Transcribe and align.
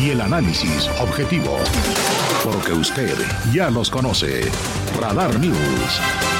Y 0.00 0.10
el 0.12 0.20
análisis 0.22 0.88
objetivo. 0.98 1.58
Porque 2.42 2.72
usted 2.72 3.14
ya 3.52 3.68
los 3.68 3.90
conoce. 3.90 4.50
Radar 4.98 5.38
News. 5.38 6.39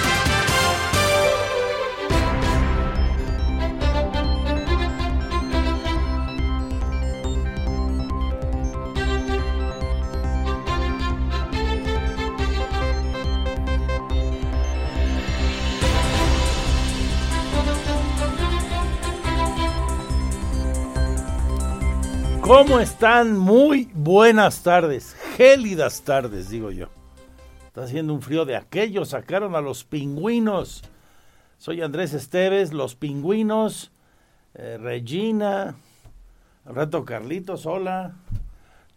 ¿Cómo 22.53 22.81
están? 22.81 23.39
Muy 23.39 23.89
buenas 23.95 24.65
tardes, 24.65 25.15
gélidas 25.37 26.03
tardes, 26.03 26.51
digo 26.51 26.73
yo. 26.73 26.89
Está 27.69 27.85
haciendo 27.85 28.13
un 28.13 28.23
frío 28.23 28.45
de 28.45 28.57
aquellos, 28.57 29.11
sacaron 29.11 29.55
a 29.55 29.61
los 29.61 29.85
pingüinos. 29.85 30.83
Soy 31.59 31.81
Andrés 31.81 32.13
Esteves, 32.13 32.73
los 32.73 32.97
pingüinos, 32.97 33.93
eh, 34.55 34.79
Regina, 34.81 35.77
rato 36.65 37.05
Carlitos, 37.05 37.67
hola. 37.67 38.17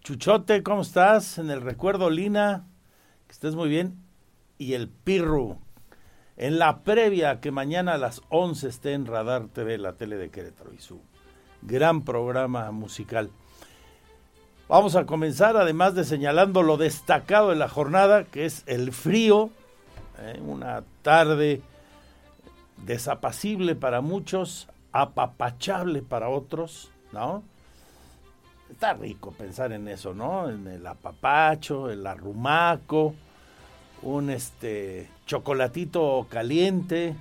Chuchote, 0.01 0.63
¿cómo 0.63 0.81
estás? 0.81 1.37
En 1.37 1.51
el 1.51 1.61
recuerdo, 1.61 2.09
Lina, 2.09 2.65
que 3.27 3.33
estés 3.33 3.53
muy 3.53 3.69
bien. 3.69 4.03
Y 4.57 4.73
el 4.73 4.89
Pirru, 4.89 5.59
en 6.37 6.57
la 6.57 6.81
previa 6.81 7.39
que 7.39 7.51
mañana 7.51 7.93
a 7.93 7.99
las 7.99 8.23
11 8.29 8.67
esté 8.67 8.93
en 8.93 9.05
Radar 9.05 9.45
TV, 9.49 9.77
la 9.77 9.93
tele 9.93 10.17
de 10.17 10.31
Querétaro 10.31 10.73
y 10.73 10.79
su 10.79 11.01
gran 11.61 12.03
programa 12.03 12.71
musical. 12.71 13.29
Vamos 14.69 14.95
a 14.95 15.05
comenzar, 15.05 15.57
además 15.57 15.93
de 15.93 16.05
señalando 16.05 16.63
lo 16.63 16.77
destacado 16.77 17.49
de 17.49 17.57
la 17.57 17.67
jornada, 17.67 18.23
que 18.23 18.45
es 18.45 18.63
el 18.65 18.93
frío, 18.93 19.49
¿eh? 20.19 20.39
una 20.41 20.83
tarde 21.01 21.61
desapacible 22.77 23.75
para 23.75 23.99
muchos, 23.99 24.69
apapachable 24.93 26.01
para 26.01 26.29
otros, 26.29 26.89
¿no? 27.11 27.43
Está 28.71 28.93
rico 28.93 29.31
pensar 29.31 29.73
en 29.73 29.87
eso, 29.89 30.13
¿no? 30.13 30.49
En 30.49 30.65
el 30.67 30.87
apapacho, 30.87 31.89
el 31.89 32.07
arrumaco, 32.07 33.13
un 34.01 34.29
este 34.29 35.09
chocolatito 35.25 36.25
caliente, 36.29 37.15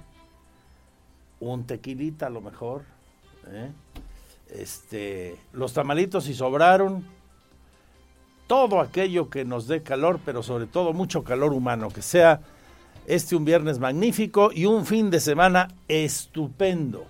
un 1.41 1.65
tequilita 1.65 2.29
a 2.29 2.31
lo 2.31 2.41
mejor, 2.41 2.85
¿eh? 3.48 3.70
este, 4.55 5.37
los 5.53 5.73
tamalitos 5.73 6.25
si 6.25 6.35
sobraron, 6.35 7.05
todo 8.53 8.83
aquello 8.83 9.31
que 9.31 9.47
nos 9.47 9.67
dé 9.67 9.83
calor, 9.83 10.20
pero 10.27 10.42
sobre 10.42 10.67
todo 10.67 10.92
mucho 10.92 11.25
calor 11.25 11.55
humano, 11.55 11.89
que 11.89 12.03
sea 12.03 12.42
este 13.06 13.34
un 13.34 13.47
viernes 13.47 13.78
magnífico 13.78 14.50
y 14.53 14.67
un 14.67 14.84
fin 14.84 15.08
de 15.08 15.20
semana 15.20 15.69
estupendo. 15.89 17.06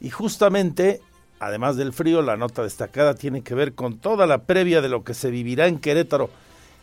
Y 0.00 0.10
justamente, 0.10 1.00
además 1.40 1.76
del 1.76 1.92
frío, 1.92 2.22
la 2.22 2.36
nota 2.36 2.62
destacada 2.62 3.14
tiene 3.14 3.42
que 3.42 3.56
ver 3.56 3.74
con 3.74 3.98
toda 3.98 4.28
la 4.28 4.44
previa 4.44 4.80
de 4.80 4.88
lo 4.88 5.02
que 5.02 5.14
se 5.14 5.28
vivirá 5.28 5.66
en 5.66 5.80
Querétaro, 5.80 6.30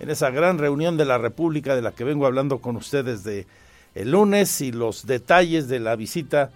en 0.01 0.09
esa 0.09 0.31
gran 0.31 0.57
reunión 0.57 0.97
de 0.97 1.05
la 1.05 1.17
República 1.17 1.73
de 1.73 1.81
la 1.81 1.93
que 1.93 2.03
vengo 2.03 2.25
hablando 2.25 2.59
con 2.59 2.75
ustedes 2.75 3.23
de 3.23 3.47
el 3.95 4.11
lunes 4.11 4.59
y 4.59 4.73
los 4.73 5.05
detalles 5.05 5.69
de 5.69 5.79
la 5.79 5.95
visita 5.95 6.51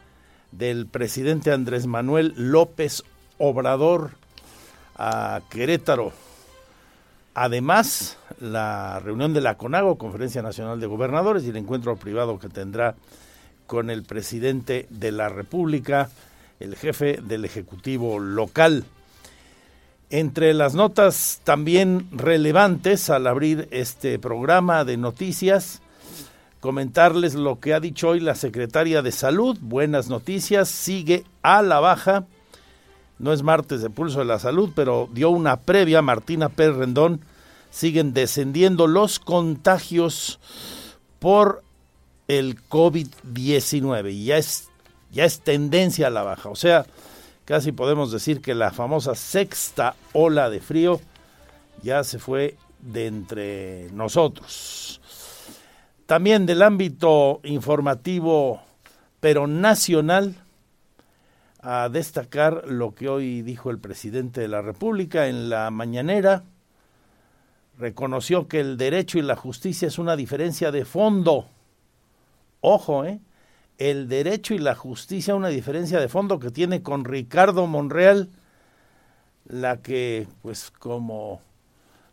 del 0.51 0.85
presidente 0.85 1.53
Andrés 1.53 1.87
Manuel 1.87 2.33
López 2.35 3.05
Obrador 3.37 4.11
a 4.97 5.39
Querétaro 5.49 6.26
Además, 7.39 8.17
la 8.41 8.99
reunión 8.99 9.31
de 9.31 9.41
la 9.41 9.59
CONAGO, 9.59 9.99
Conferencia 9.99 10.41
Nacional 10.41 10.79
de 10.79 10.87
Gobernadores, 10.87 11.43
y 11.43 11.49
el 11.49 11.57
encuentro 11.57 11.95
privado 11.95 12.39
que 12.39 12.49
tendrá 12.49 12.95
con 13.67 13.91
el 13.91 14.01
presidente 14.01 14.87
de 14.89 15.11
la 15.11 15.29
República, 15.29 16.09
el 16.59 16.75
jefe 16.75 17.19
del 17.21 17.45
Ejecutivo 17.45 18.17
local. 18.17 18.85
Entre 20.09 20.51
las 20.55 20.73
notas 20.73 21.39
también 21.43 22.07
relevantes 22.11 23.11
al 23.11 23.27
abrir 23.27 23.67
este 23.69 24.17
programa 24.17 24.83
de 24.83 24.97
noticias, 24.97 25.83
comentarles 26.59 27.35
lo 27.35 27.59
que 27.59 27.75
ha 27.75 27.79
dicho 27.79 28.09
hoy 28.09 28.19
la 28.19 28.33
secretaria 28.33 29.03
de 29.03 29.11
Salud. 29.11 29.59
Buenas 29.61 30.09
noticias, 30.09 30.69
sigue 30.69 31.23
a 31.43 31.61
la 31.61 31.79
baja 31.81 32.25
no 33.19 33.33
es 33.33 33.43
martes 33.43 33.81
de 33.81 33.89
pulso 33.89 34.19
de 34.19 34.25
la 34.25 34.39
salud, 34.39 34.71
pero 34.75 35.09
dio 35.11 35.29
una 35.29 35.57
previa, 35.57 36.01
Martina 36.01 36.49
Pérez 36.49 36.75
Rendón, 36.75 37.21
siguen 37.69 38.13
descendiendo 38.13 38.87
los 38.87 39.19
contagios 39.19 40.39
por 41.19 41.63
el 42.27 42.61
COVID-19 42.69 44.13
y 44.13 44.25
ya 44.25 44.37
es, 44.37 44.69
ya 45.11 45.25
es 45.25 45.41
tendencia 45.41 46.07
a 46.07 46.11
la 46.11 46.23
baja. 46.23 46.49
O 46.49 46.55
sea, 46.55 46.85
casi 47.45 47.71
podemos 47.71 48.11
decir 48.11 48.41
que 48.41 48.55
la 48.55 48.71
famosa 48.71 49.15
sexta 49.15 49.95
ola 50.13 50.49
de 50.49 50.59
frío 50.59 50.99
ya 51.83 52.03
se 52.03 52.19
fue 52.19 52.57
de 52.81 53.07
entre 53.07 53.89
nosotros. 53.91 55.01
También 56.05 56.45
del 56.45 56.61
ámbito 56.61 57.41
informativo, 57.43 58.61
pero 59.19 59.47
nacional, 59.47 60.35
a 61.59 61.89
destacar 61.89 62.67
lo 62.67 62.93
que 62.93 63.09
hoy 63.09 63.41
dijo 63.41 63.71
el 63.71 63.79
presidente 63.79 64.41
de 64.41 64.47
la 64.47 64.61
República 64.61 65.27
en 65.27 65.49
la 65.49 65.69
mañanera. 65.71 66.43
Reconoció 67.77 68.47
que 68.47 68.59
el 68.59 68.77
derecho 68.77 69.19
y 69.19 69.21
la 69.21 69.35
justicia 69.35 69.87
es 69.87 69.99
una 69.99 70.15
diferencia 70.15 70.71
de 70.71 70.85
fondo. 70.85 71.47
Ojo, 72.61 73.05
¿eh? 73.05 73.19
El 73.77 74.07
derecho 74.07 74.53
y 74.55 74.59
la 74.59 74.73
justicia 74.73 75.35
una 75.35 75.49
diferencia 75.49 75.99
de 75.99 76.09
fondo 76.09 76.39
que 76.39 76.49
tiene 76.49 76.81
con 76.81 77.05
Ricardo 77.05 77.67
Monreal, 77.67 78.29
la 79.45 79.81
que, 79.81 80.27
pues, 80.41 80.71
como 80.71 81.41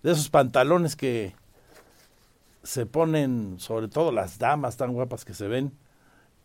de 0.03 0.12
esos 0.12 0.28
pantalones 0.28 0.97
que 0.97 1.34
se 2.62 2.84
ponen, 2.84 3.56
sobre 3.59 3.88
todo 3.88 4.12
las 4.12 4.38
damas 4.38 4.76
tan 4.76 4.93
guapas 4.93 5.25
que 5.25 5.32
se 5.32 5.49
ven, 5.49 5.72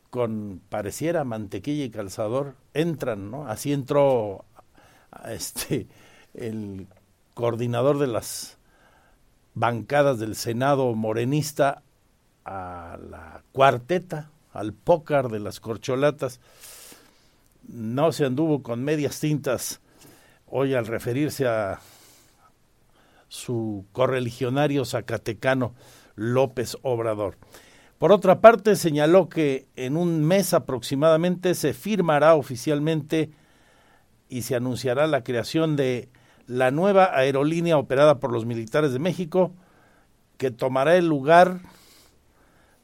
con 0.09 0.61
pareciera 0.69 1.23
mantequilla 1.23 1.85
y 1.85 1.89
calzador 1.89 2.55
entran, 2.73 3.29
¿no? 3.29 3.47
Así 3.47 3.73
entró 3.73 4.45
este 5.25 5.87
el 6.33 6.87
coordinador 7.33 7.99
de 7.99 8.07
las 8.07 8.57
bancadas 9.53 10.19
del 10.19 10.35
Senado 10.35 10.93
morenista 10.93 11.83
a 12.45 12.97
la 13.09 13.43
cuarteta, 13.51 14.31
al 14.53 14.73
pócar 14.73 15.29
de 15.29 15.39
las 15.39 15.59
corcholatas. 15.59 16.39
No 17.67 18.11
se 18.11 18.25
anduvo 18.25 18.63
con 18.63 18.83
medias 18.83 19.19
tintas 19.19 19.81
hoy 20.47 20.73
al 20.73 20.87
referirse 20.87 21.47
a 21.47 21.79
su 23.27 23.85
correligionario 23.91 24.85
zacatecano 24.85 25.73
López 26.15 26.77
Obrador. 26.81 27.37
Por 27.99 28.13
otra 28.13 28.39
parte, 28.39 28.77
señaló 28.77 29.27
que 29.27 29.67
en 29.75 29.97
un 29.97 30.23
mes 30.23 30.53
aproximadamente 30.53 31.53
se 31.53 31.73
firmará 31.73 32.33
oficialmente 32.35 33.29
y 34.29 34.43
se 34.43 34.55
anunciará 34.55 35.05
la 35.05 35.21
creación 35.21 35.75
de 35.75 36.07
la 36.47 36.71
nueva 36.71 37.13
aerolínea 37.13 37.77
operada 37.77 38.19
por 38.19 38.31
los 38.31 38.45
militares 38.45 38.93
de 38.93 38.99
México, 38.99 39.51
que 40.37 40.49
tomará 40.49 40.95
el 40.95 41.07
lugar, 41.07 41.59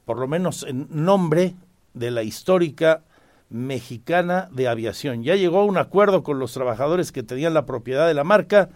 por 0.04 0.20
lo 0.20 0.28
menos 0.28 0.64
en 0.64 0.88
nombre, 0.90 1.56
de 1.94 2.12
la 2.12 2.24
histórica 2.24 3.02
mexicana 3.50 4.50
de 4.52 4.68
aviación. 4.68 5.24
Ya 5.24 5.36
llegó 5.38 5.62
a 5.62 5.66
un 5.66 5.78
acuerdo 5.78 6.24
con 6.24 6.40
los 6.40 6.52
trabajadores 6.52 7.14
que 7.14 7.24
tenían 7.24 7.54
la 7.54 7.66
propiedad 7.66 8.06
de 8.06 8.16
la 8.16 8.26
marca 8.26 8.68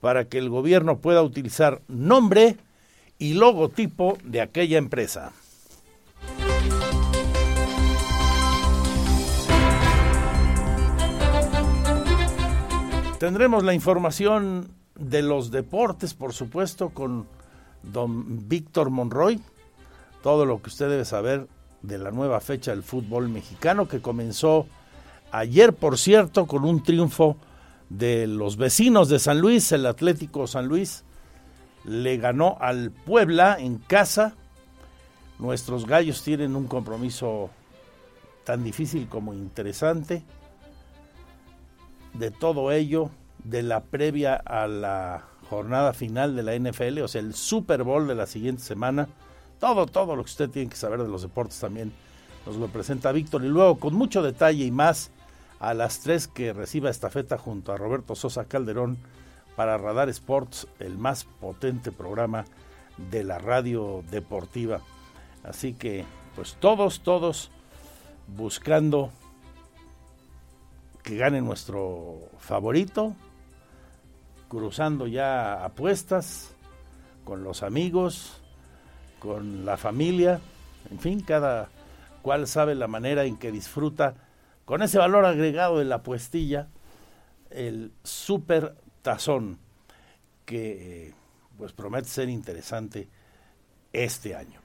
para 0.00 0.24
que 0.24 0.38
el 0.38 0.48
gobierno 0.48 1.00
pueda 1.00 1.22
utilizar 1.22 1.82
nombre 1.86 2.56
y 3.18 3.34
logotipo 3.34 4.16
de 4.24 4.40
aquella 4.40 4.78
empresa. 4.78 5.32
Tendremos 13.22 13.62
la 13.62 13.72
información 13.72 14.66
de 14.96 15.22
los 15.22 15.52
deportes, 15.52 16.12
por 16.12 16.32
supuesto, 16.32 16.88
con 16.88 17.28
don 17.84 18.48
Víctor 18.48 18.90
Monroy, 18.90 19.40
todo 20.24 20.44
lo 20.44 20.60
que 20.60 20.70
usted 20.70 20.88
debe 20.88 21.04
saber 21.04 21.46
de 21.82 21.98
la 21.98 22.10
nueva 22.10 22.40
fecha 22.40 22.72
del 22.72 22.82
fútbol 22.82 23.28
mexicano 23.28 23.86
que 23.86 24.02
comenzó 24.02 24.66
ayer, 25.30 25.72
por 25.72 25.98
cierto, 25.98 26.48
con 26.48 26.64
un 26.64 26.82
triunfo 26.82 27.36
de 27.90 28.26
los 28.26 28.56
vecinos 28.56 29.08
de 29.08 29.20
San 29.20 29.40
Luis, 29.40 29.70
el 29.70 29.86
Atlético 29.86 30.48
San 30.48 30.66
Luis 30.66 31.04
le 31.84 32.16
ganó 32.16 32.56
al 32.60 32.90
Puebla 32.90 33.56
en 33.56 33.78
casa. 33.78 34.34
Nuestros 35.38 35.86
gallos 35.86 36.24
tienen 36.24 36.56
un 36.56 36.66
compromiso 36.66 37.50
tan 38.42 38.64
difícil 38.64 39.08
como 39.08 39.32
interesante. 39.32 40.24
De 42.14 42.30
todo 42.30 42.72
ello, 42.72 43.10
de 43.44 43.62
la 43.62 43.84
previa 43.84 44.34
a 44.34 44.66
la 44.66 45.24
jornada 45.48 45.92
final 45.92 46.36
de 46.36 46.42
la 46.42 46.56
NFL, 46.56 47.00
o 47.00 47.08
sea, 47.08 47.20
el 47.20 47.34
Super 47.34 47.82
Bowl 47.82 48.06
de 48.06 48.14
la 48.14 48.26
siguiente 48.26 48.62
semana, 48.62 49.08
todo, 49.58 49.86
todo 49.86 50.16
lo 50.16 50.24
que 50.24 50.30
usted 50.30 50.50
tiene 50.50 50.70
que 50.70 50.76
saber 50.76 51.02
de 51.02 51.08
los 51.08 51.22
deportes 51.22 51.58
también 51.58 51.92
nos 52.46 52.56
lo 52.56 52.68
presenta 52.68 53.12
Víctor. 53.12 53.44
Y 53.44 53.48
luego, 53.48 53.78
con 53.78 53.94
mucho 53.94 54.22
detalle 54.22 54.64
y 54.64 54.70
más, 54.70 55.10
a 55.60 55.74
las 55.74 56.00
tres 56.00 56.26
que 56.26 56.52
reciba 56.52 56.90
esta 56.90 57.10
feta 57.10 57.38
junto 57.38 57.72
a 57.72 57.76
Roberto 57.76 58.14
Sosa 58.14 58.46
Calderón 58.46 58.98
para 59.54 59.78
Radar 59.78 60.08
Sports, 60.08 60.66
el 60.80 60.98
más 60.98 61.24
potente 61.24 61.92
programa 61.92 62.44
de 63.10 63.22
la 63.22 63.38
radio 63.38 64.02
deportiva. 64.10 64.80
Así 65.44 65.74
que, 65.74 66.04
pues 66.34 66.56
todos, 66.58 67.02
todos 67.02 67.50
buscando 68.36 69.10
que 71.02 71.16
gane 71.16 71.40
nuestro 71.40 72.20
favorito, 72.38 73.14
cruzando 74.48 75.06
ya 75.06 75.64
apuestas 75.64 76.54
con 77.24 77.42
los 77.44 77.62
amigos, 77.62 78.40
con 79.18 79.64
la 79.64 79.76
familia, 79.76 80.40
en 80.90 80.98
fin, 80.98 81.20
cada 81.20 81.68
cual 82.22 82.46
sabe 82.46 82.74
la 82.74 82.86
manera 82.86 83.24
en 83.24 83.36
que 83.36 83.50
disfruta 83.50 84.14
con 84.64 84.82
ese 84.82 84.98
valor 84.98 85.24
agregado 85.24 85.78
de 85.78 85.84
la 85.84 86.02
puestilla, 86.02 86.68
el 87.50 87.92
super 88.02 88.76
tazón 89.02 89.58
que 90.44 91.14
pues 91.58 91.72
promete 91.72 92.08
ser 92.08 92.28
interesante 92.28 93.08
este 93.92 94.34
año. 94.34 94.60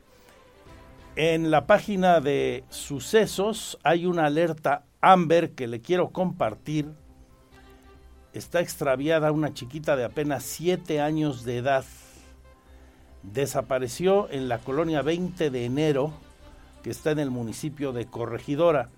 En 1.15 1.49
la 1.49 1.65
página 1.65 2.21
de 2.21 2.63
sucesos 2.69 3.79
hay 3.83 4.05
una 4.05 4.25
alerta 4.25 4.86
Amber 5.01 5.51
que 5.51 5.67
le 5.67 5.81
quiero 5.81 6.09
compartir. 6.09 6.91
Está 8.33 8.61
extraviada 8.61 9.31
una 9.31 9.53
chiquita 9.53 9.95
de 9.95 10.05
apenas 10.05 10.43
7 10.43 11.01
años 11.01 11.43
de 11.43 11.57
edad 11.57 11.85
desapareció 13.33 14.29
en 14.29 14.47
la 14.47 14.59
colonia 14.59 15.01
20 15.01 15.49
de 15.49 15.65
enero, 15.65 16.13
que 16.83 16.89
está 16.89 17.11
en 17.11 17.19
el 17.19 17.31
municipio 17.31 17.91
de 17.91 18.05
Corregidora, 18.05 18.89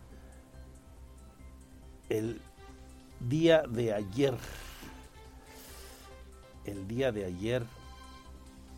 el 2.09 2.41
día 3.19 3.63
de 3.67 3.93
ayer. 3.93 4.35
El 6.65 6.87
día 6.87 7.11
de 7.11 7.25
ayer 7.25 7.63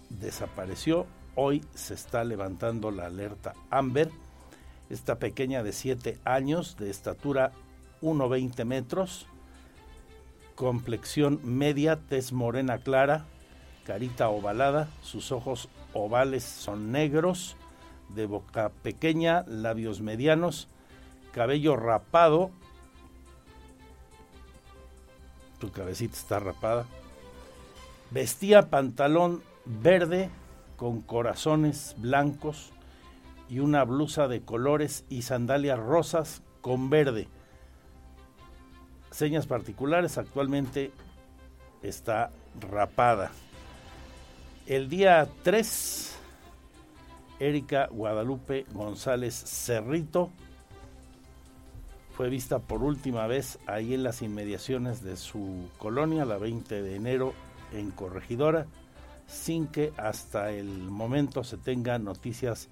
desapareció, 0.10 1.08
hoy 1.36 1.64
se 1.74 1.94
está 1.94 2.24
levantando 2.24 2.92
la 2.92 3.08
alerta 3.08 3.54
Amber. 3.70 4.10
Esta 4.92 5.20
pequeña 5.20 5.64
de 5.64 5.72
7 5.72 6.20
años, 6.26 6.76
de 6.76 6.90
estatura 6.90 7.54
1,20 8.02 8.66
metros, 8.66 9.26
complexión 10.56 11.40
media, 11.46 11.96
tez 11.96 12.34
morena 12.34 12.78
clara, 12.80 13.24
carita 13.86 14.28
ovalada, 14.28 14.90
sus 15.02 15.32
ojos 15.32 15.70
ovales 15.94 16.44
son 16.44 16.92
negros, 16.92 17.56
de 18.10 18.26
boca 18.26 18.70
pequeña, 18.84 19.46
labios 19.48 20.02
medianos, 20.02 20.68
cabello 21.32 21.78
rapado, 21.78 22.52
tu 25.58 25.72
cabecita 25.72 26.18
está 26.18 26.40
rapada, 26.42 26.86
vestía 28.10 28.70
pantalón 28.70 29.42
verde 29.64 30.30
con 30.76 31.00
corazones 31.00 31.96
blancos 31.98 32.74
y 33.52 33.60
una 33.60 33.84
blusa 33.84 34.30
de 34.30 34.44
colores 34.44 35.04
y 35.10 35.24
sandalias 35.24 35.78
rosas 35.78 36.42
con 36.62 36.90
verde. 36.90 37.28
Señas 39.12 39.46
particulares, 39.46 40.18
actualmente 40.18 40.94
está 41.84 42.32
rapada. 42.62 43.34
El 44.68 44.88
día 44.88 45.28
3, 45.44 46.16
Erika 47.40 47.90
Guadalupe 47.92 48.66
González 48.72 49.36
Cerrito 49.36 50.30
fue 52.16 52.30
vista 52.30 52.60
por 52.60 52.84
última 52.84 53.28
vez 53.28 53.60
ahí 53.68 53.94
en 53.94 54.04
las 54.04 54.22
inmediaciones 54.22 55.04
de 55.04 55.18
su 55.18 55.68
colonia, 55.78 56.24
la 56.24 56.38
20 56.38 56.82
de 56.82 56.96
enero, 56.96 57.34
en 57.74 57.92
Corregidora, 57.92 58.66
sin 59.28 59.68
que 59.68 59.92
hasta 59.98 60.52
el 60.52 60.70
momento 60.90 61.44
se 61.44 61.58
tengan 61.58 62.06
noticias 62.06 62.70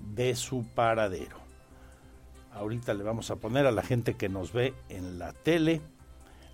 de 0.00 0.34
su 0.34 0.64
paradero. 0.74 1.38
Ahorita 2.52 2.94
le 2.94 3.04
vamos 3.04 3.30
a 3.30 3.36
poner 3.36 3.66
a 3.66 3.72
la 3.72 3.82
gente 3.82 4.14
que 4.14 4.28
nos 4.28 4.52
ve 4.52 4.74
en 4.88 5.18
la 5.18 5.32
tele, 5.32 5.80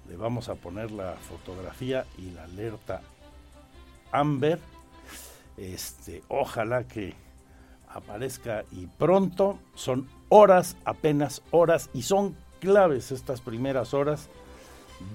le 0.09 0.17
vamos 0.17 0.49
a 0.49 0.57
poner 0.57 0.91
la 0.91 1.15
fotografía 1.15 2.05
y 2.19 2.31
la 2.33 2.45
alerta 2.45 3.03
Amber. 4.11 4.59
Este, 5.57 6.23
ojalá 6.29 6.85
que 6.89 7.15
aparezca 7.89 8.65
y 8.73 8.87
pronto. 8.87 9.59
Son 9.75 10.09
horas, 10.29 10.77
apenas 10.85 11.43
horas, 11.51 11.91
y 11.95 12.03
son 12.03 12.37
claves 12.61 13.13
estas 13.13 13.41
primeras 13.41 13.95
horas 13.95 14.29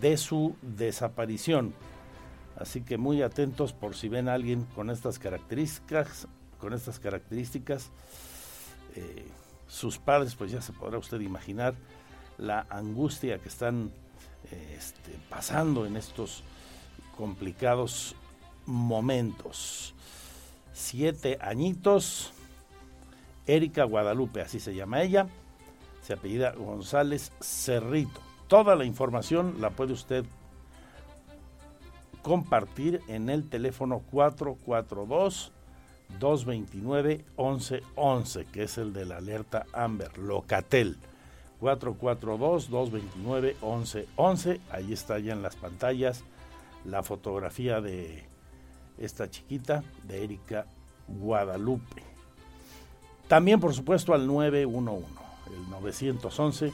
de 0.01 0.17
su 0.17 0.55
desaparición. 0.61 1.73
Así 2.57 2.81
que 2.81 2.97
muy 2.97 3.21
atentos 3.21 3.73
por 3.73 3.95
si 3.95 4.09
ven 4.09 4.27
a 4.29 4.33
alguien 4.33 4.65
con 4.75 4.89
estas 4.89 5.19
características, 5.19 6.27
con 6.59 6.73
estas 6.73 6.99
características. 6.99 7.89
Eh, 8.95 9.27
sus 9.67 9.97
padres, 9.97 10.35
pues 10.35 10.51
ya 10.51 10.61
se 10.61 10.73
podrá 10.73 10.97
usted 10.97 11.19
imaginar 11.19 11.75
la 12.37 12.65
angustia 12.69 13.39
que 13.39 13.49
están 13.49 13.91
eh, 14.51 14.75
este, 14.77 15.11
pasando 15.29 15.85
en 15.85 15.97
estos 15.97 16.43
complicados 17.17 18.15
momentos. 18.65 19.93
Siete 20.73 21.37
añitos. 21.41 22.33
Erika 23.45 23.85
Guadalupe, 23.85 24.41
así 24.41 24.59
se 24.59 24.75
llama 24.75 25.01
ella. 25.01 25.27
Se 26.01 26.13
apellida 26.13 26.51
González 26.51 27.31
Cerrito. 27.41 28.21
Toda 28.47 28.75
la 28.75 28.85
información 28.85 29.55
la 29.59 29.71
puede 29.71 29.93
usted 29.93 30.25
compartir 32.21 33.01
en 33.07 33.29
el 33.29 33.49
teléfono 33.49 33.99
442 34.11 35.51
229 36.19 37.25
1111, 37.37 38.45
que 38.45 38.63
es 38.63 38.77
el 38.77 38.93
de 38.93 39.05
la 39.05 39.17
alerta 39.17 39.65
Amber, 39.73 40.17
Locatel. 40.17 40.97
442 41.59 42.69
229 42.69 43.55
1111, 43.61 44.61
ahí 44.69 44.93
está 44.93 45.17
ya 45.19 45.33
en 45.33 45.41
las 45.41 45.55
pantallas 45.55 46.23
la 46.85 47.03
fotografía 47.03 47.81
de 47.81 48.23
esta 48.97 49.29
chiquita 49.29 49.83
de 50.03 50.23
Erika 50.23 50.65
Guadalupe. 51.07 52.03
También, 53.27 53.59
por 53.59 53.73
supuesto, 53.73 54.13
al 54.13 54.25
911, 54.25 55.05
el 55.53 55.69
911, 55.69 56.73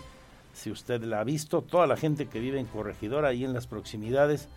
si 0.54 0.70
usted 0.70 1.02
la 1.04 1.22
ha 1.22 1.24
visto, 1.24 1.62
toda 1.62 1.88
la 1.88 1.98
gente 1.98 2.28
que 2.28 2.40
vive 2.40 2.60
en 2.60 2.68
Corregidora 2.68 3.34
y 3.34 3.44
en 3.44 3.54
las 3.54 3.66
proximidades, 3.66 4.50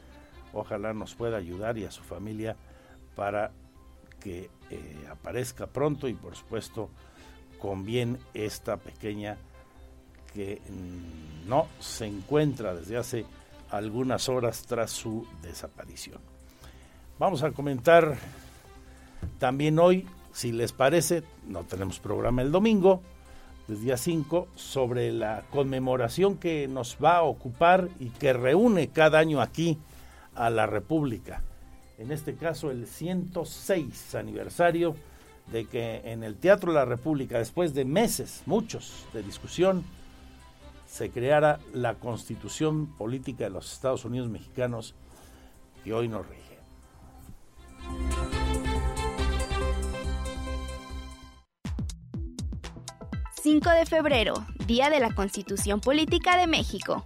ojalá 0.52 0.92
nos 0.92 1.14
pueda 1.14 1.38
ayudar 1.38 1.78
y 1.78 1.84
a 1.84 1.90
su 1.90 2.02
familia 2.02 2.56
para 3.14 3.52
que 4.20 4.50
eh, 4.70 5.06
aparezca 5.10 5.66
pronto 5.66 6.08
y, 6.08 6.14
por 6.14 6.36
supuesto, 6.36 6.90
con 7.58 7.84
bien 7.84 8.18
esta 8.34 8.76
pequeña 8.76 9.36
que 10.34 10.60
mm, 10.68 11.48
no 11.48 11.68
se 11.80 12.06
encuentra 12.06 12.74
desde 12.74 12.96
hace 12.96 13.26
algunas 13.70 14.28
horas 14.28 14.64
tras 14.66 14.90
su 14.90 15.26
desaparición. 15.42 16.20
Vamos 17.18 17.42
a 17.42 17.50
comentar 17.52 18.18
también 19.38 19.78
hoy, 19.78 20.06
si 20.32 20.52
les 20.52 20.72
parece, 20.72 21.22
no 21.46 21.64
tenemos 21.64 21.98
programa 21.98 22.42
el 22.42 22.52
domingo, 22.52 23.02
el 23.68 23.80
día 23.80 23.96
5, 23.96 24.48
sobre 24.54 25.12
la 25.12 25.44
conmemoración 25.50 26.36
que 26.36 26.68
nos 26.68 26.98
va 27.02 27.16
a 27.16 27.22
ocupar 27.22 27.88
y 27.98 28.10
que 28.10 28.32
reúne 28.32 28.88
cada 28.88 29.18
año 29.18 29.40
aquí 29.40 29.78
a 30.34 30.50
la 30.50 30.66
República. 30.66 31.42
En 31.98 32.12
este 32.12 32.34
caso, 32.34 32.70
el 32.70 32.86
106 32.86 34.14
aniversario 34.14 34.96
de 35.50 35.64
que 35.64 36.02
en 36.04 36.24
el 36.24 36.36
Teatro 36.36 36.72
de 36.72 36.78
la 36.78 36.84
República, 36.84 37.38
después 37.38 37.72
de 37.72 37.84
meses, 37.84 38.42
muchos, 38.46 39.06
de 39.12 39.22
discusión, 39.22 39.84
se 40.86 41.10
creara 41.10 41.58
la 41.72 41.94
constitución 41.94 42.86
política 42.96 43.44
de 43.44 43.50
los 43.50 43.72
Estados 43.72 44.04
Unidos 44.04 44.28
mexicanos 44.28 44.94
que 45.84 45.94
hoy 45.94 46.08
nos 46.08 46.26
rige. 46.28 46.42
5 53.42 53.70
de 53.70 53.86
febrero, 53.86 54.34
Día 54.66 54.90
de 54.90 54.98
la 54.98 55.14
Constitución 55.14 55.80
Política 55.80 56.36
de 56.36 56.48
México. 56.48 57.04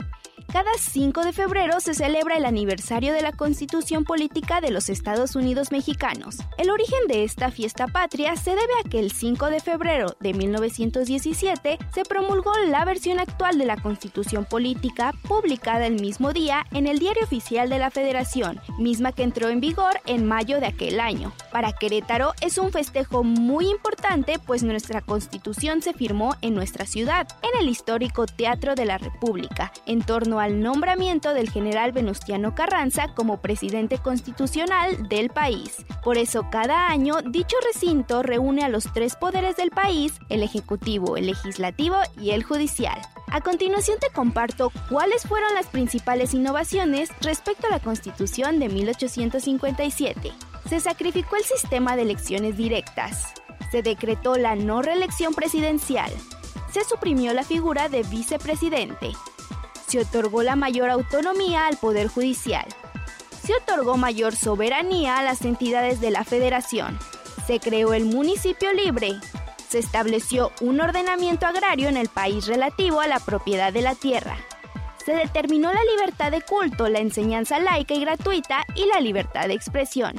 Cada 0.52 0.72
5 0.76 1.24
de 1.24 1.32
febrero 1.32 1.78
se 1.78 1.94
celebra 1.94 2.36
el 2.36 2.44
aniversario 2.44 3.12
de 3.12 3.22
la 3.22 3.30
Constitución 3.30 4.02
Política 4.02 4.60
de 4.60 4.72
los 4.72 4.88
Estados 4.88 5.36
Unidos 5.36 5.70
Mexicanos. 5.70 6.38
El 6.58 6.70
origen 6.70 7.06
de 7.06 7.22
esta 7.22 7.52
fiesta 7.52 7.86
patria 7.86 8.34
se 8.34 8.50
debe 8.50 8.72
a 8.84 8.88
que 8.88 8.98
el 8.98 9.12
5 9.12 9.46
de 9.46 9.60
febrero 9.60 10.16
de 10.18 10.34
1917 10.34 11.78
se 11.94 12.02
promulgó 12.02 12.52
la 12.66 12.84
versión 12.84 13.20
actual 13.20 13.58
de 13.58 13.66
la 13.66 13.76
Constitución 13.76 14.44
Política 14.44 15.14
publicada 15.28 15.86
el 15.86 16.00
mismo 16.00 16.32
día 16.32 16.66
en 16.72 16.88
el 16.88 16.98
Diario 16.98 17.22
Oficial 17.22 17.70
de 17.70 17.78
la 17.78 17.92
Federación, 17.92 18.60
misma 18.76 19.12
que 19.12 19.22
entró 19.22 19.50
en 19.50 19.60
vigor 19.60 20.00
en 20.06 20.26
mayo 20.26 20.58
de 20.58 20.66
aquel 20.66 20.98
año. 20.98 21.32
Para 21.52 21.72
Querétaro 21.72 22.32
es 22.40 22.58
un 22.58 22.72
festejo 22.72 23.22
muy 23.22 23.70
importante 23.70 24.40
pues 24.44 24.64
nuestra 24.64 25.00
Constitución 25.00 25.80
se 25.80 25.92
firmó 25.92 26.34
en 26.42 26.56
nuestra 26.56 26.86
ciudad, 26.86 27.28
en 27.44 27.60
el 27.60 27.68
histórico 27.68 28.26
Teatro 28.26 28.74
de 28.74 28.86
la 28.86 28.98
República, 28.98 29.70
en 29.86 30.02
torno 30.02 30.39
al 30.40 30.60
nombramiento 30.60 31.34
del 31.34 31.50
general 31.50 31.92
Venustiano 31.92 32.54
Carranza 32.54 33.14
como 33.14 33.40
presidente 33.40 33.98
constitucional 33.98 35.08
del 35.08 35.30
país. 35.30 35.84
Por 36.02 36.18
eso 36.18 36.46
cada 36.50 36.88
año 36.88 37.22
dicho 37.22 37.56
recinto 37.72 38.22
reúne 38.22 38.64
a 38.64 38.68
los 38.68 38.92
tres 38.92 39.16
poderes 39.16 39.56
del 39.56 39.70
país, 39.70 40.14
el 40.28 40.42
ejecutivo, 40.42 41.16
el 41.16 41.26
legislativo 41.26 41.96
y 42.20 42.30
el 42.30 42.42
judicial. 42.42 43.00
A 43.30 43.40
continuación 43.40 43.98
te 44.00 44.10
comparto 44.10 44.72
cuáles 44.88 45.22
fueron 45.22 45.54
las 45.54 45.66
principales 45.66 46.34
innovaciones 46.34 47.10
respecto 47.20 47.68
a 47.68 47.70
la 47.70 47.78
Constitución 47.78 48.58
de 48.58 48.68
1857. 48.68 50.32
Se 50.68 50.80
sacrificó 50.80 51.36
el 51.36 51.44
sistema 51.44 51.94
de 51.94 52.02
elecciones 52.02 52.56
directas. 52.56 53.32
Se 53.70 53.82
decretó 53.82 54.36
la 54.36 54.56
no 54.56 54.82
reelección 54.82 55.34
presidencial. 55.34 56.10
Se 56.72 56.84
suprimió 56.84 57.32
la 57.32 57.44
figura 57.44 57.88
de 57.88 58.02
vicepresidente 58.02 59.12
se 59.90 59.98
otorgó 59.98 60.44
la 60.44 60.54
mayor 60.54 60.88
autonomía 60.88 61.66
al 61.66 61.76
Poder 61.76 62.06
Judicial. 62.06 62.64
Se 63.44 63.56
otorgó 63.56 63.96
mayor 63.96 64.36
soberanía 64.36 65.18
a 65.18 65.24
las 65.24 65.44
entidades 65.44 66.00
de 66.00 66.12
la 66.12 66.22
Federación. 66.22 66.96
Se 67.48 67.58
creó 67.58 67.92
el 67.92 68.04
municipio 68.04 68.72
libre. 68.72 69.16
Se 69.68 69.80
estableció 69.80 70.52
un 70.60 70.80
ordenamiento 70.80 71.46
agrario 71.46 71.88
en 71.88 71.96
el 71.96 72.08
país 72.08 72.46
relativo 72.46 73.00
a 73.00 73.08
la 73.08 73.18
propiedad 73.18 73.72
de 73.72 73.82
la 73.82 73.96
tierra. 73.96 74.36
Se 75.04 75.12
determinó 75.12 75.72
la 75.72 75.82
libertad 75.82 76.30
de 76.30 76.42
culto, 76.42 76.88
la 76.88 77.00
enseñanza 77.00 77.58
laica 77.58 77.94
y 77.94 78.02
gratuita 78.02 78.64
y 78.76 78.86
la 78.86 79.00
libertad 79.00 79.48
de 79.48 79.54
expresión. 79.54 80.14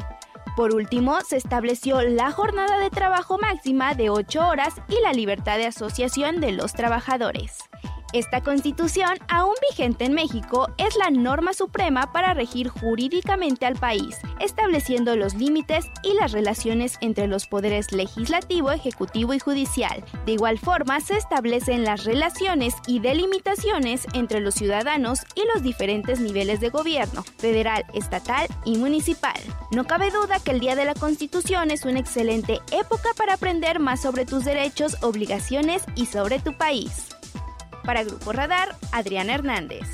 Por 0.57 0.75
último, 0.75 1.21
se 1.21 1.37
estableció 1.37 2.01
la 2.01 2.31
jornada 2.31 2.77
de 2.77 2.89
trabajo 2.89 3.37
máxima 3.37 3.93
de 3.93 4.09
8 4.09 4.49
horas 4.49 4.73
y 4.89 5.01
la 5.01 5.13
libertad 5.13 5.57
de 5.57 5.67
asociación 5.67 6.41
de 6.41 6.51
los 6.51 6.73
trabajadores. 6.73 7.70
Esta 8.13 8.41
constitución, 8.41 9.17
aún 9.29 9.53
vigente 9.69 10.03
en 10.03 10.13
México, 10.13 10.67
es 10.77 10.97
la 10.97 11.09
norma 11.09 11.53
suprema 11.53 12.11
para 12.11 12.33
regir 12.33 12.67
jurídicamente 12.67 13.65
al 13.65 13.77
país, 13.77 14.17
estableciendo 14.41 15.15
los 15.15 15.33
límites 15.33 15.89
y 16.03 16.13
las 16.15 16.33
relaciones 16.33 16.97
entre 16.99 17.27
los 17.27 17.47
poderes 17.47 17.93
legislativo, 17.93 18.71
ejecutivo 18.71 19.33
y 19.33 19.39
judicial. 19.39 20.03
De 20.25 20.33
igual 20.33 20.59
forma, 20.59 20.99
se 20.99 21.15
establecen 21.15 21.85
las 21.85 22.03
relaciones 22.03 22.75
y 22.85 22.99
delimitaciones 22.99 24.05
entre 24.13 24.41
los 24.41 24.55
ciudadanos 24.55 25.21
y 25.35 25.43
los 25.53 25.63
diferentes 25.63 26.19
niveles 26.19 26.59
de 26.59 26.69
gobierno, 26.69 27.23
federal, 27.37 27.85
estatal 27.93 28.45
y 28.65 28.77
municipal. 28.77 29.39
No 29.71 29.85
cabe 29.85 30.11
duda 30.11 30.39
que 30.43 30.51
el 30.51 30.59
Día 30.59 30.75
de 30.75 30.83
la 30.83 30.95
Constitución 30.95 31.71
es 31.71 31.85
una 31.85 31.99
excelente 31.99 32.59
época 32.73 33.11
para 33.15 33.35
aprender 33.35 33.79
más 33.79 34.01
sobre 34.01 34.25
tus 34.25 34.43
derechos, 34.43 34.97
obligaciones 35.01 35.83
y 35.95 36.07
sobre 36.07 36.39
tu 36.39 36.51
país. 36.57 37.07
Para 37.83 38.03
Grupo 38.03 38.31
Radar, 38.31 38.75
Adriana 38.91 39.33
Hernández. 39.33 39.88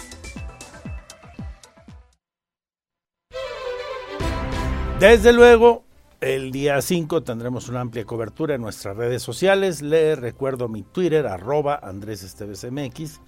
Desde 5.00 5.32
luego, 5.32 5.84
el 6.22 6.52
día 6.52 6.82
5 6.82 7.22
tendremos 7.22 7.70
una 7.70 7.82
amplia 7.82 8.04
cobertura 8.04 8.56
en 8.56 8.62
nuestras 8.62 8.98
redes 8.98 9.22
sociales. 9.22 9.84
Le 9.84 10.16
recuerdo 10.16 10.68
mi 10.68 10.82
Twitter, 10.82 11.28
arroba 11.28 11.80
Andrés 11.82 12.24
Esteves 12.24 12.66
MX, 12.70 13.20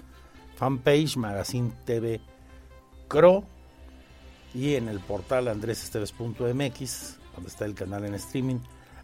fanpage 0.56 1.16
Magazine 1.16 1.72
TV 1.86 2.20
Cro 3.08 3.44
y 4.54 4.76
en 4.76 4.90
el 4.90 5.00
portal 5.00 5.48
andresesteves.mx, 5.48 7.18
donde 7.36 7.50
está 7.50 7.66
el 7.66 7.76
canal 7.76 8.06
en 8.06 8.16
streaming, 8.16 8.60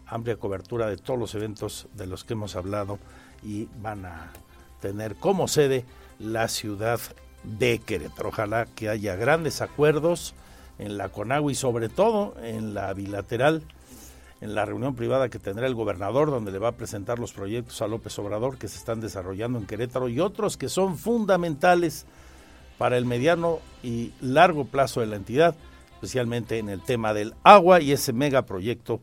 amplia 0.08 0.38
cobertura 0.38 0.88
de 0.88 0.98
todos 0.98 1.20
los 1.20 1.36
eventos 1.36 1.88
de 1.94 2.08
los 2.08 2.24
que 2.24 2.34
hemos 2.34 2.56
hablado 2.56 3.00
y 3.44 3.68
van 3.80 4.06
a 4.06 4.32
tener 4.80 5.16
como 5.16 5.48
sede 5.48 5.86
la 6.20 6.48
ciudad 6.48 7.00
de 7.44 7.80
Querétaro. 7.80 8.30
Ojalá 8.30 8.66
que 8.66 8.90
haya 8.90 9.16
grandes 9.16 9.62
acuerdos 9.62 10.34
en 10.80 10.98
la 10.98 11.10
CONAGUA 11.10 11.52
y 11.52 11.56
sobre 11.56 11.90
todo 11.90 12.36
en 12.42 12.74
la 12.74 12.94
bilateral, 12.94 13.64
en 14.42 14.56
la 14.56 14.66
reunión 14.66 14.96
privada 14.96 15.30
que 15.30 15.40
tendrá 15.40 15.68
el 15.68 15.76
gobernador, 15.76 16.30
donde 16.30 16.52
le 16.52 16.60
va 16.60 16.70
a 16.70 16.76
presentar 16.76 17.20
los 17.20 17.34
proyectos 17.34 17.82
a 17.82 17.88
López 17.88 18.18
Obrador 18.20 18.58
que 18.58 18.68
se 18.68 18.78
están 18.78 19.00
desarrollando 19.00 19.58
en 19.58 19.66
Querétaro 19.66 20.10
y 20.10 20.20
otros 20.20 20.58
que 20.58 20.70
son 20.70 20.98
fundamentales 20.98 22.06
para 22.78 22.98
el 22.98 23.06
mediano 23.06 23.60
y 23.84 24.12
largo 24.20 24.66
plazo 24.66 25.00
de 25.00 25.08
la 25.08 25.16
entidad, 25.16 25.56
especialmente 25.94 26.60
en 26.60 26.70
el 26.70 26.82
tema 26.82 27.14
del 27.14 27.34
agua 27.44 27.80
y 27.82 27.94
ese 27.94 28.12
megaproyecto 28.12 29.00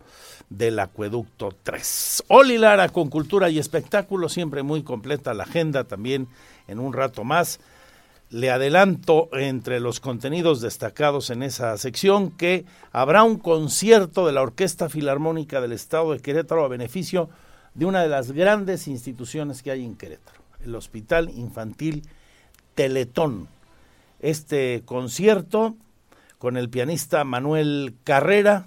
del 0.57 0.79
Acueducto 0.79 1.55
3. 1.63 2.25
Oli 2.29 2.59
Lara 2.59 2.89
con 2.89 3.09
cultura 3.09 3.51
y 3.51 3.59
espectáculo, 3.59 4.29
siempre 4.29 4.63
muy 4.63 4.83
completa 4.83 5.35
la 5.35 5.45
agenda 5.45 5.85
también 5.85 6.29
en 6.69 6.79
un 6.79 6.93
rato 6.93 7.25
más. 7.25 7.61
Le 8.31 8.51
adelanto 8.51 9.29
entre 9.33 9.81
los 9.81 10.01
contenidos 10.01 10.61
destacados 10.61 11.31
en 11.31 11.43
esa 11.43 11.77
sección 11.77 12.31
que 12.31 12.65
habrá 12.91 13.25
un 13.25 13.39
concierto 13.39 14.27
de 14.27 14.33
la 14.33 14.43
Orquesta 14.43 14.89
Filarmónica 14.89 15.61
del 15.61 15.73
Estado 15.73 16.13
de 16.13 16.21
Querétaro 16.21 16.65
a 16.65 16.69
beneficio 16.69 17.29
de 17.75 17.87
una 17.87 18.03
de 18.03 18.09
las 18.09 18.33
grandes 18.33 18.89
instituciones 18.89 19.63
que 19.63 19.71
hay 19.71 19.85
en 19.85 19.97
Querétaro, 19.97 20.41
el 20.65 20.75
Hospital 20.75 21.31
Infantil 21.31 22.03
Teletón. 22.75 23.49
Este 24.21 24.83
concierto 24.85 25.77
con 26.39 26.57
el 26.57 26.71
pianista 26.71 27.25
Manuel 27.25 27.95
Carrera, 28.05 28.67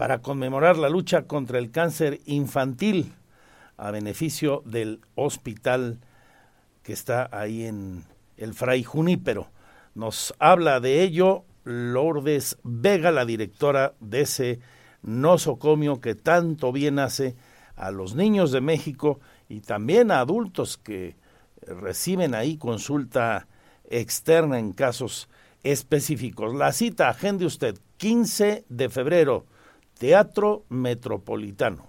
para 0.00 0.22
conmemorar 0.22 0.78
la 0.78 0.88
lucha 0.88 1.26
contra 1.26 1.58
el 1.58 1.70
cáncer 1.70 2.20
infantil 2.24 3.12
a 3.76 3.90
beneficio 3.90 4.62
del 4.64 5.02
hospital 5.14 5.98
que 6.82 6.94
está 6.94 7.28
ahí 7.32 7.66
en 7.66 8.04
el 8.38 8.54
Fray 8.54 8.82
Junípero. 8.82 9.48
Nos 9.94 10.32
habla 10.38 10.80
de 10.80 11.02
ello 11.02 11.44
Lourdes 11.64 12.56
Vega, 12.62 13.10
la 13.10 13.26
directora 13.26 13.92
de 14.00 14.22
ese 14.22 14.60
nosocomio 15.02 16.00
que 16.00 16.14
tanto 16.14 16.72
bien 16.72 16.98
hace 16.98 17.36
a 17.76 17.90
los 17.90 18.14
niños 18.14 18.52
de 18.52 18.62
México 18.62 19.20
y 19.50 19.60
también 19.60 20.12
a 20.12 20.20
adultos 20.20 20.78
que 20.78 21.14
reciben 21.60 22.34
ahí 22.34 22.56
consulta 22.56 23.48
externa 23.84 24.58
en 24.58 24.72
casos 24.72 25.28
específicos. 25.62 26.54
La 26.54 26.72
cita, 26.72 27.10
agende 27.10 27.44
usted, 27.44 27.76
15 27.98 28.64
de 28.66 28.88
febrero, 28.88 29.44
Teatro 30.00 30.64
Metropolitano. 30.70 31.86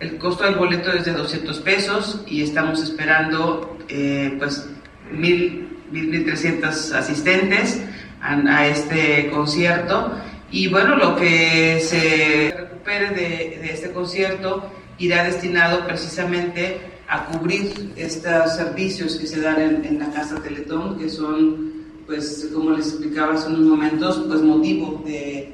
El 0.00 0.16
costo 0.16 0.44
del 0.44 0.54
boleto 0.54 0.90
es 0.90 1.04
de 1.04 1.12
200 1.12 1.58
pesos 1.60 2.22
y 2.26 2.42
estamos 2.42 2.82
esperando 2.82 3.76
eh, 3.90 4.34
pues 4.38 4.66
mil, 5.12 5.68
mil, 5.90 6.30
asistentes 6.30 7.84
a, 8.22 8.66
este 8.66 9.30
concierto. 9.30 10.12
Y 10.50 10.68
bueno, 10.68 10.96
lo 10.96 11.14
que 11.14 11.78
se 11.80 12.54
recupere 12.56 13.10
de, 13.10 13.70
este 13.70 13.92
concierto 13.92 14.72
irá 14.96 15.24
destinado 15.24 15.86
precisamente 15.86 16.80
a 17.06 17.26
cubrir 17.26 17.92
estos 17.96 18.56
servicios 18.56 19.16
que 19.16 19.26
se 19.26 19.42
dan 19.42 19.60
en, 19.60 19.84
en 19.84 19.98
la 19.98 20.10
Casa 20.10 20.42
Teletón, 20.42 20.98
que 20.98 21.10
son 21.10 21.73
pues 22.06 22.50
como 22.52 22.70
les 22.70 22.88
explicaba 22.88 23.34
hace 23.34 23.48
unos 23.48 23.60
momentos, 23.60 24.24
pues 24.26 24.42
motivo 24.42 25.02
de, 25.04 25.52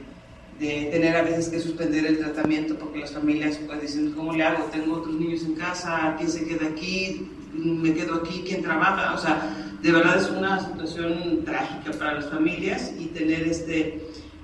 de, 0.59 0.89
tener 0.91 1.17
a 1.17 1.23
veces 1.23 1.49
que 1.49 1.61
suspender 1.61 2.07
el 2.07 2.19
tratamiento 2.19 2.77
porque 2.77 3.01
las 3.01 3.13
familias 3.13 3.59
pues 3.67 3.83
dicen, 3.83 4.13
¿cómo 4.13 4.33
le 4.33 4.43
hago? 4.43 4.65
Tengo 4.65 4.97
otros 4.97 5.15
niños 5.15 5.43
en 5.45 5.55
casa, 5.55 6.15
¿quién 6.19 6.31
se 6.31 6.45
queda 6.45 6.67
aquí? 6.67 7.31
¿Me 7.53 7.95
quedo 7.95 8.17
aquí? 8.17 8.43
¿Quién 8.47 8.63
trabaja? 8.63 9.15
O 9.15 9.19
sea, 9.19 9.57
de 9.83 9.93
verdad 9.93 10.19
es 10.19 10.31
una 10.31 10.61
situación 10.61 11.45
trágica 11.45 11.93
para 11.99 12.15
las 12.15 12.27
familias 12.27 12.93
y 12.99 13.07
tener 13.07 13.43
este, 13.43 14.01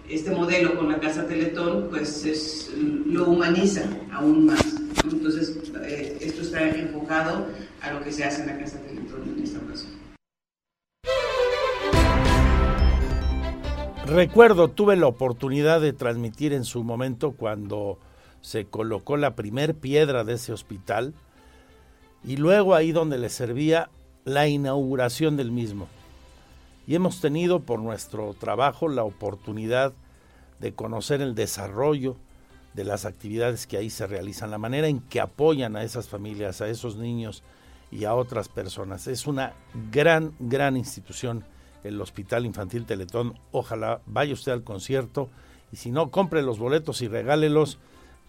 este 0.08 0.30
modelo 0.30 0.76
con 0.76 0.88
la 0.90 0.98
Casa 0.98 1.26
Teletón, 1.26 1.88
pues 1.90 2.25
es, 2.25 2.70
lo 3.06 3.26
humaniza 3.26 3.82
aún 4.12 4.46
más. 4.46 4.64
Entonces, 5.04 5.56
eh, 5.84 6.18
esto 6.20 6.42
está 6.42 6.68
enfocado 6.68 7.46
a 7.82 7.92
lo 7.92 8.02
que 8.02 8.12
se 8.12 8.25
hace 8.25 8.42
en 8.42 8.48
la 8.48 8.58
Casa 8.58 8.78
Teletón 8.80 9.36
Recuerdo, 14.06 14.68
tuve 14.68 14.94
la 14.94 15.08
oportunidad 15.08 15.80
de 15.80 15.92
transmitir 15.92 16.52
en 16.52 16.64
su 16.64 16.84
momento 16.84 17.32
cuando 17.32 17.98
se 18.40 18.66
colocó 18.66 19.16
la 19.16 19.34
primer 19.34 19.75
piedra 19.75 20.22
de 20.22 20.34
ese 20.34 20.52
hospital 20.52 21.12
y 22.22 22.36
luego 22.36 22.76
ahí 22.76 22.92
donde 22.92 23.18
le 23.18 23.28
servía 23.30 23.90
la 24.25 24.46
inauguración 24.46 25.36
del 25.36 25.50
mismo. 25.50 25.88
Y 26.86 26.94
hemos 26.94 27.20
tenido 27.20 27.60
por 27.60 27.80
nuestro 27.80 28.32
trabajo 28.34 28.88
la 28.88 29.02
oportunidad 29.02 29.92
de 30.60 30.72
conocer 30.72 31.20
el 31.20 31.34
desarrollo 31.34 32.16
de 32.75 32.84
las 32.84 33.06
actividades 33.06 33.66
que 33.66 33.76
ahí 33.76 33.90
se 33.90 34.06
realizan, 34.06 34.52
la 34.52 34.58
manera 34.58 34.86
en 34.86 35.00
que 35.00 35.20
apoyan 35.20 35.75
a 35.75 35.82
esas 35.82 36.08
familias, 36.08 36.60
a 36.60 36.68
esos 36.68 36.96
niños 36.96 37.42
y 37.90 38.04
a 38.04 38.14
otras 38.14 38.48
personas. 38.48 39.08
Es 39.08 39.26
una 39.26 39.54
gran, 39.90 40.32
gran 40.38 40.76
institución 40.76 41.44
el 41.87 42.00
Hospital 42.00 42.47
Infantil 42.47 42.87
Teletón. 42.87 43.38
Ojalá 43.52 44.00
vaya 44.07 44.35
usted 44.35 44.52
al 44.52 44.64
concierto 44.64 45.28
y 45.73 45.76
si 45.76 45.90
no, 45.90 46.11
compre 46.11 46.43
los 46.43 46.59
boletos 46.59 47.02
y 47.02 47.09
regálelos, 47.09 47.78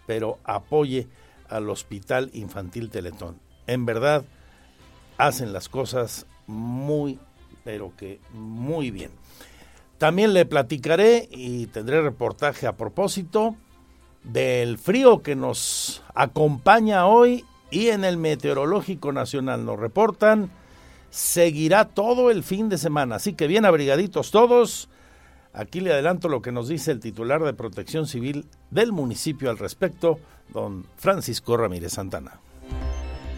pero 0.06 0.38
apoye 0.44 1.06
al 1.48 1.68
Hospital 1.70 2.30
Infantil 2.32 2.90
Teletón. 2.90 3.38
En 3.66 3.86
verdad, 3.86 4.24
hacen 5.16 5.52
las 5.52 5.68
cosas 5.68 6.26
muy, 6.46 7.18
pero 7.64 7.92
que 7.96 8.20
muy 8.32 8.90
bien. 8.90 9.10
También 9.98 10.32
le 10.32 10.46
platicaré 10.46 11.28
y 11.30 11.66
tendré 11.66 12.00
reportaje 12.00 12.66
a 12.66 12.76
propósito 12.76 13.56
del 14.24 14.78
frío 14.78 15.22
que 15.22 15.34
nos 15.34 16.02
acompaña 16.14 17.06
hoy 17.06 17.44
y 17.70 17.88
en 17.88 18.04
el 18.04 18.16
Meteorológico 18.16 19.12
Nacional 19.12 19.64
nos 19.64 19.78
reportan 19.78 20.50
seguirá 21.10 21.86
todo 21.86 22.30
el 22.30 22.42
fin 22.42 22.68
de 22.68 22.78
semana. 22.78 23.16
Así 23.16 23.34
que 23.34 23.46
bien 23.46 23.64
abrigaditos 23.64 24.30
todos. 24.30 24.88
Aquí 25.52 25.80
le 25.80 25.92
adelanto 25.92 26.28
lo 26.28 26.42
que 26.42 26.52
nos 26.52 26.68
dice 26.68 26.92
el 26.92 27.00
titular 27.00 27.42
de 27.42 27.54
Protección 27.54 28.06
Civil 28.06 28.44
del 28.70 28.92
municipio 28.92 29.50
al 29.50 29.58
respecto, 29.58 30.18
don 30.52 30.84
Francisco 30.96 31.56
Ramírez 31.56 31.94
Santana. 31.94 32.40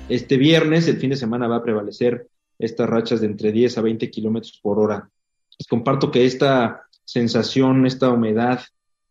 Este 0.09 0.37
viernes, 0.37 0.89
el 0.89 0.97
fin 0.97 1.11
de 1.11 1.17
semana, 1.17 1.47
va 1.47 1.57
a 1.57 1.63
prevalecer 1.63 2.27
estas 2.59 2.91
rachas 2.91 3.21
de 3.21 3.29
entre 3.29 3.53
10 3.53 3.79
a 3.79 3.83
20 3.83 4.11
kilómetros 4.11 4.59
por 4.61 4.79
hora. 4.79 5.09
Les 5.59 5.67
comparto 5.69 6.11
que 6.11 6.27
esta 6.27 6.83
sensación, 7.05 7.87
esta 7.87 8.11
humedad 8.11 8.61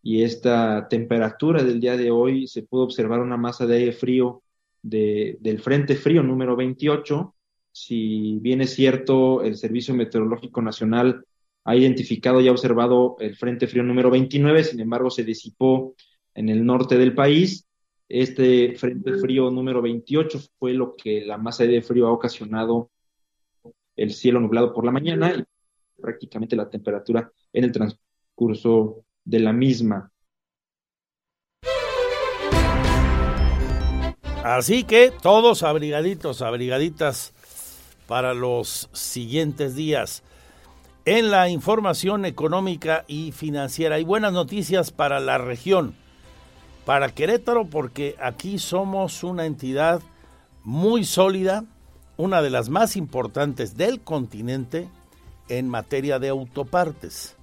y 0.03 0.23
esta 0.23 0.87
temperatura 0.87 1.63
del 1.63 1.79
día 1.79 1.97
de 1.97 2.11
hoy 2.11 2.47
se 2.47 2.63
pudo 2.63 2.83
observar 2.83 3.19
una 3.21 3.37
masa 3.37 3.65
de 3.65 3.77
aire 3.77 3.93
frío 3.93 4.43
del 4.81 5.59
Frente 5.61 5.95
Frío 5.95 6.21
número 6.23 6.55
28 6.55 7.33
si 7.71 8.39
bien 8.41 8.61
es 8.61 8.73
cierto, 8.73 9.41
el 9.43 9.55
Servicio 9.57 9.93
Meteorológico 9.93 10.61
Nacional 10.61 11.25
ha 11.63 11.75
identificado 11.75 12.41
y 12.41 12.47
ha 12.47 12.51
observado 12.51 13.15
el 13.19 13.35
Frente 13.35 13.67
Frío 13.67 13.83
número 13.83 14.09
29, 14.09 14.63
sin 14.63 14.79
embargo 14.79 15.09
se 15.09 15.23
disipó 15.23 15.95
en 16.33 16.49
el 16.49 16.65
norte 16.65 16.97
del 16.97 17.13
país. 17.13 17.67
Este 18.07 18.75
Frente 18.75 19.17
Frío 19.17 19.51
número 19.51 19.81
28 19.81 20.39
fue 20.57 20.73
lo 20.73 20.95
que 20.95 21.23
la 21.25 21.37
masa 21.37 21.65
de 21.65 21.81
frío 21.81 22.07
ha 22.07 22.11
ocasionado 22.11 22.89
el 23.95 24.13
cielo 24.13 24.39
nublado 24.39 24.73
por 24.73 24.85
la 24.85 24.91
mañana 24.91 25.35
y 25.35 25.43
prácticamente 26.01 26.55
la 26.55 26.69
temperatura 26.69 27.31
en 27.53 27.65
el 27.65 27.71
transcurso 27.71 29.05
de 29.23 29.39
la 29.39 29.53
misma. 29.53 30.11
Así 34.43 34.85
que 34.85 35.11
todos 35.21 35.63
abrigaditos, 35.63 36.41
abrigaditas 36.41 37.33
para 38.09 38.33
los 38.33 38.89
siguientes 38.91 39.75
días. 39.75 40.23
En 41.05 41.29
la 41.29 41.47
información 41.47 42.25
económica 42.25 43.05
y 43.07 43.31
financiera 43.33 43.97
hay 43.97 44.03
buenas 44.03 44.33
noticias 44.33 44.89
para 44.89 45.19
la 45.19 45.37
región, 45.37 45.93
para 46.85 47.09
Querétaro, 47.09 47.65
porque 47.65 48.15
aquí 48.19 48.57
somos 48.57 49.23
una 49.23 49.45
entidad 49.45 50.01
muy 50.63 51.05
sólida, 51.05 51.65
una 52.17 52.41
de 52.41 52.49
las 52.49 52.69
más 52.69 52.95
importantes 52.95 53.77
del 53.77 54.01
continente 54.01 54.89
en 55.47 55.69
materia 55.69 56.17
de 56.17 56.29
autopartes. 56.29 57.37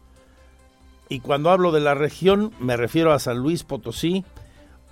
Y 1.09 1.21
cuando 1.21 1.51
hablo 1.51 1.71
de 1.71 1.81
la 1.81 1.95
región 1.95 2.51
me 2.59 2.77
refiero 2.77 3.13
a 3.13 3.21
San 3.21 3.39
Luis 3.39 3.63
Potosí, 3.63 4.25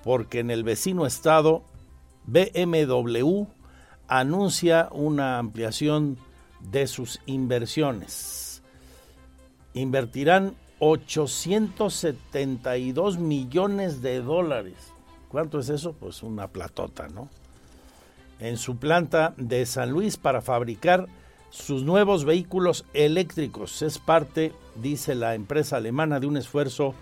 porque 0.05 0.39
en 0.39 0.53
el 0.53 0.63
vecino 0.63 1.05
estado 1.05 1.65
BMW 2.27 3.47
anuncia 4.09 4.89
una 4.93 5.39
ampliación 5.39 6.19
de 6.61 6.87
sus 6.87 7.21
inversiones. 7.27 8.63
Invertirán 9.75 10.55
872 10.79 13.19
millones 13.19 14.01
de 14.03 14.21
dólares. 14.21 14.93
¿Cuánto 15.29 15.59
es 15.59 15.69
eso? 15.69 15.95
Pues 15.95 16.23
una 16.23 16.47
platota, 16.49 17.09
¿no? 17.09 17.29
En 18.39 18.57
su 18.57 18.77
planta 18.77 19.35
de 19.37 19.67
San 19.67 19.91
Luis 19.91 20.17
para 20.17 20.41
fabricar 20.43 21.09
sus 21.51 21.83
nuevos 21.85 22.25
vehículos 22.25 22.85
eléctricos. 22.95 23.83
Es 23.83 23.99
parte, 23.99 24.53
dice 24.75 25.15
la 25.15 25.35
empresa 25.35 25.77
alemana, 25.77 26.19
de 26.19 26.27
un 26.27 26.37
esfuerzo 26.37 26.95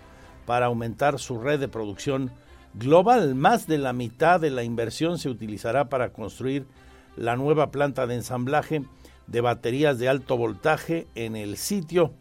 para 0.45 0.67
aumentar 0.67 1.17
su 1.19 1.39
red 1.39 1.59
de 1.59 1.67
producción 1.67 2.31
global. 2.75 3.33
Más 3.35 3.67
de 3.67 3.79
la 3.79 3.93
mitad 3.93 4.39
de 4.39 4.51
la 4.51 4.63
inversión 4.63 5.17
se 5.17 5.29
utilizará 5.29 5.89
para 5.89 6.13
construir 6.13 6.67
la 7.15 7.35
nueva 7.35 7.71
planta 7.71 8.07
de 8.07 8.15
ensamblaje 8.15 8.83
de 9.27 9.41
baterías 9.41 9.99
de 9.99 10.09
alto 10.09 10.37
voltaje 10.37 11.07
en 11.15 11.35
el 11.35 11.57
sitio, 11.57 12.13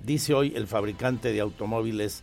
dice 0.00 0.34
hoy 0.34 0.52
el 0.56 0.66
fabricante 0.66 1.32
de 1.32 1.40
automóviles 1.40 2.22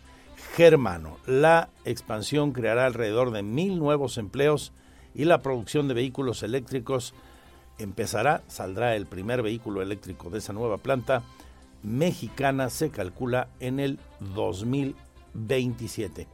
germano. 0.55 1.17
La 1.25 1.69
expansión 1.85 2.51
creará 2.51 2.85
alrededor 2.85 3.31
de 3.31 3.43
mil 3.43 3.79
nuevos 3.79 4.17
empleos 4.17 4.73
y 5.13 5.25
la 5.25 5.41
producción 5.41 5.87
de 5.87 5.95
vehículos 5.95 6.43
eléctricos 6.43 7.13
empezará, 7.77 8.43
saldrá 8.47 8.95
el 8.95 9.05
primer 9.05 9.41
vehículo 9.41 9.81
eléctrico 9.81 10.29
de 10.29 10.39
esa 10.39 10.53
nueva 10.53 10.77
planta 10.77 11.23
mexicana, 11.83 12.69
se 12.69 12.89
calcula 12.89 13.49
en 13.59 13.79
el 13.79 13.99
2027. 14.19 16.27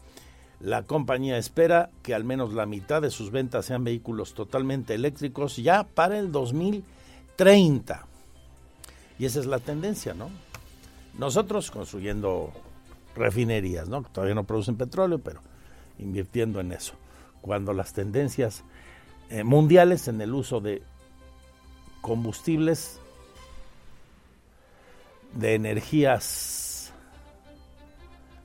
La 0.64 0.84
compañía 0.84 1.38
espera 1.38 1.90
que 2.04 2.14
al 2.16 2.24
menos 2.24 2.54
la 2.54 2.66
mitad 2.66 3.02
de 3.02 3.10
sus 3.10 3.32
ventas 3.32 3.66
sean 3.66 3.84
vehículos 3.84 4.34
totalmente 4.34 4.94
eléctricos 4.94 5.58
ya 5.58 5.84
para 5.84 6.18
el 6.18 6.32
2030. 6.32 8.06
Y 9.20 9.26
esa 9.26 9.42
es 9.42 9.46
la 9.46 9.60
tendencia, 9.60 10.14
¿no? 10.14 10.30
Nosotros 11.20 11.70
construyendo 11.70 12.54
refinerías, 13.14 13.90
¿no? 13.90 14.04
Todavía 14.04 14.36
no 14.36 14.46
producen 14.46 14.78
petróleo, 14.78 15.20
pero 15.20 15.42
invirtiendo 16.00 16.62
en 16.62 16.72
eso. 16.72 16.94
Cuando 17.42 17.74
las 17.74 17.92
tendencias 17.92 18.64
eh, 19.30 19.44
mundiales 19.44 20.08
en 20.08 20.22
el 20.22 20.34
uso 20.34 20.62
de 20.62 20.82
combustibles, 22.00 23.02
de 25.34 25.56
energías 25.56 26.94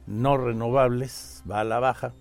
no 0.09 0.37
renovables, 0.37 1.28
va 1.51 1.61
a 1.61 1.65
la 1.65 1.81
baja 1.81 2.13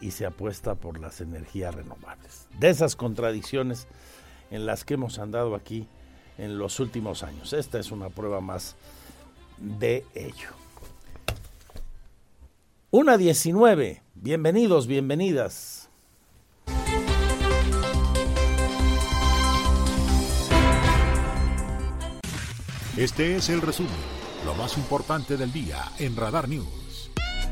y 0.00 0.12
se 0.12 0.26
apuesta 0.26 0.74
por 0.74 0.98
las 0.98 1.20
energías 1.20 1.74
renovables. 1.74 2.46
De 2.58 2.70
esas 2.70 2.96
contradicciones 2.96 3.86
en 4.50 4.66
las 4.66 4.84
que 4.84 4.94
hemos 4.94 5.18
andado 5.18 5.54
aquí 5.54 5.86
en 6.38 6.58
los 6.58 6.80
últimos 6.80 7.22
años. 7.22 7.52
Esta 7.52 7.78
es 7.78 7.92
una 7.92 8.08
prueba 8.08 8.40
más 8.40 8.76
de 9.58 10.04
ello. 10.14 10.48
Una 12.90 13.18
19. 13.18 14.02
Bienvenidos, 14.14 14.86
bienvenidas. 14.86 15.88
Este 22.96 23.36
es 23.36 23.48
el 23.48 23.62
resumen, 23.62 23.92
lo 24.44 24.54
más 24.54 24.76
importante 24.76 25.36
del 25.36 25.52
día 25.52 25.84
en 25.98 26.16
Radar 26.16 26.48
News. 26.48 26.89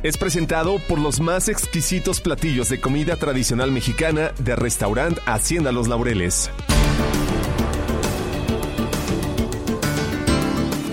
Es 0.00 0.16
presentado 0.16 0.78
por 0.88 1.00
los 1.00 1.18
más 1.18 1.48
exquisitos 1.48 2.20
platillos 2.20 2.68
de 2.68 2.80
comida 2.80 3.16
tradicional 3.16 3.72
mexicana 3.72 4.30
de 4.38 4.54
restaurant 4.54 5.18
Hacienda 5.26 5.72
Los 5.72 5.88
Laureles. 5.88 6.52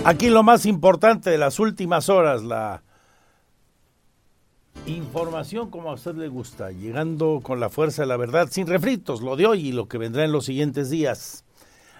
Aquí 0.04 0.28
lo 0.28 0.42
más 0.42 0.66
importante 0.66 1.30
de 1.30 1.38
las 1.38 1.60
últimas 1.60 2.08
horas, 2.08 2.42
la 2.42 2.82
información 4.86 5.70
como 5.70 5.90
a 5.90 5.94
usted 5.94 6.16
le 6.16 6.26
gusta, 6.26 6.72
llegando 6.72 7.38
con 7.44 7.60
la 7.60 7.68
fuerza 7.68 8.02
de 8.02 8.08
la 8.08 8.16
verdad, 8.16 8.48
sin 8.50 8.66
refritos, 8.66 9.20
lo 9.20 9.36
de 9.36 9.46
hoy 9.46 9.68
y 9.68 9.72
lo 9.72 9.86
que 9.86 9.98
vendrá 9.98 10.24
en 10.24 10.32
los 10.32 10.46
siguientes 10.46 10.90
días. 10.90 11.44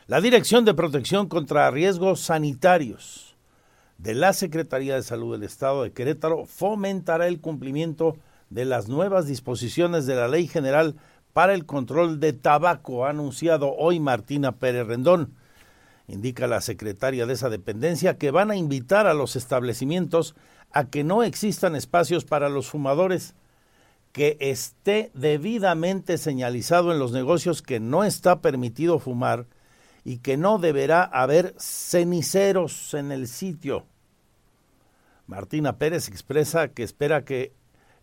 La 0.09 0.21
Dirección 0.21 0.65
de 0.65 0.75
Protección 0.75 1.29
contra 1.29 1.71
Riesgos 1.71 2.21
Sanitarios 2.21 3.26
de 3.99 4.15
la 4.15 4.33
Secretaría 4.33 4.95
de 4.95 5.03
Salud 5.03 5.33
del 5.33 5.43
Estado 5.43 5.83
de 5.83 5.93
Querétaro 5.93 6.45
fomentará 6.47 7.27
el 7.27 7.41
cumplimiento 7.41 8.17
de 8.51 8.65
las 8.65 8.89
nuevas 8.89 9.27
disposiciones 9.27 10.07
de 10.07 10.15
la 10.15 10.29
Ley 10.29 10.47
General 10.47 10.95
para 11.33 11.55
el 11.55 11.67
Control 11.67 12.19
de 12.19 12.33
Tabaco, 12.33 13.05
ha 13.05 13.11
anunciado 13.11 13.75
hoy 13.75 14.01
Martina 14.01 14.53
Pérez 14.53 14.87
Rendón. 14.87 15.35
Indica 16.09 16.47
la 16.47 16.61
secretaria 16.61 17.27
de 17.27 17.35
esa 17.35 17.51
dependencia 17.51 18.17
que 18.17 18.31
van 18.31 18.51
a 18.51 18.57
invitar 18.57 19.07
a 19.07 19.15
los 19.15 19.37
establecimientos 19.37 20.35
a 20.73 20.85
que 20.85 21.05
no 21.05 21.23
existan 21.23 21.77
espacios 21.77 22.25
para 22.25 22.49
los 22.49 22.69
fumadores, 22.69 23.35
que 24.13 24.39
esté 24.41 25.11
debidamente 25.13 26.17
señalizado 26.17 26.91
en 26.91 26.99
los 26.99 27.13
negocios 27.13 27.61
que 27.61 27.81
no 27.81 28.05
está 28.05 28.41
permitido 28.41 28.99
fumar 28.99 29.47
y 30.07 30.19
que 30.19 30.37
no 30.37 30.59
deberá 30.59 31.03
haber 31.03 31.57
ceniceros 31.59 32.95
en 32.95 33.11
el 33.11 33.27
sitio. 33.27 33.87
Martina 35.27 35.79
Pérez 35.79 36.07
expresa 36.07 36.69
que 36.69 36.85
espera 36.85 37.25
que 37.25 37.53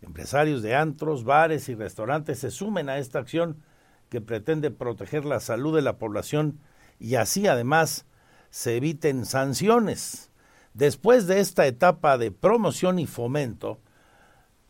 empresarios 0.01 0.61
de 0.61 0.75
antros, 0.75 1.23
bares 1.23 1.69
y 1.69 1.75
restaurantes 1.75 2.39
se 2.39 2.51
sumen 2.51 2.89
a 2.89 2.97
esta 2.97 3.19
acción 3.19 3.63
que 4.09 4.19
pretende 4.19 4.69
proteger 4.69 5.23
la 5.23 5.39
salud 5.39 5.73
de 5.73 5.81
la 5.81 5.97
población 5.97 6.59
y 6.99 7.15
así 7.15 7.47
además 7.47 8.05
se 8.49 8.75
eviten 8.75 9.25
sanciones. 9.25 10.29
Después 10.73 11.25
de 11.25 11.39
esta 11.39 11.67
etapa 11.67 12.17
de 12.17 12.31
promoción 12.31 12.99
y 12.99 13.07
fomento, 13.07 13.79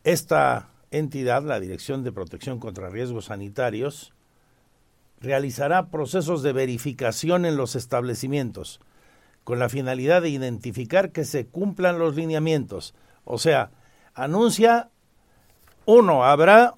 esta 0.04 0.68
entidad, 0.92 1.42
la 1.42 1.58
Dirección 1.58 2.04
de 2.04 2.12
Protección 2.12 2.60
contra 2.60 2.90
Riesgos 2.90 3.24
Sanitarios, 3.24 4.13
realizará 5.24 5.88
procesos 5.88 6.42
de 6.42 6.52
verificación 6.52 7.44
en 7.46 7.56
los 7.56 7.74
establecimientos 7.74 8.80
con 9.44 9.58
la 9.58 9.68
finalidad 9.68 10.22
de 10.22 10.30
identificar 10.30 11.12
que 11.12 11.24
se 11.24 11.46
cumplan 11.46 11.98
los 11.98 12.16
lineamientos. 12.16 12.94
O 13.24 13.38
sea, 13.38 13.70
anuncia, 14.14 14.90
uno, 15.84 16.24
habrá 16.24 16.74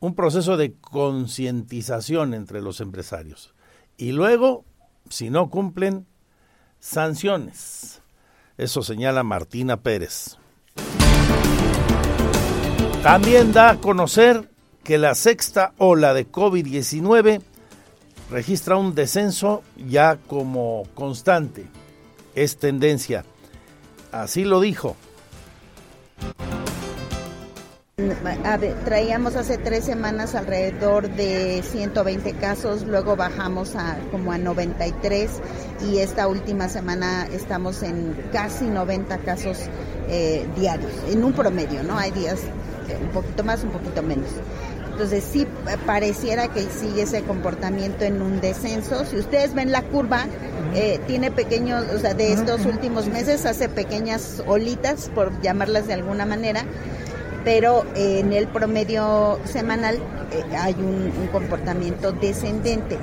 un 0.00 0.14
proceso 0.14 0.56
de 0.56 0.74
concientización 0.74 2.34
entre 2.34 2.60
los 2.60 2.80
empresarios 2.80 3.54
y 3.96 4.12
luego, 4.12 4.64
si 5.08 5.30
no 5.30 5.48
cumplen, 5.50 6.06
sanciones. 6.80 8.02
Eso 8.58 8.82
señala 8.82 9.22
Martina 9.22 9.78
Pérez. 9.78 10.36
También 13.02 13.52
da 13.52 13.70
a 13.70 13.76
conocer 13.76 14.50
que 14.86 14.98
la 14.98 15.16
sexta 15.16 15.72
ola 15.78 16.14
de 16.14 16.30
COVID-19 16.30 17.42
registra 18.30 18.76
un 18.76 18.94
descenso 18.94 19.64
ya 19.76 20.16
como 20.28 20.84
constante. 20.94 21.66
Es 22.36 22.58
tendencia. 22.58 23.24
Así 24.12 24.44
lo 24.44 24.60
dijo. 24.60 24.94
traíamos 28.84 29.34
hace 29.34 29.58
tres 29.58 29.84
semanas 29.84 30.36
alrededor 30.36 31.10
de 31.10 31.64
120 31.64 32.34
casos, 32.34 32.82
luego 32.82 33.16
bajamos 33.16 33.74
a 33.74 33.98
como 34.12 34.30
a 34.30 34.38
93 34.38 35.30
y 35.90 35.98
esta 35.98 36.28
última 36.28 36.68
semana 36.68 37.26
estamos 37.32 37.82
en 37.82 38.14
casi 38.32 38.66
90 38.66 39.18
casos 39.18 39.58
eh, 40.08 40.46
diarios, 40.54 40.92
en 41.10 41.24
un 41.24 41.32
promedio, 41.32 41.82
¿no? 41.82 41.98
Hay 41.98 42.12
días 42.12 42.38
eh, 42.88 42.96
un 43.02 43.10
poquito 43.10 43.42
más, 43.42 43.64
un 43.64 43.70
poquito 43.70 44.00
menos. 44.02 44.28
Entonces 44.96 45.24
sí 45.30 45.42
eh, 45.42 45.76
pareciera 45.84 46.48
que 46.48 46.62
sigue 46.62 47.02
ese 47.02 47.22
comportamiento 47.22 48.06
en 48.06 48.22
un 48.22 48.40
descenso. 48.40 49.04
Si 49.04 49.18
ustedes 49.18 49.52
ven 49.52 49.70
la 49.70 49.82
curva, 49.82 50.24
eh, 50.74 50.98
tiene 51.06 51.30
pequeños, 51.30 51.84
o 51.94 51.98
sea, 51.98 52.14
de 52.14 52.32
estos 52.32 52.64
últimos 52.64 53.06
meses 53.06 53.44
hace 53.44 53.68
pequeñas 53.68 54.42
olitas, 54.46 55.10
por 55.14 55.38
llamarlas 55.42 55.86
de 55.86 55.92
alguna 55.92 56.24
manera, 56.24 56.64
pero 57.44 57.84
en 57.94 58.32
el 58.32 58.48
promedio 58.48 59.38
semanal 59.44 59.96
eh, 60.32 60.56
hay 60.56 60.72
un, 60.72 61.12
un 61.20 61.28
comportamiento 61.30 62.12
descendente. 62.12 62.96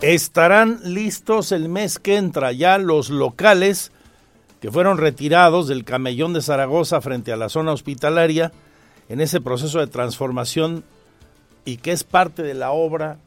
Estarán 0.00 0.80
listos 0.82 1.52
el 1.52 1.68
mes 1.68 2.00
que 2.00 2.16
entra 2.16 2.50
ya 2.50 2.78
los 2.78 3.08
locales 3.08 3.92
que 4.66 4.72
fueron 4.72 4.98
retirados 4.98 5.68
del 5.68 5.84
camellón 5.84 6.32
de 6.32 6.42
Zaragoza 6.42 7.00
frente 7.00 7.30
a 7.30 7.36
la 7.36 7.48
zona 7.48 7.70
hospitalaria 7.70 8.50
en 9.08 9.20
ese 9.20 9.40
proceso 9.40 9.78
de 9.78 9.86
transformación 9.86 10.82
y 11.64 11.76
que 11.76 11.92
es 11.92 12.02
parte 12.02 12.42
de 12.42 12.54
la 12.54 12.72
obra 12.72 13.18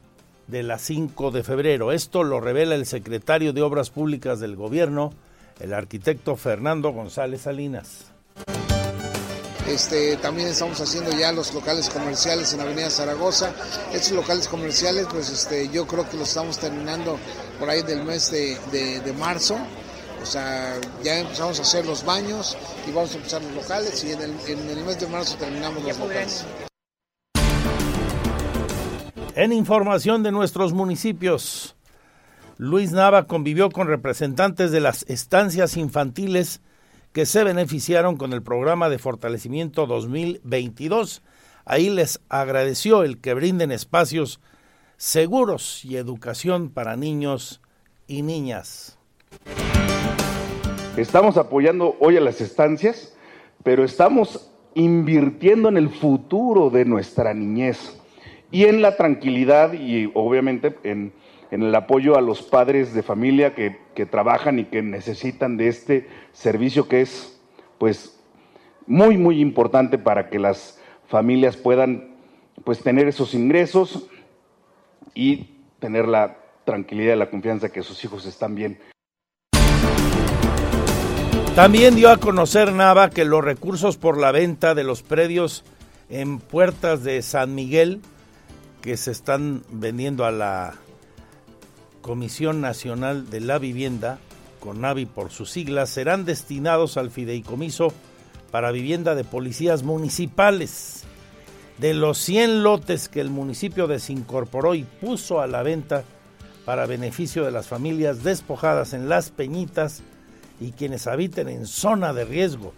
de 0.48 0.62
la 0.62 0.78
5 0.78 1.30
de 1.30 1.42
febrero. 1.42 1.92
Esto 1.92 2.24
lo 2.24 2.42
revela 2.42 2.74
el 2.74 2.84
secretario 2.84 3.54
de 3.54 3.62
Obras 3.62 3.88
Públicas 3.88 4.38
del 4.38 4.54
Gobierno, 4.54 5.14
el 5.60 5.72
arquitecto 5.72 6.36
Fernando 6.36 6.90
González 6.90 7.40
Salinas. 7.40 8.12
Este, 9.66 10.18
también 10.18 10.48
estamos 10.48 10.78
haciendo 10.78 11.10
ya 11.12 11.32
los 11.32 11.54
locales 11.54 11.88
comerciales 11.88 12.52
en 12.52 12.60
Avenida 12.60 12.90
Zaragoza. 12.90 13.54
Estos 13.94 14.12
locales 14.12 14.46
comerciales, 14.46 15.06
pues 15.10 15.30
este, 15.30 15.70
yo 15.70 15.86
creo 15.86 16.06
que 16.06 16.18
los 16.18 16.28
estamos 16.28 16.58
terminando 16.58 17.18
por 17.58 17.70
ahí 17.70 17.80
del 17.82 18.04
mes 18.04 18.30
de, 18.30 19.00
de 19.00 19.12
marzo. 19.14 19.56
O 20.22 20.26
sea, 20.26 20.78
ya 21.02 21.20
empezamos 21.20 21.58
a 21.58 21.62
hacer 21.62 21.86
los 21.86 22.04
baños 22.04 22.56
y 22.86 22.92
vamos 22.92 23.14
a 23.14 23.16
empezar 23.16 23.42
los 23.42 23.54
locales 23.54 24.04
y 24.04 24.12
en 24.12 24.20
el, 24.20 24.84
mes 24.84 25.00
de 25.00 25.06
marzo 25.06 25.36
terminamos 25.36 25.82
los 25.82 25.98
locales. 25.98 26.46
En 29.34 29.52
información 29.52 30.22
de 30.22 30.32
nuestros 30.32 30.74
municipios, 30.74 31.74
Luis 32.58 32.92
Nava 32.92 33.26
convivió 33.26 33.70
con 33.70 33.86
representantes 33.86 34.70
de 34.70 34.80
las 34.80 35.04
estancias 35.08 35.78
infantiles 35.78 36.60
que 37.12 37.24
se 37.24 37.42
beneficiaron 37.42 38.16
con 38.16 38.34
el 38.34 38.42
programa 38.42 38.90
de 38.90 38.98
fortalecimiento 38.98 39.86
2022. 39.86 41.22
Ahí 41.64 41.88
les 41.88 42.20
agradeció 42.28 43.02
el 43.04 43.20
que 43.20 43.34
brinden 43.34 43.72
espacios 43.72 44.40
seguros 44.98 45.84
y 45.84 45.96
educación 45.96 46.68
para 46.68 46.96
niños 46.96 47.62
y 48.06 48.20
niñas. 48.20 48.98
Estamos 50.96 51.36
apoyando 51.36 51.96
hoy 52.00 52.16
a 52.16 52.20
las 52.20 52.40
estancias, 52.40 53.16
pero 53.62 53.84
estamos 53.84 54.50
invirtiendo 54.74 55.68
en 55.68 55.76
el 55.76 55.88
futuro 55.88 56.68
de 56.68 56.84
nuestra 56.84 57.32
niñez 57.32 57.98
y 58.50 58.64
en 58.64 58.82
la 58.82 58.96
tranquilidad 58.96 59.72
y 59.72 60.10
obviamente 60.14 60.76
en, 60.82 61.12
el 61.52 61.74
apoyo 61.74 62.16
a 62.16 62.20
los 62.20 62.42
padres 62.42 62.92
de 62.92 63.02
familia 63.02 63.54
que, 63.54 63.78
que, 63.94 64.04
trabajan 64.04 64.58
y 64.58 64.64
que 64.64 64.82
necesitan 64.82 65.56
de 65.56 65.68
este 65.68 66.08
servicio 66.32 66.88
que 66.88 67.00
es 67.00 67.40
pues 67.78 68.20
muy 68.86 69.16
muy 69.16 69.40
importante 69.40 69.96
para 69.96 70.28
que 70.28 70.38
las 70.38 70.80
familias 71.06 71.56
puedan 71.56 72.16
pues 72.64 72.82
tener 72.82 73.08
esos 73.08 73.34
ingresos 73.34 74.08
y 75.14 75.56
tener 75.78 76.06
la 76.06 76.36
tranquilidad 76.64 77.14
y 77.14 77.18
la 77.18 77.30
confianza 77.30 77.72
que 77.72 77.82
sus 77.82 78.04
hijos 78.04 78.26
están 78.26 78.54
bien. 78.54 78.78
También 81.54 81.96
dio 81.96 82.10
a 82.10 82.16
conocer 82.16 82.72
Nava 82.72 83.10
que 83.10 83.24
los 83.24 83.44
recursos 83.44 83.96
por 83.96 84.18
la 84.18 84.32
venta 84.32 84.74
de 84.74 84.84
los 84.84 85.02
predios 85.02 85.64
en 86.08 86.38
puertas 86.38 87.02
de 87.02 87.20
San 87.22 87.54
Miguel 87.54 88.00
que 88.80 88.96
se 88.96 89.10
están 89.10 89.62
vendiendo 89.70 90.24
a 90.24 90.30
la 90.30 90.74
Comisión 92.00 92.60
Nacional 92.60 93.28
de 93.28 93.40
la 93.40 93.58
Vivienda, 93.58 94.18
CONAVI 94.60 95.06
por 95.06 95.30
sus 95.30 95.50
siglas, 95.50 95.90
serán 95.90 96.24
destinados 96.24 96.96
al 96.96 97.10
fideicomiso 97.10 97.92
para 98.50 98.70
vivienda 98.70 99.14
de 99.14 99.24
policías 99.24 99.82
municipales. 99.82 101.04
De 101.78 101.94
los 101.94 102.18
100 102.18 102.62
lotes 102.62 103.08
que 103.08 103.20
el 103.20 103.30
municipio 103.30 103.86
desincorporó 103.86 104.74
y 104.74 104.84
puso 104.84 105.40
a 105.40 105.46
la 105.46 105.62
venta 105.62 106.04
para 106.64 106.86
beneficio 106.86 107.44
de 107.44 107.50
las 107.50 107.68
familias 107.68 108.22
despojadas 108.22 108.92
en 108.92 109.08
Las 109.08 109.30
Peñitas, 109.30 110.02
y 110.60 110.72
quienes 110.72 111.06
habiten 111.06 111.48
en 111.48 111.66
zona 111.66 112.12
de 112.12 112.24
riesgo. 112.24 112.72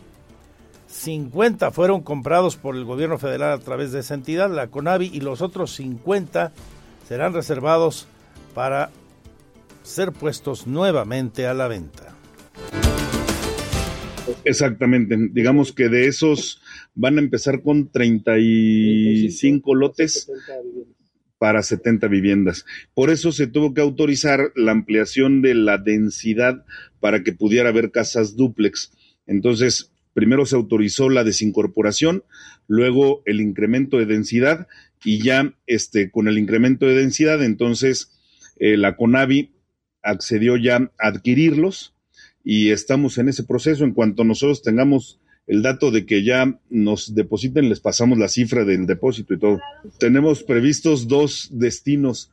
50 0.86 1.70
fueron 1.70 2.02
comprados 2.02 2.56
por 2.56 2.76
el 2.76 2.84
gobierno 2.84 3.18
federal 3.18 3.52
a 3.52 3.58
través 3.58 3.92
de 3.92 4.00
esa 4.00 4.14
entidad, 4.14 4.50
la 4.50 4.68
CONAVI, 4.68 5.10
y 5.12 5.20
los 5.20 5.40
otros 5.40 5.74
50 5.74 6.52
serán 7.08 7.32
reservados 7.32 8.06
para 8.54 8.90
ser 9.82 10.12
puestos 10.12 10.66
nuevamente 10.66 11.46
a 11.46 11.54
la 11.54 11.68
venta. 11.68 12.14
Exactamente, 14.44 15.16
digamos 15.32 15.72
que 15.72 15.88
de 15.88 16.06
esos 16.06 16.60
van 16.94 17.18
a 17.18 17.20
empezar 17.20 17.62
con 17.62 17.90
35 17.90 19.74
lotes 19.74 20.30
para 21.38 21.62
70 21.62 22.06
viviendas. 22.06 22.64
Por 22.94 23.10
eso 23.10 23.32
se 23.32 23.48
tuvo 23.48 23.74
que 23.74 23.80
autorizar 23.80 24.52
la 24.54 24.70
ampliación 24.72 25.42
de 25.42 25.54
la 25.54 25.78
densidad 25.78 26.64
para 27.02 27.24
que 27.24 27.32
pudiera 27.32 27.70
haber 27.70 27.90
casas 27.90 28.36
dúplex. 28.36 28.92
Entonces, 29.26 29.90
primero 30.14 30.46
se 30.46 30.54
autorizó 30.54 31.10
la 31.10 31.24
desincorporación, 31.24 32.22
luego 32.68 33.22
el 33.26 33.40
incremento 33.40 33.98
de 33.98 34.06
densidad 34.06 34.68
y 35.04 35.20
ya 35.20 35.52
este, 35.66 36.12
con 36.12 36.28
el 36.28 36.38
incremento 36.38 36.86
de 36.86 36.94
densidad, 36.94 37.42
entonces 37.42 38.12
eh, 38.60 38.76
la 38.76 38.96
CONAVI 38.96 39.50
accedió 40.00 40.56
ya 40.56 40.76
a 40.76 41.08
adquirirlos 41.08 41.94
y 42.44 42.70
estamos 42.70 43.18
en 43.18 43.28
ese 43.28 43.42
proceso. 43.42 43.84
En 43.84 43.94
cuanto 43.94 44.22
nosotros 44.22 44.62
tengamos 44.62 45.18
el 45.48 45.62
dato 45.62 45.90
de 45.90 46.06
que 46.06 46.22
ya 46.22 46.60
nos 46.70 47.16
depositen, 47.16 47.68
les 47.68 47.80
pasamos 47.80 48.16
la 48.16 48.28
cifra 48.28 48.64
del 48.64 48.86
depósito 48.86 49.34
y 49.34 49.40
todo. 49.40 49.60
Tenemos 49.98 50.44
previstos 50.44 51.08
dos 51.08 51.48
destinos. 51.50 52.30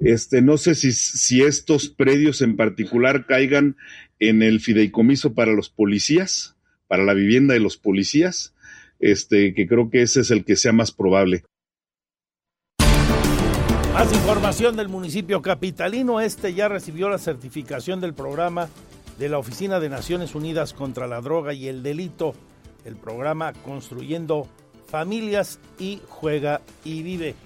Este, 0.00 0.42
no 0.42 0.56
sé 0.56 0.74
si, 0.74 1.42
estos 1.42 1.88
predios 1.88 2.42
en 2.42 2.56
particular 2.56 3.26
caigan 3.26 3.76
en 4.18 4.42
el 4.42 4.60
fideicomiso 4.60 5.34
para 5.34 5.52
los 5.52 5.70
policías, 5.70 6.56
para 6.88 7.04
la 7.04 7.14
vivienda 7.14 7.54
de 7.54 7.60
los 7.60 7.76
policías, 7.76 8.54
este, 8.98 9.54
que 9.54 9.66
creo 9.66 9.90
que 9.90 10.02
ese 10.02 10.20
es 10.20 10.30
el 10.30 10.44
que 10.44 10.56
sea 10.56 10.72
más 10.72 10.92
probable. 10.92 11.44
Más 13.92 14.12
información 14.12 14.76
del 14.76 14.88
municipio 14.88 15.40
capitalino. 15.40 16.20
Este 16.20 16.52
ya 16.52 16.68
recibió 16.68 17.08
la 17.08 17.18
certificación 17.18 18.00
del 18.00 18.12
programa 18.12 18.68
de 19.18 19.28
la 19.28 19.38
Oficina 19.38 19.78
de 19.78 19.88
Naciones 19.88 20.34
Unidas 20.34 20.72
contra 20.72 21.06
la 21.06 21.20
Droga 21.20 21.54
y 21.54 21.68
el 21.68 21.84
Delito. 21.84 22.34
El 22.84 22.96
programa 22.96 23.52
Construyendo 23.52 24.48
Familias 24.88 25.60
y 25.78 26.00
Juega 26.08 26.60
y 26.84 27.04
Vive. 27.04 27.36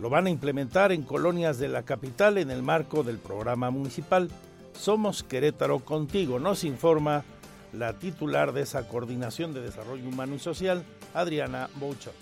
Lo 0.00 0.10
van 0.10 0.26
a 0.26 0.30
implementar 0.30 0.92
en 0.92 1.02
colonias 1.02 1.58
de 1.58 1.68
la 1.68 1.84
capital 1.84 2.38
en 2.38 2.50
el 2.50 2.62
marco 2.62 3.02
del 3.02 3.18
programa 3.18 3.70
municipal 3.70 4.28
Somos 4.72 5.22
Querétaro 5.22 5.80
Contigo. 5.80 6.38
Nos 6.38 6.64
informa 6.64 7.24
la 7.72 7.98
titular 7.98 8.52
de 8.52 8.62
esa 8.62 8.88
Coordinación 8.88 9.54
de 9.54 9.62
Desarrollo 9.62 10.08
Humano 10.08 10.34
y 10.34 10.38
Social, 10.38 10.84
Adriana 11.14 11.68
Boucher 11.76 12.12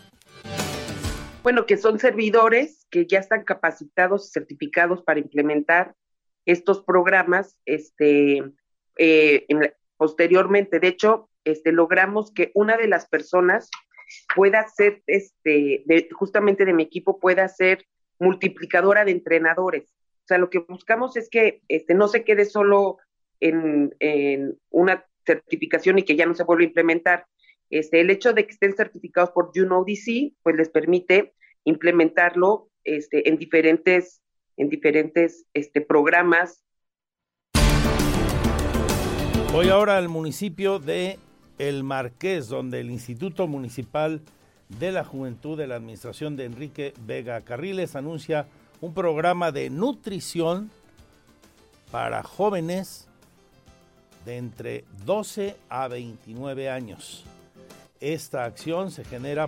bueno, 1.43 1.67
que 1.67 1.77
son 1.77 1.99
servidores 1.99 2.87
que 2.91 3.07
ya 3.07 3.19
están 3.19 3.45
capacitados 3.45 4.29
y 4.29 4.33
certificados 4.33 5.03
para 5.03 5.21
implementar 5.21 5.95
estos 6.45 6.83
programas, 6.83 7.57
este, 7.67 8.43
eh, 8.97 9.47
posteriormente, 9.97 10.81
de 10.81 10.89
hecho, 10.89 11.29
este, 11.45 11.73
logramos 11.73 12.33
que 12.33 12.53
una 12.55 12.77
de 12.77 12.89
las 12.89 13.09
personas 13.09 13.71
pueda 14.35 14.67
ser, 14.69 15.03
este, 15.07 15.85
justamente 16.13 16.65
de 16.65 16.73
mi 16.73 16.83
equipo, 16.83 17.19
pueda 17.19 17.49
ser 17.49 17.87
multiplicadora 18.19 19.05
de 19.05 19.13
entrenadores. 19.13 19.95
O 20.25 20.27
sea, 20.27 20.39
lo 20.39 20.51
que 20.51 20.61
buscamos 20.61 21.17
es 21.17 21.29
que 21.29 21.63
este, 21.69 21.95
no 21.95 22.09
se 22.09 22.25
quede 22.25 22.45
solo 22.45 22.99
en, 23.41 23.95
en 23.99 24.59
una 24.71 25.05
certificación 25.27 25.99
y 25.99 26.05
que 26.05 26.17
ya 26.17 26.27
no 26.27 26.35
se 26.35 26.45
vuelva 26.45 26.63
a 26.63 26.67
implementar, 26.67 27.27
este, 27.73 28.01
el 28.01 28.11
hecho 28.11 28.35
de 28.35 28.45
que 28.45 28.53
estén 28.53 28.75
certificados 28.75 29.31
por 29.31 29.51
UNODC, 29.57 30.35
pues 30.43 30.57
les 30.57 30.69
permite 30.69 31.33
implementarlo 31.65 32.69
este, 32.85 33.29
en 33.31 33.39
diferentes, 33.39 34.21
en 34.59 34.69
diferentes 34.69 35.47
este, 35.55 35.81
programas. 35.81 36.63
Voy 39.53 39.71
ahora 39.71 39.97
al 39.97 40.11
municipio 40.11 40.79
de 40.79 41.19
El 41.59 41.85
Marqués, 41.85 42.49
donde 42.49 42.81
el 42.81 42.91
Instituto 42.91 43.47
Municipal 43.47 44.23
de 44.69 44.93
la 44.93 45.05
Juventud 45.05 45.57
de 45.57 45.67
la 45.67 45.77
Administración 45.77 46.37
de 46.37 46.47
Enrique 46.47 46.95
Vega 47.05 47.41
Carriles 47.43 47.97
anuncia 47.97 48.47
un 48.81 48.95
programa 48.95 49.53
de 49.53 49.71
nutrición 49.71 50.71
para 51.91 52.23
jóvenes 52.23 53.07
de 54.25 54.39
entre 54.39 54.85
12 55.05 55.57
a 55.69 55.89
29 55.89 56.71
años. 56.71 57.25
Esta 58.01 58.45
acción 58.45 58.91
se 58.91 59.05
genera 59.05 59.47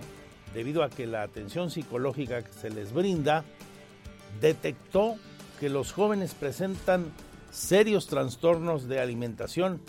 debido 0.53 0.83
a 0.83 0.89
que 0.89 1.05
la 1.07 1.23
atención 1.23 1.69
psicológica 1.69 2.43
que 2.43 2.53
se 2.53 2.69
les 2.69 2.93
brinda 2.93 3.43
detectó 4.39 5.15
que 5.59 5.69
los 5.69 5.91
jóvenes 5.91 6.33
presentan 6.33 7.11
serios 7.51 8.07
trastornos 8.07 8.87
de 8.87 8.99
alimentación 8.99 9.81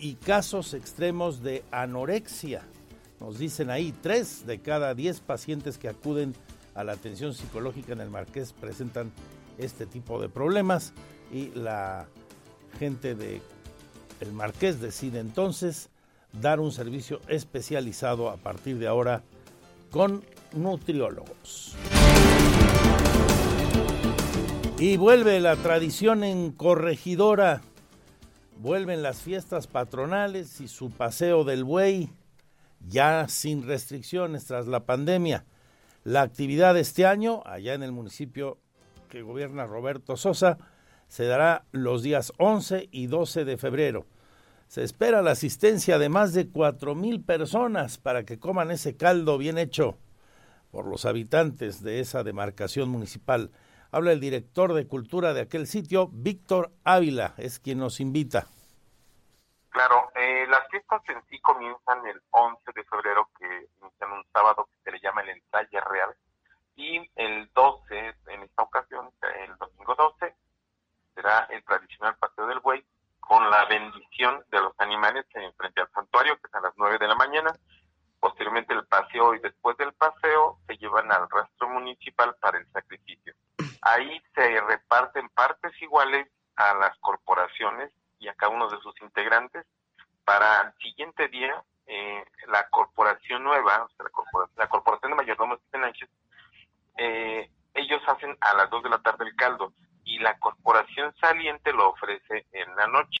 y 0.00 0.14
casos 0.14 0.74
extremos 0.74 1.42
de 1.42 1.64
anorexia. 1.70 2.62
Nos 3.20 3.38
dicen 3.38 3.70
ahí, 3.70 3.94
tres 4.02 4.46
de 4.46 4.60
cada 4.60 4.94
diez 4.94 5.20
pacientes 5.20 5.78
que 5.78 5.88
acuden 5.88 6.34
a 6.74 6.84
la 6.84 6.92
atención 6.92 7.34
psicológica 7.34 7.92
en 7.92 8.00
el 8.00 8.10
Marqués 8.10 8.52
presentan 8.52 9.12
este 9.58 9.86
tipo 9.86 10.20
de 10.20 10.28
problemas 10.28 10.92
y 11.32 11.50
la 11.50 12.06
gente 12.78 13.14
de 13.14 13.40
el 14.20 14.32
Marqués 14.32 14.80
decide 14.80 15.20
entonces 15.20 15.90
dar 16.40 16.60
un 16.60 16.72
servicio 16.72 17.20
especializado 17.28 18.30
a 18.30 18.36
partir 18.36 18.78
de 18.78 18.86
ahora 18.86 19.22
con 19.90 20.24
nutriólogos. 20.52 21.76
Y 24.78 24.96
vuelve 24.96 25.38
la 25.40 25.56
tradición 25.56 26.24
en 26.24 26.50
Corregidora. 26.50 27.62
Vuelven 28.58 29.02
las 29.02 29.20
fiestas 29.20 29.66
patronales 29.66 30.60
y 30.60 30.68
su 30.68 30.90
paseo 30.90 31.44
del 31.44 31.64
buey, 31.64 32.10
ya 32.86 33.28
sin 33.28 33.66
restricciones 33.66 34.46
tras 34.46 34.66
la 34.66 34.86
pandemia. 34.86 35.44
La 36.04 36.22
actividad 36.22 36.74
de 36.74 36.80
este 36.80 37.06
año, 37.06 37.42
allá 37.46 37.74
en 37.74 37.82
el 37.82 37.92
municipio 37.92 38.58
que 39.08 39.22
gobierna 39.22 39.66
Roberto 39.66 40.16
Sosa, 40.16 40.58
se 41.08 41.24
dará 41.24 41.64
los 41.72 42.02
días 42.02 42.32
11 42.38 42.88
y 42.90 43.06
12 43.06 43.44
de 43.44 43.56
febrero. 43.56 44.06
Se 44.68 44.82
espera 44.82 45.22
la 45.22 45.32
asistencia 45.32 45.98
de 45.98 46.08
más 46.08 46.32
de 46.32 46.48
cuatro 46.48 46.94
mil 46.94 47.20
personas 47.20 47.98
para 47.98 48.24
que 48.24 48.38
coman 48.38 48.70
ese 48.70 48.96
caldo 48.96 49.38
bien 49.38 49.58
hecho 49.58 49.98
por 50.70 50.86
los 50.86 51.04
habitantes 51.04 51.82
de 51.82 52.00
esa 52.00 52.24
demarcación 52.24 52.88
municipal. 52.88 53.50
Habla 53.94 54.10
el 54.10 54.18
director 54.18 54.72
de 54.72 54.88
cultura 54.88 55.32
de 55.34 55.42
aquel 55.42 55.68
sitio, 55.68 56.08
Víctor 56.10 56.72
Ávila, 56.82 57.34
es 57.38 57.60
quien 57.60 57.78
nos 57.78 58.00
invita. 58.00 58.48
Claro, 59.70 60.10
eh, 60.16 60.48
las 60.48 60.68
fiestas 60.68 61.00
en 61.10 61.22
sí 61.30 61.38
comienzan 61.38 62.04
el 62.04 62.20
11 62.30 62.72
de 62.74 62.82
febrero, 62.82 63.28
que 63.38 63.46
inician 63.80 64.10
un 64.10 64.24
sábado 64.32 64.66
que 64.66 64.82
se 64.82 64.90
le 64.90 65.00
llama 65.00 65.20
el 65.22 65.28
ensayo 65.28 65.80
real, 65.82 66.12
y 66.74 67.08
el 67.14 67.48
12, 67.54 68.14
en 68.30 68.42
esta 68.42 68.64
ocasión, 68.64 69.12
el 69.46 69.56
domingo 69.58 69.94
12, 69.94 70.34
será 71.14 71.46
el 71.50 71.62
tradicional 71.62 72.16
paseo 72.16 72.48
del 72.48 72.58
buey, 72.58 72.84
con 73.20 73.48
la 73.48 73.64
bendición 73.66 74.42
de 74.50 74.60
los 74.60 74.72
animales 74.78 75.24
en 75.34 75.54
frente 75.54 75.82
al 75.82 75.90
santuario, 75.92 76.34
que 76.40 76.48
es 76.48 76.54
a 76.56 76.60
las 76.60 76.72
9 76.76 76.98
de 76.98 77.06
la 77.06 77.14
mañana. 77.14 77.52
Posteriormente 78.18 78.74
el 78.74 78.84
paseo 78.86 79.36
y 79.36 79.38
después 79.38 79.76
del 79.76 79.92
paseo 79.92 80.58
se 80.66 80.76
llevan 80.78 81.12
al 81.12 81.30
rastro 81.30 81.68
municipal 81.68 82.34
para 82.40 82.58
el 82.58 82.66
sacrificio. 82.72 83.34
Ahí 83.84 84.22
se 84.34 84.60
reparten 84.62 85.28
partes 85.28 85.70
iguales 85.82 86.26
a 86.56 86.74
las 86.74 86.96
corporaciones 87.00 87.92
y 88.18 88.28
a 88.28 88.34
cada 88.34 88.50
uno 88.50 88.66
de 88.70 88.80
sus 88.80 88.98
integrantes. 89.02 89.66
Para 90.24 90.62
el 90.62 90.72
siguiente 90.82 91.28
día, 91.28 91.62
eh, 91.86 92.24
la 92.48 92.66
corporación 92.70 93.44
nueva, 93.44 93.84
o 93.84 93.88
sea, 93.88 94.06
la, 94.56 94.68
corporación, 94.68 95.10
de 95.10 95.16
mayordomos 95.16 95.60
y 95.68 95.70
tenaches, 95.70 96.08
eh, 96.96 97.50
ellos 97.74 98.00
hacen 98.06 98.34
a 98.40 98.54
las 98.54 98.70
2 98.70 98.84
de 98.84 98.88
la 98.88 99.02
tarde 99.02 99.26
el 99.26 99.36
caldo 99.36 99.74
y 100.04 100.18
la 100.18 100.38
corporación 100.38 101.14
saliente 101.20 101.70
lo 101.74 101.90
ofrece 101.90 102.46
en 102.52 102.74
la 102.76 102.86
noche. 102.86 103.18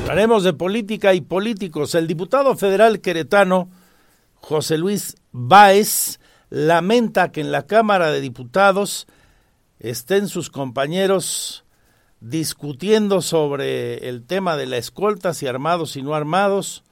Hablaremos 0.00 0.42
de 0.42 0.54
política 0.54 1.12
y 1.12 1.20
políticos. 1.20 1.94
El 1.94 2.06
diputado 2.06 2.56
federal 2.56 3.02
queretano 3.02 3.68
José 4.36 4.78
Luis 4.78 5.16
Báez 5.32 6.18
lamenta 6.50 7.32
que 7.32 7.40
en 7.40 7.52
la 7.52 7.66
Cámara 7.66 8.10
de 8.10 8.20
Diputados 8.20 9.06
estén 9.78 10.28
sus 10.28 10.50
compañeros 10.50 11.64
discutiendo 12.20 13.20
sobre 13.20 14.08
el 14.08 14.26
tema 14.26 14.56
de 14.56 14.66
la 14.66 14.78
escolta, 14.78 15.34
si 15.34 15.46
armados 15.46 15.96
y 15.96 16.02
no 16.02 16.14
armados, 16.14 16.84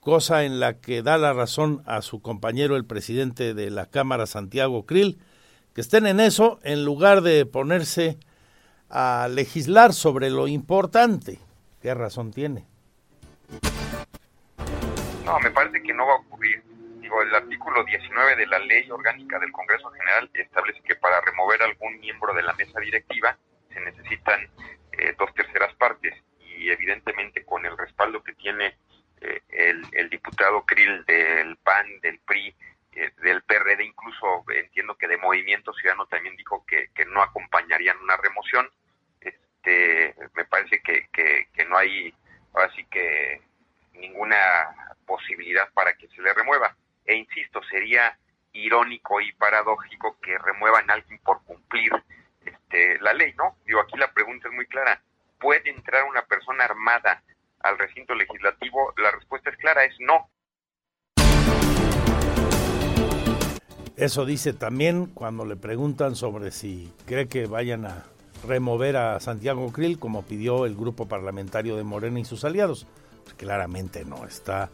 cosa 0.00 0.44
en 0.44 0.60
la 0.60 0.80
que 0.80 1.02
da 1.02 1.18
la 1.18 1.32
razón 1.32 1.82
a 1.86 2.02
su 2.02 2.20
compañero 2.22 2.76
el 2.76 2.84
presidente 2.84 3.54
de 3.54 3.70
la 3.70 3.86
Cámara, 3.86 4.26
Santiago 4.26 4.84
Krill, 4.86 5.18
que 5.74 5.80
estén 5.80 6.06
en 6.06 6.20
eso 6.20 6.58
en 6.62 6.84
lugar 6.84 7.22
de 7.22 7.46
ponerse 7.46 8.18
a 8.90 9.28
legislar 9.30 9.92
sobre 9.92 10.30
lo 10.30 10.48
importante. 10.48 11.38
¿Qué 11.80 11.94
razón 11.94 12.32
tiene? 12.32 12.66
No, 15.24 15.38
me 15.40 15.50
parece 15.50 15.82
que 15.82 15.94
no 15.94 16.06
va 16.06 16.14
a 16.14 16.16
ocurrir. 16.16 16.71
El 17.20 17.34
artículo 17.34 17.84
19 17.84 18.36
de 18.36 18.46
la 18.46 18.58
Ley 18.58 18.90
Orgánica 18.90 19.38
del 19.38 19.52
Congreso 19.52 19.90
General 19.90 20.30
establece 20.32 20.80
que 20.82 20.96
para 20.96 21.20
remover 21.20 21.62
algún 21.62 22.00
miembro 22.00 22.32
de 22.32 22.42
la 22.42 22.54
mesa 22.54 22.80
directiva 22.80 23.36
se 23.72 23.80
necesitan 23.80 24.48
eh, 24.92 25.14
dos 25.18 25.32
terceras 25.34 25.74
partes 25.74 26.14
y 26.38 26.70
evidentemente 26.70 27.44
con 27.44 27.64
el 27.66 27.76
respaldo 27.76 28.22
que 28.22 28.32
tiene 28.34 28.76
eh, 29.20 29.40
el, 29.50 29.82
el 29.92 30.10
diputado 30.10 30.64
Krill 30.64 31.04
del 31.04 31.56
PAN, 31.56 32.00
del 32.00 32.18
PRI, 32.20 32.54
eh, 32.94 33.10
del 33.22 33.42
PRD, 33.42 33.84
incluso 33.84 34.44
entiendo 34.54 34.94
que 34.96 35.08
de 35.08 35.16
Movimiento 35.16 35.72
Ciudadano 35.72 36.06
también 36.06 36.36
dijo 36.36 36.64
que, 36.66 36.90
no 37.06 37.22
acompañarían 37.22 37.96
una 37.98 38.16
remoción. 38.18 38.68
Este, 39.20 40.14
me 40.34 40.44
parece 40.44 40.80
que, 40.82 41.08
que, 41.12 41.64
no 41.66 41.76
hay 41.76 42.12
así 42.54 42.84
que 42.86 43.40
ninguna 43.94 44.36
posibilidad 45.06 45.70
para 45.72 45.94
que 45.94 46.08
se 46.08 46.20
le 46.20 46.34
remueva. 46.34 46.76
E 47.04 47.16
insisto, 47.16 47.60
sería 47.70 48.16
irónico 48.52 49.20
y 49.20 49.32
paradójico 49.32 50.18
que 50.20 50.38
remuevan 50.38 50.90
a 50.90 50.94
alguien 50.94 51.18
por 51.24 51.42
cumplir 51.44 51.92
este, 52.44 52.98
la 53.00 53.12
ley, 53.12 53.32
¿no? 53.34 53.56
Digo, 53.66 53.80
aquí 53.80 53.96
la 53.96 54.12
pregunta 54.12 54.48
es 54.48 54.54
muy 54.54 54.66
clara. 54.66 55.02
¿Puede 55.38 55.70
entrar 55.70 56.04
una 56.04 56.22
persona 56.22 56.64
armada 56.64 57.22
al 57.60 57.78
recinto 57.78 58.14
legislativo? 58.14 58.92
La 58.96 59.10
respuesta 59.10 59.50
es 59.50 59.56
clara, 59.56 59.84
es 59.84 59.94
no. 60.00 60.28
Eso 63.96 64.24
dice 64.24 64.52
también 64.52 65.06
cuando 65.06 65.44
le 65.44 65.56
preguntan 65.56 66.16
sobre 66.16 66.50
si 66.50 66.92
cree 67.06 67.28
que 67.28 67.46
vayan 67.46 67.86
a 67.86 68.04
remover 68.46 68.96
a 68.96 69.20
Santiago 69.20 69.70
Krill, 69.72 69.98
como 69.98 70.22
pidió 70.22 70.66
el 70.66 70.74
grupo 70.74 71.06
parlamentario 71.06 71.76
de 71.76 71.84
Morena 71.84 72.18
y 72.18 72.24
sus 72.24 72.44
aliados. 72.44 72.86
claramente 73.36 74.04
no, 74.04 74.24
está 74.26 74.70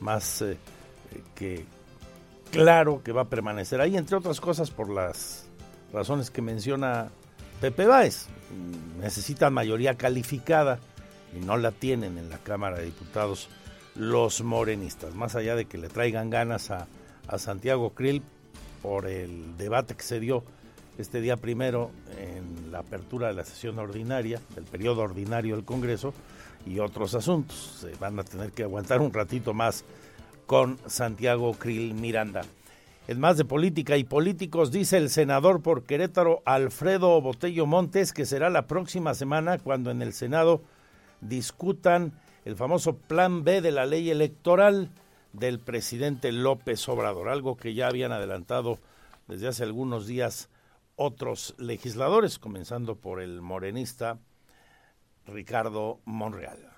más 0.00 0.42
eh, 0.42 0.58
que 1.34 1.64
claro 2.50 3.02
que 3.02 3.12
va 3.12 3.22
a 3.22 3.28
permanecer 3.28 3.80
ahí, 3.80 3.96
entre 3.96 4.16
otras 4.16 4.40
cosas 4.40 4.70
por 4.70 4.88
las 4.88 5.46
razones 5.92 6.30
que 6.30 6.42
menciona 6.42 7.10
Pepe 7.60 7.86
Báez. 7.86 8.26
Necesitan 9.00 9.52
mayoría 9.52 9.96
calificada 9.96 10.78
y 11.34 11.44
no 11.44 11.56
la 11.56 11.72
tienen 11.72 12.18
en 12.18 12.30
la 12.30 12.38
Cámara 12.38 12.78
de 12.78 12.84
Diputados 12.84 13.48
los 13.94 14.42
morenistas, 14.42 15.14
más 15.14 15.36
allá 15.36 15.56
de 15.56 15.66
que 15.66 15.78
le 15.78 15.88
traigan 15.88 16.30
ganas 16.30 16.70
a, 16.70 16.86
a 17.28 17.38
Santiago 17.38 17.90
Krill 17.90 18.22
por 18.82 19.06
el 19.06 19.56
debate 19.56 19.94
que 19.94 20.02
se 20.02 20.20
dio 20.20 20.44
este 20.98 21.20
día 21.20 21.36
primero 21.36 21.90
en 22.18 22.70
la 22.70 22.80
apertura 22.80 23.28
de 23.28 23.34
la 23.34 23.44
sesión 23.44 23.78
ordinaria, 23.78 24.40
del 24.54 24.64
periodo 24.64 25.02
ordinario 25.02 25.56
del 25.56 25.64
Congreso 25.64 26.12
y 26.66 26.78
otros 26.78 27.14
asuntos. 27.14 27.78
Se 27.80 27.96
van 27.96 28.18
a 28.18 28.24
tener 28.24 28.52
que 28.52 28.62
aguantar 28.62 29.00
un 29.00 29.12
ratito 29.12 29.54
más 29.54 29.84
con 30.46 30.78
Santiago 30.86 31.54
Krill 31.54 31.94
Miranda. 31.94 32.42
En 33.06 33.20
más 33.20 33.36
de 33.36 33.44
política 33.44 33.96
y 33.96 34.04
políticos, 34.04 34.70
dice 34.70 34.96
el 34.96 35.10
senador 35.10 35.62
por 35.62 35.84
Querétaro 35.84 36.42
Alfredo 36.46 37.20
Botello 37.20 37.66
Montes 37.66 38.12
que 38.12 38.24
será 38.24 38.48
la 38.48 38.66
próxima 38.66 39.14
semana 39.14 39.58
cuando 39.58 39.90
en 39.90 40.00
el 40.00 40.14
Senado 40.14 40.62
discutan 41.20 42.18
el 42.44 42.56
famoso 42.56 42.96
plan 42.96 43.44
B 43.44 43.60
de 43.60 43.72
la 43.72 43.84
ley 43.84 44.10
electoral 44.10 44.90
del 45.32 45.58
presidente 45.58 46.32
López 46.32 46.88
Obrador, 46.88 47.28
algo 47.28 47.56
que 47.56 47.74
ya 47.74 47.88
habían 47.88 48.12
adelantado 48.12 48.78
desde 49.28 49.48
hace 49.48 49.64
algunos 49.64 50.06
días 50.06 50.48
otros 50.96 51.54
legisladores, 51.58 52.38
comenzando 52.38 52.96
por 52.96 53.20
el 53.20 53.42
morenista 53.42 54.18
Ricardo 55.26 56.00
Monreal 56.04 56.73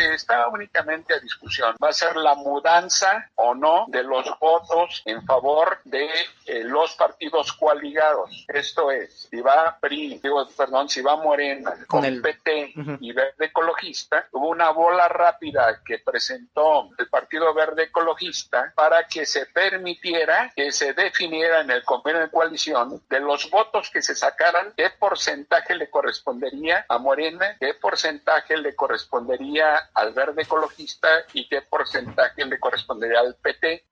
que 0.00 0.14
está 0.14 0.48
únicamente 0.48 1.14
a 1.14 1.18
discusión 1.18 1.76
va 1.82 1.90
a 1.90 1.92
ser 1.92 2.16
la 2.16 2.34
mudanza 2.34 3.28
o 3.34 3.54
no 3.54 3.84
de 3.88 4.02
los 4.02 4.26
votos 4.38 5.02
en 5.04 5.24
favor 5.26 5.78
de 5.84 6.08
eh, 6.46 6.64
los 6.64 6.94
partidos 6.94 7.52
coaligados. 7.52 8.46
Esto 8.48 8.90
es, 8.90 9.28
si 9.30 9.40
va 9.40 9.76
PRI, 9.78 10.18
digo, 10.22 10.48
perdón, 10.56 10.88
si 10.88 11.02
va 11.02 11.16
Morena 11.16 11.74
con, 11.86 12.04
el 12.04 12.22
PT 12.22 12.72
y 13.00 13.12
Verde 13.12 13.46
Ecologista, 13.46 14.26
hubo 14.32 14.48
una 14.48 14.70
bola 14.70 15.06
rápida 15.08 15.82
que 15.84 15.98
presentó 15.98 16.88
el 16.96 17.08
Partido 17.08 17.52
Verde 17.52 17.84
Ecologista 17.84 18.72
para 18.74 19.06
que 19.06 19.26
se 19.26 19.46
permitiera 19.46 20.50
que 20.56 20.72
se 20.72 20.94
definiera 20.94 21.60
en 21.60 21.70
el 21.70 21.84
convenio 21.84 22.22
de 22.22 22.30
coalición 22.30 23.02
de 23.08 23.20
los 23.20 23.50
votos 23.50 23.90
que 23.90 24.00
se 24.00 24.14
sacaran, 24.14 24.72
qué 24.76 24.90
porcentaje 24.90 25.74
le 25.74 25.90
correspondería 25.90 26.86
a 26.88 26.98
Morena, 26.98 27.56
qué 27.60 27.74
porcentaje 27.74 28.56
le 28.56 28.74
correspondería 28.74 29.89
al 29.94 30.12
verde 30.12 30.42
ecologista 30.42 31.08
y 31.32 31.48
qué 31.48 31.62
porcentaje 31.62 32.44
le 32.44 32.58
correspondería 32.58 33.20
al 33.20 33.36
PT. 33.36 33.84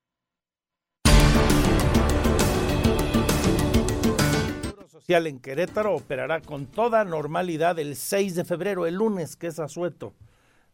Social 4.88 5.26
en 5.26 5.38
Querétaro 5.38 5.94
operará 5.94 6.40
con 6.40 6.66
toda 6.66 7.04
normalidad 7.04 7.78
el 7.78 7.94
6 7.94 8.34
de 8.34 8.44
febrero, 8.44 8.86
el 8.86 8.94
lunes, 8.94 9.36
que 9.36 9.46
es 9.46 9.58
asueto. 9.58 10.14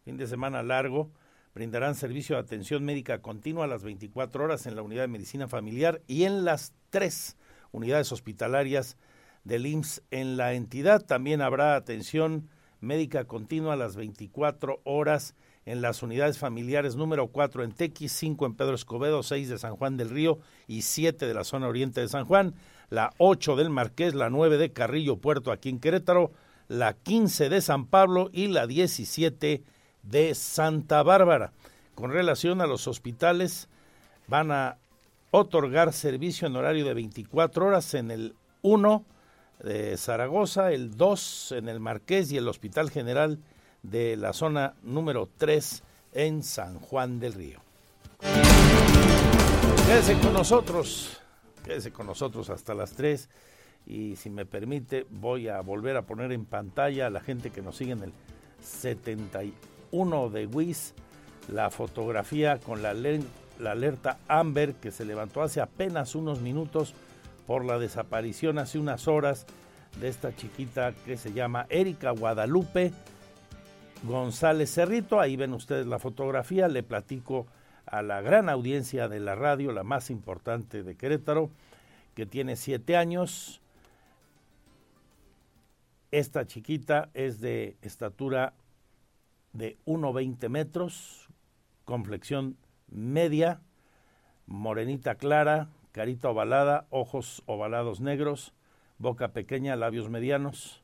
Fin 0.03 0.17
de 0.17 0.27
semana 0.27 0.63
largo. 0.63 1.11
Brindarán 1.53 1.95
servicio 1.95 2.35
de 2.35 2.41
atención 2.41 2.83
médica 2.83 3.21
continua 3.21 3.63
a 3.63 3.67
las 3.67 3.83
24 3.83 4.43
horas 4.43 4.65
en 4.65 4.75
la 4.75 4.81
unidad 4.81 5.03
de 5.03 5.07
medicina 5.07 5.47
familiar 5.47 6.01
y 6.05 6.25
en 6.25 6.43
las 6.43 6.73
tres 6.89 7.37
unidades 7.71 8.11
hospitalarias 8.11 8.97
del 9.45 9.65
IMSS 9.65 10.01
en 10.11 10.35
la 10.35 10.53
entidad. 10.53 11.05
También 11.05 11.41
habrá 11.41 11.75
atención 11.75 12.49
médica 12.85 13.25
continua 13.25 13.73
a 13.73 13.77
las 13.77 13.95
24 13.95 14.79
horas 14.85 15.35
en 15.65 15.81
las 15.81 16.03
unidades 16.03 16.37
familiares 16.37 16.95
número 16.95 17.27
4 17.27 17.63
en 17.63 17.71
Tequis, 17.71 18.11
5 18.13 18.45
en 18.45 18.53
Pedro 18.53 18.75
Escobedo, 18.75 19.23
6 19.23 19.49
de 19.49 19.57
San 19.57 19.75
Juan 19.75 19.97
del 19.97 20.11
Río 20.11 20.39
y 20.67 20.83
7 20.83 21.25
de 21.25 21.33
la 21.33 21.43
zona 21.43 21.67
oriente 21.67 22.01
de 22.01 22.07
San 22.07 22.25
Juan, 22.25 22.53
la 22.89 23.11
8 23.17 23.55
del 23.55 23.69
Marqués, 23.69 24.13
la 24.13 24.29
9 24.29 24.57
de 24.57 24.71
Carrillo 24.71 25.17
Puerto 25.17 25.51
aquí 25.51 25.69
en 25.69 25.79
Querétaro, 25.79 26.31
la 26.67 26.93
15 26.93 27.49
de 27.49 27.61
San 27.61 27.87
Pablo 27.87 28.29
y 28.31 28.47
la 28.47 28.67
17 28.67 29.63
de 30.03 30.35
Santa 30.35 31.03
Bárbara. 31.03 31.51
Con 31.95 32.11
relación 32.11 32.61
a 32.61 32.67
los 32.67 32.87
hospitales, 32.87 33.67
van 34.27 34.51
a 34.51 34.77
otorgar 35.31 35.93
servicio 35.93 36.47
en 36.47 36.55
horario 36.55 36.85
de 36.85 36.93
24 36.93 37.65
horas 37.65 37.93
en 37.95 38.11
el 38.11 38.35
1 38.61 39.03
de 39.63 39.97
Zaragoza, 39.97 40.71
el 40.71 40.95
2 40.95 41.53
en 41.53 41.69
el 41.69 41.79
Marqués 41.79 42.31
y 42.31 42.37
el 42.37 42.47
Hospital 42.47 42.89
General 42.89 43.39
de 43.83 44.17
la 44.17 44.33
zona 44.33 44.73
número 44.83 45.29
3 45.37 45.83
en 46.13 46.43
San 46.43 46.79
Juan 46.79 47.19
del 47.19 47.33
Río. 47.33 47.59
Quédese 49.87 50.17
con 50.19 50.33
nosotros, 50.33 51.21
quédese 51.63 51.91
con 51.91 52.07
nosotros 52.07 52.49
hasta 52.49 52.73
las 52.73 52.93
3 52.93 53.29
y 53.85 54.15
si 54.15 54.29
me 54.29 54.45
permite 54.45 55.05
voy 55.09 55.47
a 55.47 55.61
volver 55.61 55.95
a 55.95 56.01
poner 56.01 56.31
en 56.31 56.45
pantalla 56.45 57.07
a 57.07 57.09
la 57.11 57.19
gente 57.19 57.51
que 57.51 57.61
nos 57.61 57.77
sigue 57.77 57.91
en 57.91 58.03
el 58.03 58.13
71 58.63 60.29
de 60.29 60.47
WIS 60.47 60.93
la 61.51 61.69
fotografía 61.69 62.57
con 62.59 62.81
la, 62.81 62.93
la 62.93 63.71
alerta 63.71 64.17
Amber 64.27 64.73
que 64.75 64.91
se 64.91 65.05
levantó 65.05 65.43
hace 65.43 65.61
apenas 65.61 66.15
unos 66.15 66.41
minutos 66.41 66.95
por 67.45 67.65
la 67.65 67.77
desaparición 67.79 68.57
hace 68.57 68.79
unas 68.79 69.07
horas 69.07 69.45
de 69.99 70.07
esta 70.07 70.35
chiquita 70.35 70.93
que 71.05 71.17
se 71.17 71.33
llama 71.33 71.67
Erika 71.69 72.11
Guadalupe 72.11 72.91
González 74.03 74.73
Cerrito. 74.73 75.19
Ahí 75.19 75.35
ven 75.35 75.53
ustedes 75.53 75.87
la 75.87 75.99
fotografía, 75.99 76.67
le 76.67 76.83
platico 76.83 77.47
a 77.85 78.01
la 78.01 78.21
gran 78.21 78.49
audiencia 78.49 79.07
de 79.07 79.19
la 79.19 79.35
radio, 79.35 79.71
la 79.71 79.83
más 79.83 80.09
importante 80.09 80.83
de 80.83 80.95
Querétaro, 80.95 81.51
que 82.13 82.25
tiene 82.25 82.55
siete 82.55 82.97
años. 82.97 83.61
Esta 86.11 86.45
chiquita 86.47 87.09
es 87.13 87.39
de 87.41 87.77
estatura 87.81 88.53
de 89.53 89.77
1,20 89.85 90.49
metros, 90.49 91.29
complexión 91.83 92.57
media, 92.89 93.61
morenita 94.47 95.15
clara, 95.15 95.69
carita 95.95 96.29
ovalada, 96.29 96.87
ojos 96.89 97.41
ovalados 97.45 98.01
negros, 98.01 98.53
boca 98.97 99.29
pequeña, 99.29 99.77
labios 99.77 100.09
medianos. 100.09 100.83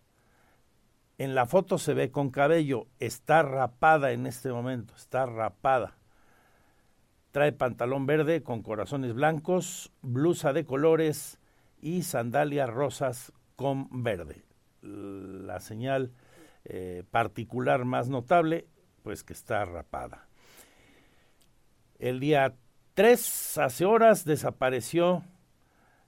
En 1.17 1.35
la 1.35 1.45
foto 1.47 1.77
se 1.77 1.93
ve 1.93 2.11
con 2.11 2.29
cabello, 2.29 2.87
está 3.01 3.41
rapada 3.43 4.13
en 4.13 4.25
este 4.25 4.53
momento, 4.53 4.95
está 4.95 5.25
rapada. 5.25 5.97
Trae 7.31 7.51
pantalón 7.51 8.05
verde 8.05 8.41
con 8.41 8.61
corazones 8.61 9.13
blancos, 9.13 9.91
blusa 10.01 10.53
de 10.53 10.63
colores 10.63 11.39
y 11.81 12.03
sandalias 12.03 12.69
rosas 12.69 13.33
con 13.57 13.89
verde. 14.03 14.45
La 14.81 15.59
señal 15.59 16.13
eh, 16.63 17.03
particular 17.11 17.83
más 17.83 18.07
notable, 18.07 18.65
pues 19.03 19.25
que 19.25 19.33
está 19.33 19.65
rapada. 19.65 20.29
El 21.99 22.21
día 22.21 22.55
Tres, 22.93 23.57
hace 23.57 23.85
horas 23.85 24.25
desapareció 24.25 25.23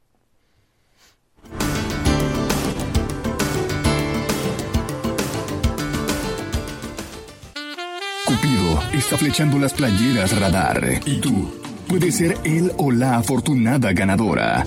Está 8.94 9.18
flechando 9.18 9.60
las 9.60 9.74
playeras 9.74 10.38
radar 10.40 11.02
y 11.06 11.20
tú 11.20 11.50
puedes 11.88 12.16
ser 12.16 12.38
él 12.44 12.72
o 12.78 12.92
la 12.92 13.18
afortunada 13.18 13.94
ganadora. 13.94 14.66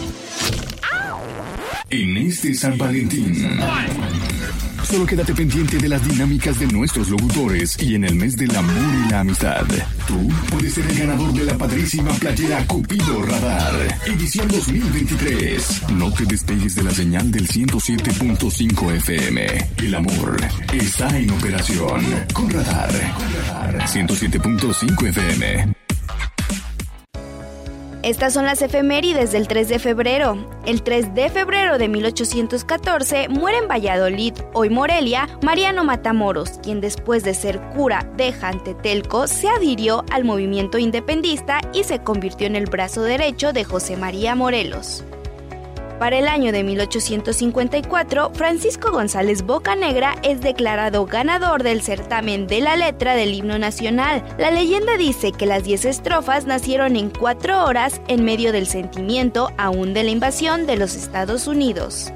En 1.91 2.17
este 2.17 2.55
San 2.55 2.79
Valentín. 2.79 3.59
Solo 4.93 5.07
quédate 5.07 5.35
pendiente 5.35 5.79
de 5.79 5.89
las 5.89 6.07
dinámicas 6.07 6.61
de 6.61 6.67
nuestros 6.67 7.09
locutores 7.09 7.83
y 7.83 7.95
en 7.95 8.05
el 8.05 8.15
mes 8.15 8.37
del 8.37 8.55
amor 8.55 8.77
y 9.07 9.11
la 9.11 9.21
amistad. 9.21 9.65
Tú 10.07 10.29
puedes 10.51 10.75
ser 10.75 10.85
el 10.85 10.99
ganador 10.99 11.33
de 11.33 11.47
la 11.47 11.57
padrísima 11.57 12.13
playera 12.13 12.63
Cupido 12.67 13.23
Radar, 13.23 13.73
edición 14.05 14.47
2023. 14.49 15.83
No 15.95 16.13
te 16.13 16.27
despegues 16.27 16.75
de 16.75 16.83
la 16.83 16.91
señal 16.91 17.31
del 17.31 17.49
107.5 17.49 18.93
FM. 18.97 19.47
El 19.79 19.95
amor 19.95 20.37
está 20.75 21.19
en 21.19 21.31
operación. 21.31 22.05
Con 22.35 22.51
Radar. 22.51 22.91
107.5 23.87 25.09
FM. 25.09 25.82
Estas 28.03 28.35
son 28.35 28.47
las 28.47 28.61
efemérides 28.63 29.31
del 29.31 29.47
3 29.47 29.69
de 29.69 29.79
febrero. 29.79 30.37
El 30.67 30.83
3 30.83 31.15
de 31.15 31.31
febrero 31.31 31.79
de 31.79 31.87
1814 31.87 33.29
muere 33.29 33.59
en 33.59 33.69
Valladolid, 33.69 34.35
hoy 34.55 34.71
Morelia, 34.71 35.29
Mariano 35.41 35.85
Matamoros, 35.85 36.59
quien 36.65 36.81
después 36.81 37.23
de 37.23 37.33
ser 37.33 37.61
cura 37.77 38.05
de 38.17 38.33
Jantetelco 38.33 39.29
se 39.29 39.49
adhirió 39.49 40.05
al 40.11 40.25
movimiento 40.25 40.79
independista 40.79 41.61
y 41.73 41.85
se 41.85 42.01
convirtió 42.01 42.49
en 42.49 42.57
el 42.57 42.67
brazo 42.67 43.03
derecho 43.03 43.53
de 43.53 43.63
José 43.63 43.97
María 43.97 44.35
Morelos. 44.35 45.05
Para 45.99 46.19
el 46.19 46.27
año 46.29 46.53
de 46.53 46.65
1854, 46.65 48.33
Francisco 48.35 48.91
González 48.91 49.43
Bocanegra 49.43 50.17
es 50.23 50.41
declarado 50.41 51.07
ganador 51.07 51.63
del 51.63 51.83
certamen 51.83 52.47
de 52.47 52.61
la 52.61 52.77
letra 52.77 53.15
del 53.15 53.35
himno 53.35 53.59
nacional. 53.59 54.25
La 54.39 54.51
leyenda 54.51 54.97
dice 54.97 55.33
que 55.33 55.47
las 55.47 55.65
10 55.65 55.85
estrofas 55.85 56.47
nacieron 56.47 56.97
en 56.97 57.11
cuatro 57.11 57.65
horas 57.65 58.01
en 58.09 58.25
medio 58.25 58.53
del 58.53 58.67
sentimiento 58.67 59.51
aún 59.59 59.95
de 59.95 60.05
la 60.05 60.11
invasión 60.11 60.67
de 60.67 60.77
los 60.77 60.95
Estados 60.95 61.47
Unidos. 61.47 62.13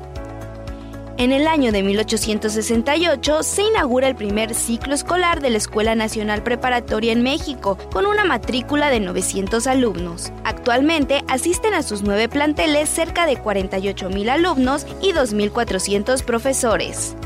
En 1.19 1.33
el 1.33 1.47
año 1.47 1.73
de 1.73 1.83
1868 1.83 3.43
se 3.43 3.63
inaugura 3.63 4.07
el 4.07 4.17
primer 4.17 4.55
ciclo 4.55 4.93
escolar 4.93 5.41
de 5.41 5.49
la 5.49 5.57
Escuela 5.57 5.95
Nacional 5.95 6.43
Preparatoria 6.43 7.13
en 7.13 7.23
México, 7.23 7.79
con 7.91 8.05
una 8.05 8.25
matrícula 8.25 8.91
de 8.91 9.01
900 9.01 9.67
alumnos. 9.67 10.31
Actualmente 10.45 11.25
asisten 11.27 11.73
a 11.73 11.83
sus 11.83 12.03
nueve 12.03 12.29
planteles 12.29 12.91
cerca 12.91 13.25
de 13.25 13.39
48 13.39 14.11
mil 14.11 14.29
alumnos 14.29 14.87
y 15.01 15.13
2.400 15.13 16.23
profesores. 16.23 17.17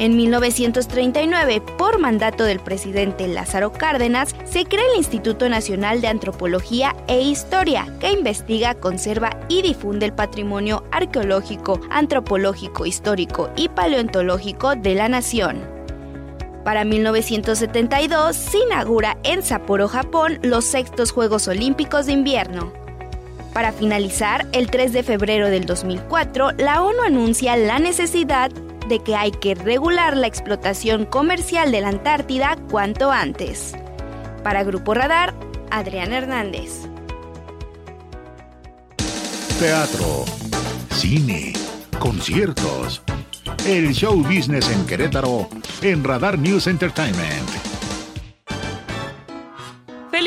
En 0.00 0.16
1939, 0.16 1.60
por 1.76 1.98
mandato 1.98 2.44
del 2.44 2.60
presidente 2.60 3.26
Lázaro 3.26 3.72
Cárdenas, 3.72 4.32
se 4.44 4.64
crea 4.64 4.84
el 4.92 4.98
Instituto 4.98 5.48
Nacional 5.48 6.00
de 6.00 6.06
Antropología 6.06 6.94
e 7.08 7.20
Historia, 7.20 7.92
que 7.98 8.12
investiga, 8.12 8.74
conserva 8.74 9.36
y 9.48 9.62
difunde 9.62 10.06
el 10.06 10.12
patrimonio 10.12 10.84
arqueológico, 10.92 11.80
antropológico, 11.90 12.86
histórico 12.86 13.50
y 13.56 13.68
paleontológico 13.70 14.76
de 14.76 14.94
la 14.94 15.08
nación. 15.08 15.58
Para 16.62 16.84
1972 16.84 18.36
se 18.36 18.58
inaugura 18.58 19.18
en 19.24 19.42
Sapporo, 19.42 19.88
Japón, 19.88 20.38
los 20.42 20.64
sextos 20.64 21.10
Juegos 21.10 21.48
Olímpicos 21.48 22.06
de 22.06 22.12
Invierno. 22.12 22.72
Para 23.52 23.72
finalizar, 23.72 24.46
el 24.52 24.70
3 24.70 24.92
de 24.92 25.02
febrero 25.02 25.48
del 25.48 25.66
2004, 25.66 26.52
la 26.58 26.82
ONU 26.82 27.02
anuncia 27.02 27.56
la 27.56 27.80
necesidad 27.80 28.52
de 28.88 29.00
que 29.00 29.14
hay 29.14 29.30
que 29.30 29.54
regular 29.54 30.16
la 30.16 30.26
explotación 30.26 31.04
comercial 31.04 31.70
de 31.70 31.80
la 31.80 31.88
Antártida 31.88 32.56
cuanto 32.70 33.10
antes. 33.10 33.74
Para 34.42 34.64
Grupo 34.64 34.94
Radar, 34.94 35.34
Adrián 35.70 36.12
Hernández. 36.12 36.70
Teatro, 39.58 40.24
cine, 40.94 41.52
conciertos. 41.98 43.02
El 43.66 43.92
show 43.92 44.16
business 44.22 44.70
en 44.70 44.86
Querétaro 44.86 45.48
en 45.82 46.04
Radar 46.04 46.38
News 46.38 46.66
Entertainment. 46.66 47.77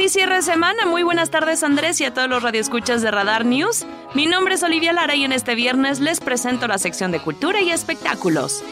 Feliz 0.02 0.14
cierre 0.14 0.38
de 0.38 0.42
semana, 0.42 0.88
muy 0.88 1.04
buenas 1.04 1.30
tardes 1.30 1.62
Andrés 1.62 2.02
y 2.02 2.06
a 2.06 2.12
todos 2.12 2.28
los 2.28 2.42
radioescuchas 2.42 3.04
de 3.04 3.12
Radar 3.12 3.46
News. 3.46 3.86
Mi 4.16 4.26
nombre 4.26 4.56
es 4.56 4.64
Olivia 4.64 4.94
Lara 4.94 5.14
y 5.14 5.26
en 5.26 5.32
este 5.32 5.54
viernes 5.54 6.00
les 6.00 6.20
presento 6.20 6.68
la 6.68 6.80
sección 6.80 7.12
de 7.12 7.20
cultura 7.20 7.62
y 7.62 7.70
espectáculos. 7.70 8.64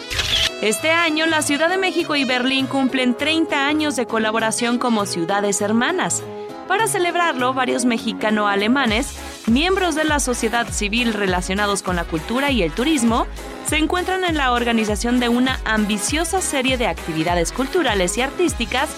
Este 0.64 0.90
año 0.90 1.28
la 1.28 1.44
Ciudad 1.44 1.70
de 1.70 1.78
México 1.78 2.16
y 2.16 2.24
Berlín 2.24 2.66
cumplen 2.66 3.14
30 3.14 3.68
años 3.68 3.96
de 3.96 4.08
colaboración 4.08 4.80
como 4.80 5.06
ciudades 5.06 5.62
hermanas. 5.62 6.24
Para 6.68 6.88
celebrarlo, 6.88 7.54
varios 7.54 7.86
mexicano-alemanes, 7.86 9.16
miembros 9.46 9.94
de 9.94 10.06
la 10.06 10.20
sociedad 10.20 10.68
civil 10.72 11.14
relacionados 11.14 11.84
con 11.84 11.96
la 11.96 12.06
cultura 12.06 12.50
y 12.50 12.64
el 12.64 12.72
turismo, 12.72 13.28
se 13.68 13.78
encuentran 13.78 14.24
en 14.24 14.36
la 14.36 14.52
organización 14.52 15.20
de 15.20 15.30
una 15.30 15.60
ambiciosa 15.64 16.42
serie 16.42 16.80
de 16.80 16.88
actividades 16.88 17.52
culturales 17.52 18.18
y 18.18 18.22
artísticas 18.22 18.90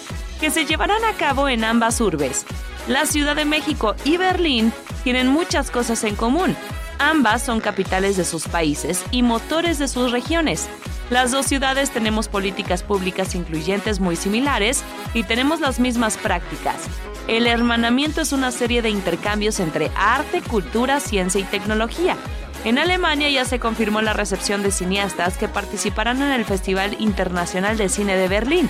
que 0.42 0.50
se 0.50 0.66
llevarán 0.66 1.06
a 1.06 1.14
cabo 1.14 1.48
en 1.48 1.64
ambas 1.64 2.02
urbes. 2.02 2.46
La 2.88 3.06
Ciudad 3.06 3.36
de 3.36 3.46
México 3.46 3.96
y 4.04 4.18
Berlín 4.18 4.74
tienen 5.04 5.28
muchas 5.28 5.70
cosas 5.70 6.04
en 6.04 6.16
común. 6.16 6.58
Ambas 6.98 7.44
son 7.44 7.60
capitales 7.60 8.18
de 8.18 8.26
sus 8.26 8.48
países 8.48 9.06
y 9.12 9.22
motores 9.22 9.78
de 9.78 9.88
sus 9.88 10.12
regiones. 10.12 10.68
Las 11.12 11.30
dos 11.32 11.46
ciudades 11.46 11.92
tenemos 11.92 12.28
políticas 12.28 12.82
públicas 12.82 13.36
incluyentes 13.36 14.00
muy 14.00 14.16
similares 14.16 14.84
y 15.14 15.24
tenemos 15.24 15.60
las 15.60 15.80
mismas 15.80 16.18
prácticas. 16.18 16.88
El 17.28 17.46
hermanamiento 17.46 18.22
es 18.22 18.34
una 18.34 18.52
serie 18.52 18.82
de 18.82 18.90
intercambios 18.90 19.60
entre 19.60 19.92
arte, 19.96 20.42
cultura, 20.42 21.00
ciencia 21.00 21.40
y 21.40 21.44
tecnología. 21.44 22.18
En 22.64 22.78
Alemania 22.78 23.30
ya 23.30 23.46
se 23.46 23.60
confirmó 23.60 24.02
la 24.02 24.14
recepción 24.14 24.64
de 24.64 24.72
cineastas 24.72 25.38
que 25.38 25.48
participarán 25.48 26.22
en 26.22 26.32
el 26.32 26.46
Festival 26.46 26.96
Internacional 27.00 27.78
de 27.78 27.90
Cine 27.90 28.16
de 28.16 28.28
Berlín, 28.28 28.70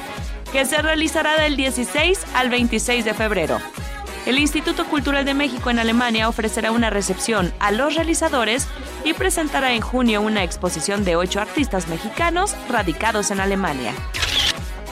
que 0.52 0.66
se 0.66 0.82
realizará 0.82 1.40
del 1.40 1.56
16 1.56 2.20
al 2.34 2.50
26 2.50 3.06
de 3.06 3.14
febrero. 3.14 3.60
El 4.26 4.38
Instituto 4.38 4.86
Cultural 4.86 5.26
de 5.26 5.34
México 5.34 5.72
en 5.72 5.80
Alemania 5.80 6.30
ofrecerá 6.30 6.72
una 6.72 6.90
recepción 6.90 7.52
a 7.60 7.72
los 7.72 7.96
realizadores 7.96 8.68
y 9.04 9.14
presentará 9.14 9.74
en 9.74 9.82
junio 9.82 10.22
una 10.22 10.44
exposición 10.44 11.04
de 11.04 11.16
ocho 11.16 11.42
artistas 11.42 11.88
mexicanos 11.88 12.56
radicados 12.70 13.32
en 13.32 13.40
Alemania. 13.40 13.94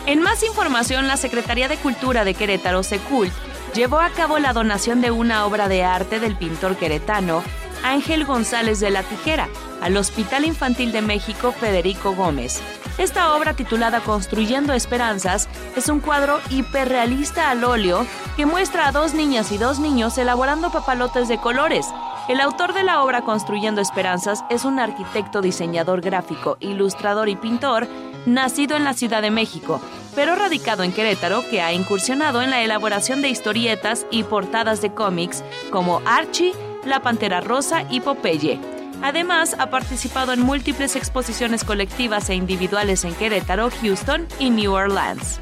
En 0.08 0.22
más 0.22 0.42
información, 0.44 1.08
la 1.08 1.18
Secretaría 1.18 1.68
de 1.68 1.78
Cultura 1.78 2.24
de 2.24 2.34
Querétaro, 2.34 2.82
Secult, 2.82 3.32
llevó 3.76 4.00
a 4.00 4.10
cabo 4.10 4.40
la 4.40 4.54
donación 4.54 5.02
de 5.02 5.12
una 5.12 5.46
obra 5.46 5.68
de 5.68 5.84
arte 5.84 6.20
del 6.20 6.36
pintor 6.36 6.76
queretano 6.78 7.44
Ángel 7.84 8.26
González 8.26 8.80
de 8.80 8.90
la 8.90 9.04
Tijera 9.04 9.48
al 9.82 9.98
Hospital 9.98 10.46
Infantil 10.46 10.92
de 10.92 11.02
México 11.02 11.52
Federico 11.52 12.14
Gómez. 12.14 12.62
Esta 12.98 13.34
obra 13.36 13.54
titulada 13.54 14.02
Construyendo 14.02 14.74
Esperanzas 14.74 15.48
es 15.76 15.88
un 15.88 16.02
cuadro 16.02 16.40
hiperrealista 16.50 17.50
al 17.50 17.64
óleo 17.64 18.06
que 18.36 18.46
muestra 18.46 18.88
a 18.88 18.92
dos 18.92 19.14
niñas 19.14 19.52
y 19.52 19.58
dos 19.58 19.80
niños 19.80 20.18
elaborando 20.18 20.72
papalotes 20.72 21.28
de 21.30 21.38
colores. 21.38 21.88
El 22.28 22.42
autor 22.42 22.74
de 22.74 22.84
la 22.84 23.02
obra 23.02 23.22
Construyendo 23.22 23.82
Esperanzas 23.82 24.44
es 24.50 24.66
un 24.66 24.80
arquitecto, 24.80 25.42
diseñador 25.42 26.02
gráfico, 26.02 26.58
ilustrador 26.60 27.30
y 27.30 27.36
pintor 27.36 27.88
nacido 28.26 28.76
en 28.76 28.84
la 28.84 28.94
Ciudad 28.94 29.22
de 29.22 29.32
México, 29.32 29.82
pero 30.14 30.36
radicado 30.36 30.84
en 30.84 30.92
Querétaro, 30.92 31.44
que 31.50 31.62
ha 31.62 31.74
incursionado 31.74 32.42
en 32.42 32.50
la 32.50 32.62
elaboración 32.62 33.22
de 33.22 33.30
historietas 33.30 34.06
y 34.12 34.24
portadas 34.24 34.82
de 34.82 34.94
cómics 34.94 35.44
como 35.72 36.02
Archie, 36.06 36.54
La 36.86 37.02
Pantera 37.02 37.42
Rosa 37.42 37.84
y 37.90 38.00
Popeye. 38.00 38.60
Además, 39.02 39.56
ha 39.60 39.70
participado 39.70 40.34
en 40.34 40.42
múltiples 40.42 40.96
exposiciones 40.96 41.64
colectivas 41.64 42.30
e 42.30 42.36
individuales 42.36 43.06
en 43.06 43.14
Querétaro, 43.16 43.70
Houston 43.82 44.28
y 44.40 44.50
New 44.50 44.74
Orleans. 44.74 45.40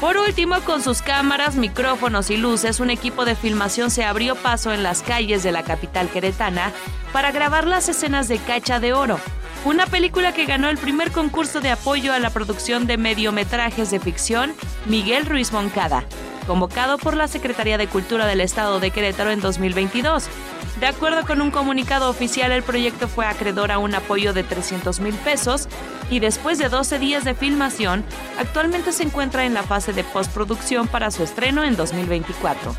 Por 0.00 0.16
último, 0.16 0.60
con 0.66 0.82
sus 0.82 1.00
cámaras, 1.00 1.56
micrófonos 1.56 2.30
y 2.30 2.36
luces, 2.36 2.80
un 2.80 2.90
equipo 2.90 3.24
de 3.24 3.36
filmación 3.36 3.90
se 3.90 4.04
abrió 4.04 4.34
paso 4.34 4.72
en 4.72 4.82
las 4.82 5.02
calles 5.02 5.42
de 5.42 5.52
la 5.52 5.62
capital 5.62 6.08
queretana 6.08 6.72
para 7.12 7.30
grabar 7.30 7.66
las 7.66 7.88
escenas 7.88 8.28
de 8.28 8.38
Cacha 8.38 8.80
de 8.80 8.92
Oro, 8.92 9.18
una 9.64 9.86
película 9.86 10.32
que 10.34 10.44
ganó 10.44 10.68
el 10.68 10.76
primer 10.76 11.10
concurso 11.10 11.60
de 11.60 11.70
apoyo 11.70 12.12
a 12.12 12.18
la 12.18 12.30
producción 12.30 12.86
de 12.86 12.98
mediometrajes 12.98 13.90
de 13.90 14.00
ficción 14.00 14.52
Miguel 14.86 15.24
Ruiz 15.24 15.52
Moncada, 15.52 16.04
convocado 16.46 16.98
por 16.98 17.16
la 17.16 17.28
Secretaría 17.28 17.78
de 17.78 17.86
Cultura 17.86 18.26
del 18.26 18.42
Estado 18.42 18.80
de 18.80 18.90
Querétaro 18.90 19.30
en 19.30 19.40
2022. 19.40 20.28
De 20.80 20.86
acuerdo 20.86 21.24
con 21.24 21.40
un 21.40 21.50
comunicado 21.50 22.10
oficial, 22.10 22.50
el 22.50 22.64
proyecto 22.64 23.06
fue 23.06 23.26
acreedor 23.26 23.70
a 23.70 23.78
un 23.78 23.94
apoyo 23.94 24.32
de 24.32 24.42
300 24.42 24.98
mil 25.00 25.14
pesos 25.14 25.68
y 26.10 26.18
después 26.18 26.58
de 26.58 26.68
12 26.68 26.98
días 26.98 27.24
de 27.24 27.34
filmación, 27.34 28.04
actualmente 28.38 28.92
se 28.92 29.04
encuentra 29.04 29.44
en 29.44 29.54
la 29.54 29.62
fase 29.62 29.92
de 29.92 30.02
postproducción 30.02 30.88
para 30.88 31.10
su 31.10 31.22
estreno 31.22 31.62
en 31.62 31.76
2024. 31.76 32.74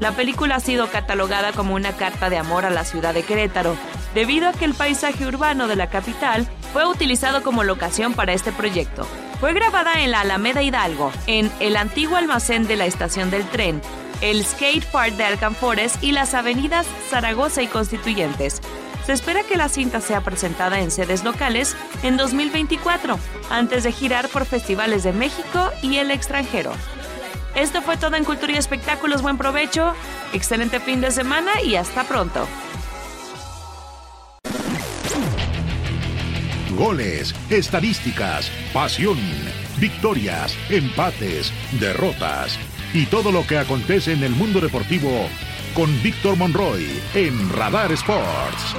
La 0.00 0.12
película 0.12 0.56
ha 0.56 0.60
sido 0.60 0.88
catalogada 0.88 1.52
como 1.52 1.74
una 1.74 1.92
carta 1.92 2.28
de 2.28 2.36
amor 2.36 2.66
a 2.66 2.70
la 2.70 2.84
ciudad 2.84 3.14
de 3.14 3.22
Querétaro, 3.22 3.74
debido 4.14 4.48
a 4.48 4.52
que 4.52 4.66
el 4.66 4.74
paisaje 4.74 5.26
urbano 5.26 5.66
de 5.66 5.76
la 5.76 5.88
capital 5.88 6.46
fue 6.72 6.86
utilizado 6.86 7.42
como 7.42 7.64
locación 7.64 8.12
para 8.12 8.32
este 8.32 8.52
proyecto. 8.52 9.06
Fue 9.40 9.54
grabada 9.54 10.02
en 10.02 10.10
la 10.10 10.20
Alameda 10.20 10.62
Hidalgo, 10.62 11.10
en 11.26 11.50
el 11.60 11.76
antiguo 11.76 12.16
almacén 12.16 12.66
de 12.66 12.76
la 12.76 12.86
estación 12.86 13.30
del 13.30 13.44
tren, 13.44 13.80
el 14.20 14.44
Skate 14.44 14.84
Park 14.86 15.14
de 15.14 15.24
Alcanfores 15.24 15.98
y 16.00 16.12
las 16.12 16.34
avenidas 16.34 16.86
Zaragoza 17.10 17.62
y 17.62 17.66
Constituyentes. 17.66 18.60
Se 19.06 19.12
espera 19.12 19.42
que 19.42 19.56
la 19.56 19.68
cinta 19.68 20.00
sea 20.00 20.22
presentada 20.22 20.80
en 20.80 20.90
sedes 20.90 21.24
locales 21.24 21.76
en 22.02 22.16
2024, 22.16 23.18
antes 23.50 23.84
de 23.84 23.92
girar 23.92 24.28
por 24.28 24.46
festivales 24.46 25.02
de 25.02 25.12
México 25.12 25.70
y 25.82 25.98
el 25.98 26.10
extranjero. 26.10 26.72
Esto 27.54 27.82
fue 27.82 27.96
todo 27.96 28.16
en 28.16 28.24
Cultura 28.24 28.52
y 28.52 28.56
Espectáculos. 28.56 29.22
Buen 29.22 29.38
provecho, 29.38 29.94
excelente 30.32 30.80
fin 30.80 31.00
de 31.00 31.10
semana 31.10 31.60
y 31.62 31.76
hasta 31.76 32.04
pronto. 32.04 32.48
Goles, 36.76 37.34
estadísticas, 37.50 38.50
pasión, 38.72 39.18
victorias, 39.78 40.56
empates, 40.70 41.52
derrotas 41.78 42.58
y 42.94 43.06
todo 43.06 43.32
lo 43.32 43.44
que 43.44 43.58
acontece 43.58 44.12
en 44.12 44.22
el 44.22 44.30
mundo 44.30 44.60
deportivo 44.60 45.10
con 45.74 45.90
Víctor 46.00 46.36
Monroy 46.36 47.02
en 47.14 47.50
Radar 47.50 47.90
Sports. 47.90 48.76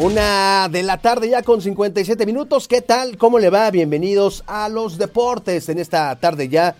Una 0.00 0.68
de 0.68 0.82
la 0.82 0.98
tarde 0.98 1.30
ya 1.30 1.42
con 1.42 1.62
57 1.62 2.26
minutos. 2.26 2.66
¿Qué 2.66 2.82
tal? 2.82 3.16
¿Cómo 3.16 3.38
le 3.38 3.50
va? 3.50 3.70
Bienvenidos 3.70 4.42
a 4.48 4.68
los 4.68 4.98
deportes 4.98 5.68
en 5.68 5.78
esta 5.78 6.14
tarde 6.16 6.48
ya 6.48 6.74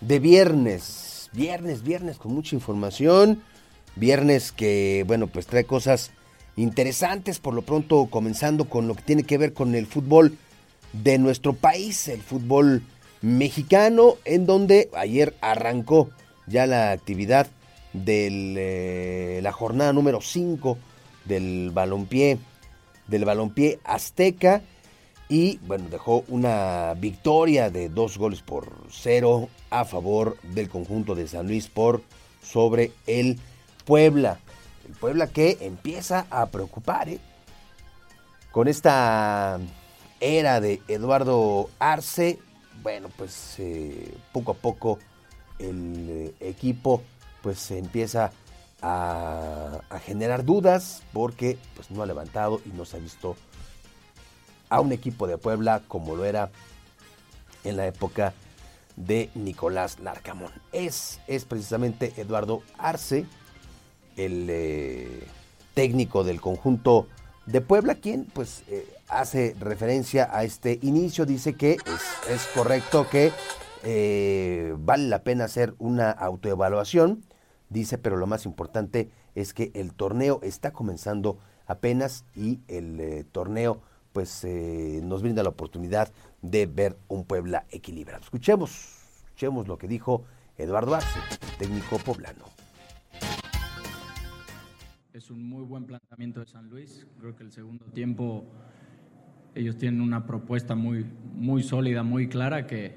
de 0.00 0.18
viernes. 0.18 1.30
Viernes, 1.32 1.82
viernes 1.82 2.18
con 2.18 2.34
mucha 2.34 2.54
información. 2.54 3.42
Viernes 3.96 4.52
que, 4.52 5.04
bueno, 5.06 5.26
pues 5.26 5.46
trae 5.46 5.64
cosas 5.64 6.10
interesantes. 6.56 7.38
Por 7.38 7.54
lo 7.54 7.62
pronto 7.62 8.06
comenzando 8.10 8.68
con 8.68 8.88
lo 8.88 8.94
que 8.94 9.02
tiene 9.02 9.24
que 9.24 9.38
ver 9.38 9.52
con 9.52 9.74
el 9.74 9.86
fútbol 9.86 10.36
de 10.92 11.18
nuestro 11.18 11.52
país, 11.52 12.08
el 12.08 12.22
fútbol 12.22 12.82
mexicano, 13.20 14.14
en 14.24 14.46
donde 14.46 14.90
ayer 14.94 15.34
arrancó 15.40 16.10
ya 16.46 16.66
la 16.66 16.92
actividad 16.92 17.48
de 17.92 18.28
eh, 18.56 19.40
la 19.42 19.52
jornada 19.52 19.92
número 19.92 20.20
5 20.20 20.78
del 21.24 21.70
balompié, 21.72 22.38
del 23.06 23.24
balompié 23.24 23.80
azteca 23.84 24.62
y 25.28 25.58
bueno, 25.58 25.88
dejó 25.90 26.24
una 26.28 26.94
victoria 26.94 27.70
de 27.70 27.88
dos 27.88 28.16
goles 28.16 28.42
por 28.42 28.72
cero 28.90 29.48
a 29.70 29.84
favor 29.84 30.36
del 30.42 30.68
conjunto 30.68 31.14
de 31.14 31.28
San 31.28 31.46
Luis 31.46 31.68
por 31.68 32.02
sobre 32.42 32.92
el 33.06 33.38
Puebla. 33.84 34.38
El 34.86 34.94
Puebla 34.94 35.26
que 35.26 35.58
empieza 35.60 36.26
a 36.30 36.46
preocupar 36.46 37.08
¿eh? 37.10 37.18
con 38.52 38.68
esta 38.68 39.60
era 40.20 40.60
de 40.60 40.80
Eduardo 40.88 41.68
Arce. 41.78 42.38
Bueno, 42.82 43.08
pues 43.16 43.56
eh, 43.58 44.14
poco 44.32 44.52
a 44.52 44.54
poco 44.54 44.98
el 45.58 46.06
eh, 46.08 46.34
equipo 46.40 47.02
pues 47.42 47.70
empieza 47.70 48.32
a, 48.80 49.80
generar 50.04 50.44
dudas 50.44 51.02
porque 51.12 51.58
pues, 51.74 51.90
no 51.90 52.02
ha 52.02 52.06
levantado 52.06 52.60
y 52.64 52.70
no 52.70 52.84
se 52.84 52.96
ha 52.96 53.00
visto 53.00 53.36
a 54.68 54.80
un 54.80 54.92
equipo 54.92 55.26
de 55.26 55.38
Puebla 55.38 55.82
como 55.88 56.16
lo 56.16 56.24
era 56.24 56.50
en 57.64 57.76
la 57.76 57.86
época 57.86 58.32
de 58.96 59.30
Nicolás 59.34 60.00
Larcamón. 60.00 60.50
Es, 60.72 61.20
es 61.26 61.44
precisamente 61.44 62.12
Eduardo 62.16 62.62
Arce, 62.78 63.26
el 64.16 64.46
eh, 64.50 65.24
técnico 65.74 66.24
del 66.24 66.40
conjunto 66.40 67.06
de 67.46 67.60
Puebla, 67.60 67.94
quien 67.94 68.24
pues 68.24 68.64
eh, 68.68 68.86
hace 69.08 69.54
referencia 69.60 70.28
a 70.32 70.44
este 70.44 70.78
inicio, 70.82 71.24
dice 71.24 71.54
que 71.54 71.76
es, 72.28 72.46
correcto 72.54 73.08
que 73.08 73.32
eh, 73.84 74.74
vale 74.78 75.08
la 75.08 75.22
pena 75.22 75.44
hacer 75.44 75.74
una 75.78 76.10
autoevaluación 76.10 77.22
dice, 77.70 77.98
pero 77.98 78.16
lo 78.16 78.26
más 78.26 78.46
importante 78.46 79.10
es 79.34 79.52
que 79.54 79.70
el 79.74 79.92
torneo 79.92 80.40
está 80.42 80.72
comenzando 80.72 81.38
apenas 81.66 82.24
y 82.34 82.60
el 82.68 83.26
torneo 83.30 83.82
pues 84.12 84.44
eh, 84.44 85.00
nos 85.02 85.22
brinda 85.22 85.42
la 85.42 85.50
oportunidad 85.50 86.12
de 86.42 86.66
ver 86.66 86.96
un 87.08 87.24
Puebla 87.24 87.66
equilibrado. 87.70 88.22
Escuchemos, 88.22 88.70
escuchemos 89.24 89.68
lo 89.68 89.78
que 89.78 89.88
dijo 89.88 90.24
Eduardo 90.56 90.94
Arce, 90.94 91.20
técnico 91.58 91.98
poblano. 91.98 92.44
Es 95.12 95.30
un 95.30 95.48
muy 95.48 95.64
buen 95.64 95.84
planteamiento 95.84 96.40
de 96.40 96.46
San 96.46 96.68
Luis. 96.68 97.06
Creo 97.18 97.34
que 97.34 97.42
el 97.42 97.52
segundo 97.52 97.84
tiempo 97.86 98.44
ellos 99.54 99.76
tienen 99.76 100.00
una 100.00 100.26
propuesta 100.26 100.74
muy, 100.74 101.04
muy 101.34 101.62
sólida, 101.62 102.02
muy 102.02 102.28
clara 102.28 102.66
que, 102.66 102.94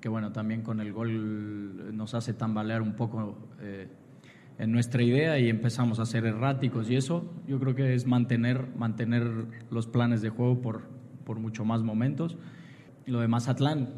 que 0.00 0.08
bueno, 0.08 0.32
también 0.32 0.62
con 0.62 0.80
el 0.80 0.92
gol 0.92 1.94
nos 1.96 2.14
hace 2.14 2.32
tambalear 2.32 2.80
un 2.80 2.94
poco 2.94 3.36
eh, 3.60 3.88
en 4.60 4.72
nuestra 4.72 5.02
idea 5.02 5.38
y 5.38 5.48
empezamos 5.48 6.00
a 6.00 6.06
ser 6.06 6.26
erráticos 6.26 6.90
y 6.90 6.96
eso 6.96 7.24
yo 7.48 7.58
creo 7.58 7.74
que 7.74 7.94
es 7.94 8.06
mantener, 8.06 8.68
mantener 8.76 9.46
los 9.70 9.86
planes 9.86 10.20
de 10.20 10.28
juego 10.28 10.60
por, 10.60 10.82
por 11.24 11.38
mucho 11.38 11.64
más 11.64 11.82
momentos. 11.82 12.36
Y 13.06 13.10
lo 13.10 13.20
de 13.20 13.28
Mazatlán, 13.28 13.88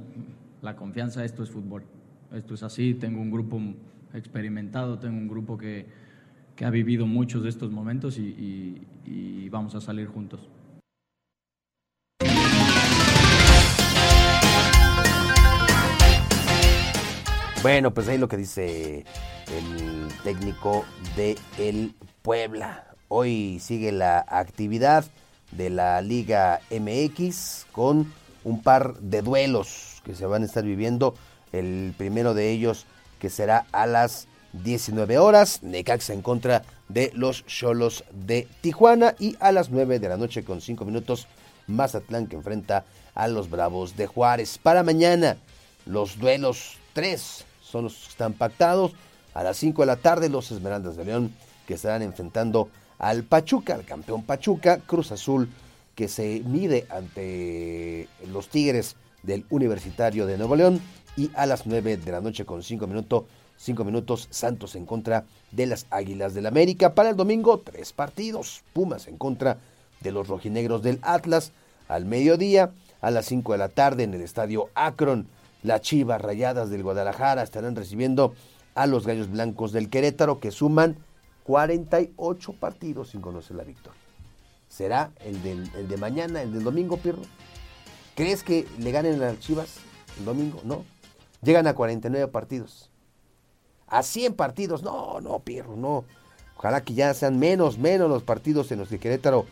la 0.63 0.77
confianza, 0.77 1.25
esto 1.25 1.43
es 1.43 1.51
fútbol, 1.51 1.83
esto 2.33 2.55
es 2.55 2.63
así, 2.63 2.95
tengo 2.95 3.21
un 3.21 3.33
grupo 3.33 3.61
experimentado, 4.15 5.01
tengo 5.01 5.19
un 5.19 5.27
grupo 5.27 5.59
que, 5.59 5.87
que 6.55 6.65
ha 6.65 6.71
vivido 6.71 7.09
muchos 7.09 7.43
de 7.43 7.49
estos 7.49 7.73
momentos 7.73 8.17
y 8.19 9.49
vamos 9.49 9.75
a 9.75 9.81
salir 9.81 10.07
juntos. 10.07 10.49
Bueno, 17.63 17.95
pues 17.95 18.09
ahí 18.09 18.19
lo 18.19 18.27
que 18.27 18.37
dice 18.37 19.05
el 19.47 20.09
técnico 20.25 20.85
de 21.15 21.39
el 21.59 21.95
Puebla. 22.23 22.89
Hoy 23.07 23.61
sigue 23.61 23.93
la 23.93 24.25
actividad 24.27 25.05
de 25.53 25.71
la 25.71 26.03
Liga 26.03 26.59
MX 26.73 27.67
con 27.71 28.13
un 28.43 28.63
par 28.65 28.99
de 28.99 29.23
duelos 29.23 30.03
que 30.05 30.17
se 30.17 30.27
van 30.27 30.43
a 30.43 30.47
estar 30.47 30.65
viviendo. 30.65 31.15
El 31.53 31.95
primero 31.97 32.35
de 32.35 32.51
ellos 32.51 32.87
que 33.21 33.31
será 33.31 33.67
a 33.71 33.87
las 33.87 34.27
19 34.55 35.19
horas, 35.19 35.63
Necaxa 35.63 36.15
en 36.15 36.23
contra 36.23 36.65
de 36.89 37.13
los 37.15 37.47
Cholos 37.47 38.03
de 38.11 38.49
Tijuana 38.61 39.15
y 39.21 39.37
a 39.39 39.53
las 39.53 39.71
9 39.71 40.01
de 40.01 40.09
la 40.09 40.17
noche 40.17 40.43
con 40.43 40.61
5 40.61 40.85
minutos 40.85 41.29
Mazatlán 41.69 42.27
que 42.27 42.35
enfrenta 42.35 42.85
a 43.15 43.29
los 43.29 43.49
Bravos 43.49 43.97
de 43.97 44.09
Juárez. 44.09 44.59
Para 44.59 44.83
mañana, 44.83 45.37
los 45.87 46.19
duelos 46.19 46.79
3 46.95 47.51
son 47.73 47.85
los 47.85 47.95
que 47.95 48.09
están 48.11 48.35
pactados. 48.35 48.93
A 49.35 49.43
las 49.43 49.57
5 49.57 49.83
de 49.83 49.87
la 49.87 49.97
tarde, 49.97 50.29
los 50.29 50.53
Esmeraldas 50.53 50.97
de 50.97 51.07
León 51.07 51.35
que 51.66 51.75
estarán 51.75 52.03
enfrentando 52.03 52.68
al 52.99 53.25
Pachuca, 53.25 53.75
al 53.75 53.85
campeón 53.85 54.25
Pachuca, 54.25 54.79
Cruz 54.79 55.11
Azul, 55.11 55.49
que 55.95 56.07
se 56.09 56.43
mide 56.45 56.87
ante 56.91 58.09
los 58.31 58.49
Tigres 58.49 58.97
del 59.23 59.47
Universitario 59.49 60.27
de 60.27 60.37
Nuevo 60.37 60.55
León. 60.55 60.81
Y 61.16 61.31
a 61.35 61.47
las 61.47 61.66
9 61.66 61.97
de 61.97 62.12
la 62.12 62.20
noche 62.20 62.45
con 62.45 62.62
5 62.62 62.87
minutos, 62.87 63.25
5 63.57 63.85
minutos, 63.85 64.29
Santos 64.31 64.77
en 64.77 64.87
contra 64.87 65.25
de 65.51 65.66
las 65.66 65.87
Águilas 65.91 66.35
del 66.35 66.47
América. 66.47 66.95
Para 66.95 67.11
el 67.11 67.16
domingo, 67.16 67.59
tres 67.59 67.93
partidos. 67.93 68.62
Pumas 68.73 69.09
en 69.09 69.18
contra 69.18 69.59
de 70.01 70.12
los 70.12 70.29
rojinegros 70.29 70.83
del 70.83 70.99
Atlas. 71.03 71.53
Al 71.89 72.07
mediodía, 72.07 72.73
a 73.01 73.11
las 73.11 73.27
5 73.27 73.53
de 73.53 73.59
la 73.59 73.68
tarde 73.68 74.05
en 74.05 74.14
el 74.14 74.23
estadio 74.23 74.68
Akron 74.75 75.27
las 75.63 75.81
Chivas 75.81 76.21
Rayadas 76.21 76.71
del 76.71 76.83
Guadalajara 76.83 77.43
estarán 77.43 77.77
recibiendo 77.77 78.35
a 78.75 78.87
los 78.87 79.07
Gallos 79.07 79.31
Blancos 79.31 79.73
del 79.73 79.91
Querétaro 79.91 80.41
que 80.41 80.51
suman 80.51 80.97
48 81.45 82.53
partidos 82.55 83.11
sin 83.11 83.21
conocer 83.21 83.57
la 83.57 83.65
victoria. 83.65 84.01
¿Será 84.69 85.13
el, 85.21 85.43
de 85.43 85.97
mañana, 85.99 86.43
el 86.43 86.53
del 86.53 86.65
domingo, 86.65 86.97
Pirro? 86.97 87.23
¿Crees 88.15 88.43
que 88.43 88.67
le 88.79 88.91
ganen 88.91 89.21
las 89.21 89.39
Chivas 89.39 89.77
el 90.19 90.25
domingo? 90.25 90.61
No. 90.65 90.85
Llegan 91.43 91.67
a 91.67 91.75
49 91.75 92.29
partidos. 92.29 92.91
A 93.87 94.03
100 94.03 94.35
partidos. 94.35 94.83
No, 94.83 95.21
no, 95.21 95.41
Pirro, 95.41 95.77
no. 95.77 96.05
Ojalá 96.57 96.83
que 96.83 96.95
ya 96.95 97.13
sean 97.13 97.39
menos, 97.39 97.79
menos 97.79 98.09
los 98.09 98.23
partidos 98.23 98.73
en 98.73 98.79
los 98.79 98.89
que 98.89 98.99
Querétaro 98.99 99.47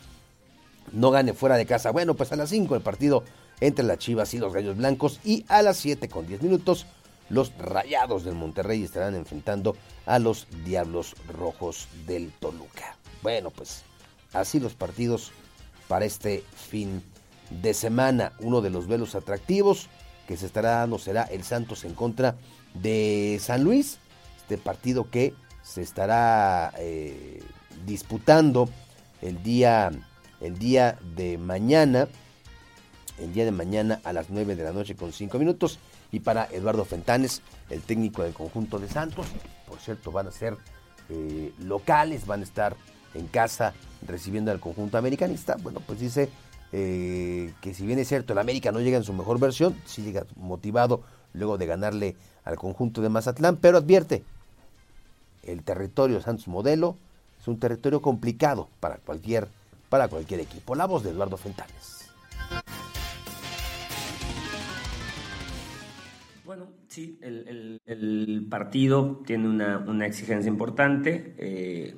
no 0.93 1.11
gane 1.11 1.35
fuera 1.35 1.57
de 1.57 1.67
casa. 1.67 1.91
Bueno, 1.91 2.15
pues 2.15 2.33
a 2.33 2.37
las 2.37 2.49
5 2.49 2.75
el 2.77 2.83
partido 2.83 3.25
entre 3.61 3.85
las 3.85 3.99
Chivas 3.99 4.35
y 4.35 4.39
los 4.39 4.53
Gallos 4.53 4.77
Blancos 4.77 5.21
y 5.25 5.45
a 5.49 5.63
las 5.63 5.77
7 5.79 6.09
con 6.09 6.27
10 6.27 6.43
minutos 6.43 6.87
los 7.31 7.57
Rayados 7.59 8.25
del 8.25 8.35
Monterrey 8.35 8.83
estarán 8.83 9.15
enfrentando 9.15 9.77
a 10.05 10.19
los 10.19 10.49
Diablos 10.65 11.15
Rojos 11.29 11.87
del 12.07 12.33
Toluca. 12.33 12.97
Bueno, 13.23 13.51
pues 13.51 13.85
así 14.33 14.59
los 14.59 14.75
partidos 14.75 15.33
para 15.87 16.05
este 16.05 16.45
fin 16.55 17.03
de 17.63 17.73
semana. 17.73 18.33
Uno 18.41 18.61
de 18.61 18.71
los 18.71 18.89
velos 18.89 19.15
atractivos 19.15 19.89
que 20.27 20.37
se 20.37 20.47
estará 20.47 20.71
dando 20.71 20.99
será 20.99 21.23
el 21.23 21.45
Santos 21.45 21.85
en 21.85 21.95
contra 21.95 22.37
de 22.75 23.39
San 23.41 23.63
Luis. 23.63 23.99
Este 24.39 24.59
partido 24.59 25.09
que 25.09 25.35
se 25.63 25.83
estará 25.83 26.73
eh, 26.79 27.43
disputando 27.87 28.69
el 29.23 29.41
día, 29.43 29.93
el 30.41 30.59
día 30.59 30.99
de 31.15 31.39
mañana 31.39 32.09
el 33.21 33.33
día 33.33 33.45
de 33.45 33.53
mañana 33.53 34.01
a 34.05 34.12
las 34.12 34.31
9 34.31 34.57
de 34.57 34.64
la 34.64 34.73
noche 34.73 34.97
con 34.97 35.12
5 35.12 35.39
minutos. 35.39 35.79
Y 36.12 36.21
para 36.21 36.47
Eduardo 36.47 36.85
Fentanes, 36.85 37.43
el 37.68 37.83
técnico 37.83 38.23
del 38.23 38.33
conjunto 38.33 38.79
de 38.79 38.89
Santos, 38.89 39.27
por 39.68 39.79
cierto, 39.79 40.11
van 40.11 40.27
a 40.27 40.31
ser 40.31 40.57
eh, 41.09 41.53
locales, 41.61 42.27
van 42.27 42.41
a 42.41 42.45
estar 42.45 42.77
en 43.14 43.27
casa 43.27 43.75
recibiendo 44.07 44.51
al 44.51 44.61
conjunto 44.61 44.99
americanista. 44.99 45.57
Bueno, 45.62 45.81
pues 45.87 46.01
dice 46.01 46.29
eh, 46.73 47.53
que 47.61 47.75
si 47.75 47.87
bien 47.87 47.99
es 47.99 48.09
cierto, 48.09 48.33
el 48.33 48.39
América 48.39 48.73
no 48.73 48.81
llega 48.81 48.97
en 48.97 49.05
su 49.05 49.12
mejor 49.12 49.39
versión, 49.39 49.77
sí 49.85 50.03
llega 50.03 50.25
motivado 50.37 51.03
luego 51.33 51.59
de 51.59 51.66
ganarle 51.66 52.16
al 52.45 52.57
conjunto 52.57 53.03
de 53.03 53.09
Mazatlán, 53.09 53.57
pero 53.57 53.79
advierte, 53.79 54.25
el 55.43 55.62
territorio 55.62 56.21
Santos 56.21 56.49
Modelo 56.49 56.97
es 57.41 57.49
un 57.49 57.59
territorio 57.59 58.03
complicado 58.03 58.68
para 58.81 58.97
cualquier, 58.97 59.49
para 59.89 60.09
cualquier 60.09 60.41
equipo. 60.41 60.75
La 60.75 60.87
voz 60.87 61.03
de 61.03 61.11
Eduardo 61.11 61.37
Fentanes. 61.37 61.99
Bueno, 66.51 66.66
sí, 66.88 67.16
el, 67.22 68.44
partido 68.51 69.22
tiene 69.24 69.48
una, 69.48 70.05
exigencia 70.05 70.48
importante, 70.48 71.36
eh, 71.38 71.94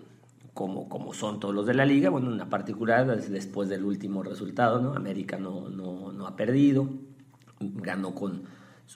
como, 0.53 0.91
como 0.91 1.15
son 1.15 1.41
todos 1.41 1.55
los 1.55 1.65
de 1.65 1.73
la 1.73 1.87
liga. 1.87 2.11
Bueno, 2.11 2.29
una 2.29 2.51
particular 2.51 3.07
después 3.17 3.71
del 3.71 3.83
último 3.83 4.23
resultado, 4.23 4.79
¿no? 4.79 4.93
América 4.93 5.39
no, 5.39 5.71
no, 5.71 6.27
ha 6.27 6.37
perdido, 6.37 6.87
ganó 7.61 8.15
con 8.15 8.43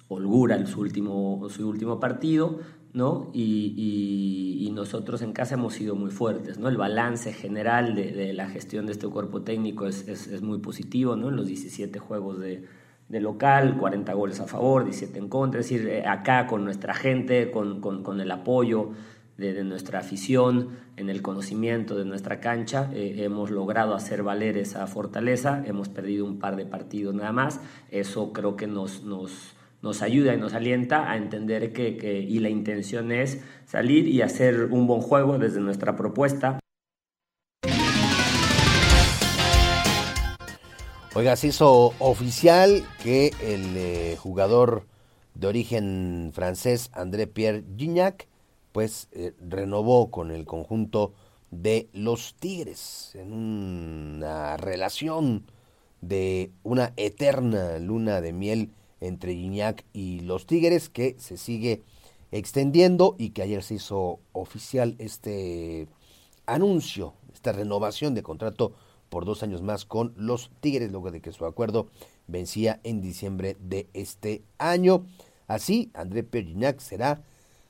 holgura 0.09 0.66
su 0.66 0.78
último, 0.78 1.48
su 1.48 1.66
último 1.66 1.98
partido, 1.98 2.61
¿no? 2.92 3.30
Y, 3.32 4.70
nosotros 4.74 5.22
en 5.22 5.32
casa 5.32 5.54
hemos 5.54 5.72
sido 5.72 5.94
muy 5.94 6.11
fuertes, 6.11 6.59
¿no? 6.59 6.68
El 6.68 6.76
balance 6.76 7.32
general 7.32 7.94
de, 7.94 8.34
la 8.34 8.50
gestión 8.50 8.84
de 8.84 8.92
este 8.92 9.09
cuerpo 9.09 9.40
técnico 9.40 9.86
es, 9.86 10.07
es, 10.07 10.42
muy 10.42 10.59
positivo, 10.59 11.16
¿no? 11.16 11.30
En 11.30 11.36
los 11.36 11.46
17 11.46 11.98
juegos 11.98 12.38
de, 12.40 12.66
de, 13.09 13.20
local, 13.20 13.76
40 13.78 14.12
goles 14.14 14.40
a 14.40 14.46
favor, 14.46 14.84
17 14.84 15.18
en 15.18 15.28
contra, 15.28 15.61
es 15.61 15.68
decir, 15.68 15.88
eh, 15.88 16.07
acá 16.07 16.46
con 16.46 16.64
nuestra 16.64 16.94
gente, 16.94 17.50
con, 17.50 17.80
con, 17.80 18.02
con 18.02 18.20
el 18.20 18.30
apoyo 18.30 18.90
de, 19.36 19.64
nuestra 19.64 19.98
afición, 19.98 20.70
en 20.96 21.11
el 21.11 21.22
conocimiento 21.22 21.96
de 21.96 22.04
nuestra 22.04 22.40
cancha, 22.40 22.90
eh, 22.94 23.16
hemos 23.18 23.50
logrado 23.50 23.94
hacer 23.94 24.22
valer 24.22 24.57
esa 24.57 24.86
fortaleza, 24.86 25.62
hemos 25.66 25.88
perdido 25.88 26.24
un 26.24 26.38
par 26.38 26.57
de 26.57 26.64
partidos 26.64 27.14
nada 27.14 27.32
más, 27.32 27.61
eso 27.90 28.32
creo 28.32 28.57
que 28.57 28.66
nos... 28.66 29.04
nos 29.04 29.52
nos 29.82 30.02
ayuda 30.02 30.34
y 30.34 30.38
nos 30.38 30.54
alienta 30.54 31.12
a 31.12 31.16
entender 31.16 31.72
que, 31.72 31.96
que, 31.96 32.18
y 32.18 32.40
la 32.40 32.48
intención 32.48 33.12
es 33.12 33.44
salir 33.66 34.09
y 34.09 34.22
hacer 34.22 34.68
un 34.72 34.86
buen 34.86 35.00
juego 35.00 35.38
desde 35.38 35.61
nuestra 35.61 35.94
propuesta. 35.94 36.59
Oiga, 41.17 41.35
se 41.37 41.47
hizo 41.47 41.95
oficial 41.99 42.85
que 43.03 43.33
el 43.41 43.75
eh, 43.75 44.19
jugador 44.19 44.87
de 45.35 45.47
origen 45.47 46.31
francés 46.35 46.91
André 46.93 47.27
Pierre 47.27 47.64
Gignac 47.79 48.29
pues 48.73 49.09
eh, 49.12 49.33
renovó 49.41 50.11
con 50.11 50.31
el 50.31 50.45
conjunto 50.45 51.14
de 51.51 51.89
los 51.95 52.35
Tigres 52.35 53.12
en 53.14 53.33
una 53.33 54.59
relación 54.59 55.47
de 56.03 56.51
una 56.62 56.93
eterna 56.99 57.79
luna 57.79 58.21
de 58.21 58.35
miel 58.35 58.73
entre 59.01 59.35
Gignac 59.35 59.87
y 59.95 60.21
los 60.21 60.45
Tigres 60.45 60.91
que 60.91 61.17
se 61.19 61.39
sigue 61.39 61.83
extendiendo 62.31 63.17
y 63.19 63.31
que 63.31 63.41
ayer 63.41 63.62
se 63.62 63.77
hizo 63.77 64.21
oficial 64.33 64.97
este 64.99 65.89
anuncio, 66.45 67.14
esta 67.33 67.53
renovación 67.53 68.12
de 68.14 68.23
contrato 68.23 68.75
por 69.09 69.24
dos 69.24 69.42
años 69.42 69.62
más 69.62 69.84
con 69.84 70.12
los 70.16 70.50
Tigres, 70.61 70.90
luego 70.90 71.11
de 71.11 71.20
que 71.20 71.32
su 71.32 71.46
acuerdo 71.46 71.88
vencía 72.26 72.80
en 72.84 73.00
diciembre 73.00 73.57
de 73.61 73.88
este 73.94 74.42
año. 74.59 75.07
Así, 75.46 75.90
André 75.94 76.22
Perginac 76.22 76.80
será 76.80 77.22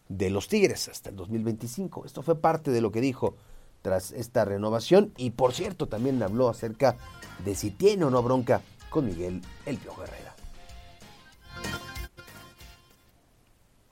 de 0.09 0.31
los 0.31 0.49
Tigres 0.49 0.89
hasta 0.89 1.11
el 1.11 1.17
2025. 1.17 2.05
Esto 2.05 2.23
fue 2.23 2.41
parte 2.41 2.71
de 2.71 2.81
lo 2.81 2.93
que 2.93 3.01
dijo 3.01 3.37
tras 3.83 4.13
esta 4.13 4.45
renovación 4.45 5.13
y 5.17 5.31
por 5.31 5.53
cierto 5.53 5.87
también 5.87 6.23
habló 6.23 6.49
acerca 6.49 6.97
de 7.45 7.55
si 7.55 7.71
tiene 7.71 8.05
o 8.05 8.11
no 8.11 8.23
bronca 8.23 8.63
con 8.91 9.07
Miguel 9.07 9.43
El 9.65 9.77
Piojo 9.77 10.03
Herrera. 10.03 10.36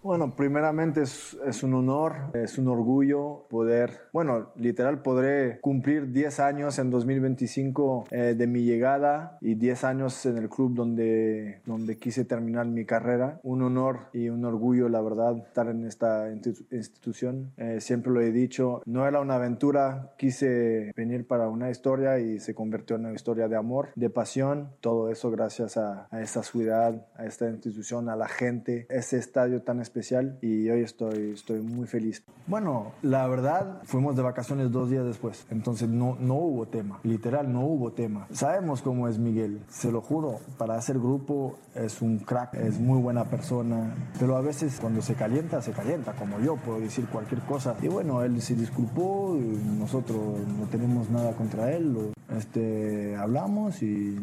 Bueno, 0.05 0.37
primeramente 0.37 1.01
es, 1.01 1.35
es, 1.47 1.63
un 1.63 1.73
honor, 1.73 2.31
es 2.35 2.59
un 2.59 2.69
orgullo 2.69 3.47
poder, 3.49 4.03
bueno, 4.13 4.51
literal 4.55 5.01
podré 5.01 5.61
cumplir 5.63 6.13
10 6.13 6.41
años 6.41 6.79
en 6.79 6.91
2025 6.91 8.09
eh, 8.11 8.35
de 8.37 8.47
mi 8.47 8.65
llegada 8.65 9.39
y 9.41 9.55
10 9.55 9.85
años 9.85 10.27
en 10.27 10.37
el 10.37 10.51
club 10.51 10.75
donde, 10.75 11.63
donde 11.65 11.97
quise 11.97 12.27
terminar 12.27 12.67
mi 12.67 12.85
carrera. 12.85 13.41
Un 13.45 13.63
honor 13.63 14.11
y 14.13 14.29
un 14.29 14.45
orgullo, 14.45 14.91
la 14.91 15.01
verdad, 15.01 15.39
estar 15.39 15.69
en 15.69 15.87
esta 15.87 16.31
institución. 16.31 17.53
Eh, 17.57 17.81
siempre 17.81 18.13
lo 18.13 18.21
he 18.21 18.31
dicho, 18.31 18.83
no 18.85 19.09
era 19.09 19.21
una 19.21 19.37
aventura, 19.37 20.13
quise 20.19 20.93
venir 20.95 21.27
para 21.27 21.49
una 21.49 21.71
historia 21.71 22.19
y 22.19 22.41
se 22.41 22.55
convirtió 22.55 22.97
en 22.97 23.07
una 23.07 23.15
historia 23.15 23.49
de 23.49 23.57
amor, 23.57 23.89
de 23.95 24.11
pasión, 24.11 24.69
todo 24.83 25.09
eso 25.09 25.31
gracias 25.31 25.79
a, 25.79 26.09
a 26.11 26.21
esta 26.21 26.43
ciudad, 26.43 27.07
a 27.17 27.25
esta 27.25 27.49
institución, 27.49 28.11
a 28.11 28.17
la 28.17 28.29
gente, 28.29 28.87
ese 28.91 29.17
estadio 29.17 29.63
tan 29.63 29.81
especial 29.81 29.93
especial 29.95 30.38
y 30.42 30.68
hoy 30.70 30.82
estoy, 30.82 31.30
estoy 31.30 31.61
muy 31.61 31.86
feliz. 31.86 32.24
Bueno, 32.49 32.92
la 33.03 33.28
verdad, 33.28 33.80
fuimos 33.84 34.16
de 34.16 34.22
vacaciones 34.22 34.72
dos 34.72 34.90
días 34.90 35.05
después, 35.05 35.47
entonces 35.51 35.88
no, 35.88 36.16
no 36.18 36.34
hubo 36.34 36.66
tema, 36.66 36.99
literal, 37.05 37.53
no 37.53 37.61
hubo 37.61 37.92
tema. 37.92 38.26
Sabemos 38.32 38.82
cómo 38.82 39.07
es 39.07 39.18
Miguel, 39.18 39.61
se 39.68 39.92
lo 39.92 40.01
juro, 40.01 40.40
para 40.59 40.74
hacer 40.74 40.99
grupo 40.99 41.59
es 41.76 42.03
un 42.03 42.18
crack, 42.18 42.55
es 42.55 42.80
muy 42.80 43.01
buena 43.01 43.24
persona, 43.30 43.95
pero 44.18 44.36
a 44.36 44.40
veces 44.40 44.80
cuando 44.80 45.01
se 45.01 45.14
calienta, 45.14 45.62
se 45.62 45.70
calienta, 45.70 46.12
como 46.14 46.40
yo, 46.40 46.57
puedo 46.57 46.80
decir 46.80 47.07
cualquier 47.07 47.42
cosa. 47.42 47.76
Y 47.80 47.86
bueno, 47.86 48.22
él 48.24 48.42
se 48.42 48.57
disculpó, 48.57 49.38
nosotros 49.78 50.18
no 50.59 50.66
tenemos 50.66 51.09
nada 51.09 51.32
contra 51.32 51.72
él, 51.72 52.12
este, 52.36 53.14
hablamos 53.14 53.80
y 53.80 54.18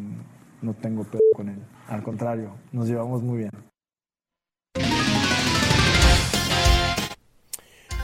no 0.60 0.74
tengo 0.74 1.04
pedo 1.04 1.22
con 1.34 1.48
él. 1.48 1.58
Al 1.88 2.02
contrario, 2.02 2.50
nos 2.72 2.88
llevamos 2.88 3.22
muy 3.22 3.38
bien. 3.38 3.71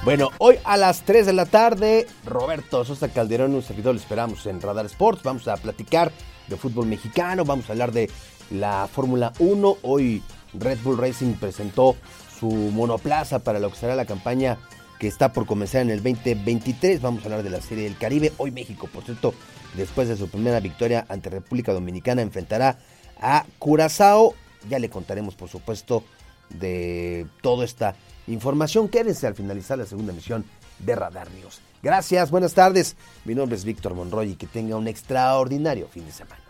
Bueno, 0.05 0.31
hoy 0.39 0.57
a 0.65 0.77
las 0.77 1.03
3 1.03 1.27
de 1.27 1.33
la 1.33 1.45
tarde, 1.45 2.07
Roberto 2.25 2.85
Sosa 2.85 3.09
Calderón, 3.09 3.55
un 3.55 3.63
servidor, 3.63 3.95
lo 3.95 4.01
esperamos 4.01 4.47
en 4.47 4.61
Radar 4.63 4.87
Sports. 4.87 5.23
Vamos 5.23 5.49
a 5.49 5.57
platicar 5.57 6.13
de 6.47 6.57
fútbol 6.57 6.87
mexicano, 6.87 7.45
vamos 7.45 7.69
a 7.69 7.73
hablar 7.73 7.93
de 7.93 8.09
la 8.51 8.89
Fórmula 8.91 9.33
1. 9.39 9.79
Hoy 9.83 10.23
Red 10.55 10.79
Bull 10.83 10.99
Racing 10.99 11.35
presentó 11.35 11.97
su 12.39 12.49
monoplaza 12.49 13.41
para 13.41 13.59
lo 13.59 13.71
que 13.71 13.77
será 13.77 13.97
la 13.97 14.07
campaña 14.07 14.59
que 14.99 15.09
está 15.09 15.33
por 15.33 15.47
comenzar 15.47 15.83
en 15.83 15.91
el 15.91 16.03
2023. 16.03 17.03
Vamos 17.03 17.23
a 17.23 17.25
hablar 17.27 17.43
de 17.43 17.51
la 17.51 17.61
Serie 17.61 17.85
del 17.85 17.99
Caribe. 17.99 18.33
Hoy 18.39 18.51
México, 18.53 18.89
por 18.93 19.05
cierto, 19.05 19.35
después 19.75 20.09
de 20.09 20.17
su 20.17 20.29
primera 20.29 20.61
victoria 20.61 21.07
ante 21.09 21.29
República 21.29 21.73
Dominicana, 21.73 22.23
enfrentará 22.23 22.79
a 23.21 23.45
Curazao. 23.59 24.35
Ya 24.71 24.79
le 24.79 24.91
contaremos, 24.91 25.35
por 25.35 25.49
supuesto, 25.49 26.05
de 26.51 27.27
toda 27.43 27.65
esta 27.65 27.95
información. 28.27 28.89
Quédense 28.89 29.27
al 29.27 29.35
finalizar 29.35 29.79
la 29.79 29.87
segunda 29.87 30.13
emisión 30.13 30.45
de 30.79 30.95
Radar 30.95 31.31
News. 31.33 31.61
Gracias, 31.83 32.31
buenas 32.31 32.55
tardes. 32.55 32.97
Mi 33.25 33.35
nombre 33.35 33.57
es 33.57 33.65
Víctor 33.65 33.95
Monroy 33.95 34.33
y 34.33 34.35
que 34.37 34.47
tenga 34.47 34.77
un 34.77 34.89
extraordinario 34.89 35.89
fin 35.89 36.05
de 36.07 36.13
semana. 36.13 36.43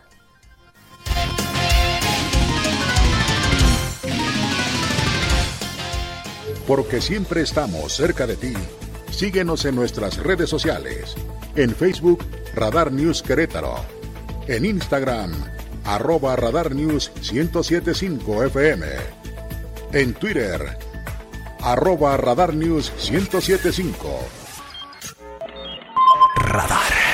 Porque 6.67 7.01
siempre 7.01 7.41
estamos 7.41 7.95
cerca 7.95 8.27
de 8.27 8.37
ti. 8.37 8.53
Síguenos 9.11 9.65
en 9.65 9.75
nuestras 9.75 10.19
redes 10.19 10.51
sociales. 10.51 11.15
En 11.57 11.75
Facebook, 11.75 12.25
Radar 12.55 12.93
News 12.93 13.23
Querétaro. 13.23 13.77
En 14.47 14.65
Instagram, 14.65 15.33
arroba 15.85 16.37
Radar 16.37 16.75
News 16.75 17.11
1075 17.33 18.45
FM. 18.45 18.87
En 19.93 20.13
Twitter, 20.13 20.77
arroba 21.63 22.17
Radar 22.19 22.53
News 22.53 22.93
1075. 22.99 24.05
Radar. 26.37 27.08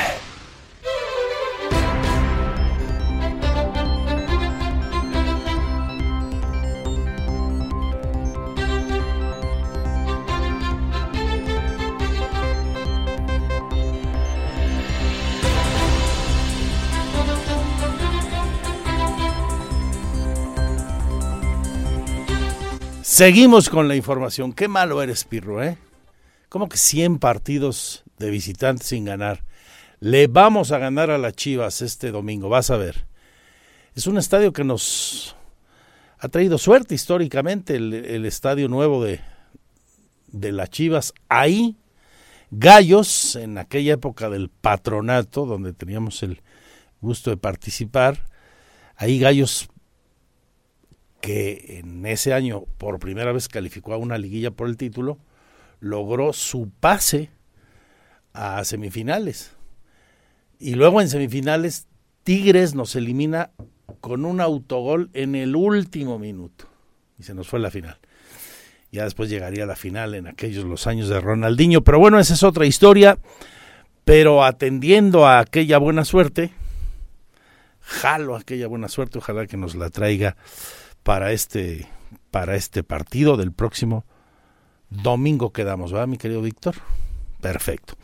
Seguimos 23.15 23.71
con 23.71 23.87
la 23.87 23.95
información. 23.95 24.53
Qué 24.53 24.67
malo 24.67 25.01
eres, 25.01 25.23
Pirro, 25.23 25.63
¿eh? 25.63 25.79
Como 26.49 26.69
que 26.69 26.77
100 26.77 27.21
partidos 27.21 28.03
de 28.19 28.29
visitantes 28.29 28.89
sin 28.89 29.05
ganar. 29.05 29.45
Le 30.01 30.27
vamos 30.27 30.73
a 30.73 30.79
ganar 30.79 31.13
a 31.13 31.19
las 31.19 31.35
Chivas 31.35 31.81
este 31.81 32.11
domingo, 32.11 32.49
vas 32.49 32.71
a 32.71 32.77
ver. 32.77 33.07
Es 33.95 34.09
un 34.09 34.19
estadio 34.19 34.53
que 34.53 34.65
nos 34.65 35.37
ha 36.19 36.27
traído 36.27 36.59
suerte 36.59 36.97
históricamente, 36.97 37.77
el, 37.77 38.27
estadio 38.27 38.67
nuevo 38.67 39.05
de, 39.05 39.21
de 40.27 40.51
las 40.51 40.71
Chivas. 40.71 41.15
Ahí, 41.29 41.77
Gallos, 42.51 43.37
en 43.37 43.59
aquella 43.59 43.93
época 43.93 44.29
del 44.29 44.49
patronato, 44.49 45.47
donde 45.47 45.73
teníamos 45.73 46.25
el 46.25 46.43
gusto 47.01 47.31
de 47.31 47.37
participar, 47.37 48.27
ahí 48.97 49.21
Gallos 49.21 49.69
que 51.25 51.79
en 51.79 52.05
ese 52.05 52.35
año 52.35 52.67
por 52.77 52.99
primera 52.99 53.33
vez 53.33 53.49
calificó 53.49 53.95
a 53.95 53.97
una 53.97 54.19
liguilla 54.19 54.51
por 54.51 54.69
el 54.69 54.77
título, 54.77 55.17
logró 55.81 56.35
su 56.35 56.69
pase 56.81 57.31
a 58.35 58.63
semifinales. 58.63 59.57
Y 60.59 60.75
luego 60.75 61.01
en 61.01 61.09
semifinales 61.09 61.87
Tigres 62.25 62.75
nos 62.75 62.95
elimina 62.95 63.53
con 64.03 64.27
un 64.27 64.43
autogol 64.43 65.09
en 65.15 65.35
el 65.35 65.57
último 65.57 66.19
minuto. 66.19 66.69
Y 67.19 67.23
se 67.23 67.33
nos 67.33 67.49
fue 67.49 67.59
la 67.59 67.71
final. 67.71 67.97
Ya 68.93 69.05
después 69.05 69.31
llegaría 69.31 69.65
la 69.65 69.77
final 69.77 70.15
en 70.15 70.27
aquellos 70.27 70.67
los 70.67 70.87
años 70.87 71.09
de 71.09 71.21
Ronaldinho. 71.21 71.83
Pero 71.83 71.99
bueno, 71.99 72.19
esa 72.19 72.35
es 72.35 72.43
otra 72.43 72.67
historia. 72.67 73.17
Pero 74.05 74.45
atendiendo 74.45 75.27
a 75.27 75.39
aquella 75.39 75.79
buena 75.79 76.05
suerte, 76.05 76.51
jalo 77.81 78.37
aquella 78.37 78.67
buena 78.67 78.89
suerte, 78.89 79.17
ojalá 79.17 79.47
que 79.47 79.57
nos 79.57 79.75
la 79.75 79.89
traiga 79.89 80.37
para 81.05 81.31
este, 81.31 81.87
para 82.33 82.57
este 82.57 82.83
partido 82.83 83.37
del 83.37 83.53
próximo 83.53 84.05
domingo 84.91 85.53
quedamos, 85.53 85.93
¿verdad, 85.93 86.09
mi 86.09 86.17
querido 86.17 86.43
Víctor? 86.43 86.75
Perfecto. 87.41 87.95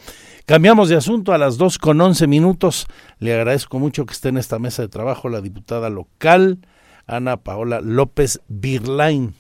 Cambiamos 0.45 0.89
de 0.91 0.97
asunto 0.97 1.33
a 1.33 1.39
las 1.39 1.57
2 1.57 1.79
con 1.79 2.01
11 2.01 2.27
minutos. 2.27 2.87
Le 3.19 3.35
agradezco 3.35 3.79
mucho 3.79 4.05
que 4.05 4.13
esté 4.13 4.29
en 4.29 4.37
esta 4.37 4.59
mesa 4.59 4.83
de 4.83 4.89
trabajo 4.89 5.29
la 5.29 5.41
diputada 5.41 5.89
local, 5.89 6.59
Ana 7.07 7.39
Paola 7.39 7.81
López 7.81 8.41
Birlain. 8.49 9.35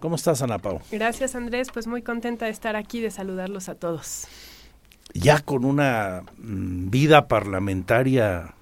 ¿Cómo 0.00 0.16
estás, 0.16 0.42
Ana 0.42 0.58
Paola? 0.58 0.80
Gracias, 0.90 1.36
Andrés. 1.36 1.68
Pues 1.72 1.86
muy 1.86 2.02
contenta 2.02 2.46
de 2.46 2.50
estar 2.50 2.74
aquí, 2.74 3.00
de 3.00 3.10
saludarlos 3.10 3.68
a 3.68 3.76
todos. 3.76 4.26
Ya 5.14 5.40
con 5.40 5.64
una 5.64 6.22
mm, 6.38 6.90
vida 6.90 7.28
parlamentaria 7.28 8.55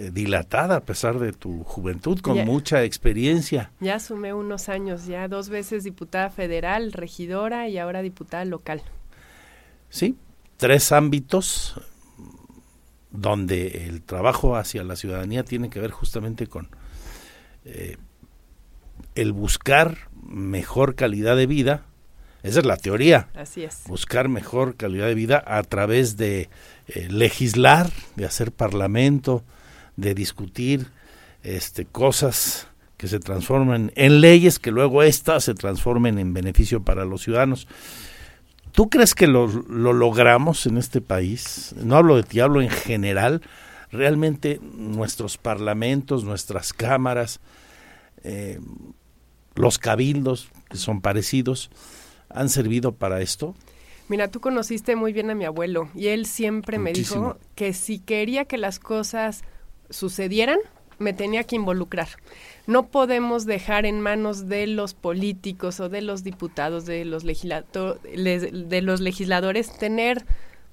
eh, 0.00 0.10
dilatada 0.10 0.76
a 0.76 0.80
pesar 0.80 1.18
de 1.18 1.32
tu 1.32 1.62
juventud, 1.62 2.20
con 2.20 2.42
mucha 2.46 2.84
experiencia. 2.84 3.70
Ya 3.80 4.00
sumé 4.00 4.32
unos 4.32 4.70
años, 4.70 5.04
ya 5.04 5.28
dos 5.28 5.50
veces 5.50 5.84
diputada 5.84 6.30
federal, 6.30 6.92
regidora 6.92 7.68
y 7.68 7.76
ahora 7.76 8.00
diputada 8.00 8.46
local. 8.46 8.80
Sí, 9.90 10.16
tres 10.56 10.92
ámbitos 10.92 11.78
donde 13.10 13.88
el 13.88 14.00
trabajo 14.00 14.56
hacia 14.56 14.84
la 14.84 14.96
ciudadanía 14.96 15.44
tiene 15.44 15.68
que 15.68 15.80
ver 15.80 15.90
justamente 15.90 16.46
con 16.46 16.70
eh, 17.66 17.98
el 19.14 19.32
buscar 19.32 20.08
mejor 20.22 20.94
calidad 20.94 21.36
de 21.36 21.44
vida. 21.44 21.82
Esa 22.42 22.60
es 22.60 22.64
la 22.64 22.78
teoría. 22.78 23.28
Así 23.34 23.64
es. 23.64 23.82
Buscar 23.86 24.30
mejor 24.30 24.76
calidad 24.76 25.08
de 25.08 25.14
vida 25.14 25.44
a 25.46 25.62
través 25.62 26.16
de 26.16 26.48
eh, 26.86 27.08
legislar, 27.10 27.90
de 28.16 28.24
hacer 28.24 28.50
parlamento, 28.50 29.44
de 30.00 30.14
discutir 30.14 30.86
este, 31.42 31.84
cosas 31.84 32.68
que 32.96 33.08
se 33.08 33.18
transformen 33.18 33.92
en 33.96 34.20
leyes, 34.20 34.58
que 34.58 34.70
luego 34.70 35.02
éstas 35.02 35.44
se 35.44 35.54
transformen 35.54 36.18
en 36.18 36.34
beneficio 36.34 36.82
para 36.82 37.04
los 37.04 37.22
ciudadanos. 37.22 37.66
¿Tú 38.72 38.88
crees 38.88 39.14
que 39.14 39.26
lo, 39.26 39.46
lo, 39.46 39.92
logramos 39.92 40.66
en 40.66 40.76
este 40.76 41.00
país? 41.00 41.74
No 41.76 41.96
hablo 41.96 42.16
de 42.16 42.22
ti, 42.22 42.40
hablo 42.40 42.60
en 42.62 42.70
general. 42.70 43.42
Realmente 43.90 44.60
nuestros 44.62 45.38
parlamentos, 45.38 46.24
nuestras 46.24 46.72
cámaras, 46.72 47.40
eh, 48.22 48.60
los 49.54 49.78
cabildos, 49.78 50.50
que 50.68 50.76
son 50.76 51.00
parecidos, 51.00 51.70
han 52.28 52.48
servido 52.48 52.92
para 52.92 53.20
esto. 53.20 53.54
Mira, 54.08 54.28
tú 54.28 54.40
conociste 54.40 54.96
muy 54.96 55.12
bien 55.12 55.30
a 55.30 55.34
mi 55.34 55.44
abuelo 55.44 55.88
y 55.94 56.08
él 56.08 56.26
siempre 56.26 56.78
me 56.78 56.92
dijo 56.92 57.38
que 57.54 57.72
si 57.72 57.98
quería 57.98 58.44
que 58.44 58.58
las 58.58 58.78
cosas 58.78 59.42
sucedieran, 59.90 60.58
me 60.98 61.12
tenía 61.12 61.44
que 61.44 61.56
involucrar. 61.56 62.08
No 62.66 62.86
podemos 62.86 63.46
dejar 63.46 63.86
en 63.86 64.00
manos 64.00 64.48
de 64.48 64.66
los 64.66 64.94
políticos 64.94 65.80
o 65.80 65.88
de 65.88 66.02
los 66.02 66.22
diputados, 66.22 66.86
de 66.86 67.04
los, 67.04 67.24
de 67.24 68.82
los 68.82 69.00
legisladores, 69.00 69.76
tener 69.78 70.24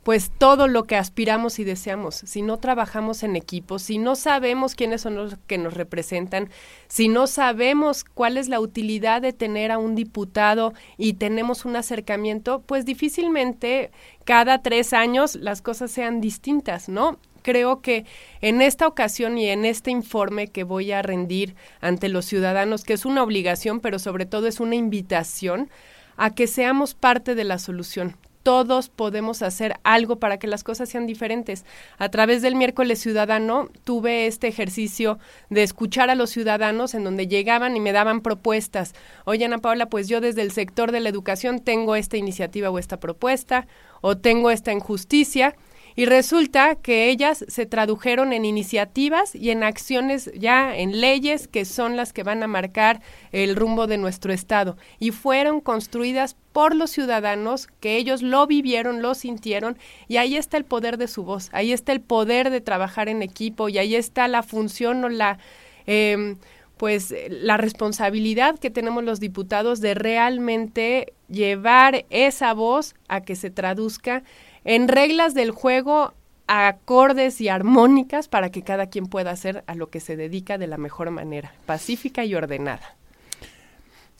pues 0.07 0.31
todo 0.37 0.69
lo 0.69 0.85
que 0.85 0.95
aspiramos 0.95 1.59
y 1.59 1.65
deseamos. 1.65 2.15
Si 2.15 2.41
no 2.41 2.59
trabajamos 2.59 3.23
en 3.23 3.35
equipo, 3.35 3.77
si 3.77 3.97
no 3.97 4.15
sabemos 4.15 4.73
quiénes 4.73 5.01
son 5.01 5.15
los 5.15 5.35
que 5.47 5.57
nos 5.57 5.73
representan, 5.73 6.49
si 6.87 7.09
no 7.09 7.27
sabemos 7.27 8.05
cuál 8.05 8.37
es 8.37 8.47
la 8.47 8.61
utilidad 8.61 9.21
de 9.21 9.33
tener 9.33 9.69
a 9.69 9.79
un 9.79 9.95
diputado 9.95 10.73
y 10.97 11.15
tenemos 11.15 11.65
un 11.65 11.75
acercamiento, 11.75 12.61
pues 12.61 12.85
difícilmente 12.85 13.91
cada 14.23 14.61
tres 14.61 14.93
años 14.93 15.35
las 15.35 15.61
cosas 15.61 15.91
sean 15.91 16.21
distintas, 16.21 16.87
¿no? 16.87 17.19
Creo 17.47 17.81
que 17.81 18.05
en 18.41 18.61
esta 18.61 18.87
ocasión 18.87 19.37
y 19.37 19.47
en 19.47 19.63
este 19.63 19.89
informe 19.89 20.49
que 20.49 20.65
voy 20.65 20.91
a 20.91 21.01
rendir 21.01 21.55
ante 21.79 22.09
los 22.09 22.25
ciudadanos, 22.25 22.83
que 22.83 22.91
es 22.91 23.05
una 23.05 23.23
obligación, 23.23 23.79
pero 23.79 23.99
sobre 23.99 24.25
todo 24.25 24.47
es 24.47 24.59
una 24.59 24.75
invitación 24.75 25.69
a 26.17 26.31
que 26.31 26.45
seamos 26.45 26.93
parte 26.93 27.35
de 27.35 27.45
la 27.45 27.57
solución. 27.57 28.17
Todos 28.43 28.89
podemos 28.89 29.41
hacer 29.43 29.75
algo 29.83 30.19
para 30.19 30.39
que 30.39 30.47
las 30.47 30.65
cosas 30.65 30.89
sean 30.89 31.07
diferentes. 31.07 31.63
A 31.97 32.09
través 32.09 32.41
del 32.41 32.55
miércoles 32.55 32.99
ciudadano 32.99 33.69
tuve 33.85 34.27
este 34.27 34.49
ejercicio 34.49 35.17
de 35.49 35.63
escuchar 35.63 36.09
a 36.09 36.15
los 36.15 36.31
ciudadanos 36.31 36.95
en 36.95 37.05
donde 37.05 37.27
llegaban 37.27 37.77
y 37.77 37.79
me 37.79 37.93
daban 37.93 38.19
propuestas. 38.19 38.93
Oye, 39.23 39.45
Ana 39.45 39.59
Paula, 39.59 39.85
pues 39.85 40.09
yo 40.09 40.19
desde 40.19 40.41
el 40.41 40.51
sector 40.51 40.91
de 40.91 40.99
la 40.99 41.07
educación 41.07 41.61
tengo 41.61 41.95
esta 41.95 42.17
iniciativa 42.17 42.69
o 42.69 42.77
esta 42.77 42.99
propuesta, 42.99 43.67
o 44.01 44.17
tengo 44.17 44.51
esta 44.51 44.73
injusticia, 44.73 45.55
y 45.97 46.05
resulta 46.05 46.75
que 46.75 47.09
ellas 47.09 47.43
se 47.47 47.65
tradujeron 47.65 48.31
en 48.31 48.45
iniciativas 48.45 49.33
y 49.33 49.49
en 49.49 49.63
acciones 49.63 50.31
ya 50.37 50.77
en 50.77 51.01
leyes 51.01 51.47
que 51.47 51.65
son 51.65 51.97
las 51.97 52.13
que 52.13 52.21
van 52.21 52.43
a 52.43 52.47
marcar 52.47 53.01
el 53.31 53.55
rumbo 53.55 53.87
de 53.87 53.97
nuestro 53.97 54.31
Estado. 54.31 54.77
Y 54.99 55.09
fueron 55.09 55.59
construidas 55.59 56.35
por 56.53 56.75
los 56.75 56.91
ciudadanos, 56.91 57.67
que 57.79 57.97
ellos 57.97 58.21
lo 58.21 58.45
vivieron, 58.45 59.01
lo 59.01 59.15
sintieron, 59.15 59.75
y 60.07 60.17
ahí 60.17 60.37
está 60.37 60.57
el 60.57 60.65
poder 60.65 60.99
de 60.99 61.07
su 61.07 61.23
voz, 61.23 61.49
ahí 61.51 61.73
está 61.73 61.93
el 61.93 62.01
poder 62.01 62.51
de 62.51 62.61
trabajar 62.61 63.09
en 63.09 63.23
equipo, 63.23 63.67
y 63.67 63.79
ahí 63.79 63.95
está 63.95 64.27
la 64.27 64.43
función 64.43 65.03
o 65.03 65.09
la... 65.09 65.39
Eh, 65.87 66.35
pues 66.77 67.11
la 67.29 67.57
responsabilidad 67.57 68.59
que 68.59 68.69
tenemos 68.69 69.03
los 69.03 69.19
diputados 69.19 69.81
de 69.81 69.95
realmente 69.95 71.13
llevar 71.27 72.05
esa 72.11 72.53
voz 72.53 72.93
a 73.07 73.21
que 73.21 73.35
se 73.35 73.49
traduzca 73.49 74.21
en 74.67 74.89
reglas 74.89 75.33
del 75.33 75.51
juego 75.51 76.13
acordes 76.45 77.39
y 77.39 77.47
armónicas 77.47 78.27
para 78.27 78.51
que 78.51 78.63
cada 78.63 78.87
quien 78.87 79.07
pueda 79.07 79.31
hacer 79.31 79.63
a 79.65 79.75
lo 79.75 79.89
que 79.89 80.01
se 80.01 80.17
dedica 80.17 80.57
de 80.57 80.67
la 80.67 80.77
mejor 80.77 81.09
manera, 81.09 81.53
pacífica 81.65 82.25
y 82.25 82.35
ordenada. 82.35 82.97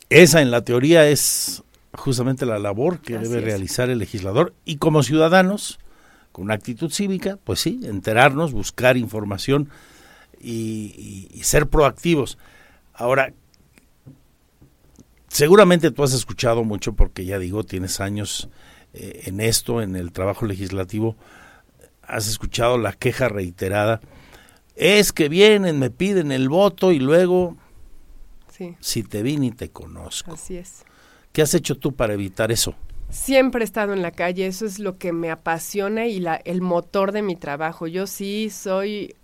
Esa 0.10 0.41
en 0.41 0.50
la 0.50 0.64
teoría 0.64 1.06
es 1.10 1.64
justamente 1.93 2.45
la 2.45 2.60
labor 2.60 3.00
que 3.00 3.18
debe 3.18 3.41
realizar 3.41 3.89
el 3.89 4.00
legislador 4.00 4.54
y 4.64 4.78
como 4.78 5.04
ciudadanos, 5.04 5.80
con 6.32 6.45
una 6.45 6.54
actitud 6.54 6.91
cívica, 6.91 7.38
pues 7.43 7.60
sí, 7.60 7.82
enterarnos, 7.84 8.54
buscar 8.54 8.95
información 8.95 9.70
y, 10.39 11.30
ser 11.43 11.68
proactivos. 11.68 12.38
Ahora, 12.93 13.34
seguramente 15.28 15.91
tú 15.91 16.04
has 16.04 16.14
escuchado 16.14 16.64
mucho 16.64 16.93
porque 16.93 17.26
ya 17.26 17.38
digo, 17.38 17.66
tienes 17.66 18.00
años 18.00 18.48
eh, 18.98 19.22
en 19.26 19.39
esto, 19.39 19.82
en 19.82 19.95
el 19.95 20.12
trabajo 20.12 20.45
legislativo, 20.45 21.16
has 22.02 22.28
escuchado 22.28 22.78
la 22.78 22.93
queja 22.93 23.30
reiterada. 23.30 24.02
Es 24.76 25.12
que 25.12 25.30
vienen, 25.30 25.80
me 25.80 25.89
piden 25.89 26.32
el 26.32 26.50
voto 26.50 26.91
y 26.91 27.00
luego, 27.00 27.58
si 28.80 29.04
te 29.04 29.24
vi 29.24 29.38
ni 29.38 29.52
te 29.52 29.70
conozco. 29.70 30.34
Así 30.34 30.58
es. 30.58 30.84
¿Qué 31.32 31.41
has 31.41 31.54
hecho 31.54 31.78
tú 31.78 31.95
para 31.95 32.14
evitar 32.14 32.52
eso? 32.52 32.76
Siempre 33.10 33.62
he 33.62 33.64
estado 33.64 33.93
en 33.93 34.02
la 34.02 34.12
calle, 34.12 34.48
eso 34.48 34.66
es 34.66 34.80
lo 34.80 34.98
que 34.98 35.14
me 35.14 35.32
apasiona 35.32 36.08
y 36.08 36.20
la, 36.20 36.36
el 36.36 36.62
motor 36.62 37.12
de 37.12 37.22
mi 37.22 37.36
trabajo. 37.36 37.88
Yo 37.88 38.08
sí 38.08 38.50
soy 38.50 39.16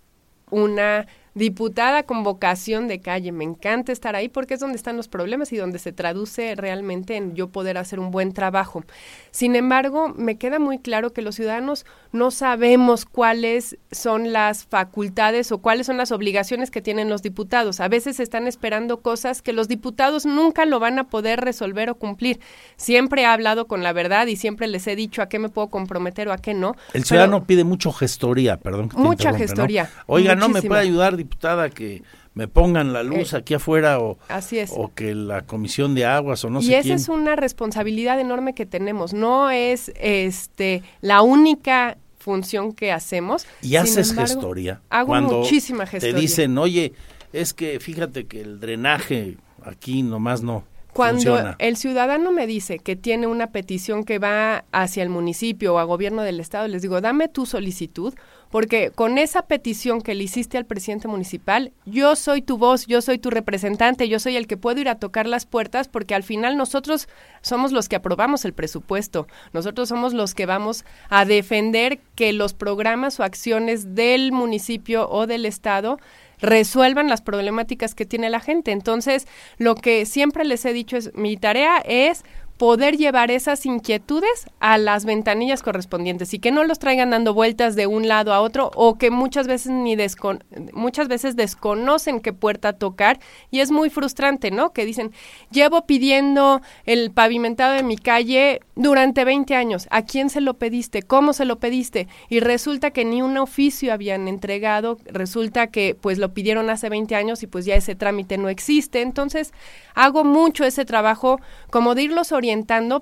una 0.50 1.06
diputada 1.34 2.04
con 2.04 2.22
vocación 2.22 2.88
de 2.88 3.00
calle. 3.00 3.32
Me 3.32 3.44
encanta 3.44 3.92
estar 3.92 4.16
ahí 4.16 4.28
porque 4.28 4.54
es 4.54 4.60
donde 4.60 4.76
están 4.76 4.96
los 4.96 5.08
problemas 5.08 5.52
y 5.52 5.56
donde 5.56 5.78
se 5.78 5.92
traduce 5.92 6.54
realmente 6.54 7.16
en 7.16 7.34
yo 7.34 7.48
poder 7.48 7.76
hacer 7.76 7.98
un 8.00 8.10
buen 8.10 8.32
trabajo. 8.32 8.84
Sin 9.30 9.56
embargo, 9.56 10.14
me 10.16 10.36
queda 10.38 10.58
muy 10.58 10.78
claro 10.78 11.12
que 11.12 11.22
los 11.22 11.34
ciudadanos 11.34 11.84
no 12.12 12.30
sabemos 12.30 13.04
cuáles 13.04 13.76
son 13.90 14.32
las 14.32 14.64
facultades 14.64 15.50
o 15.50 15.58
cuáles 15.58 15.86
son 15.86 15.96
las 15.96 16.12
obligaciones 16.12 16.70
que 16.70 16.80
tienen 16.80 17.08
los 17.08 17.22
diputados. 17.22 17.80
A 17.80 17.88
veces 17.88 18.20
están 18.20 18.46
esperando 18.46 19.00
cosas 19.00 19.42
que 19.42 19.52
los 19.52 19.66
diputados 19.66 20.26
nunca 20.26 20.64
lo 20.64 20.78
van 20.78 20.98
a 20.98 21.08
poder 21.08 21.40
resolver 21.40 21.90
o 21.90 21.96
cumplir. 21.96 22.40
Siempre 22.76 23.22
he 23.22 23.26
hablado 23.26 23.66
con 23.66 23.82
la 23.82 23.92
verdad 23.92 24.28
y 24.28 24.36
siempre 24.36 24.68
les 24.68 24.86
he 24.86 24.94
dicho 24.94 25.22
a 25.22 25.28
qué 25.28 25.38
me 25.38 25.48
puedo 25.48 25.68
comprometer 25.68 26.28
o 26.28 26.32
a 26.32 26.38
qué 26.38 26.54
no. 26.54 26.76
El 26.92 27.04
ciudadano 27.04 27.44
pide 27.44 27.64
mucho 27.64 27.92
gestoría, 27.92 28.58
perdón. 28.58 28.90
mucha 28.94 29.34
gestoría. 29.34 29.90
Oiga, 30.06 30.36
¿no 30.36 30.48
me 30.48 30.62
puede 30.62 30.82
ayudar, 30.82 31.16
diputada, 31.24 31.70
que 31.70 32.02
me 32.34 32.48
pongan 32.48 32.92
la 32.92 33.02
luz 33.02 33.32
eh, 33.32 33.38
aquí 33.38 33.54
afuera 33.54 33.98
o, 34.00 34.18
así 34.28 34.58
es. 34.58 34.72
o 34.74 34.92
que 34.94 35.14
la 35.14 35.42
comisión 35.42 35.94
de 35.94 36.04
aguas 36.04 36.44
o 36.44 36.50
no 36.50 36.60
y 36.60 36.64
sé 36.64 36.70
Y 36.70 36.74
esa 36.74 36.94
es 36.94 37.08
una 37.08 37.36
responsabilidad 37.36 38.20
enorme 38.20 38.54
que 38.54 38.66
tenemos. 38.66 39.12
No 39.12 39.50
es 39.50 39.92
este 39.96 40.82
la 41.00 41.22
única 41.22 41.96
función 42.18 42.72
que 42.72 42.90
hacemos. 42.90 43.46
Y 43.60 43.76
haces 43.76 44.14
gestoría. 44.14 44.80
Hago 44.88 45.08
Cuando 45.08 45.38
muchísima 45.40 45.86
gestoría. 45.86 46.14
Te 46.14 46.20
dicen, 46.20 46.56
oye, 46.56 46.92
es 47.32 47.52
que 47.52 47.78
fíjate 47.80 48.26
que 48.26 48.40
el 48.40 48.60
drenaje 48.60 49.36
aquí 49.62 50.02
nomás 50.02 50.42
no. 50.42 50.64
Cuando 50.94 51.56
el 51.58 51.76
ciudadano 51.76 52.30
me 52.30 52.46
dice 52.46 52.78
que 52.78 52.94
tiene 52.94 53.26
una 53.26 53.48
petición 53.48 54.04
que 54.04 54.20
va 54.20 54.64
hacia 54.70 55.02
el 55.02 55.08
municipio 55.08 55.74
o 55.74 55.78
a 55.78 55.84
gobierno 55.84 56.22
del 56.22 56.38
estado, 56.38 56.68
les 56.68 56.82
digo, 56.82 57.00
dame 57.00 57.28
tu 57.28 57.46
solicitud, 57.46 58.14
porque 58.54 58.92
con 58.94 59.18
esa 59.18 59.48
petición 59.48 60.00
que 60.00 60.14
le 60.14 60.22
hiciste 60.22 60.56
al 60.56 60.64
presidente 60.64 61.08
municipal, 61.08 61.72
yo 61.86 62.14
soy 62.14 62.40
tu 62.40 62.56
voz, 62.56 62.86
yo 62.86 63.02
soy 63.02 63.18
tu 63.18 63.28
representante, 63.30 64.08
yo 64.08 64.20
soy 64.20 64.36
el 64.36 64.46
que 64.46 64.56
puedo 64.56 64.80
ir 64.80 64.88
a 64.88 65.00
tocar 65.00 65.26
las 65.26 65.44
puertas, 65.44 65.88
porque 65.88 66.14
al 66.14 66.22
final 66.22 66.56
nosotros 66.56 67.08
somos 67.42 67.72
los 67.72 67.88
que 67.88 67.96
aprobamos 67.96 68.44
el 68.44 68.52
presupuesto, 68.52 69.26
nosotros 69.52 69.88
somos 69.88 70.14
los 70.14 70.34
que 70.34 70.46
vamos 70.46 70.84
a 71.08 71.24
defender 71.24 71.98
que 72.14 72.32
los 72.32 72.54
programas 72.54 73.18
o 73.18 73.24
acciones 73.24 73.96
del 73.96 74.30
municipio 74.30 75.10
o 75.10 75.26
del 75.26 75.46
estado 75.46 75.98
resuelvan 76.38 77.08
las 77.08 77.22
problemáticas 77.22 77.96
que 77.96 78.06
tiene 78.06 78.30
la 78.30 78.38
gente. 78.38 78.70
Entonces, 78.70 79.26
lo 79.58 79.74
que 79.74 80.06
siempre 80.06 80.44
les 80.44 80.64
he 80.64 80.72
dicho 80.72 80.96
es, 80.96 81.12
mi 81.14 81.36
tarea 81.36 81.78
es 81.78 82.24
poder 82.56 82.96
llevar 82.96 83.30
esas 83.30 83.66
inquietudes 83.66 84.46
a 84.60 84.78
las 84.78 85.04
ventanillas 85.04 85.62
correspondientes 85.62 86.32
y 86.34 86.38
que 86.38 86.52
no 86.52 86.64
los 86.64 86.78
traigan 86.78 87.10
dando 87.10 87.34
vueltas 87.34 87.74
de 87.74 87.86
un 87.86 88.06
lado 88.06 88.32
a 88.32 88.40
otro 88.40 88.70
o 88.76 88.96
que 88.96 89.10
muchas 89.10 89.46
veces 89.46 89.72
ni 89.72 89.96
muchas 90.72 91.08
veces 91.08 91.36
desconocen 91.36 92.20
qué 92.20 92.32
puerta 92.32 92.74
tocar 92.74 93.18
y 93.50 93.60
es 93.60 93.70
muy 93.70 93.90
frustrante, 93.90 94.50
¿no? 94.50 94.72
Que 94.72 94.84
dicen, 94.84 95.12
"Llevo 95.50 95.86
pidiendo 95.86 96.60
el 96.84 97.10
pavimentado 97.10 97.74
de 97.74 97.82
mi 97.82 97.96
calle 97.96 98.60
durante 98.76 99.24
20 99.24 99.54
años. 99.54 99.88
¿A 99.90 100.02
quién 100.02 100.30
se 100.30 100.40
lo 100.40 100.54
pediste? 100.54 101.02
¿Cómo 101.02 101.32
se 101.32 101.44
lo 101.44 101.58
pediste?" 101.58 102.08
Y 102.28 102.40
resulta 102.40 102.90
que 102.90 103.04
ni 103.04 103.22
un 103.22 103.36
oficio 103.38 103.92
habían 103.92 104.28
entregado, 104.28 104.98
resulta 105.06 105.68
que 105.68 105.96
pues 106.00 106.18
lo 106.18 106.32
pidieron 106.34 106.70
hace 106.70 106.88
20 106.88 107.14
años 107.16 107.42
y 107.42 107.46
pues 107.46 107.64
ya 107.64 107.74
ese 107.74 107.94
trámite 107.94 108.38
no 108.38 108.48
existe. 108.48 109.00
Entonces, 109.00 109.52
hago 109.94 110.24
mucho 110.24 110.64
ese 110.64 110.84
trabajo 110.84 111.40
como 111.70 111.94
de 111.94 112.02
irlos 112.02 112.32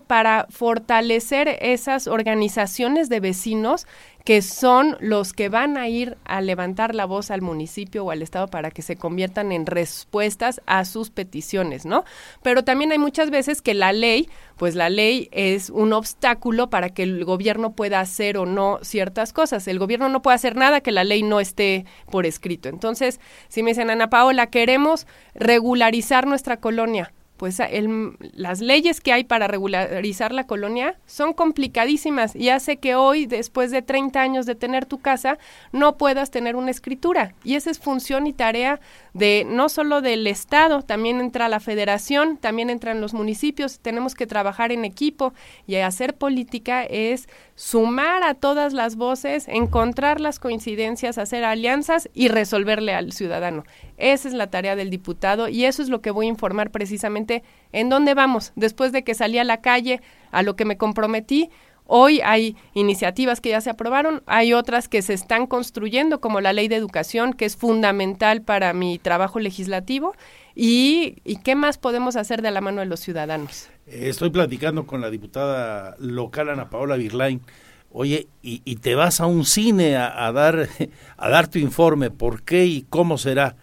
para 0.06 0.46
fortalecer 0.50 1.58
esas 1.60 2.06
organizaciones 2.06 3.08
de 3.08 3.20
vecinos 3.20 3.86
que 4.24 4.40
son 4.42 4.96
los 5.00 5.32
que 5.32 5.48
van 5.48 5.76
a 5.76 5.88
ir 5.88 6.16
a 6.24 6.40
levantar 6.40 6.94
la 6.94 7.06
voz 7.06 7.30
al 7.30 7.42
municipio 7.42 8.04
o 8.04 8.10
al 8.10 8.22
estado 8.22 8.46
para 8.46 8.70
que 8.70 8.82
se 8.82 8.96
conviertan 8.96 9.52
en 9.52 9.66
respuestas 9.66 10.60
a 10.66 10.84
sus 10.84 11.10
peticiones, 11.10 11.86
¿no? 11.86 12.04
Pero 12.42 12.62
también 12.62 12.92
hay 12.92 12.98
muchas 12.98 13.30
veces 13.30 13.62
que 13.62 13.74
la 13.74 13.92
ley, 13.92 14.28
pues 14.56 14.74
la 14.74 14.90
ley 14.90 15.28
es 15.32 15.70
un 15.70 15.92
obstáculo 15.92 16.70
para 16.70 16.90
que 16.90 17.02
el 17.02 17.24
gobierno 17.24 17.72
pueda 17.72 18.00
hacer 18.00 18.38
o 18.38 18.46
no 18.46 18.78
ciertas 18.82 19.32
cosas. 19.32 19.66
El 19.66 19.78
gobierno 19.78 20.08
no 20.08 20.22
puede 20.22 20.36
hacer 20.36 20.56
nada 20.56 20.80
que 20.80 20.92
la 20.92 21.04
ley 21.04 21.22
no 21.22 21.40
esté 21.40 21.84
por 22.10 22.26
escrito. 22.26 22.68
Entonces, 22.68 23.20
si 23.48 23.62
me 23.62 23.70
dicen, 23.72 23.90
Ana 23.90 24.08
Paola, 24.08 24.48
queremos 24.48 25.06
regularizar 25.34 26.26
nuestra 26.26 26.58
colonia, 26.58 27.12
pues 27.42 27.58
el, 27.58 28.16
las 28.34 28.60
leyes 28.60 29.00
que 29.00 29.12
hay 29.12 29.24
para 29.24 29.48
regularizar 29.48 30.32
la 30.32 30.46
colonia 30.46 30.94
son 31.06 31.32
complicadísimas 31.32 32.36
y 32.36 32.50
hace 32.50 32.76
que 32.76 32.94
hoy, 32.94 33.26
después 33.26 33.72
de 33.72 33.82
30 33.82 34.20
años 34.20 34.46
de 34.46 34.54
tener 34.54 34.86
tu 34.86 35.00
casa, 35.00 35.38
no 35.72 35.96
puedas 35.96 36.30
tener 36.30 36.54
una 36.54 36.70
escritura. 36.70 37.34
Y 37.42 37.56
esa 37.56 37.72
es 37.72 37.80
función 37.80 38.28
y 38.28 38.32
tarea 38.32 38.78
de 39.12 39.44
no 39.44 39.68
solo 39.68 40.02
del 40.02 40.28
Estado, 40.28 40.82
también 40.82 41.20
entra 41.20 41.48
la 41.48 41.58
federación, 41.58 42.36
también 42.36 42.70
entran 42.70 43.00
los 43.00 43.12
municipios, 43.12 43.80
tenemos 43.80 44.14
que 44.14 44.28
trabajar 44.28 44.70
en 44.70 44.84
equipo 44.84 45.34
y 45.66 45.74
hacer 45.74 46.14
política 46.14 46.84
es 46.84 47.28
sumar 47.56 48.22
a 48.22 48.34
todas 48.34 48.72
las 48.72 48.94
voces, 48.94 49.48
encontrar 49.48 50.20
las 50.20 50.38
coincidencias, 50.38 51.18
hacer 51.18 51.42
alianzas 51.42 52.08
y 52.14 52.28
resolverle 52.28 52.94
al 52.94 53.10
ciudadano. 53.10 53.64
Esa 54.02 54.26
es 54.26 54.34
la 54.34 54.48
tarea 54.48 54.74
del 54.74 54.90
diputado 54.90 55.48
y 55.48 55.64
eso 55.64 55.80
es 55.80 55.88
lo 55.88 56.00
que 56.00 56.10
voy 56.10 56.26
a 56.26 56.30
informar 56.30 56.72
precisamente 56.72 57.44
en 57.70 57.88
dónde 57.88 58.14
vamos. 58.14 58.52
Después 58.56 58.90
de 58.90 59.04
que 59.04 59.14
salí 59.14 59.38
a 59.38 59.44
la 59.44 59.60
calle, 59.60 60.00
a 60.32 60.42
lo 60.42 60.56
que 60.56 60.64
me 60.64 60.76
comprometí, 60.76 61.50
Hoy 61.94 62.20
hay 62.20 62.56
iniciativas 62.74 63.40
que 63.40 63.50
ya 63.50 63.60
se 63.60 63.68
aprobaron, 63.68 64.22
hay 64.26 64.54
otras 64.54 64.88
que 64.88 65.02
se 65.02 65.14
están 65.14 65.46
construyendo, 65.46 66.20
como 66.20 66.40
la 66.40 66.52
ley 66.52 66.68
de 66.68 66.76
educación, 66.76 67.32
que 67.32 67.44
es 67.44 67.56
fundamental 67.56 68.40
para 68.40 68.72
mi 68.72 68.98
trabajo 68.98 69.40
legislativo. 69.40 70.14
¿Y, 70.54 71.16
qué 71.44 71.54
más 71.54 71.78
podemos 71.78 72.16
hacer 72.16 72.40
de 72.40 72.50
la 72.50 72.60
mano 72.60 72.80
de 72.80 72.86
los 72.86 73.00
ciudadanos? 73.00 73.68
Estoy 73.84 74.30
platicando 74.30 74.86
con 74.86 75.00
la 75.00 75.10
diputada 75.10 75.96
local 75.98 76.50
Ana 76.50 76.70
Paola 76.70 76.96
Virlain. 76.96 77.42
Oye, 77.90 78.28
y, 78.42 78.76
te 78.76 78.94
vas 78.94 79.20
a 79.20 79.26
un 79.26 79.44
cine 79.44 79.96
a, 79.96 80.30
dar, 80.32 80.68
a 81.16 81.28
dar 81.28 81.48
tu 81.48 81.58
informe. 81.58 82.10
¿Por 82.10 82.42
qué 82.42 82.64
y 82.64 82.86
cómo 82.88 83.18
será? 83.18 83.56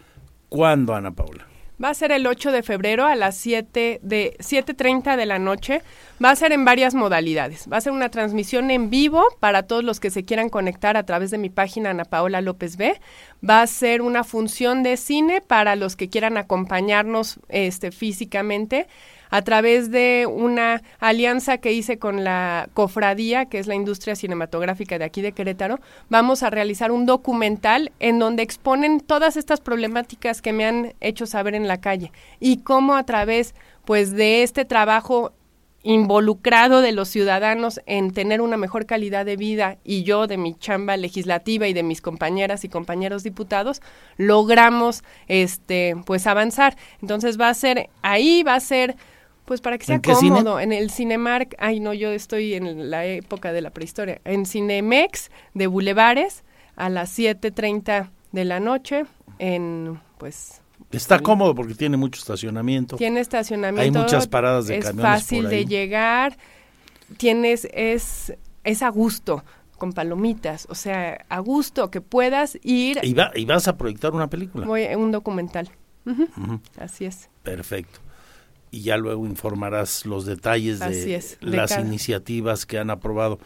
¿Cuándo, 0.49 0.95
Ana 0.95 1.11
Paola? 1.11 1.45
Va 1.81 1.89
a 1.89 1.93
ser 1.93 2.11
el 2.11 2.27
8 2.27 2.51
de 2.51 2.61
febrero 2.61 3.05
a 3.05 3.15
las 3.15 3.37
7 3.37 4.01
de 4.03 4.35
7:30 4.39 5.15
de 5.15 5.25
la 5.25 5.39
noche. 5.39 5.81
Va 6.21 6.31
a 6.31 6.35
ser 6.35 6.51
en 6.51 6.65
varias 6.65 6.93
modalidades. 6.93 7.69
Va 7.71 7.77
a 7.77 7.81
ser 7.81 7.93
una 7.93 8.09
transmisión 8.09 8.69
en 8.69 8.89
vivo 8.89 9.23
para 9.39 9.63
todos 9.63 9.85
los 9.85 10.01
que 10.01 10.09
se 10.09 10.25
quieran 10.25 10.49
conectar 10.49 10.97
a 10.97 11.03
través 11.03 11.31
de 11.31 11.37
mi 11.37 11.49
página 11.49 11.91
Ana 11.91 12.03
Paola 12.03 12.41
López 12.41 12.75
B. 12.75 12.99
Va 13.47 13.61
a 13.61 13.67
ser 13.67 14.01
una 14.01 14.25
función 14.25 14.83
de 14.83 14.97
cine 14.97 15.39
para 15.39 15.77
los 15.77 15.95
que 15.95 16.09
quieran 16.09 16.37
acompañarnos 16.37 17.39
este 17.47 17.91
físicamente 17.91 18.87
a 19.29 19.41
través 19.41 19.91
de 19.91 20.25
una 20.27 20.81
alianza 20.99 21.57
que 21.57 21.71
hice 21.71 21.99
con 21.99 22.23
la 22.23 22.69
cofradía, 22.73 23.45
que 23.45 23.59
es 23.59 23.67
la 23.67 23.75
industria 23.75 24.15
cinematográfica 24.15 24.97
de 24.97 25.05
aquí 25.05 25.21
de 25.21 25.31
Querétaro, 25.31 25.79
vamos 26.09 26.43
a 26.43 26.49
realizar 26.49 26.91
un 26.91 27.05
documental 27.05 27.91
en 27.99 28.19
donde 28.19 28.43
exponen 28.43 28.99
todas 28.99 29.37
estas 29.37 29.61
problemáticas 29.61 30.41
que 30.41 30.53
me 30.53 30.65
han 30.65 30.93
hecho 30.99 31.25
saber 31.25 31.55
en 31.55 31.67
la 31.67 31.81
calle 31.81 32.11
y 32.39 32.57
cómo 32.57 32.95
a 32.95 33.03
través 33.03 33.55
pues 33.85 34.11
de 34.11 34.43
este 34.43 34.65
trabajo 34.65 35.31
involucrado 35.83 36.81
de 36.81 36.91
los 36.91 37.07
ciudadanos 37.07 37.79
en 37.85 38.11
tener 38.11 38.41
una 38.41 38.57
mejor 38.57 38.85
calidad 38.85 39.25
de 39.25 39.37
vida 39.37 39.77
y 39.83 40.03
yo 40.03 40.27
de 40.27 40.37
mi 40.37 40.53
chamba 40.55 40.97
legislativa 40.97 41.67
y 41.67 41.73
de 41.73 41.83
mis 41.83 42.01
compañeras 42.01 42.65
y 42.65 42.69
compañeros 42.69 43.23
diputados 43.23 43.81
logramos 44.17 45.03
este 45.27 45.95
pues 46.05 46.27
avanzar. 46.27 46.75
Entonces 47.01 47.39
va 47.39 47.49
a 47.49 47.53
ser 47.53 47.89
ahí 48.01 48.43
va 48.43 48.55
a 48.55 48.59
ser 48.59 48.97
pues 49.49 49.61
para 49.61 49.79
que 49.79 49.85
sea 49.87 49.99
cómodo. 49.99 50.59
En 50.59 50.71
el 50.71 50.91
Cinemark, 50.91 51.55
ay 51.57 51.79
no, 51.79 51.91
yo 51.91 52.11
estoy 52.11 52.53
en 52.53 52.91
la 52.91 53.07
época 53.07 53.51
de 53.51 53.61
la 53.61 53.71
prehistoria. 53.71 54.21
En 54.23 54.45
Cinemex 54.45 55.31
de 55.55 55.65
Bulevares 55.65 56.43
a 56.75 56.87
las 56.89 57.17
7.30 57.17 58.11
de 58.31 58.45
la 58.45 58.59
noche 58.59 59.05
en 59.39 59.99
pues 60.19 60.61
Está 60.91 61.17
cómodo 61.17 61.55
porque 61.55 61.73
tiene 61.73 61.97
mucho 61.97 62.19
estacionamiento. 62.19 62.97
Tiene 62.97 63.21
estacionamiento. 63.21 63.81
Hay 63.81 64.03
muchas 64.03 64.27
paradas 64.27 64.67
de 64.67 64.77
camiones. 64.81 65.15
Es 65.15 65.21
fácil 65.23 65.49
de 65.49 65.65
llegar. 65.65 66.37
Tienes, 67.17 67.67
es, 67.73 68.31
es 68.63 68.83
a 68.83 68.89
gusto, 68.89 69.43
con 69.79 69.93
palomitas. 69.93 70.67
O 70.69 70.75
sea, 70.75 71.25
a 71.27 71.39
gusto 71.39 71.89
que 71.89 72.01
puedas 72.01 72.59
ir. 72.61 72.99
Y, 73.01 73.15
va, 73.15 73.31
y 73.33 73.45
vas 73.45 73.67
a 73.67 73.77
proyectar 73.77 74.13
una 74.13 74.29
película. 74.29 74.67
Voy, 74.67 74.85
un 74.93 75.11
documental. 75.11 75.71
Así 76.77 77.05
es. 77.05 77.31
Perfecto 77.41 77.99
y 78.71 78.81
ya 78.81 78.97
luego 78.97 79.25
informarás 79.25 80.05
los 80.05 80.25
detalles 80.25 80.79
de, 80.79 81.23
las 81.41 81.77
iniciativas 81.79 82.65
que 82.65 82.77
han 82.77 82.89
aprobado. 82.89 83.39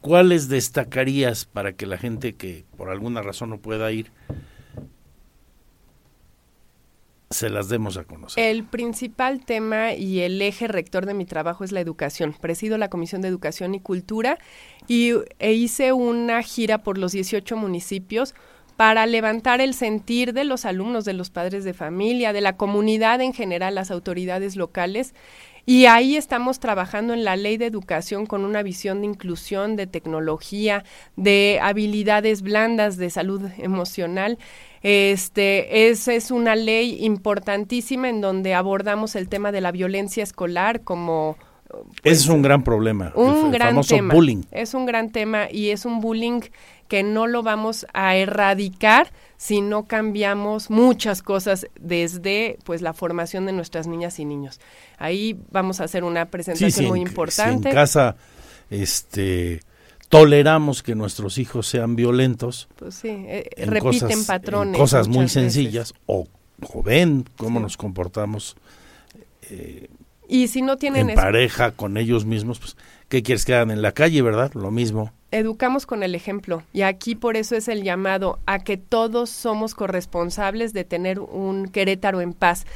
¿Cuáles 0.00 0.48
destacarías 0.48 1.44
para 1.46 1.72
que 1.72 1.86
la 1.86 1.96
gente 1.96 2.34
que 2.34 2.64
por 2.76 2.90
alguna 2.90 3.22
razón 3.22 3.50
no 3.50 3.58
pueda 3.58 3.90
ir 3.90 4.12
se 7.30 7.48
las 7.48 7.68
demos 7.68 7.96
a 7.96 8.04
conocer? 8.04 8.44
El 8.44 8.64
principal 8.64 9.44
tema 9.44 9.94
y 9.94 10.20
el 10.20 10.40
eje 10.40 10.68
rector 10.68 11.06
de 11.06 11.14
mi 11.14 11.24
trabajo 11.24 11.64
es 11.64 11.72
la 11.72 11.80
educación. 11.80 12.34
Presido 12.38 12.78
la 12.78 12.90
Comisión 12.90 13.22
de 13.22 13.28
Educación 13.28 13.74
y 13.74 13.80
Cultura 13.80 14.38
y 14.86 15.12
e 15.38 15.52
hice 15.52 15.92
una 15.92 16.42
gira 16.42 16.82
por 16.82 16.98
los 16.98 17.12
18 17.12 17.56
municipios 17.56 18.34
para 18.76 19.06
levantar 19.06 19.60
el 19.60 19.74
sentir 19.74 20.32
de 20.32 20.44
los 20.44 20.64
alumnos, 20.64 21.04
de 21.04 21.12
los 21.12 21.30
padres 21.30 21.64
de 21.64 21.74
familia, 21.74 22.32
de 22.32 22.40
la 22.40 22.56
comunidad 22.56 23.20
en 23.20 23.32
general, 23.32 23.74
las 23.74 23.90
autoridades 23.90 24.56
locales. 24.56 25.14
Y 25.66 25.86
ahí 25.86 26.16
estamos 26.16 26.60
trabajando 26.60 27.14
en 27.14 27.24
la 27.24 27.36
ley 27.36 27.56
de 27.56 27.66
educación 27.66 28.26
con 28.26 28.44
una 28.44 28.62
visión 28.62 29.00
de 29.00 29.06
inclusión, 29.06 29.76
de 29.76 29.86
tecnología, 29.86 30.84
de 31.16 31.58
habilidades 31.62 32.42
blandas, 32.42 32.98
de 32.98 33.08
salud 33.08 33.42
emocional. 33.58 34.38
Este, 34.82 35.88
es, 35.88 36.06
es 36.08 36.30
una 36.30 36.54
ley 36.54 37.02
importantísima 37.02 38.10
en 38.10 38.20
donde 38.20 38.52
abordamos 38.52 39.16
el 39.16 39.28
tema 39.28 39.52
de 39.52 39.62
la 39.62 39.72
violencia 39.72 40.22
escolar 40.22 40.82
como 40.82 41.38
pues, 42.02 42.20
es 42.20 42.28
un 42.28 42.42
gran 42.42 42.62
problema. 42.62 43.12
Un 43.14 43.50
gran 43.50 43.80
tema. 43.82 44.14
Bullying. 44.14 44.42
Es 44.50 44.74
un 44.74 44.86
gran 44.86 45.10
tema 45.10 45.50
y 45.50 45.70
es 45.70 45.84
un 45.84 46.00
bullying 46.00 46.40
que 46.88 47.02
no 47.02 47.26
lo 47.26 47.42
vamos 47.42 47.86
a 47.92 48.16
erradicar 48.16 49.12
si 49.36 49.60
no 49.60 49.84
cambiamos 49.84 50.70
muchas 50.70 51.22
cosas 51.22 51.66
desde 51.80 52.58
pues 52.64 52.82
la 52.82 52.92
formación 52.92 53.46
de 53.46 53.52
nuestras 53.52 53.86
niñas 53.86 54.18
y 54.18 54.24
niños. 54.24 54.60
Ahí 54.98 55.38
vamos 55.50 55.80
a 55.80 55.84
hacer 55.84 56.04
una 56.04 56.26
presentación 56.26 56.86
muy 56.86 57.00
importante. 57.00 57.68
en 57.68 57.74
casa 57.74 58.16
este 58.70 59.60
toleramos 60.08 60.82
que 60.82 60.94
nuestros 60.94 61.38
hijos 61.38 61.66
sean 61.66 61.96
violentos. 61.96 62.68
Pues 62.76 62.94
sí, 62.94 63.08
eh, 63.08 63.50
repiten 63.66 64.24
patrones. 64.24 64.78
cosas 64.78 65.08
muy 65.08 65.28
sencillas 65.28 65.94
o, 66.06 66.28
ven 66.84 67.24
cómo 67.36 67.58
nos 67.60 67.76
comportamos 67.76 68.56
eh, 69.50 69.88
Y 70.28 70.48
si 70.48 70.62
no 70.62 70.76
tienen... 70.76 71.10
En 71.10 71.16
pareja, 71.16 71.72
con 71.72 71.96
ellos 71.96 72.24
mismos, 72.24 72.60
pues, 72.60 72.76
¿qué 73.08 73.22
quieres 73.22 73.44
que 73.44 73.54
hagan 73.54 73.70
en 73.70 73.82
la 73.82 73.92
calle, 73.92 74.22
verdad? 74.22 74.52
Lo 74.54 74.70
mismo. 74.70 75.12
Educamos 75.30 75.86
con 75.86 76.02
el 76.02 76.14
ejemplo. 76.14 76.62
Y 76.72 76.82
aquí 76.82 77.14
por 77.14 77.36
eso 77.36 77.56
es 77.56 77.68
el 77.68 77.82
llamado 77.82 78.38
a 78.46 78.60
que 78.60 78.76
todos 78.76 79.30
somos 79.30 79.74
corresponsables 79.74 80.72
de 80.72 80.84
tener 80.84 81.18
un 81.18 81.66
Querétaro 81.68 82.20
en 82.20 82.32
paz. 82.32 82.66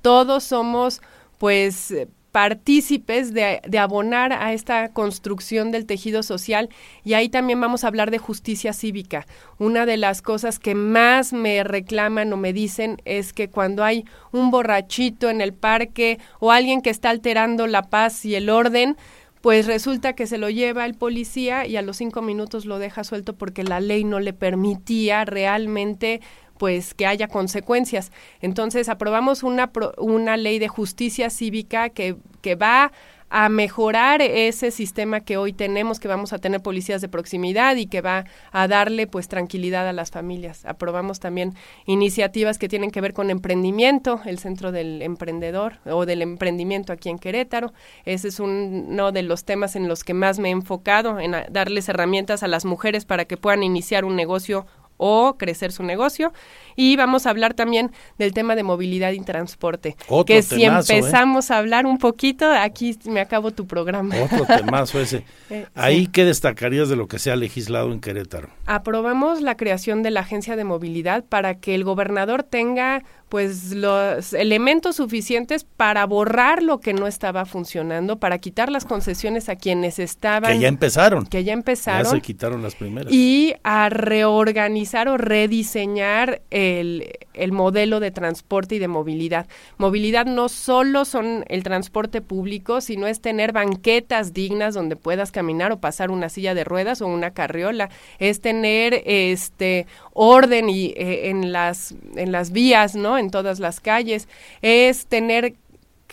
Todos 0.00 0.44
somos, 0.44 1.02
pues 1.38 1.92
partícipes 2.34 3.32
de, 3.32 3.60
de, 3.64 3.78
abonar 3.78 4.32
a 4.32 4.52
esta 4.54 4.88
construcción 4.88 5.70
del 5.70 5.86
tejido 5.86 6.24
social 6.24 6.68
y 7.04 7.14
ahí 7.14 7.28
también 7.28 7.60
vamos 7.60 7.84
a 7.84 7.86
hablar 7.86 8.10
de 8.10 8.18
justicia 8.18 8.72
cívica. 8.72 9.24
Una 9.58 9.86
de 9.86 9.96
las 9.96 10.20
cosas 10.20 10.58
que 10.58 10.74
más 10.74 11.32
me 11.32 11.62
reclaman 11.62 12.32
o 12.32 12.36
me 12.36 12.52
dicen 12.52 13.00
es 13.04 13.32
que 13.32 13.50
cuando 13.50 13.84
hay 13.84 14.04
un 14.32 14.50
borrachito 14.50 15.30
en 15.30 15.40
el 15.40 15.52
parque 15.52 16.18
o 16.40 16.50
alguien 16.50 16.82
que 16.82 16.90
está 16.90 17.10
alterando 17.10 17.68
la 17.68 17.82
paz 17.82 18.24
y 18.24 18.34
el 18.34 18.50
orden, 18.50 18.96
pues 19.44 19.66
resulta 19.66 20.14
que 20.14 20.26
se 20.26 20.38
lo 20.38 20.48
lleva 20.48 20.86
el 20.86 20.94
policía 20.94 21.66
y 21.66 21.76
a 21.76 21.82
los 21.82 21.98
cinco 21.98 22.22
minutos 22.22 22.64
lo 22.64 22.78
deja 22.78 23.04
suelto 23.04 23.36
porque 23.36 23.62
la 23.62 23.78
ley 23.78 24.02
no 24.02 24.18
le 24.18 24.32
permitía 24.32 25.26
realmente 25.26 26.22
pues 26.56 26.94
que 26.94 27.04
haya 27.04 27.28
consecuencias. 27.28 28.10
Entonces 28.40 28.88
aprobamos 28.88 29.42
una, 29.42 29.70
una 29.98 30.38
ley 30.38 30.58
de 30.58 30.68
justicia 30.68 31.28
cívica 31.28 31.90
que, 31.90 32.16
que 32.40 32.54
va 32.54 32.90
a 33.36 33.48
mejorar 33.48 34.22
ese 34.22 34.70
sistema 34.70 35.18
que 35.18 35.36
hoy 35.36 35.52
tenemos, 35.52 35.98
que 35.98 36.06
vamos 36.06 36.32
a 36.32 36.38
tener 36.38 36.62
policías 36.62 37.00
de 37.00 37.08
proximidad 37.08 37.74
y 37.74 37.86
que 37.86 38.00
va 38.00 38.26
a 38.52 38.68
darle 38.68 39.08
pues 39.08 39.26
tranquilidad 39.26 39.88
a 39.88 39.92
las 39.92 40.12
familias. 40.12 40.64
Aprobamos 40.64 41.18
también 41.18 41.52
iniciativas 41.84 42.58
que 42.58 42.68
tienen 42.68 42.92
que 42.92 43.00
ver 43.00 43.12
con 43.12 43.30
emprendimiento, 43.30 44.20
el 44.24 44.38
Centro 44.38 44.70
del 44.70 45.02
Emprendedor 45.02 45.78
o 45.84 46.06
del 46.06 46.22
Emprendimiento 46.22 46.92
aquí 46.92 47.08
en 47.08 47.18
Querétaro. 47.18 47.72
Ese 48.04 48.28
es 48.28 48.38
uno 48.38 49.10
de 49.10 49.22
los 49.24 49.44
temas 49.44 49.74
en 49.74 49.88
los 49.88 50.04
que 50.04 50.14
más 50.14 50.38
me 50.38 50.50
he 50.50 50.52
enfocado, 50.52 51.18
en 51.18 51.34
darles 51.50 51.88
herramientas 51.88 52.44
a 52.44 52.46
las 52.46 52.64
mujeres 52.64 53.04
para 53.04 53.24
que 53.24 53.36
puedan 53.36 53.64
iniciar 53.64 54.04
un 54.04 54.14
negocio 54.14 54.64
o 54.96 55.36
crecer 55.36 55.72
su 55.72 55.82
negocio. 55.82 56.32
Y 56.76 56.96
vamos 56.96 57.26
a 57.26 57.30
hablar 57.30 57.54
también 57.54 57.92
del 58.18 58.32
tema 58.32 58.56
de 58.56 58.62
movilidad 58.62 59.12
y 59.12 59.20
transporte. 59.20 59.96
que 60.26 60.42
si 60.42 60.64
¿eh? 60.64 60.66
empezamos 60.66 61.50
a 61.50 61.58
hablar 61.58 61.86
un 61.86 61.98
poquito, 61.98 62.50
aquí 62.50 62.98
me 63.04 63.20
acabo 63.20 63.50
tu 63.52 63.66
programa. 63.66 64.14
Otro 64.22 64.44
temazo 64.56 65.00
ese. 65.00 65.24
Eh, 65.50 65.66
Ahí, 65.74 66.06
¿qué 66.08 66.24
destacarías 66.24 66.88
de 66.88 66.96
lo 66.96 67.06
que 67.06 67.18
se 67.18 67.30
ha 67.30 67.36
legislado 67.36 67.92
en 67.92 68.00
Querétaro? 68.00 68.48
Aprobamos 68.66 69.40
la 69.40 69.56
creación 69.56 70.02
de 70.02 70.10
la 70.10 70.20
Agencia 70.20 70.56
de 70.56 70.64
Movilidad 70.64 71.24
para 71.24 71.54
que 71.54 71.74
el 71.74 71.84
gobernador 71.84 72.42
tenga 72.42 73.04
pues 73.34 73.72
los 73.72 74.32
elementos 74.32 74.94
suficientes 74.94 75.64
para 75.64 76.06
borrar 76.06 76.62
lo 76.62 76.78
que 76.78 76.94
no 76.94 77.08
estaba 77.08 77.46
funcionando, 77.46 78.20
para 78.20 78.38
quitar 78.38 78.70
las 78.70 78.84
concesiones 78.84 79.48
a 79.48 79.56
quienes 79.56 79.98
estaban 79.98 80.52
que 80.52 80.60
ya 80.60 80.68
empezaron, 80.68 81.26
que 81.26 81.42
ya 81.42 81.52
empezaron, 81.52 82.04
ya 82.04 82.10
se 82.10 82.20
quitaron 82.20 82.62
las 82.62 82.76
primeras. 82.76 83.12
Y 83.12 83.54
a 83.64 83.88
reorganizar 83.88 85.08
o 85.08 85.16
rediseñar 85.16 86.42
el, 86.52 87.10
el 87.32 87.50
modelo 87.50 87.98
de 87.98 88.12
transporte 88.12 88.76
y 88.76 88.78
de 88.78 88.86
movilidad. 88.86 89.48
Movilidad 89.78 90.26
no 90.26 90.48
solo 90.48 91.04
son 91.04 91.44
el 91.48 91.64
transporte 91.64 92.20
público, 92.20 92.80
sino 92.80 93.08
es 93.08 93.20
tener 93.20 93.50
banquetas 93.50 94.32
dignas 94.32 94.74
donde 94.74 94.94
puedas 94.94 95.32
caminar 95.32 95.72
o 95.72 95.80
pasar 95.80 96.12
una 96.12 96.28
silla 96.28 96.54
de 96.54 96.62
ruedas 96.62 97.02
o 97.02 97.08
una 97.08 97.32
carriola, 97.32 97.90
es 98.20 98.40
tener 98.40 99.02
este 99.04 99.88
orden 100.14 100.70
y 100.70 100.86
eh, 100.96 101.28
en 101.28 101.52
las 101.52 101.94
en 102.16 102.32
las 102.32 102.50
vías, 102.50 102.96
¿no? 102.96 103.18
En 103.18 103.30
todas 103.30 103.60
las 103.60 103.80
calles, 103.80 104.28
es 104.62 105.06
tener 105.06 105.56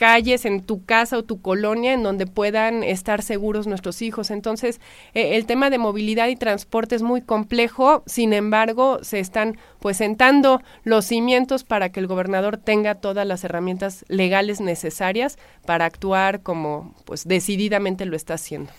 calles 0.02 0.46
en 0.46 0.64
tu 0.64 0.84
casa 0.84 1.16
o 1.16 1.24
tu 1.24 1.44
colonia 1.44 1.94
en 1.94 2.02
donde 2.02 2.26
puedan 2.26 2.82
estar 2.82 3.22
seguros 3.22 3.68
nuestros 3.68 4.02
hijos. 4.02 4.32
Entonces, 4.32 4.82
eh, 5.14 5.36
el 5.36 5.46
tema 5.46 5.70
de 5.70 5.78
movilidad 5.78 6.28
y 6.30 6.36
transporte 6.36 6.96
es 6.96 7.04
muy 7.04 7.22
complejo, 7.22 8.02
sin 8.08 8.34
embargo, 8.34 8.98
se 9.04 9.20
están 9.20 9.58
pues 9.80 9.98
sentando 9.98 10.60
los 10.84 11.06
cimientos 11.06 11.64
para 11.64 11.92
que 11.92 12.00
el 12.00 12.08
gobernador 12.08 12.58
tenga 12.58 12.96
todas 12.96 13.28
las 13.28 13.44
herramientas 13.44 14.04
legales 14.08 14.60
necesarias 14.60 15.38
para 15.68 15.86
actuar 15.86 16.42
como 16.42 16.96
pues 17.06 17.28
decididamente 17.28 18.06
lo 18.06 18.16
está 18.16 18.34
haciendo. 18.34 18.72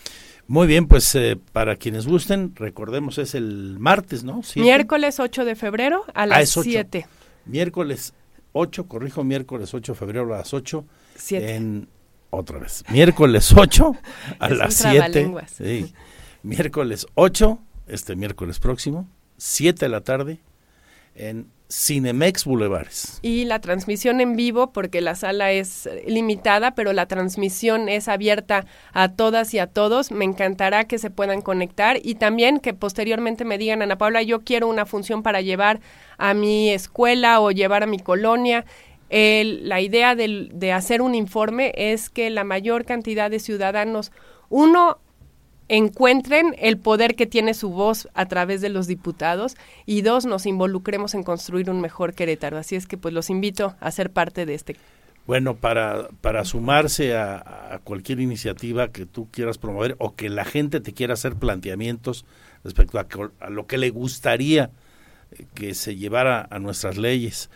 Muy 0.48 0.66
bien, 0.66 0.86
pues 0.86 1.14
eh, 1.14 1.38
para 1.52 1.76
quienes 1.76 2.06
gusten, 2.06 2.54
recordemos 2.56 3.18
es 3.18 3.34
el 3.34 3.76
martes, 3.78 4.24
¿no? 4.24 4.42
Miércoles 4.56 5.20
8 5.20 5.44
de 5.44 5.56
febrero 5.56 6.04
a 6.14 6.22
ah, 6.22 6.26
las 6.26 6.50
7. 6.50 7.06
Miércoles 7.46 8.12
8, 8.52 8.86
corrijo, 8.86 9.24
miércoles 9.24 9.72
8 9.72 9.92
de 9.92 9.98
febrero 9.98 10.34
a 10.34 10.38
las 10.38 10.52
8. 10.52 10.84
En, 11.30 11.88
otra 12.30 12.58
vez, 12.58 12.84
miércoles 12.88 13.52
8 13.56 13.92
a 14.38 14.48
las 14.50 14.74
7. 14.74 15.32
Sí. 15.46 15.94
Miércoles 16.42 17.06
8, 17.14 17.58
este 17.86 18.16
miércoles 18.16 18.58
próximo, 18.58 19.08
7 19.36 19.84
de 19.84 19.88
la 19.88 20.00
tarde, 20.00 20.40
en 21.14 21.50
Cinemex 21.72 22.44
Boulevares. 22.44 23.18
Y 23.22 23.46
la 23.46 23.60
transmisión 23.60 24.20
en 24.20 24.36
vivo, 24.36 24.72
porque 24.72 25.00
la 25.00 25.14
sala 25.14 25.52
es 25.52 25.88
limitada, 26.06 26.74
pero 26.74 26.92
la 26.92 27.06
transmisión 27.06 27.88
es 27.88 28.08
abierta 28.08 28.66
a 28.92 29.08
todas 29.08 29.54
y 29.54 29.58
a 29.58 29.66
todos. 29.66 30.10
Me 30.10 30.26
encantará 30.26 30.84
que 30.84 30.98
se 30.98 31.10
puedan 31.10 31.40
conectar 31.40 31.98
y 32.02 32.16
también 32.16 32.60
que 32.60 32.74
posteriormente 32.74 33.44
me 33.44 33.56
digan, 33.56 33.80
Ana 33.80 33.96
Paula, 33.96 34.22
yo 34.22 34.42
quiero 34.42 34.68
una 34.68 34.84
función 34.84 35.22
para 35.22 35.40
llevar 35.40 35.80
a 36.18 36.34
mi 36.34 36.68
escuela 36.68 37.40
o 37.40 37.50
llevar 37.50 37.82
a 37.82 37.86
mi 37.86 37.98
colonia. 37.98 38.66
la 39.08 39.80
idea 39.80 40.14
de 40.14 40.72
hacer 40.72 41.00
un 41.00 41.14
informe 41.14 41.72
es 41.74 42.10
que 42.10 42.28
la 42.28 42.44
mayor 42.44 42.84
cantidad 42.84 43.30
de 43.30 43.38
ciudadanos, 43.38 44.12
uno, 44.50 44.98
encuentren 45.68 46.54
el 46.58 46.78
poder 46.78 47.14
que 47.14 47.26
tiene 47.26 47.54
su 47.54 47.70
voz 47.70 48.08
a 48.14 48.26
través 48.26 48.60
de 48.60 48.68
los 48.68 48.86
diputados 48.86 49.56
y 49.86 50.02
dos, 50.02 50.26
nos 50.26 50.46
involucremos 50.46 51.14
en 51.14 51.22
construir 51.22 51.70
un 51.70 51.80
mejor 51.80 52.14
Querétaro. 52.14 52.58
Así 52.58 52.76
es 52.76 52.86
que 52.86 52.96
pues 52.96 53.14
los 53.14 53.30
invito 53.30 53.74
a 53.80 53.90
ser 53.90 54.10
parte 54.10 54.46
de 54.46 54.54
este. 54.54 54.76
Bueno, 55.26 55.54
para, 55.54 56.08
para 56.20 56.44
sumarse 56.44 57.16
a, 57.16 57.80
cualquier 57.84 58.20
iniciativa 58.20 58.88
que 58.88 59.06
tú 59.06 59.28
quieras 59.30 59.56
promover 59.56 59.94
o 59.98 60.14
que 60.14 60.28
la 60.28 60.44
gente 60.44 60.80
te 60.80 60.92
quiera 60.92 61.14
hacer 61.14 61.36
planteamientos 61.36 62.24
respecto 62.64 62.98
a, 62.98 63.06
a 63.40 63.50
lo 63.50 63.66
que 63.66 63.78
le 63.78 63.90
gustaría 63.90 64.70
que 65.54 65.74
se 65.74 65.96
llevara 65.96 66.46
a 66.50 66.58
nuestras 66.58 66.98
leyes 66.98 67.50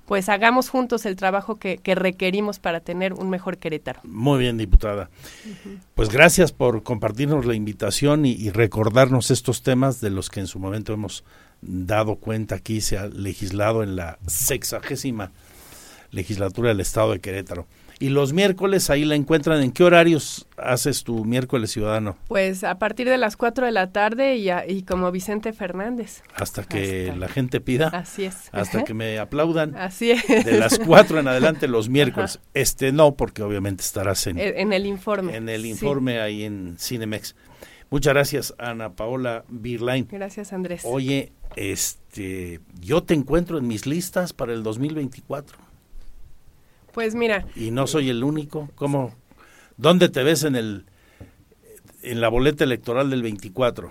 pues 0.07 0.29
hagamos 0.29 0.69
juntos 0.69 1.07
el 1.07 1.17
trabajo 1.17 1.57
que, 1.57 1.79
requerimos 1.95 2.59
para 2.59 2.81
tener 2.81 3.13
un 3.13 3.31
mejor 3.31 3.59
Querétaro. 3.59 4.01
Muy 4.05 4.39
bien, 4.39 4.59
diputada. 4.59 5.09
Pues 5.95 6.11
gracias 6.11 6.53
por 6.53 6.83
compartirnos 6.83 7.47
la 7.47 7.55
invitación 7.55 8.27
y, 8.27 8.51
recordarnos 8.51 9.31
estos 9.31 9.63
temas 9.63 10.01
de 10.01 10.11
los 10.11 10.31
que 10.31 10.41
en 10.41 10.47
su 10.47 10.59
momento 10.59 10.93
hemos 10.93 11.25
dado 11.63 12.17
cuenta 12.17 12.57
aquí, 12.57 12.81
se 12.81 12.99
ha 12.99 13.07
legislado 13.07 13.83
en 13.83 13.97
la 13.97 14.19
sexagésima 14.27 15.33
legislatura 16.11 16.69
del 16.69 16.81
Estado 16.81 17.13
de 17.13 17.21
Querétaro. 17.21 17.67
Y 17.99 18.09
los 18.09 18.33
miércoles 18.33 18.91
ahí 18.91 19.05
la 19.05 19.15
encuentran. 19.15 19.63
¿En 19.63 19.73
qué 19.73 19.85
horarios 19.85 20.47
haces 20.57 21.05
tu 21.05 21.25
miércoles 21.25 21.71
ciudadano? 21.71 22.17
Pues 22.29 22.65
a 22.65 22.79
partir 22.79 23.09
de 23.09 23.19
las 23.19 23.37
4 23.37 23.67
de 23.67 23.73
la 23.73 23.93
tarde 23.93 24.37
y, 24.37 24.51
y 24.51 24.83
como 24.83 25.11
Vicente 25.11 25.53
Fernández. 25.53 26.23
Hasta 26.35 26.65
que 26.65 27.15
la 27.17 27.29
gente 27.29 27.61
pida. 27.61 27.89
Así 27.89 28.25
es. 28.25 28.49
Hasta 28.53 28.85
que 28.85 28.95
me 28.95 29.19
aplaudan. 29.19 29.77
Así 29.77 30.11
es. 30.11 30.27
De 30.27 30.59
las 30.59 30.79
4 30.79 31.21
en 31.21 31.29
adelante 31.29 31.69
los 31.69 31.89
miércoles. 31.89 32.41
Este 32.53 32.93
no, 32.93 33.15
porque 33.15 33.43
obviamente 33.43 33.83
estarás 33.83 34.27
en, 34.27 34.39
en 34.39 34.73
el 34.73 34.87
informe. 34.87 35.37
En 35.37 35.49
el 35.49 35.67
informe 35.67 36.21
ahí 36.21 36.45
en 36.45 36.77
Cinemex. 36.79 37.35
Muchas 37.91 38.13
gracias, 38.15 38.55
Ana 38.59 38.95
Paola 38.95 39.45
Birlain. 39.49 40.09
Gracias, 40.11 40.53
Andrés. 40.53 40.83
Oye, 40.85 41.33
este, 41.55 42.61
yo 42.81 43.05
te 43.05 43.15
encuentro 43.15 43.59
en 43.59 43.69
mis 43.69 43.87
listas 43.87 44.33
para 44.33 44.53
el 44.53 44.63
2024. 44.63 45.59
Pues 46.95 47.15
mira. 47.15 47.45
Y 47.57 47.71
no 47.73 47.87
soy 47.87 48.09
el 48.09 48.23
único. 48.25 48.71
¿Cómo? 48.77 49.15
¿Dónde 49.77 50.09
te 50.09 50.23
ves 50.23 50.45
en 50.45 50.57
el 50.57 50.87
en 52.03 52.21
la 52.21 52.29
boleta 52.29 52.65
electoral 52.65 53.11
del 53.11 53.23
24? 53.23 53.91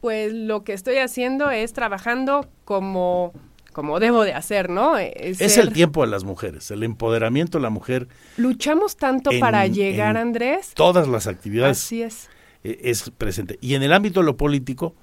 Pues 0.00 0.32
lo 0.32 0.62
que 0.62 0.72
estoy 0.72 0.98
haciendo 0.98 1.50
es 1.50 1.72
trabajando 1.72 2.48
como 2.64 3.32
como 3.72 4.00
debo 4.00 4.24
de 4.24 4.32
hacer, 4.32 4.68
¿no? 4.68 4.98
Es, 4.98 5.40
el 5.40 5.72
tiempo 5.72 6.04
de 6.04 6.10
las 6.10 6.24
mujeres, 6.24 6.70
el 6.70 6.82
empoderamiento 6.82 7.58
de 7.58 7.62
la 7.62 7.70
mujer. 7.70 8.08
Luchamos 8.36 8.96
tanto 8.96 9.30
para 9.38 9.66
llegar, 9.66 10.16
Andrés. 10.16 10.72
Todas 10.74 11.06
las 11.06 11.26
actividades. 11.26 11.78
Así 11.78 12.02
es. 12.02 12.28
eh, 12.64 12.80
es 12.82 13.10
presente. 13.10 13.58
Y 13.60 13.74
en 13.74 13.82
el 13.82 13.92
ámbito 13.92 14.20
de 14.20 14.26
lo 14.26 14.36
político, 14.36 14.94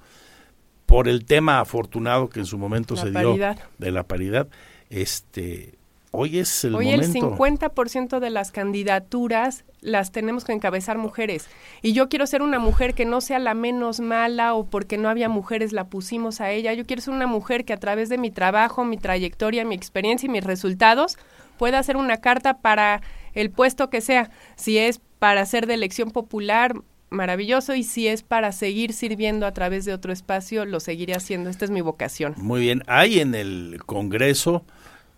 por 0.84 1.08
el 1.08 1.24
tema 1.24 1.60
afortunado 1.60 2.28
que 2.28 2.40
en 2.40 2.46
su 2.46 2.58
momento 2.58 2.96
se 2.96 3.10
dio 3.10 3.36
de 3.78 3.90
la 3.90 4.04
paridad, 4.04 4.48
este 4.90 5.77
hoy 6.10 6.38
es 6.38 6.64
el 6.64 6.74
hoy 6.74 6.90
el 6.90 7.02
50% 7.02 8.18
de 8.18 8.30
las 8.30 8.52
candidaturas 8.52 9.64
las 9.80 10.10
tenemos 10.10 10.44
que 10.44 10.52
encabezar 10.52 10.98
mujeres 10.98 11.46
y 11.82 11.92
yo 11.92 12.08
quiero 12.08 12.26
ser 12.26 12.42
una 12.42 12.58
mujer 12.58 12.94
que 12.94 13.04
no 13.04 13.20
sea 13.20 13.38
la 13.38 13.54
menos 13.54 14.00
mala 14.00 14.54
o 14.54 14.64
porque 14.64 14.98
no 14.98 15.08
había 15.08 15.28
mujeres 15.28 15.72
la 15.72 15.88
pusimos 15.88 16.40
a 16.40 16.50
ella 16.50 16.72
yo 16.72 16.84
quiero 16.86 17.02
ser 17.02 17.14
una 17.14 17.26
mujer 17.26 17.64
que 17.64 17.72
a 17.72 17.78
través 17.78 18.08
de 18.08 18.18
mi 18.18 18.30
trabajo 18.30 18.84
mi 18.84 18.96
trayectoria 18.96 19.64
mi 19.64 19.74
experiencia 19.74 20.26
y 20.26 20.30
mis 20.30 20.44
resultados 20.44 21.18
pueda 21.58 21.78
hacer 21.78 21.96
una 21.96 22.18
carta 22.18 22.58
para 22.58 23.02
el 23.34 23.50
puesto 23.50 23.90
que 23.90 24.00
sea 24.00 24.30
si 24.56 24.78
es 24.78 25.00
para 25.18 25.44
ser 25.46 25.66
de 25.66 25.74
elección 25.74 26.10
popular 26.10 26.74
maravilloso 27.10 27.74
y 27.74 27.82
si 27.82 28.08
es 28.08 28.22
para 28.22 28.52
seguir 28.52 28.92
sirviendo 28.92 29.46
a 29.46 29.52
través 29.52 29.84
de 29.84 29.92
otro 29.92 30.12
espacio, 30.12 30.64
lo 30.64 30.80
seguiré 30.80 31.14
haciendo. 31.14 31.50
Esta 31.50 31.64
es 31.64 31.70
mi 31.70 31.80
vocación. 31.80 32.34
Muy 32.36 32.60
bien. 32.60 32.82
Hay 32.86 33.20
en 33.20 33.34
el 33.34 33.80
Congreso 33.86 34.64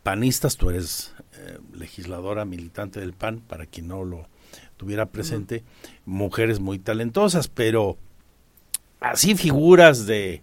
panistas, 0.03 0.57
tú 0.57 0.71
eres 0.71 1.15
eh, 1.35 1.59
legisladora 1.75 2.45
militante 2.45 3.01
del 3.01 3.13
PAN, 3.13 3.41
para 3.41 3.67
quien 3.67 3.89
no 3.89 4.05
lo 4.05 4.27
tuviera 4.77 5.07
presente, 5.07 5.63
mujeres 6.07 6.59
muy 6.59 6.79
talentosas, 6.79 7.49
pero 7.49 7.99
así 9.01 9.35
figuras 9.35 10.07
de 10.07 10.43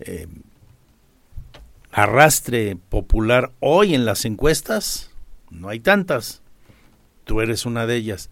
eh, 0.00 0.28
arrastre 1.90 2.76
popular 2.76 3.52
hoy 3.60 3.94
en 3.94 4.04
las 4.04 4.24
encuestas, 4.24 5.10
no 5.50 5.68
hay 5.68 5.80
tantas. 5.80 6.42
Tú 7.24 7.40
eres 7.40 7.66
una 7.66 7.86
de 7.86 7.96
ellas. 7.96 8.30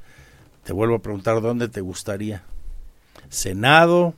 Te 0.64 0.72
vuelvo 0.72 0.96
a 0.96 1.02
preguntar 1.02 1.40
dónde 1.40 1.68
te 1.68 1.80
gustaría. 1.80 2.42
Senado, 3.28 4.14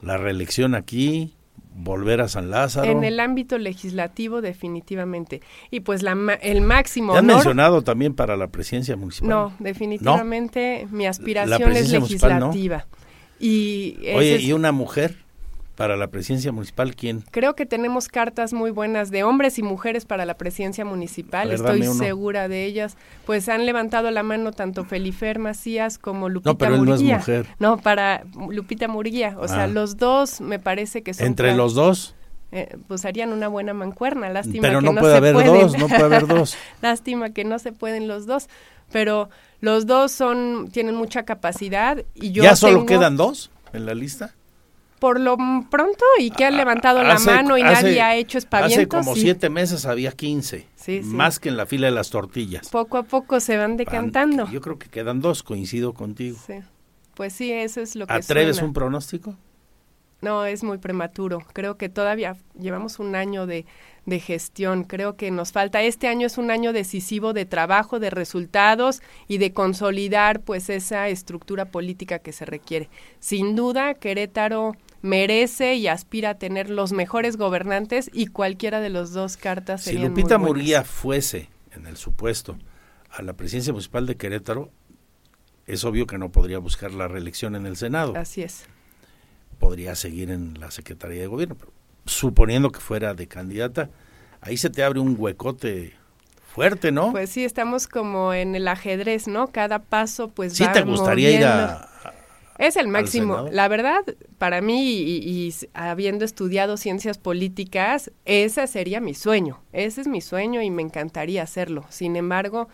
la 0.00 0.16
reelección 0.16 0.74
aquí, 0.74 1.34
volver 1.76 2.20
a 2.20 2.28
San 2.28 2.50
Lázaro. 2.50 2.90
En 2.90 3.04
el 3.04 3.20
ámbito 3.20 3.58
legislativo, 3.58 4.40
definitivamente. 4.40 5.42
Y 5.70 5.80
pues 5.80 6.02
la, 6.02 6.12
el 6.40 6.62
máximo. 6.62 7.12
¿Te 7.12 7.18
han 7.18 7.26
mencionado 7.26 7.82
también 7.82 8.14
para 8.14 8.36
la 8.36 8.48
presidencia 8.48 8.96
municipal? 8.96 9.28
No, 9.28 9.52
definitivamente 9.58 10.86
mi 10.90 11.06
aspiración 11.06 11.72
es 11.72 11.90
legislativa. 11.90 12.86
Y 13.38 13.98
Oye, 14.14 14.38
¿y 14.40 14.52
una 14.52 14.72
mujer? 14.72 15.25
Para 15.76 15.96
la 15.96 16.08
presidencia 16.08 16.50
municipal, 16.52 16.96
¿quién? 16.96 17.22
Creo 17.30 17.54
que 17.54 17.66
tenemos 17.66 18.08
cartas 18.08 18.52
muy 18.52 18.70
buenas 18.70 19.10
de 19.10 19.22
hombres 19.24 19.58
y 19.58 19.62
mujeres 19.62 20.06
para 20.06 20.24
la 20.24 20.34
presidencia 20.34 20.84
municipal, 20.84 21.52
estoy 21.52 21.82
segura 21.84 22.48
de 22.48 22.64
ellas. 22.64 22.96
Pues 23.26 23.48
han 23.48 23.66
levantado 23.66 24.10
la 24.10 24.22
mano 24.22 24.52
tanto 24.52 24.84
Felifer 24.84 25.38
Macías 25.38 25.98
como 25.98 26.28
Lupita 26.28 26.50
no, 26.50 26.58
pero 26.58 26.74
Él 26.76 26.84
no 26.84 26.94
es 26.94 27.02
mujer. 27.02 27.46
No, 27.58 27.76
para 27.76 28.24
Lupita 28.50 28.88
Murguía, 28.88 29.36
o 29.38 29.46
sea, 29.46 29.64
ah. 29.64 29.66
los 29.68 29.98
dos 29.98 30.40
me 30.40 30.58
parece 30.58 31.02
que 31.02 31.12
son... 31.12 31.26
¿Entre 31.26 31.54
los 31.54 31.74
dos? 31.74 32.14
Eh, 32.52 32.76
pues 32.88 33.04
harían 33.04 33.32
una 33.32 33.48
buena 33.48 33.74
mancuerna, 33.74 34.30
lástima 34.30 34.62
pero 34.62 34.78
que 34.78 34.86
no, 34.86 34.92
no 34.92 35.00
puede 35.00 35.12
se 35.12 35.18
haber 35.18 35.34
pueden. 35.34 35.52
dos, 35.52 35.78
no 35.78 35.88
puede 35.88 36.02
haber 36.02 36.26
dos. 36.28 36.56
lástima 36.80 37.30
que 37.30 37.44
no 37.44 37.58
se 37.58 37.72
pueden 37.72 38.08
los 38.08 38.26
dos, 38.26 38.48
pero 38.92 39.28
los 39.60 39.86
dos 39.86 40.12
son 40.12 40.70
tienen 40.72 40.94
mucha 40.94 41.24
capacidad 41.24 42.02
y 42.14 42.32
yo 42.32 42.44
¿Ya 42.44 42.56
solo 42.56 42.86
quedan 42.86 43.16
dos 43.16 43.50
en 43.72 43.84
la 43.84 43.94
lista? 43.94 44.34
Por 44.98 45.20
lo 45.20 45.36
pronto 45.70 46.04
y 46.18 46.30
que 46.30 46.44
han 46.44 46.56
levantado 46.56 47.02
la 47.02 47.18
mano 47.18 47.58
y 47.58 47.62
nadie 47.62 48.00
ha 48.00 48.14
hecho 48.16 48.38
espavientos. 48.38 48.78
Hace 48.78 48.88
como 48.88 49.14
siete 49.14 49.50
meses 49.50 49.86
había 49.86 50.12
15, 50.12 50.66
más 51.04 51.38
que 51.38 51.48
en 51.48 51.56
la 51.56 51.66
fila 51.66 51.86
de 51.86 51.92
las 51.92 52.10
tortillas. 52.10 52.68
Poco 52.68 52.96
a 52.98 53.02
poco 53.02 53.40
se 53.40 53.56
van 53.56 53.76
decantando. 53.76 54.48
Yo 54.50 54.60
creo 54.60 54.78
que 54.78 54.88
quedan 54.88 55.20
dos, 55.20 55.42
coincido 55.42 55.92
contigo. 55.94 56.38
Pues 57.14 57.32
sí, 57.32 57.50
eso 57.50 57.80
es 57.80 57.96
lo 57.96 58.06
que 58.06 58.12
¿Atreves 58.12 58.60
un 58.60 58.72
pronóstico? 58.72 59.36
No, 60.20 60.44
es 60.44 60.64
muy 60.64 60.78
prematuro. 60.78 61.42
Creo 61.52 61.76
que 61.76 61.88
todavía 61.88 62.36
llevamos 62.58 62.98
un 62.98 63.14
año 63.14 63.46
de, 63.46 63.66
de 64.06 64.18
gestión. 64.18 64.84
Creo 64.84 65.16
que 65.16 65.30
nos 65.30 65.52
falta. 65.52 65.82
Este 65.82 66.08
año 66.08 66.26
es 66.26 66.38
un 66.38 66.50
año 66.50 66.72
decisivo 66.72 67.32
de 67.32 67.44
trabajo, 67.44 68.00
de 68.00 68.10
resultados 68.10 69.02
y 69.28 69.38
de 69.38 69.52
consolidar 69.52 70.40
pues 70.40 70.70
esa 70.70 71.08
estructura 71.08 71.66
política 71.66 72.18
que 72.18 72.32
se 72.32 72.46
requiere. 72.46 72.88
Sin 73.20 73.56
duda, 73.56 73.94
Querétaro 73.94 74.74
merece 75.06 75.76
y 75.76 75.86
aspira 75.86 76.30
a 76.30 76.38
tener 76.38 76.68
los 76.68 76.92
mejores 76.92 77.36
gobernantes 77.36 78.10
y 78.12 78.26
cualquiera 78.26 78.80
de 78.80 78.90
los 78.90 79.12
dos 79.12 79.36
cartas 79.36 79.82
Si 79.82 79.96
Lupita 79.96 80.36
Murguía 80.36 80.84
fuese, 80.84 81.48
en 81.72 81.86
el 81.86 81.96
supuesto, 81.96 82.58
a 83.10 83.22
la 83.22 83.32
presidencia 83.34 83.72
municipal 83.72 84.06
de 84.06 84.16
Querétaro, 84.16 84.70
es 85.66 85.84
obvio 85.84 86.06
que 86.06 86.18
no 86.18 86.30
podría 86.30 86.58
buscar 86.58 86.92
la 86.92 87.08
reelección 87.08 87.56
en 87.56 87.66
el 87.66 87.76
Senado. 87.76 88.14
Así 88.16 88.42
es. 88.42 88.66
Podría 89.58 89.94
seguir 89.94 90.30
en 90.30 90.60
la 90.60 90.70
Secretaría 90.70 91.20
de 91.20 91.26
Gobierno, 91.26 91.56
pero 91.58 91.72
suponiendo 92.04 92.70
que 92.70 92.80
fuera 92.80 93.14
de 93.14 93.26
candidata, 93.26 93.90
ahí 94.40 94.56
se 94.56 94.70
te 94.70 94.82
abre 94.82 95.00
un 95.00 95.16
huecote 95.18 95.94
fuerte, 96.54 96.92
¿no? 96.92 97.12
Pues 97.12 97.30
sí, 97.30 97.44
estamos 97.44 97.86
como 97.86 98.32
en 98.32 98.54
el 98.54 98.68
ajedrez, 98.68 99.28
¿no? 99.28 99.48
Cada 99.48 99.80
paso 99.80 100.28
pues 100.28 100.54
sí 100.54 100.64
te 100.72 100.82
gustaría 100.82 101.30
ir 101.30 101.44
a, 101.44 101.90
es 102.58 102.76
el 102.76 102.88
máximo. 102.88 103.46
La 103.50 103.68
verdad, 103.68 104.02
para 104.38 104.60
mí, 104.60 104.80
y, 104.82 105.54
habiendo 105.74 106.24
estudiado 106.24 106.76
ciencias 106.76 107.18
políticas, 107.18 108.10
ese 108.24 108.66
sería 108.66 109.00
mi 109.00 109.14
sueño. 109.14 109.60
Ese 109.72 110.00
es 110.00 110.08
mi 110.08 110.20
sueño 110.20 110.62
y 110.62 110.70
me 110.70 110.82
encantaría 110.82 111.42
hacerlo. 111.42 111.84
Sin 111.88 112.16
embargo, 112.16 112.68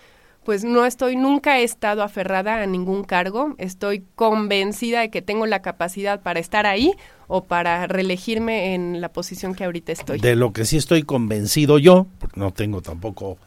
pues 0.44 0.64
no 0.64 0.84
estoy, 0.84 1.16
nunca 1.16 1.58
he 1.58 1.64
estado 1.64 2.02
aferrada 2.02 2.62
a 2.62 2.66
ningún 2.66 3.04
cargo. 3.04 3.54
Estoy 3.58 4.04
convencida 4.14 5.00
de 5.00 5.10
que 5.10 5.22
tengo 5.22 5.46
la 5.46 5.62
capacidad 5.62 6.22
para 6.22 6.40
estar 6.40 6.66
ahí 6.66 6.92
o 7.28 7.44
para 7.44 7.86
reelegirme 7.86 8.74
en 8.74 9.00
la 9.00 9.12
posición 9.12 9.54
que 9.54 9.64
ahorita 9.64 9.92
estoy. 9.92 10.18
De 10.18 10.36
lo 10.36 10.52
que 10.52 10.64
sí 10.64 10.76
estoy 10.76 11.02
convencido 11.04 11.78
yo, 11.78 12.06
porque 12.18 12.40
no 12.40 12.52
tengo 12.52 12.82
tampoco 12.82 13.38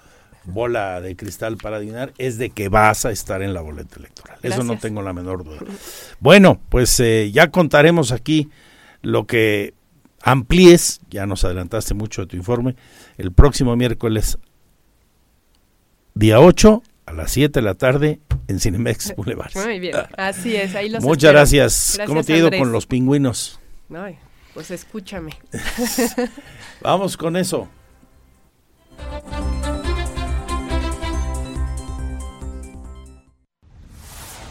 bola 0.46 1.02
de 1.02 1.16
cristal 1.16 1.58
para 1.58 1.78
adivinar, 1.78 2.14
es 2.18 2.38
de 2.38 2.50
que 2.50 2.70
vas 2.70 3.06
a 3.06 3.12
estar 3.12 3.42
en 3.42 3.54
la 3.54 3.62
boleta 3.62 3.98
electoral. 3.98 4.38
Eso 4.42 4.64
no 4.64 4.78
tengo 4.78 5.02
la 5.02 5.14
menor 5.14 5.44
duda. 5.44 5.60
Bueno, 6.20 6.60
pues 6.70 7.00
eh, 7.00 7.32
ya 7.32 7.52
contaremos 7.52 8.12
aquí 8.12 8.50
lo 9.02 9.26
que 9.26 9.74
amplíes, 10.22 11.02
ya 11.10 11.26
nos 11.26 11.44
adelantaste 11.44 11.94
mucho 11.94 12.22
de 12.22 12.28
tu 12.28 12.36
informe, 12.36 12.76
el 13.18 13.32
próximo 13.32 13.76
miércoles, 13.76 14.40
día 16.16 16.40
8, 16.40 16.82
a 17.06 17.14
las 17.14 17.32
7 17.32 17.60
de 17.60 17.64
la 17.64 17.76
tarde, 17.76 18.20
en 18.48 18.60
Cinemex 18.60 19.14
Boulevard. 19.18 19.52
Muy 19.56 19.80
bien, 19.80 19.96
así 20.18 20.56
es, 20.56 20.76
ahí 20.76 20.90
los 20.90 21.04
Muchas 21.04 21.32
gracias. 21.32 22.00
¿Cómo 22.06 22.24
te 22.24 22.34
ha 22.34 22.38
ido 22.38 22.52
con 22.52 22.72
los 22.72 22.86
pingüinos? 22.88 23.60
pues 24.54 24.72
escúchame. 24.72 25.32
Vamos 26.82 27.18
con 27.18 27.36
eso. 27.36 27.68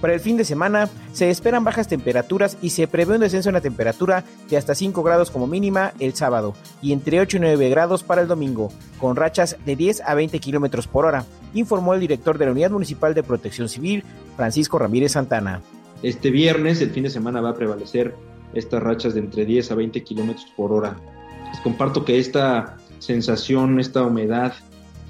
Para 0.00 0.14
el 0.14 0.20
fin 0.20 0.36
de 0.36 0.44
semana 0.44 0.88
se 1.12 1.28
esperan 1.28 1.64
bajas 1.64 1.88
temperaturas 1.88 2.56
y 2.62 2.70
se 2.70 2.86
prevé 2.86 3.14
un 3.14 3.20
descenso 3.20 3.48
en 3.48 3.54
la 3.54 3.60
temperatura 3.60 4.24
de 4.48 4.56
hasta 4.56 4.76
5 4.76 5.02
grados 5.02 5.30
como 5.30 5.48
mínima 5.48 5.92
el 5.98 6.14
sábado 6.14 6.54
y 6.80 6.92
entre 6.92 7.20
8 7.20 7.38
y 7.38 7.40
9 7.40 7.68
grados 7.68 8.04
para 8.04 8.22
el 8.22 8.28
domingo, 8.28 8.70
con 9.00 9.16
rachas 9.16 9.56
de 9.66 9.74
10 9.74 10.02
a 10.02 10.14
20 10.14 10.38
kilómetros 10.38 10.86
por 10.86 11.04
hora, 11.04 11.24
informó 11.52 11.94
el 11.94 12.00
director 12.00 12.38
de 12.38 12.46
la 12.46 12.52
Unidad 12.52 12.70
Municipal 12.70 13.12
de 13.14 13.24
Protección 13.24 13.68
Civil, 13.68 14.04
Francisco 14.36 14.78
Ramírez 14.78 15.12
Santana. 15.12 15.62
Este 16.04 16.30
viernes, 16.30 16.80
el 16.80 16.90
fin 16.90 17.02
de 17.02 17.10
semana, 17.10 17.40
va 17.40 17.50
a 17.50 17.54
prevalecer 17.54 18.14
estas 18.54 18.80
rachas 18.80 19.14
de 19.14 19.20
entre 19.20 19.44
10 19.44 19.72
a 19.72 19.74
20 19.74 20.04
kilómetros 20.04 20.46
por 20.56 20.72
hora. 20.72 20.96
Les 21.50 21.60
comparto 21.60 22.04
que 22.04 22.20
esta 22.20 22.76
sensación, 23.00 23.80
esta 23.80 24.04
humedad 24.04 24.52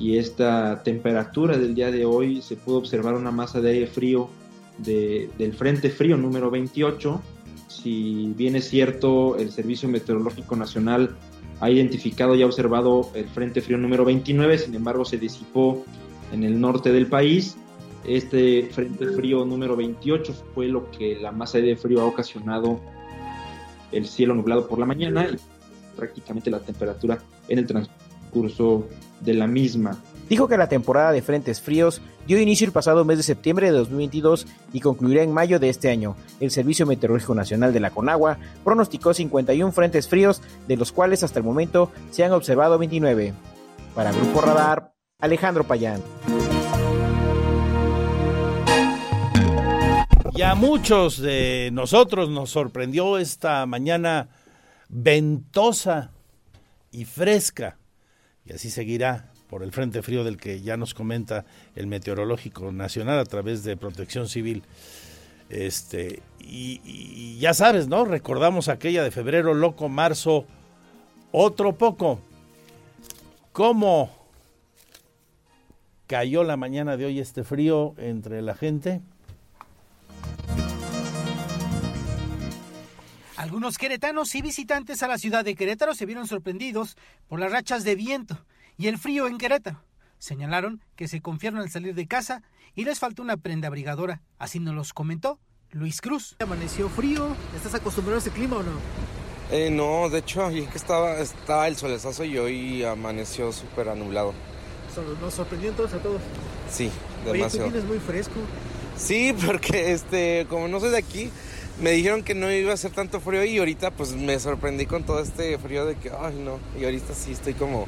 y 0.01 0.17
esta 0.17 0.83
temperatura 0.83 1.59
del 1.59 1.75
día 1.75 1.91
de 1.91 2.07
hoy 2.07 2.41
se 2.41 2.57
puede 2.57 2.79
observar 2.79 3.15
una 3.15 3.33
masa 3.33 3.61
de 3.61 3.71
aire 3.71 3.87
frío 3.87 4.31
del 4.79 5.53
Frente 5.55 5.91
Frío 5.91 6.17
número 6.17 6.51
28. 6.51 7.21
Si 7.69 8.33
bien 8.37 8.57
es 8.57 8.69
cierto, 8.69 9.37
el 9.37 9.51
Servicio 9.51 9.89
Meteorológico 9.89 10.57
Nacional 10.57 11.17
ha 11.61 11.71
identificado 11.71 12.35
y 12.35 12.43
ha 12.43 12.47
observado 12.47 13.11
el 13.15 13.29
Frente 13.29 13.61
Frío 13.61 13.79
número 13.79 14.05
29, 14.05 14.59
sin 14.59 14.75
embargo 14.75 15.05
se 15.05 15.19
disipó 15.19 15.85
en 16.33 16.45
el 16.45 16.61
norte 16.61 16.93
del 16.93 17.07
país. 17.07 17.57
Este 18.05 18.69
Frente 18.73 19.07
Frío 19.07 19.45
número 19.45 19.77
28 19.77 20.33
fue 20.55 20.69
lo 20.69 20.91
que 20.91 21.19
la 21.21 21.33
masa 21.33 21.59
de 21.59 21.77
frío 21.77 22.01
ha 22.01 22.07
ocasionado 22.07 22.81
el 23.93 24.07
cielo 24.07 24.35
nublado 24.35 24.69
por 24.69 24.79
la 24.79 24.87
mañana 24.87 25.29
y 25.29 25.37
prácticamente 25.97 26.51
la 26.51 26.61
temperatura 26.61 27.19
en 27.49 27.59
el 27.59 27.67
transcurso 27.67 28.87
de 29.21 29.35
la 29.35 29.47
misma. 29.47 30.03
Dijo 30.29 30.49
que 30.49 30.57
la 30.57 30.69
temporada 30.69 31.13
de 31.13 31.23
frentes 31.23 31.61
fríos 31.61 32.01
dio 32.27 32.41
inicio 32.41 32.67
el 32.67 32.73
pasado 32.73 33.05
mes 33.05 33.17
de 33.17 33.23
septiembre 33.23 33.71
de 33.71 33.79
2022 33.79 34.47
y 34.73 34.81
concluirá 34.81 35.23
en 35.23 35.33
mayo 35.33 35.59
de 35.59 35.69
este 35.69 35.91
año. 35.91 36.17
El 36.41 36.51
Servicio 36.51 36.87
Meteorológico 36.87 37.35
Nacional 37.35 37.73
de 37.73 37.81
la 37.81 37.91
Conagua 37.91 38.39
pronosticó 38.65 39.15
51 39.15 39.73
frentes 39.73 40.09
fríos, 40.09 40.43
de 40.67 40.77
los 40.77 40.93
cuales 40.93 41.23
hasta 41.23 41.39
el 41.39 41.45
momento 41.45 41.91
se 42.11 42.25
han 42.25 42.33
observado 42.33 42.79
29. 42.79 43.33
Para 43.95 44.13
Grupo 44.13 44.41
Radar, 44.41 44.93
Alejandro 45.19 45.65
Payán. 45.65 46.03
Y 50.35 50.43
a 50.43 50.55
muchos 50.55 51.21
de 51.21 51.71
nosotros 51.73 52.29
nos 52.29 52.51
sorprendió 52.51 53.19
esta 53.19 53.67
mañana 53.67 54.29
ventosa 54.89 56.13
y 56.93 57.05
fresca. 57.07 57.79
Y 58.45 58.53
así 58.53 58.71
seguirá 58.71 59.33
por 59.49 59.63
el 59.63 59.73
frente 59.73 60.03
frío 60.03 60.25
del 60.25 60.37
que 60.37 60.61
ya 60.61 60.77
nos 60.77 60.95
comenta 60.95 61.45
el 61.75 61.87
Meteorológico 61.87 62.71
Nacional 62.71 63.19
a 63.19 63.25
través 63.25 63.65
de 63.65 63.77
Protección 63.77 64.29
Civil. 64.29 64.63
Este, 65.49 66.23
y, 66.39 67.39
ya 67.39 67.55
sabes, 67.55 67.89
¿no? 67.89 68.05
Recordamos 68.05 68.69
aquella 68.69 69.03
de 69.03 69.11
febrero, 69.11 69.55
loco, 69.55 69.89
marzo, 69.89 70.45
otro 71.33 71.73
poco. 71.73 72.21
¿Cómo 73.53 74.11
cayó 76.07 76.45
la 76.45 76.57
mañana 76.57 76.97
de 76.97 77.07
hoy 77.07 77.19
este 77.19 77.43
frío 77.43 77.95
entre 77.97 78.43
la 78.43 78.55
gente? 78.55 79.01
Algunos 83.37 83.79
queretanos 83.79 84.35
y 84.35 84.43
visitantes 84.43 85.03
a 85.03 85.09
la 85.09 85.17
ciudad 85.17 85.45
de 85.45 85.55
Querétaro 85.55 85.95
se 85.95 86.07
vieron 86.07 86.27
sorprendidos 86.27 86.97
por 87.29 87.41
las 87.41 87.51
rachas 87.51 87.85
de 87.85 87.95
viento 87.95 88.37
y 88.79 88.87
el 88.87 88.97
frío 88.97 89.27
en 89.27 89.37
Querétaro. 89.37 89.83
Señalaron 90.19 90.83
que 90.97 91.09
se 91.09 91.21
confiaron 91.21 91.61
al 91.61 91.71
salir 91.71 91.95
de 91.95 92.07
casa 92.07 92.43
y 92.75 92.85
les 92.85 92.99
faltó 92.99 93.23
una 93.23 93.37
prenda 93.37 93.69
abrigadora. 93.69 94.23
Así 94.39 94.61
nos 94.61 94.75
los 94.75 94.93
comentó 94.93 95.39
Luis 95.73 96.01
Cruz. 96.01 96.37
¿Amaneció 96.39 96.89
frío? 96.89 97.37
¿Estás 97.55 97.75
acostumbrado 97.75 98.17
a 98.17 98.21
ese 98.21 98.31
clima 98.31 98.57
o 98.57 98.63
no? 98.63 98.71
Eh, 99.51 99.71
no, 99.71 100.09
de 100.09 100.19
hecho, 100.19 100.47
ayer 100.47 100.69
que 100.69 100.79
estaba, 100.79 101.19
estaba 101.19 101.69
el 101.69 101.77
solezazo 101.77 102.25
y 102.25 102.39
hoy 102.39 102.85
amaneció 102.85 103.53
súper 103.53 103.89
anulado. 103.89 104.33
¿Nos 105.21 105.35
sorprendió 105.35 105.71
entonces 105.71 105.99
a 105.99 106.03
todos? 106.03 106.21
Sí, 106.71 106.91
demasiado. 107.25 107.69
Oye, 107.69 107.81
tú 107.81 107.87
muy 107.87 107.99
fresco. 107.99 108.35
Sí, 108.97 109.35
porque 109.47 109.93
este, 109.93 110.47
como 110.49 110.67
no 110.69 110.81
soy 110.81 110.91
de 110.91 110.99
aquí, 110.99 111.31
me 111.81 111.93
dijeron 111.93 112.23
que 112.25 112.35
no 112.35 112.51
iba 112.51 112.73
a 112.73 112.75
hacer 112.75 112.91
tanto 112.91 113.21
frío 113.21 113.45
y 113.45 113.59
ahorita 113.59 113.93
pues 113.93 114.15
me 114.15 114.39
sorprendí 114.41 114.87
con 114.87 115.05
todo 115.05 115.21
este 115.21 115.57
frío 115.59 115.87
de 115.87 115.97
que, 115.97 116.11
ay 116.11 116.37
no, 116.37 116.59
y 116.79 116.85
ahorita 116.85 117.15
sí 117.15 117.33
estoy 117.33 117.55
como, 117.55 117.87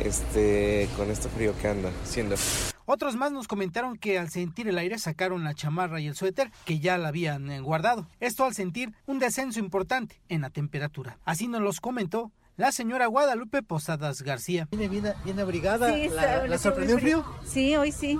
este, 0.00 0.88
con 0.96 1.10
este 1.10 1.28
frío 1.28 1.54
que 1.60 1.68
anda 1.68 1.90
haciendo. 2.02 2.36
Otros 2.84 3.16
más 3.16 3.32
nos 3.32 3.48
comentaron 3.48 3.96
que 3.96 4.18
al 4.18 4.30
sentir 4.30 4.68
el 4.68 4.78
aire 4.78 4.98
sacaron 4.98 5.42
la 5.42 5.54
chamarra 5.54 6.00
y 6.00 6.06
el 6.06 6.14
suéter 6.14 6.52
que 6.64 6.78
ya 6.78 6.98
la 6.98 7.08
habían 7.08 7.50
eh, 7.50 7.60
guardado. 7.60 8.06
Esto 8.20 8.44
al 8.44 8.54
sentir 8.54 8.92
un 9.06 9.18
descenso 9.18 9.58
importante 9.58 10.20
en 10.28 10.42
la 10.42 10.50
temperatura. 10.50 11.18
Así 11.24 11.48
nos 11.48 11.62
los 11.62 11.80
comentó 11.80 12.30
la 12.56 12.72
señora 12.72 13.06
Guadalupe 13.06 13.62
Posadas 13.62 14.22
García. 14.22 14.68
¿Viene 14.70 14.88
bien, 14.88 15.40
abrigada? 15.40 15.92
Sí, 15.92 16.08
¿La, 16.08 16.46
¿La, 16.46 16.58
sorprendió 16.58 16.98
frío? 16.98 17.24
Sí, 17.44 17.76
hoy 17.76 17.90
sí. 17.90 18.18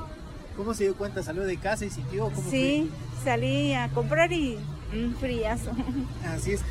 ¿Cómo 0.57 0.75
se 0.75 0.85
dio 0.85 0.97
cuenta? 0.97 1.23
¿Salió 1.23 1.45
de 1.45 1.57
casa 1.59 1.85
y 1.85 1.91
sintió? 1.91 2.31
¿Cómo 2.31 2.51
sí, 2.51 2.91
salí 3.23 3.73
a 3.73 3.89
comprar 3.91 4.33
y 4.33 4.59
un 4.93 5.15
friazo. 5.17 5.73
Así 6.25 6.53
es. 6.53 6.65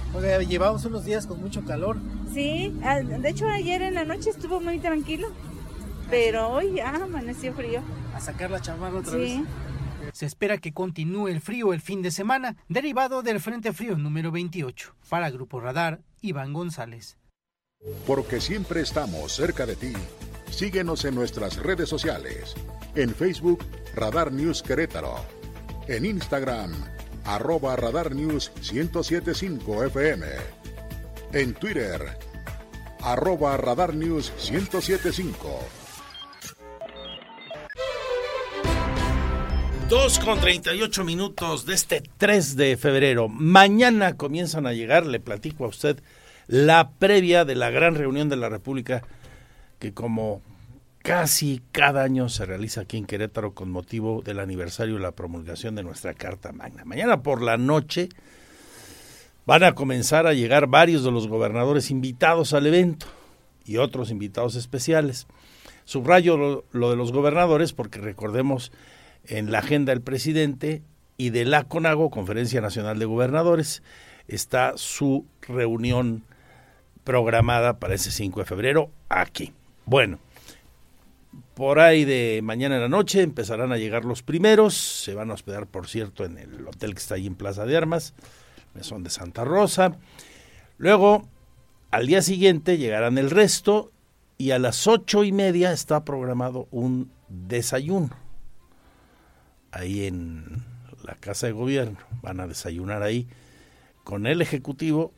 Llevamos 0.47 0.85
unos 0.85 1.05
días 1.05 1.27
con 1.27 1.39
mucho 1.39 1.63
calor. 1.65 1.97
Sí, 2.33 2.73
de 2.79 3.29
hecho 3.29 3.47
ayer 3.47 3.81
en 3.81 3.95
la 3.95 4.05
noche 4.05 4.29
estuvo 4.29 4.59
muy 4.59 4.79
tranquilo. 4.79 5.29
Pero 6.09 6.49
hoy 6.49 6.75
ya 6.75 6.89
amaneció 6.95 7.53
frío. 7.53 7.81
A 8.13 8.19
sacar 8.19 8.51
la 8.51 8.61
chamarra 8.61 8.99
otra 8.99 9.13
sí. 9.13 9.17
vez. 9.17 9.39
Se 10.13 10.25
espera 10.25 10.59
que 10.59 10.73
continúe 10.73 11.29
el 11.29 11.41
frío 11.41 11.73
el 11.73 11.81
fin 11.81 12.01
de 12.01 12.11
semana, 12.11 12.57
derivado 12.69 13.23
del 13.23 13.39
Frente 13.39 13.73
Frío 13.73 13.97
número 13.97 14.31
28. 14.31 14.95
Para 15.09 15.31
Grupo 15.31 15.59
Radar, 15.59 16.01
Iván 16.21 16.53
González. 16.53 17.17
Porque 18.05 18.39
siempre 18.39 18.81
estamos 18.81 19.33
cerca 19.33 19.65
de 19.65 19.75
ti. 19.75 19.93
Síguenos 20.49 21.05
en 21.05 21.15
nuestras 21.15 21.57
redes 21.57 21.89
sociales. 21.89 22.55
En 22.95 23.13
Facebook, 23.13 23.65
Radar 23.95 24.31
News 24.31 24.61
Querétaro. 24.61 25.15
En 25.87 26.05
Instagram, 26.05 26.71
arroba 27.26 27.76
Radar 27.76 28.14
News 28.14 28.52
1075 28.72 29.85
FM. 29.85 30.26
En 31.34 31.53
Twitter, 31.53 32.02
arroba 33.02 33.57
Radar 33.57 33.93
News 33.93 34.31
1075. 34.52 35.60
2 39.89 40.19
con 40.19 40.39
38 40.39 41.03
minutos 41.03 41.65
de 41.65 41.76
este 41.76 42.03
3 42.18 42.56
de 42.56 42.77
febrero. 42.77 43.27
Mañana 43.27 44.18
comienzan 44.18 44.65
a 44.65 44.73
llegar, 44.73 45.06
le 45.06 45.19
platico 45.19 45.65
a 45.65 45.68
usted, 45.68 46.02
la 46.47 46.89
previa 46.91 47.45
de 47.45 47.56
la 47.56 47.69
gran 47.69 47.95
reunión 47.95 48.30
de 48.30 48.35
la 48.35 48.49
República 48.49 49.03
que 49.77 49.93
como 49.93 50.41
casi 51.06 51.61
cada 51.72 52.02
año 52.02 52.30
se 52.30 52.48
realiza 52.48 52.82
aquí 52.82 52.98
en 52.98 53.06
Querétaro 53.06 53.53
con 53.53 53.69
motivo 53.69 54.23
del 54.23 54.40
aniversario 54.40 54.95
de 54.95 55.02
la 55.02 55.11
promulgación 55.11 55.76
de 55.76 55.84
nuestra 55.84 56.15
Carta 56.15 56.52
Magna. 56.52 56.84
Mañana 56.84 57.22
por 57.22 57.44
la 57.44 57.57
noche 57.57 58.10
van 59.45 59.64
a 59.64 59.76
comenzar 59.76 60.26
a 60.26 60.34
llegar 60.34 60.65
varios 60.65 61.03
de 61.03 61.11
los 61.11 61.27
gobernadores 61.27 61.91
invitados 61.91 62.53
al 62.53 62.65
evento 62.65 63.06
y 63.65 63.77
otros 63.77 64.10
invitados 64.10 64.56
especiales. 64.56 65.27
Subrayo 65.84 66.38
lo, 66.38 66.65
lo 66.72 66.90
de 66.90 66.95
los 66.95 67.11
gobernadores 67.11 67.72
porque 67.72 67.99
recordemos 67.99 68.72
en 69.27 69.52
la 69.52 69.60
agenda 69.60 69.91
del 69.91 70.02
presidente 70.02 70.82
y 71.18 71.30
de 71.30 71.45
la 71.45 71.65
CONAGO, 71.65 72.10
Conferencia 72.10 72.61
Nacional 72.61 72.98
de 72.98 73.06
Gobernadores, 73.06 73.84
está 74.27 74.73
su 74.76 75.27
reunión 75.48 76.23
programada 77.03 77.77
para 77.77 77.94
ese 77.94 78.10
5 78.10 78.40
de 78.40 78.45
febrero 78.48 78.90
aquí. 79.07 79.53
Bueno, 79.86 80.18
por 81.53 81.79
ahí 81.79 82.05
de 82.05 82.41
mañana 82.43 82.75
en 82.75 82.81
la 82.81 82.89
noche 82.89 83.21
empezarán 83.21 83.71
a 83.71 83.77
llegar 83.77 84.05
los 84.05 84.23
primeros, 84.23 84.75
se 84.75 85.13
van 85.13 85.31
a 85.31 85.33
hospedar, 85.33 85.67
por 85.67 85.87
cierto, 85.87 86.25
en 86.25 86.37
el 86.37 86.67
hotel 86.67 86.93
que 86.93 86.99
está 86.99 87.15
ahí 87.15 87.27
en 87.27 87.35
Plaza 87.35 87.65
de 87.65 87.77
Armas, 87.77 88.13
Mesón 88.73 89.03
de 89.03 89.09
Santa 89.09 89.43
Rosa. 89.45 89.97
Luego, 90.77 91.27
al 91.91 92.07
día 92.07 92.21
siguiente 92.21 92.77
llegarán 92.77 93.17
el 93.17 93.29
resto 93.29 93.91
y 94.37 94.51
a 94.51 94.59
las 94.59 94.85
ocho 94.87 95.23
y 95.23 95.31
media 95.31 95.71
está 95.71 96.03
programado 96.03 96.67
un 96.71 97.11
desayuno 97.29 98.09
ahí 99.71 100.05
en 100.05 100.63
la 101.03 101.15
Casa 101.15 101.47
de 101.47 101.53
Gobierno. 101.53 101.97
Van 102.21 102.39
a 102.39 102.47
desayunar 102.47 103.03
ahí 103.03 103.27
con 104.03 104.25
el 104.25 104.41
Ejecutivo, 104.41 105.11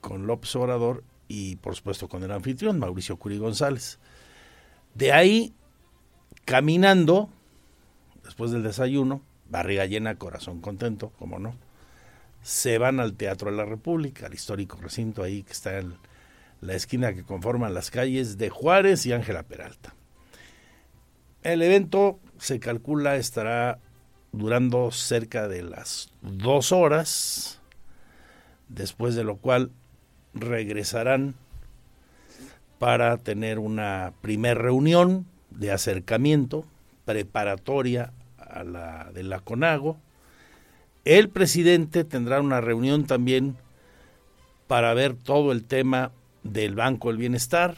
con 0.00 0.26
López 0.26 0.54
Obrador 0.56 1.04
y 1.26 1.56
por 1.56 1.74
supuesto 1.74 2.08
con 2.08 2.22
el 2.22 2.32
anfitrión, 2.32 2.78
Mauricio 2.78 3.16
Curi 3.16 3.38
González. 3.38 3.98
De 4.98 5.12
ahí, 5.12 5.54
caminando, 6.44 7.30
después 8.24 8.50
del 8.50 8.64
desayuno, 8.64 9.22
barriga 9.48 9.86
llena, 9.86 10.16
corazón 10.16 10.60
contento, 10.60 11.10
como 11.20 11.38
no, 11.38 11.54
se 12.42 12.78
van 12.78 12.98
al 12.98 13.14
Teatro 13.14 13.48
de 13.52 13.56
la 13.56 13.64
República, 13.64 14.26
al 14.26 14.34
histórico 14.34 14.76
recinto 14.82 15.22
ahí 15.22 15.44
que 15.44 15.52
está 15.52 15.78
en 15.78 15.94
la 16.60 16.74
esquina 16.74 17.14
que 17.14 17.22
conforman 17.22 17.74
las 17.74 17.92
calles 17.92 18.38
de 18.38 18.50
Juárez 18.50 19.06
y 19.06 19.12
Ángela 19.12 19.44
Peralta. 19.44 19.94
El 21.44 21.62
evento 21.62 22.18
se 22.38 22.58
calcula 22.58 23.14
estará 23.14 23.78
durando 24.32 24.90
cerca 24.90 25.46
de 25.46 25.62
las 25.62 26.12
dos 26.22 26.72
horas, 26.72 27.60
después 28.68 29.14
de 29.14 29.22
lo 29.22 29.36
cual 29.36 29.70
regresarán 30.34 31.36
para 32.78 33.16
tener 33.18 33.58
una 33.58 34.12
primer 34.20 34.58
reunión 34.58 35.26
de 35.50 35.72
acercamiento 35.72 36.64
preparatoria 37.04 38.12
a 38.38 38.64
la 38.64 39.10
de 39.12 39.22
la 39.22 39.40
CONAGO. 39.40 39.96
El 41.04 41.28
presidente 41.28 42.04
tendrá 42.04 42.40
una 42.40 42.60
reunión 42.60 43.06
también 43.06 43.56
para 44.66 44.92
ver 44.94 45.14
todo 45.14 45.52
el 45.52 45.64
tema 45.64 46.12
del 46.42 46.74
Banco 46.74 47.08
del 47.08 47.16
Bienestar, 47.16 47.76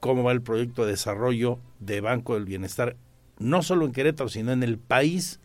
cómo 0.00 0.24
va 0.24 0.32
el 0.32 0.42
proyecto 0.42 0.84
de 0.84 0.92
desarrollo 0.92 1.58
de 1.78 2.00
Banco 2.00 2.34
del 2.34 2.44
Bienestar 2.44 2.96
no 3.38 3.62
solo 3.62 3.84
en 3.84 3.92
Querétaro, 3.92 4.28
sino 4.28 4.52
en 4.52 4.62
el 4.62 4.78
país. 4.78 5.40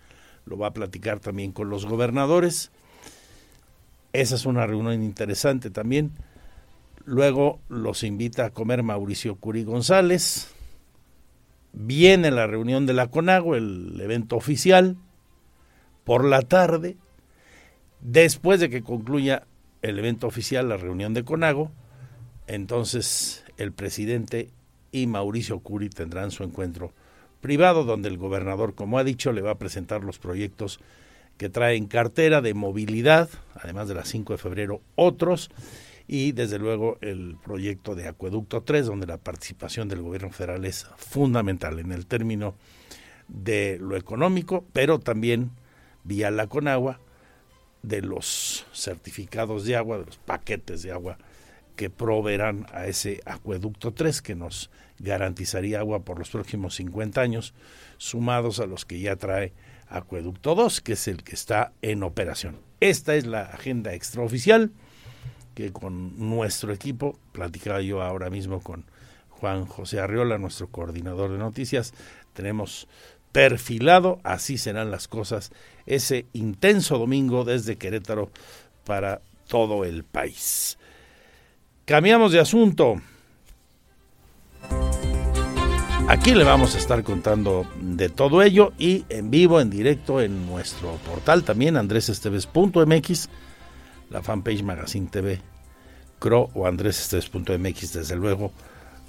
Lo 0.45 0.57
va 0.57 0.67
a 0.67 0.73
platicar 0.73 1.19
también 1.19 1.51
con 1.51 1.69
los 1.69 1.85
gobernadores. 1.85 2.71
Esa 4.13 4.35
es 4.35 4.45
una 4.45 4.65
reunión 4.65 5.03
interesante 5.03 5.69
también. 5.69 6.11
Luego 7.05 7.59
los 7.69 8.03
invita 8.03 8.45
a 8.45 8.49
comer 8.51 8.83
Mauricio 8.83 9.35
Curi 9.35 9.63
González. 9.63 10.53
Viene 11.73 12.31
la 12.31 12.47
reunión 12.47 12.85
de 12.85 12.93
la 12.93 13.07
CONAGO, 13.07 13.55
el 13.55 13.99
evento 14.01 14.35
oficial, 14.35 14.97
por 16.03 16.25
la 16.25 16.41
tarde. 16.41 16.97
Después 18.01 18.59
de 18.59 18.69
que 18.69 18.81
concluya 18.81 19.45
el 19.81 19.99
evento 19.99 20.27
oficial, 20.27 20.69
la 20.69 20.77
reunión 20.77 21.13
de 21.13 21.23
CONAGO, 21.23 21.71
entonces 22.47 23.43
el 23.57 23.71
presidente 23.71 24.49
y 24.91 25.07
Mauricio 25.07 25.59
Curi 25.59 25.89
tendrán 25.89 26.31
su 26.31 26.43
encuentro 26.43 26.93
privado, 27.41 27.83
donde 27.83 28.09
el 28.09 28.17
gobernador, 28.17 28.75
como 28.75 28.97
ha 28.97 29.03
dicho, 29.03 29.31
le 29.31 29.41
va 29.41 29.51
a 29.51 29.57
presentar 29.57 30.03
los 30.03 30.19
proyectos 30.19 30.79
que 31.37 31.49
trae 31.49 31.77
en 31.77 31.87
cartera 31.87 32.41
de 32.41 32.53
movilidad, 32.53 33.29
además 33.55 33.87
de 33.87 33.95
las 33.95 34.09
5 34.09 34.33
de 34.33 34.37
febrero, 34.37 34.81
otros, 34.95 35.49
y 36.11 36.31
desde 36.31 36.57
luego 36.57 36.97
el 37.01 37.37
proyecto 37.43 37.93
de 37.93 38.07
Acueducto 38.07 38.63
3, 38.63 38.87
donde 38.87 39.05
la 39.05 39.19
participación 39.19 39.87
del 39.87 40.01
gobierno 40.01 40.31
federal 40.31 40.65
es 40.65 40.87
fundamental 40.97 41.77
en 41.77 41.91
el 41.91 42.07
término 42.07 42.55
de 43.27 43.77
lo 43.79 43.95
económico, 43.95 44.65
pero 44.73 44.97
también 44.99 45.51
vía 46.03 46.31
la 46.31 46.47
Conagua, 46.47 46.99
de 47.83 48.01
los 48.01 48.65
certificados 48.73 49.65
de 49.65 49.75
agua, 49.75 49.99
de 49.99 50.07
los 50.07 50.17
paquetes 50.17 50.81
de 50.81 50.91
agua 50.91 51.19
que 51.75 51.91
proveerán 51.91 52.65
a 52.73 52.87
ese 52.87 53.21
acueducto 53.25 53.93
3 53.93 54.23
que 54.23 54.33
nos 54.33 54.71
garantizaría 54.97 55.77
agua 55.77 55.99
por 55.99 56.17
los 56.17 56.31
próximos 56.31 56.73
50 56.73 57.21
años, 57.21 57.53
sumados 57.99 58.59
a 58.59 58.65
los 58.65 58.83
que 58.83 58.99
ya 58.99 59.15
trae 59.15 59.53
acueducto 59.87 60.55
2, 60.55 60.81
que 60.81 60.93
es 60.93 61.07
el 61.07 61.23
que 61.23 61.35
está 61.35 61.71
en 61.83 62.01
operación. 62.01 62.57
Esta 62.79 63.13
es 63.13 63.27
la 63.27 63.43
agenda 63.43 63.93
extraoficial 63.93 64.71
que 65.59 65.73
con 65.73 66.17
nuestro 66.17 66.71
equipo, 66.71 67.19
platicaba 67.33 67.81
yo 67.81 68.01
ahora 68.01 68.29
mismo 68.29 68.61
con 68.61 68.85
Juan 69.27 69.65
José 69.65 69.99
Arriola, 69.99 70.37
nuestro 70.37 70.67
coordinador 70.69 71.33
de 71.33 71.37
noticias, 71.37 71.93
tenemos 72.33 72.87
perfilado, 73.33 74.21
así 74.23 74.57
serán 74.57 74.89
las 74.89 75.09
cosas, 75.09 75.51
ese 75.85 76.27
intenso 76.31 76.97
domingo 76.97 77.43
desde 77.43 77.75
Querétaro 77.75 78.31
para 78.85 79.21
todo 79.49 79.83
el 79.83 80.05
país. 80.05 80.77
Cambiamos 81.83 82.31
de 82.31 82.39
asunto. 82.39 83.01
Aquí 86.07 86.33
le 86.33 86.45
vamos 86.45 86.73
a 86.73 86.77
estar 86.77 87.03
contando 87.03 87.67
de 87.81 88.07
todo 88.07 88.41
ello 88.43 88.71
y 88.77 89.03
en 89.09 89.29
vivo, 89.29 89.59
en 89.59 89.69
directo 89.69 90.21
en 90.21 90.47
nuestro 90.47 90.93
portal 91.05 91.43
también, 91.43 91.75
andresesteves.mx, 91.75 93.29
la 94.09 94.21
fanpage 94.21 94.63
Magazine 94.63 95.07
TV, 95.07 95.39
CRO 96.19 96.49
o 96.53 96.67
andresesteves.mx, 96.67 97.93
desde 97.93 98.15
luego, 98.15 98.51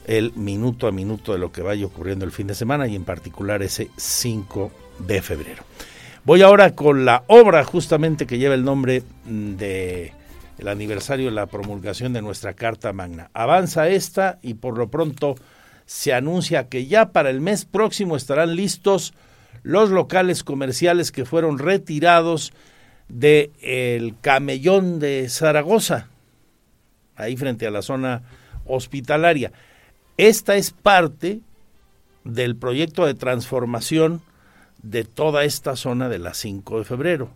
el 0.07 0.33
minuto 0.35 0.87
a 0.87 0.93
minuto 0.93 1.33
de 1.33 1.39
lo 1.39 1.53
que 1.53 1.63
vaya 1.63 1.87
ocurriendo 1.87 2.25
el 2.25 2.33
fin 2.33 2.47
de 2.47 2.55
semana 2.55 2.87
y 2.87 2.97
en 2.97 3.05
particular 3.05 3.63
ese 3.63 3.91
5 3.97 4.71
de 5.01 5.23
febrero. 5.23 5.65
Voy 6.25 6.43
ahora 6.43 6.75
con 6.75 7.05
la 7.05 7.25
obra 7.29 7.65
justamente 7.65 8.27
que 8.27 8.39
lleva 8.39 8.55
el 8.55 8.65
nombre 8.65 9.03
de 9.25 10.13
el 10.59 10.69
aniversario 10.69 11.27
de 11.27 11.33
la 11.33 11.47
promulgación 11.47 12.13
de 12.13 12.21
nuestra 12.21 12.53
Carta 12.53 12.93
Magna. 12.93 13.31
Avanza 13.33 13.89
esta 13.89 14.39
y 14.43 14.55
por 14.55 14.77
lo 14.77 14.91
pronto 14.91 15.37
se 15.87 16.13
anuncia 16.13 16.69
que 16.69 16.87
ya 16.87 17.13
para 17.13 17.31
el 17.31 17.41
mes 17.41 17.65
próximo 17.65 18.15
estarán 18.15 18.55
listos 18.55 19.15
los 19.63 19.91
locales 19.91 20.45
comerciales 20.45 21.13
que 21.13 21.25
fueron 21.25 21.59
retirados 21.59 22.53
del 23.11 23.51
el 23.61 24.15
camellón 24.21 24.99
de 24.99 25.29
Zaragoza, 25.29 26.09
ahí 27.17 27.37
frente 27.37 27.67
a 27.67 27.71
la 27.71 27.83
zona 27.83 28.23
hospitalaria. 28.65 29.53
Esta 30.17 30.57
es 30.57 30.71
parte 30.71 31.41
del 32.25 32.57
proyecto 32.57 33.07
de 33.07 33.15
transformación 33.15 34.23
de 34.83 35.05
toda 35.05 35.45
esta 35.45 35.77
zona 35.77 36.09
de 36.09 36.19
la 36.19 36.35
5 36.35 36.79
de 36.79 36.85
febrero. 36.85 37.31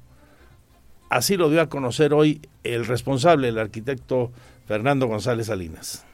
Así 1.11 1.37
lo 1.37 1.51
dio 1.51 1.61
a 1.61 1.69
conocer 1.69 2.15
hoy 2.15 2.41
el 2.63 2.87
responsable, 2.87 3.49
el 3.49 3.59
arquitecto 3.59 4.33
Fernando 4.67 5.07
González 5.07 5.47
Salinas. 5.47 6.05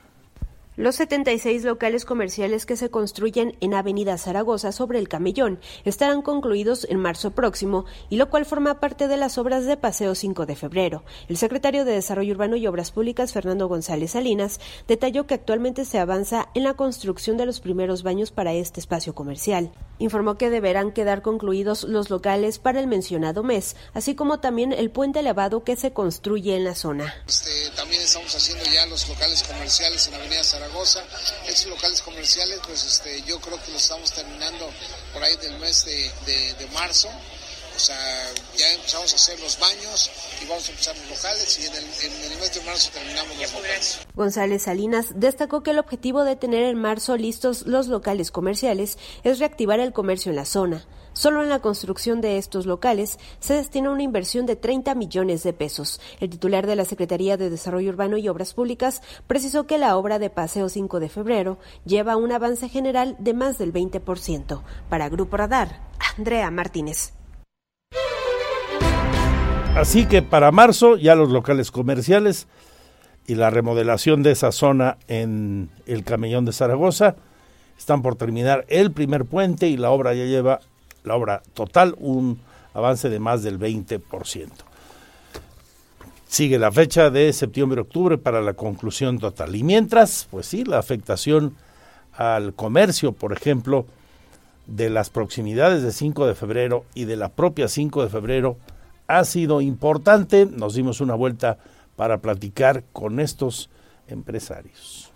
Los 0.80 0.96
76 0.96 1.64
locales 1.64 2.06
comerciales 2.06 2.64
que 2.64 2.74
se 2.74 2.88
construyen 2.88 3.54
en 3.60 3.74
Avenida 3.74 4.16
Zaragoza 4.16 4.72
sobre 4.72 4.98
el 4.98 5.10
Camellón 5.10 5.60
estarán 5.84 6.22
concluidos 6.22 6.86
en 6.88 6.98
marzo 6.98 7.32
próximo 7.32 7.84
y 8.08 8.16
lo 8.16 8.30
cual 8.30 8.46
forma 8.46 8.80
parte 8.80 9.06
de 9.06 9.18
las 9.18 9.36
obras 9.36 9.66
de 9.66 9.76
Paseo 9.76 10.14
5 10.14 10.46
de 10.46 10.56
febrero. 10.56 11.04
El 11.28 11.36
secretario 11.36 11.84
de 11.84 11.92
Desarrollo 11.92 12.32
Urbano 12.32 12.56
y 12.56 12.66
Obras 12.66 12.92
Públicas, 12.92 13.34
Fernando 13.34 13.68
González 13.68 14.12
Salinas, 14.12 14.58
detalló 14.88 15.26
que 15.26 15.34
actualmente 15.34 15.84
se 15.84 15.98
avanza 15.98 16.48
en 16.54 16.64
la 16.64 16.72
construcción 16.72 17.36
de 17.36 17.44
los 17.44 17.60
primeros 17.60 18.02
baños 18.02 18.30
para 18.30 18.54
este 18.54 18.80
espacio 18.80 19.14
comercial. 19.14 19.72
Informó 19.98 20.38
que 20.38 20.48
deberán 20.48 20.92
quedar 20.92 21.20
concluidos 21.20 21.84
los 21.84 22.08
locales 22.08 22.58
para 22.58 22.80
el 22.80 22.86
mencionado 22.86 23.42
mes, 23.42 23.76
así 23.92 24.14
como 24.14 24.40
también 24.40 24.72
el 24.72 24.90
puente 24.90 25.20
elevado 25.20 25.62
que 25.62 25.76
se 25.76 25.92
construye 25.92 26.56
en 26.56 26.64
la 26.64 26.74
zona. 26.74 27.14
Este, 27.28 27.50
también 27.76 28.00
estamos 28.00 28.34
haciendo 28.34 28.64
ya 28.64 28.86
los 28.86 29.06
locales 29.10 29.42
comerciales 29.42 30.08
en 30.08 30.14
Avenida 30.14 30.42
Zaragoza 30.42 30.69
estos 31.46 31.66
locales 31.66 32.00
comerciales, 32.02 32.60
pues 32.66 32.84
este, 32.84 33.22
yo 33.22 33.40
creo 33.40 33.62
que 33.62 33.72
los 33.72 33.82
estamos 33.82 34.12
terminando 34.12 34.68
por 35.12 35.22
ahí 35.22 35.36
del 35.36 35.58
mes 35.58 35.84
de, 35.84 36.66
marzo. 36.72 37.08
O 37.76 37.78
sea, 37.78 37.96
ya 38.56 38.68
empezamos 38.74 39.12
a 39.12 39.16
hacer 39.16 39.40
los 39.40 39.58
baños 39.58 40.10
y 40.42 40.46
vamos 40.46 40.68
a 40.68 40.70
empezar 40.70 40.96
los 40.98 41.08
locales 41.08 41.58
y 41.58 41.66
en 41.66 41.74
el, 41.74 42.38
mes 42.38 42.54
de 42.54 42.60
marzo 42.62 42.90
terminamos 42.92 43.36
los 43.38 43.52
locales. 43.52 43.98
González 44.14 44.62
Salinas 44.64 45.06
destacó 45.14 45.62
que 45.62 45.70
el 45.70 45.78
objetivo 45.78 46.24
de 46.24 46.36
tener 46.36 46.64
en 46.64 46.78
marzo 46.78 47.16
listos 47.16 47.62
los 47.66 47.86
locales 47.86 48.30
comerciales 48.30 48.98
es 49.24 49.38
reactivar 49.38 49.80
el 49.80 49.92
comercio 49.92 50.30
en 50.30 50.36
la 50.36 50.44
zona. 50.44 50.86
Solo 51.20 51.42
en 51.42 51.50
la 51.50 51.58
construcción 51.58 52.22
de 52.22 52.38
estos 52.38 52.64
locales 52.64 53.18
se 53.40 53.52
destina 53.52 53.90
una 53.90 54.02
inversión 54.02 54.46
de 54.46 54.56
30 54.56 54.94
millones 54.94 55.42
de 55.42 55.52
pesos. 55.52 56.00
El 56.18 56.30
titular 56.30 56.66
de 56.66 56.76
la 56.76 56.86
Secretaría 56.86 57.36
de 57.36 57.50
Desarrollo 57.50 57.90
Urbano 57.90 58.16
y 58.16 58.26
Obras 58.26 58.54
Públicas 58.54 59.02
precisó 59.26 59.66
que 59.66 59.76
la 59.76 59.98
obra 59.98 60.18
de 60.18 60.30
Paseo 60.30 60.70
5 60.70 60.98
de 60.98 61.10
febrero 61.10 61.58
lleva 61.84 62.16
un 62.16 62.32
avance 62.32 62.70
general 62.70 63.16
de 63.18 63.34
más 63.34 63.58
del 63.58 63.70
20%. 63.70 64.62
Para 64.88 65.10
Grupo 65.10 65.36
Radar, 65.36 65.82
Andrea 66.16 66.50
Martínez. 66.50 67.12
Así 69.76 70.06
que 70.06 70.22
para 70.22 70.50
marzo 70.52 70.96
ya 70.96 71.16
los 71.16 71.28
locales 71.28 71.70
comerciales 71.70 72.48
y 73.26 73.34
la 73.34 73.50
remodelación 73.50 74.22
de 74.22 74.30
esa 74.30 74.52
zona 74.52 74.96
en 75.06 75.68
el 75.84 76.02
Camellón 76.02 76.46
de 76.46 76.54
Zaragoza 76.54 77.16
están 77.76 78.00
por 78.00 78.16
terminar 78.16 78.64
el 78.68 78.90
primer 78.90 79.26
puente 79.26 79.68
y 79.68 79.76
la 79.76 79.90
obra 79.90 80.14
ya 80.14 80.24
lleva 80.24 80.60
la 81.04 81.16
obra 81.16 81.42
total, 81.54 81.94
un 81.98 82.40
avance 82.74 83.08
de 83.08 83.18
más 83.18 83.42
del 83.42 83.58
20%. 83.58 84.48
Sigue 86.26 86.58
la 86.58 86.70
fecha 86.70 87.10
de 87.10 87.32
septiembre-octubre 87.32 88.16
para 88.16 88.40
la 88.40 88.54
conclusión 88.54 89.18
total. 89.18 89.56
Y 89.56 89.64
mientras, 89.64 90.28
pues 90.30 90.46
sí, 90.46 90.64
la 90.64 90.78
afectación 90.78 91.56
al 92.12 92.54
comercio, 92.54 93.12
por 93.12 93.32
ejemplo, 93.32 93.86
de 94.66 94.90
las 94.90 95.10
proximidades 95.10 95.82
de 95.82 95.90
5 95.90 96.26
de 96.26 96.34
febrero 96.34 96.84
y 96.94 97.04
de 97.04 97.16
la 97.16 97.30
propia 97.30 97.66
5 97.66 98.04
de 98.04 98.08
febrero 98.08 98.56
ha 99.08 99.24
sido 99.24 99.60
importante. 99.60 100.46
Nos 100.46 100.74
dimos 100.74 101.00
una 101.00 101.14
vuelta 101.14 101.58
para 101.96 102.18
platicar 102.18 102.84
con 102.92 103.18
estos 103.18 103.68
empresarios. 104.06 105.09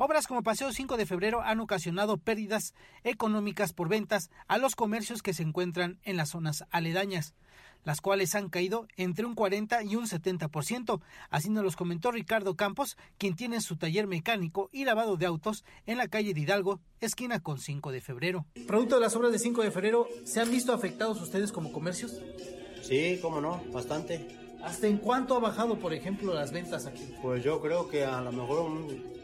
Obras 0.00 0.28
como 0.28 0.44
Paseo 0.44 0.72
5 0.72 0.96
de 0.96 1.06
Febrero 1.06 1.42
han 1.42 1.58
ocasionado 1.58 2.18
pérdidas 2.18 2.72
económicas 3.02 3.72
por 3.72 3.88
ventas 3.88 4.30
a 4.46 4.56
los 4.56 4.76
comercios 4.76 5.22
que 5.22 5.34
se 5.34 5.42
encuentran 5.42 5.98
en 6.04 6.16
las 6.16 6.28
zonas 6.28 6.62
aledañas, 6.70 7.34
las 7.82 8.00
cuales 8.00 8.36
han 8.36 8.48
caído 8.48 8.86
entre 8.96 9.26
un 9.26 9.34
40 9.34 9.82
y 9.82 9.96
un 9.96 10.06
70%. 10.06 11.00
Así 11.30 11.50
nos 11.50 11.64
los 11.64 11.74
comentó 11.74 12.12
Ricardo 12.12 12.54
Campos, 12.54 12.96
quien 13.18 13.34
tiene 13.34 13.60
su 13.60 13.76
taller 13.76 14.06
mecánico 14.06 14.70
y 14.70 14.84
lavado 14.84 15.16
de 15.16 15.26
autos 15.26 15.64
en 15.84 15.98
la 15.98 16.06
calle 16.06 16.32
de 16.32 16.42
Hidalgo, 16.42 16.78
esquina 17.00 17.40
con 17.40 17.58
5 17.58 17.90
de 17.90 18.00
febrero. 18.00 18.46
Producto 18.68 18.94
de 18.94 19.00
las 19.00 19.16
obras 19.16 19.32
de 19.32 19.40
5 19.40 19.64
de 19.64 19.72
febrero, 19.72 20.06
¿se 20.22 20.40
han 20.40 20.52
visto 20.52 20.72
afectados 20.72 21.20
ustedes 21.20 21.50
como 21.50 21.72
comercios? 21.72 22.22
Sí, 22.82 23.18
cómo 23.20 23.40
no, 23.40 23.64
bastante. 23.72 24.28
¿Hasta 24.62 24.86
en 24.86 24.98
cuánto 24.98 25.36
ha 25.36 25.40
bajado, 25.40 25.76
por 25.80 25.92
ejemplo, 25.92 26.34
las 26.34 26.52
ventas 26.52 26.86
aquí? 26.86 27.14
Pues 27.20 27.42
yo 27.42 27.60
creo 27.60 27.88
que 27.88 28.04
a 28.04 28.20
lo 28.20 28.30
mejor 28.30 28.60
un 28.60 29.17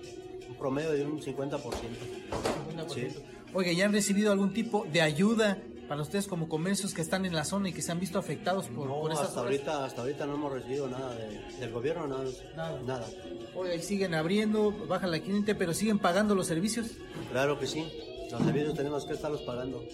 promedio 0.59 0.93
de 0.93 1.05
un 1.05 1.21
50%. 1.21 1.61
50%. 1.61 3.23
Oye, 3.53 3.77
¿ya 3.77 3.87
han 3.87 3.93
recibido 3.93 4.33
algún 4.33 4.53
tipo 4.53 4.87
de 4.93 5.01
ayuda 5.01 5.59
para 5.89 6.03
ustedes 6.03 6.27
como 6.27 6.49
comercios 6.49 6.95
que 6.95 7.03
están 7.03 7.25
en 7.25 7.35
la 7.35 7.45
zona 7.45 7.69
y 7.69 7.73
que 7.73 7.83
se 7.83 7.93
han 7.93 8.01
visto 8.01 8.19
afectados 8.19 8.67
por, 8.69 8.87
no, 8.89 9.07
hasta 9.09 9.41
ahorita 9.41 9.85
hasta 9.85 10.01
ahorita 10.03 10.27
no 10.27 10.35
hemos 10.35 10.53
recibido 10.53 10.89
nada 10.89 11.15
del 11.15 11.73
gobierno 11.73 12.07
nada 12.07 12.25
nada, 12.57 12.83
nada. 12.83 13.07
Oye, 13.55 13.81
siguen 13.83 14.15
abriendo 14.15 14.73
baja 14.87 15.07
la 15.07 15.21
cliente 15.21 15.55
pero 15.55 15.75
siguen 15.75 15.99
pagando 15.99 16.35
los 16.35 16.47
servicios 16.47 16.93
claro 17.31 17.59
que 17.59 17.67
sí. 17.67 17.87
Los 18.31 18.43
servicios 18.43 18.75
tenemos 18.75 19.07
que 19.07 19.13
estarlos 19.13 19.43
pagando 19.43 19.85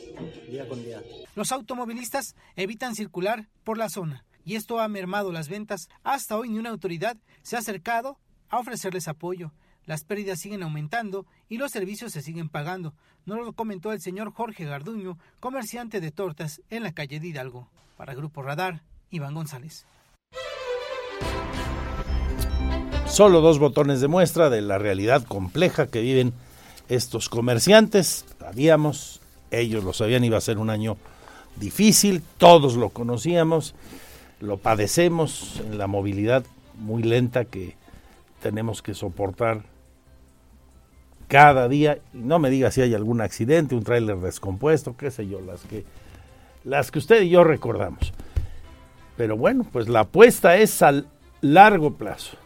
día 0.48 0.66
con 0.66 0.82
día. 0.82 1.02
Los 1.34 1.52
automovilistas 1.52 2.36
evitan 2.56 2.94
circular 2.94 3.48
por 3.64 3.76
la 3.76 3.90
zona 3.90 4.24
y 4.44 4.54
esto 4.54 4.80
ha 4.80 4.88
mermado 4.88 5.32
las 5.32 5.48
ventas. 5.48 5.88
Hasta 6.04 6.38
hoy 6.38 6.48
ni 6.48 6.58
una 6.58 6.70
autoridad 6.70 7.18
se 7.42 7.56
ha 7.56 7.58
acercado 7.58 8.18
a 8.48 8.58
ofrecerles 8.58 9.08
apoyo 9.08 9.52
las 9.90 10.04
pérdidas 10.04 10.38
siguen 10.38 10.62
aumentando 10.62 11.26
y 11.48 11.58
los 11.58 11.72
servicios 11.72 12.12
se 12.12 12.22
siguen 12.22 12.48
pagando. 12.48 12.94
Nos 13.26 13.44
lo 13.44 13.54
comentó 13.54 13.90
el 13.90 14.00
señor 14.00 14.32
Jorge 14.32 14.64
Garduño, 14.64 15.18
comerciante 15.40 16.00
de 16.00 16.12
tortas 16.12 16.62
en 16.70 16.84
la 16.84 16.92
calle 16.92 17.18
de 17.18 17.26
Hidalgo. 17.26 17.66
Para 17.96 18.14
Grupo 18.14 18.40
Radar, 18.40 18.82
Iván 19.10 19.34
González. 19.34 19.86
Solo 23.06 23.40
dos 23.40 23.58
botones 23.58 24.00
de 24.00 24.06
muestra 24.06 24.48
de 24.48 24.60
la 24.60 24.78
realidad 24.78 25.24
compleja 25.24 25.88
que 25.88 26.02
viven 26.02 26.34
estos 26.88 27.28
comerciantes. 27.28 28.24
Sabíamos, 28.38 29.20
ellos 29.50 29.82
lo 29.82 29.92
sabían, 29.92 30.22
iba 30.22 30.38
a 30.38 30.40
ser 30.40 30.58
un 30.58 30.70
año 30.70 30.98
difícil, 31.56 32.22
todos 32.38 32.76
lo 32.76 32.90
conocíamos, 32.90 33.74
lo 34.38 34.56
padecemos 34.56 35.60
en 35.66 35.78
la 35.78 35.88
movilidad 35.88 36.44
muy 36.78 37.02
lenta 37.02 37.44
que 37.44 37.74
tenemos 38.40 38.82
que 38.82 38.94
soportar 38.94 39.64
cada 41.30 41.68
día. 41.68 42.00
Y 42.12 42.18
no 42.18 42.38
me 42.38 42.50
diga 42.50 42.70
si 42.70 42.82
hay 42.82 42.92
algún 42.92 43.22
accidente, 43.22 43.74
un 43.74 43.84
tráiler 43.84 44.18
descompuesto, 44.18 44.96
qué 44.96 45.10
sé 45.10 45.26
yo, 45.26 45.40
las 45.40 45.62
que, 45.62 45.86
las 46.64 46.90
que 46.90 46.98
usted 46.98 47.22
y 47.22 47.30
yo 47.30 47.44
recordamos. 47.44 48.12
Pero 49.16 49.36
bueno, 49.36 49.64
pues 49.72 49.88
la 49.88 50.00
apuesta 50.00 50.56
es 50.56 50.82
al 50.82 51.06
largo 51.40 51.94
plazo. 51.94 52.36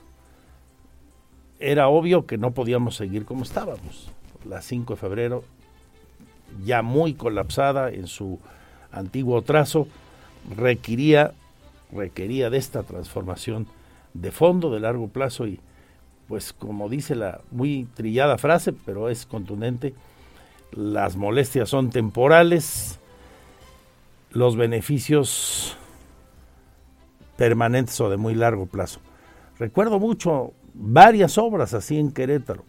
Era 1.58 1.88
obvio 1.88 2.26
que 2.26 2.36
no 2.36 2.52
podíamos 2.52 2.94
seguir 2.94 3.24
como 3.24 3.42
estábamos. 3.42 4.12
La 4.44 4.60
5 4.60 4.94
de 4.94 5.00
febrero, 5.00 5.44
ya 6.62 6.82
muy 6.82 7.14
colapsada 7.14 7.90
en 7.90 8.06
su 8.06 8.38
antiguo 8.92 9.40
trazo, 9.40 9.88
requería, 10.54 11.32
requería 11.90 12.50
de 12.50 12.58
esta 12.58 12.82
transformación 12.82 13.66
de 14.12 14.30
fondo, 14.30 14.70
de 14.70 14.80
largo 14.80 15.08
plazo 15.08 15.46
y 15.46 15.58
pues 16.28 16.52
como 16.52 16.88
dice 16.88 17.14
la 17.14 17.40
muy 17.50 17.86
trillada 17.94 18.38
frase, 18.38 18.72
pero 18.72 19.08
es 19.08 19.26
contundente, 19.26 19.94
las 20.72 21.16
molestias 21.16 21.68
son 21.68 21.90
temporales, 21.90 22.98
los 24.30 24.56
beneficios 24.56 25.76
permanentes 27.36 28.00
o 28.00 28.10
de 28.10 28.16
muy 28.16 28.34
largo 28.34 28.66
plazo. 28.66 29.00
Recuerdo 29.58 30.00
mucho 30.00 30.52
varias 30.72 31.38
obras 31.38 31.74
así 31.74 31.98
en 31.98 32.10
Querétaro 32.10 32.64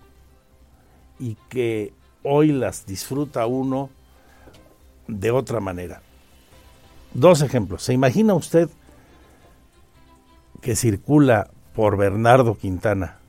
y 1.19 1.36
que 1.49 1.94
hoy 2.23 2.52
las 2.52 2.86
disfruta 2.86 3.48
uno 3.48 3.90
de 5.07 5.32
otra 5.32 5.60
manera. 5.60 6.02
Dos 7.14 7.41
ejemplos. 7.41 7.84
¿Se 7.84 7.94
imagina 7.94 8.34
usted 8.34 8.69
que 10.61 10.76
circula 10.76 11.49
por 11.73 11.98
Bernardo 11.98 12.56
Quintana 12.56 13.19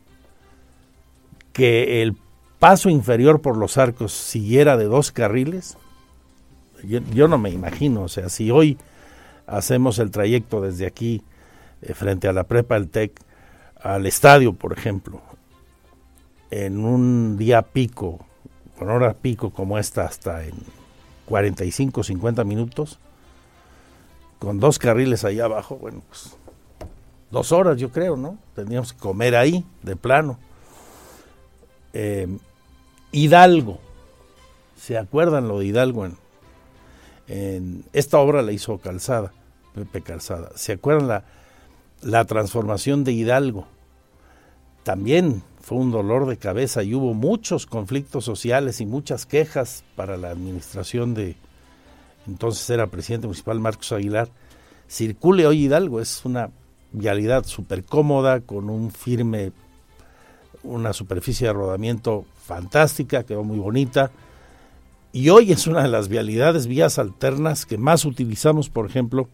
que 1.57 2.03
el 2.03 2.15
paso 2.59 2.91
inferior 2.91 3.41
por 3.41 3.57
los 3.57 3.78
arcos 3.78 4.12
siguiera 4.12 4.77
de 4.77 4.85
dos 4.85 5.11
carriles? 5.11 5.78
Yo, 6.85 7.28
no 7.28 7.39
me 7.39 7.49
imagino. 7.49 8.03
O 8.03 8.09
sea, 8.09 8.28
si 8.28 8.51
hoy 8.51 8.77
hacemos 9.47 9.99
el 9.99 10.11
trayecto 10.11 10.61
desde 10.61 10.85
aquí, 10.85 11.23
eh, 11.81 11.95
frente 11.95 12.28
a 12.28 12.35
la 12.35 12.45
prepa 12.45 12.74
del 12.74 12.91
TEC, 12.91 13.19
al 13.81 14.05
estadio, 14.05 14.53
por 14.53 14.74
ejemplo, 14.74 15.23
en 16.51 16.85
un 16.85 17.39
día 17.39 17.62
pico, 17.62 18.27
con 18.78 18.91
hora 18.91 19.15
pico 19.15 19.49
como 19.49 19.78
esta, 19.78 20.05
hasta 20.05 20.45
en 20.45 20.57
45, 21.24 22.03
50 22.03 22.45
minutos, 22.45 22.99
con 24.39 24.61
dos 24.61 24.78
carriles 24.78 25.24
ahí 25.24 25.41
abajo, 25.41 25.77
bueno, 25.77 26.03
pues 26.07 26.37
dos 27.31 27.51
horas 27.51 27.78
yo 27.78 27.89
creo, 27.89 28.19
¿no? 28.19 28.37
Teníamos 28.55 28.93
que 28.93 28.99
comer 28.99 29.37
ahí, 29.37 29.65
de 29.83 29.97
plano. 29.97 30.39
Eh, 31.98 32.28
Hidalgo, 33.10 33.78
¿se 34.77 34.98
acuerdan 34.98 35.48
lo 35.48 35.60
de 35.60 35.64
Hidalgo? 35.64 36.06
En, 37.27 37.85
esta 37.94 38.18
obra 38.18 38.43
la 38.43 38.52
hizo 38.52 38.77
Calzada, 38.77 39.32
Pepe 39.74 40.02
Calzada. 40.02 40.51
¿Se 40.56 40.73
acuerdan 40.73 41.09
la, 41.09 41.24
la 42.02 42.27
transformación 42.27 43.02
de 43.02 43.12
Hidalgo? 43.12 43.66
También 44.82 45.43
fue 45.62 45.78
un 45.78 45.90
dolor 45.90 46.27
de 46.27 46.36
cabeza 46.36 46.82
y 46.82 46.94
hubo 46.94 47.14
muchos 47.14 47.64
conflictos 47.64 48.27
sociales 48.27 48.82
y 48.82 48.86
muchas 48.86 49.24
quejas 49.24 49.82
para 49.97 50.18
la 50.18 50.28
administración 50.28 51.14
de, 51.14 51.35
entonces 52.27 52.68
era 52.68 52.89
presidente 52.89 53.27
municipal 53.27 53.59
Marcos 53.59 53.90
Aguilar. 53.93 54.28
Circule 54.86 55.47
hoy 55.47 55.64
Hidalgo, 55.64 56.02
es 56.02 56.27
una 56.27 56.51
vialidad 56.93 57.47
súper 57.47 57.85
cómoda, 57.85 58.43
con 58.43 58.68
un 58.68 58.90
firme, 58.90 59.52
una 60.67 60.93
superficie 60.93 61.47
de 61.47 61.53
rodamiento 61.53 62.25
fantástica, 62.45 63.25
quedó 63.25 63.45
muy 63.45 63.59
bonita. 63.59 64.11
Y 65.13 65.31
hoy 65.31 65.53
es 65.53 65.67
una 65.67 65.83
de 65.83 65.89
las 65.89 66.09
vialidades, 66.09 66.67
vías 66.67 66.99
alternas 66.99 67.65
que 67.65 67.79
más 67.79 68.05
utilizamos, 68.05 68.69
por 68.69 68.87
ejemplo, 68.87 69.29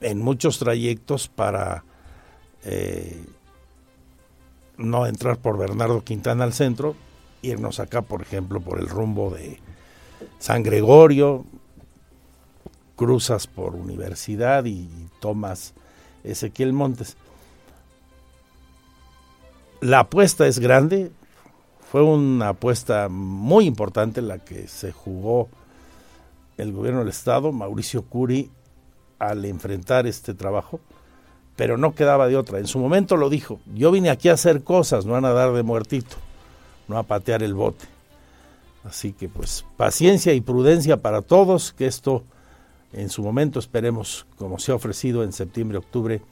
en 0.00 0.20
muchos 0.22 0.58
trayectos 0.58 1.28
para 1.28 1.84
eh, 2.64 3.24
no 4.76 5.06
entrar 5.06 5.38
por 5.38 5.58
Bernardo 5.58 6.04
Quintana 6.04 6.44
al 6.44 6.52
centro, 6.52 6.94
irnos 7.42 7.80
acá, 7.80 8.02
por 8.02 8.22
ejemplo, 8.22 8.60
por 8.60 8.78
el 8.78 8.88
rumbo 8.88 9.30
de 9.30 9.58
San 10.38 10.62
Gregorio, 10.62 11.44
cruzas 12.96 13.46
por 13.46 13.74
Universidad 13.74 14.64
y 14.66 14.88
tomas 15.20 15.74
Ezequiel 16.22 16.72
Montes. 16.72 17.16
La 19.84 20.00
apuesta 20.00 20.46
es 20.46 20.60
grande, 20.60 21.12
fue 21.92 22.02
una 22.02 22.48
apuesta 22.48 23.10
muy 23.10 23.66
importante 23.66 24.22
la 24.22 24.38
que 24.38 24.66
se 24.66 24.92
jugó 24.92 25.50
el 26.56 26.72
gobierno 26.72 27.00
del 27.00 27.10
Estado, 27.10 27.52
Mauricio 27.52 28.02
Curi, 28.02 28.50
al 29.18 29.44
enfrentar 29.44 30.06
este 30.06 30.32
trabajo 30.32 30.80
pero 31.56 31.76
no 31.76 31.94
quedaba 31.94 32.28
de 32.28 32.36
otra. 32.36 32.58
En 32.58 32.66
su 32.66 32.78
momento 32.78 33.18
lo 33.18 33.28
dijo, 33.28 33.60
yo 33.74 33.90
vine 33.90 34.08
aquí 34.08 34.28
a 34.28 34.32
hacer 34.32 34.64
cosas, 34.64 35.06
no 35.06 35.16
a 35.16 35.20
nadar 35.20 35.52
de 35.52 35.62
muertito, 35.62 36.16
no 36.88 36.98
a 36.98 37.02
patear 37.02 37.42
el 37.42 37.54
bote. 37.54 37.84
Así 38.84 39.12
que 39.12 39.28
pues 39.28 39.66
paciencia 39.76 40.32
y 40.32 40.40
prudencia 40.40 40.96
para 40.96 41.20
todos, 41.22 41.72
que 41.72 41.86
esto 41.86 42.24
en 42.92 43.08
su 43.08 43.22
momento 43.22 43.58
esperemos, 43.58 44.26
como 44.36 44.58
se 44.58 44.72
ha 44.72 44.74
ofrecido 44.74 45.22
en 45.22 45.32
septiembre, 45.32 45.78
octubre, 45.78 46.22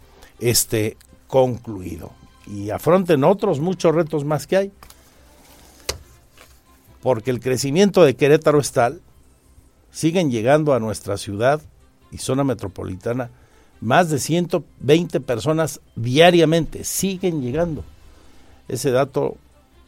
esté 0.40 0.96
concluido. 1.28 2.10
Y 2.46 2.70
afronten 2.70 3.24
otros 3.24 3.60
muchos 3.60 3.94
retos 3.94 4.24
más 4.24 4.46
que 4.46 4.56
hay. 4.56 4.72
Porque 7.02 7.30
el 7.30 7.40
crecimiento 7.40 8.04
de 8.04 8.14
Querétaro 8.14 8.60
es 8.60 8.72
tal, 8.72 9.00
siguen 9.90 10.30
llegando 10.30 10.74
a 10.74 10.80
nuestra 10.80 11.16
ciudad 11.16 11.60
y 12.10 12.18
zona 12.18 12.44
metropolitana 12.44 13.30
más 13.82 14.10
de 14.10 14.20
120 14.20 15.20
personas 15.20 15.80
diariamente 15.96 16.84
siguen 16.84 17.42
llegando. 17.42 17.82
Ese 18.68 18.92
dato 18.92 19.36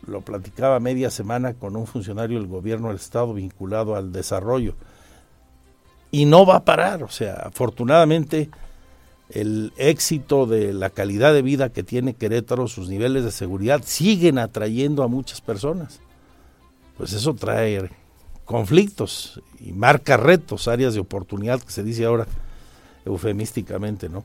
lo 0.07 0.21
platicaba 0.21 0.81
media 0.81 1.11
semana 1.11 1.55
con 1.55 1.77
un 1.77 1.87
funcionario 1.87 2.39
del 2.39 2.49
gobierno 2.49 2.89
del 2.89 2.97
estado 2.97 3.33
vinculado 3.33 3.95
al 3.95 4.13
desarrollo. 4.13 4.75
Y 6.11 6.25
no 6.25 6.45
va 6.45 6.57
a 6.57 6.65
parar, 6.65 7.05
o 7.05 7.09
sea, 7.09 7.35
afortunadamente 7.35 8.51
el 9.31 9.73
éxito 9.77 10.47
de 10.47 10.73
la 10.73 10.91
calidad 10.91 11.33
de 11.33 11.43
vida 11.43 11.71
que 11.71 11.83
tiene 11.83 12.15
Querétaro, 12.15 12.69
sus 12.69 12.89
niveles 12.89 13.25
de 13.25 13.33
seguridad, 13.33 13.83
siguen 13.85 14.39
atrayendo 14.39 15.03
a 15.03 15.09
muchas 15.09 15.41
personas. 15.41 16.01
Pues 16.97 17.13
eso 17.13 17.35
trae 17.35 17.91
conflictos 18.45 19.41
y 19.61 19.73
marca 19.73 20.17
retos, 20.17 20.69
áreas 20.69 20.95
de 20.95 21.01
oportunidad 21.01 21.61
que 21.61 21.73
se 21.73 21.83
dice 21.83 22.05
ahora 22.05 22.27
eufemísticamente, 23.05 24.09
¿no? 24.09 24.25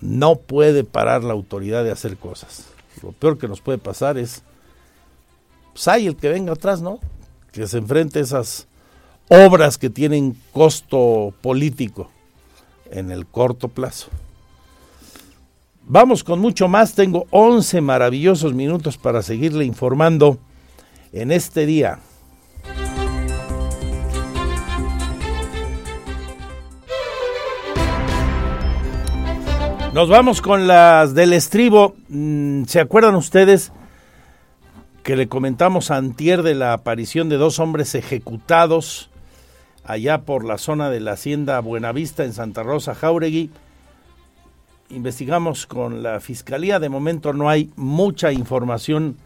No 0.00 0.36
puede 0.36 0.84
parar 0.84 1.24
la 1.24 1.32
autoridad 1.32 1.84
de 1.84 1.90
hacer 1.90 2.16
cosas. 2.16 2.66
Lo 3.02 3.12
peor 3.12 3.38
que 3.38 3.48
nos 3.48 3.60
puede 3.60 3.78
pasar 3.78 4.18
es, 4.18 4.42
pues 5.72 5.88
hay 5.88 6.06
el 6.06 6.16
que 6.16 6.28
venga 6.28 6.52
atrás, 6.52 6.80
¿no? 6.80 7.00
Que 7.52 7.66
se 7.66 7.78
enfrente 7.78 8.18
a 8.18 8.22
esas 8.22 8.66
obras 9.28 9.78
que 9.78 9.90
tienen 9.90 10.36
costo 10.52 11.34
político 11.40 12.10
en 12.90 13.10
el 13.10 13.26
corto 13.26 13.68
plazo. 13.68 14.08
Vamos 15.86 16.22
con 16.22 16.38
mucho 16.38 16.68
más. 16.68 16.94
Tengo 16.94 17.26
11 17.30 17.80
maravillosos 17.80 18.54
minutos 18.54 18.96
para 18.96 19.22
seguirle 19.22 19.64
informando 19.64 20.38
en 21.12 21.32
este 21.32 21.66
día. 21.66 21.98
Nos 29.92 30.08
vamos 30.08 30.40
con 30.40 30.68
las 30.68 31.14
del 31.14 31.32
estribo. 31.32 31.96
Mm, 32.08 32.62
¿Se 32.66 32.78
acuerdan 32.78 33.16
ustedes 33.16 33.72
que 35.02 35.16
le 35.16 35.26
comentamos 35.26 35.90
a 35.90 35.96
Antier 35.96 36.44
de 36.44 36.54
la 36.54 36.72
aparición 36.72 37.28
de 37.28 37.36
dos 37.36 37.58
hombres 37.58 37.96
ejecutados 37.96 39.09
allá 39.90 40.22
por 40.22 40.44
la 40.44 40.58
zona 40.58 40.90
de 40.90 41.00
la 41.00 41.12
hacienda 41.12 41.60
Buenavista 41.60 42.24
en 42.24 42.32
Santa 42.32 42.62
Rosa, 42.62 42.94
Jauregui? 42.94 43.50
Investigamos 44.90 45.66
con 45.66 46.02
la 46.02 46.20
fiscalía. 46.20 46.78
De 46.78 46.88
momento 46.88 47.32
no 47.32 47.48
hay 47.48 47.70
mucha 47.76 48.32
información 48.32 49.16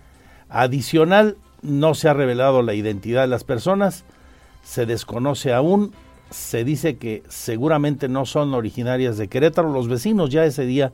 adicional. 0.49 1.37
No 1.63 1.95
se 1.95 2.09
ha 2.09 2.15
revelado 2.15 2.63
la 2.63 2.75
identidad 2.75 3.23
de 3.23 3.29
las 3.29 3.45
personas. 3.45 4.05
Se 4.63 4.87
desconoce 4.87 5.53
aún 5.53 5.93
se 6.31 6.65
dice 6.65 6.97
que 6.97 7.23
seguramente 7.29 8.09
no 8.09 8.27
son 8.27 8.55
originarias 8.55 9.17
de 9.17 9.29
Querétaro. 9.29 9.71
Los 9.71 9.89
vecinos 9.89 10.31
ya 10.31 10.45
ese 10.45 10.67
día 10.67 10.93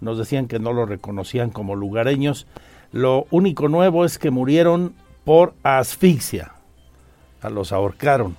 nos 0.00 0.18
decían 0.18 0.48
que 0.48 0.58
no 0.58 0.72
lo 0.72 0.84
reconocían 0.84 1.50
como 1.50 1.74
lugareños. 1.76 2.46
Lo 2.92 3.26
único 3.30 3.68
nuevo 3.68 4.04
es 4.04 4.18
que 4.18 4.30
murieron 4.30 4.94
por 5.24 5.54
asfixia. 5.62 6.52
A 7.40 7.48
los 7.48 7.72
ahorcaron, 7.72 8.36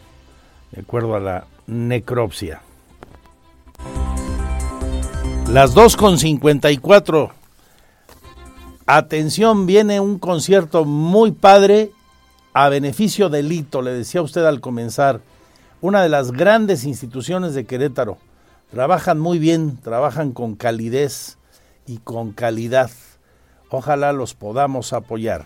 de 0.71 0.81
acuerdo 0.81 1.15
a 1.15 1.19
la 1.19 1.45
necropsia. 1.65 2.61
Las 5.49 5.75
2.54. 5.75 7.31
Atención, 8.85 9.65
viene 9.65 9.99
un 9.99 10.19
concierto 10.19 10.85
muy 10.85 11.31
padre 11.31 11.91
a 12.53 12.69
beneficio 12.69 13.29
del 13.29 13.49
Lito, 13.49 13.81
le 13.81 13.91
decía 13.91 14.21
usted 14.21 14.43
al 14.45 14.61
comenzar. 14.61 15.21
Una 15.79 16.01
de 16.01 16.09
las 16.09 16.31
grandes 16.31 16.85
instituciones 16.85 17.53
de 17.53 17.65
Querétaro. 17.65 18.17
Trabajan 18.71 19.19
muy 19.19 19.39
bien, 19.39 19.77
trabajan 19.77 20.31
con 20.31 20.55
calidez 20.55 21.37
y 21.85 21.99
con 21.99 22.31
calidad. 22.31 22.89
Ojalá 23.69 24.11
los 24.11 24.33
podamos 24.33 24.91
apoyar. 24.91 25.45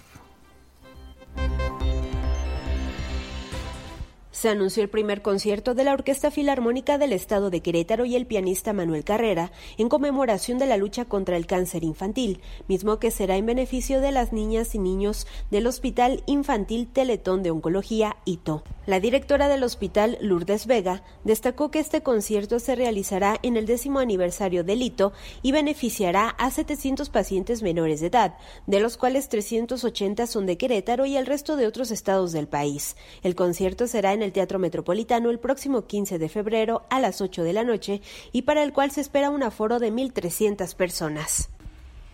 Se 4.42 4.50
anunció 4.50 4.82
el 4.82 4.90
primer 4.90 5.22
concierto 5.22 5.76
de 5.76 5.84
la 5.84 5.94
Orquesta 5.94 6.32
Filarmónica 6.32 6.98
del 6.98 7.14
Estado 7.14 7.52
de 7.52 7.62
Querétaro 7.62 8.06
y 8.06 8.16
el 8.16 8.26
pianista 8.26 8.74
Manuel 8.74 9.04
Carrera 9.04 9.52
en 9.78 9.88
conmemoración 9.88 10.58
de 10.58 10.66
la 10.66 10.78
lucha 10.78 11.06
contra 11.06 11.38
el 11.38 11.46
cáncer 11.46 11.84
infantil, 11.84 12.42
mismo 12.68 12.98
que 12.98 13.12
será 13.12 13.38
en 13.38 13.46
beneficio 13.46 14.02
de 14.02 14.12
las 14.12 14.34
niñas 14.34 14.74
y 14.74 14.80
niños 14.80 15.28
del 15.52 15.68
Hospital 15.68 16.24
Infantil 16.26 16.88
Teletón 16.88 17.44
de 17.44 17.52
Oncología 17.52 18.18
ITO. 18.26 18.64
La 18.88 19.00
directora 19.00 19.48
del 19.48 19.64
hospital, 19.64 20.18
Lourdes 20.22 20.66
Vega, 20.66 21.04
destacó 21.24 21.70
que 21.70 21.78
este 21.78 22.02
concierto 22.02 22.58
se 22.58 22.74
realizará 22.74 23.38
en 23.44 23.58
el 23.58 23.68
décimo 23.68 24.00
aniversario 24.00 24.64
del 24.64 24.82
ITO 24.82 25.14
y 25.44 25.52
beneficiará 25.52 26.30
a 26.30 26.50
700 26.50 27.12
pacientes 27.12 27.62
menores 27.62 28.02
de 28.02 28.08
edad, 28.08 28.38
de 28.66 28.80
los 28.80 28.98
cuales 28.98 29.30
380 29.30 30.26
son 30.26 30.48
de 30.48 30.58
Querétaro 30.58 31.06
y 31.06 31.16
el 31.16 31.28
resto 31.28 31.58
de 31.58 31.68
otros 31.68 31.92
estados 31.92 32.32
del 32.32 32.48
país. 32.48 32.96
El 33.22 33.36
concierto 33.36 33.86
será 33.86 34.14
en 34.14 34.24
el 34.24 34.31
Teatro 34.32 34.60
Metropolitano 34.60 35.30
el 35.30 35.40
próximo 35.40 35.86
15 35.88 36.20
de 36.20 36.30
febrero 36.30 36.86
a 36.90 37.00
las 37.00 37.22
8 37.22 37.44
de 37.44 37.54
la 37.54 37.64
noche 37.64 38.02
y 38.32 38.44
para 38.44 38.64
el 38.64 38.74
cual 38.74 38.92
se 38.92 39.02
espera 39.02 39.30
un 39.30 39.44
aforo 39.44 39.80
de 39.80 39.92
1.300 39.92 40.76
personas. 40.76 41.50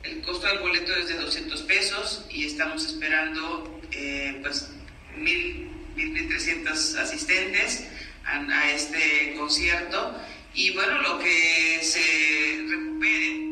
El 0.03 0.22
costo 0.22 0.48
del 0.48 0.60
boleto 0.60 0.94
es 0.95 1.10
de 1.10 1.15
200 1.15 1.61
pesos 1.64 2.26
y 2.30 2.45
estamos 2.45 2.85
esperando 2.85 3.80
eh, 3.91 4.39
pues 4.41 4.69
1.300 5.18 6.98
asistentes 6.98 7.88
a, 8.26 8.72
este 8.72 9.35
concierto 9.38 10.15
y 10.53 10.72
bueno, 10.72 11.02
lo 11.02 11.19
que 11.19 11.80
se 11.81 12.65
recupere, 12.69 13.48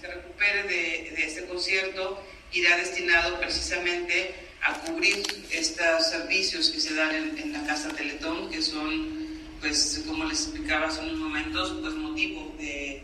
se 0.00 0.06
recupere 0.06 0.62
de, 0.62 1.16
de 1.16 1.24
este 1.26 1.46
concierto 1.46 2.22
irá 2.52 2.76
destinado 2.76 3.38
precisamente 3.38 4.49
a 4.62 4.74
cubrir 4.80 5.22
estos 5.50 6.10
servicios 6.10 6.70
que 6.70 6.80
se 6.80 6.94
dan 6.94 7.14
en, 7.14 7.52
la 7.52 7.64
Casa 7.64 7.88
Teletón, 7.90 8.50
que 8.50 8.62
son, 8.62 9.08
pues, 9.60 10.02
como 10.06 10.24
les 10.24 10.42
explicaba 10.42 10.86
hace 10.86 11.00
unos 11.00 11.16
momentos, 11.16 11.78
pues 11.80 11.94
motivo 11.94 12.54
de, 12.58 13.02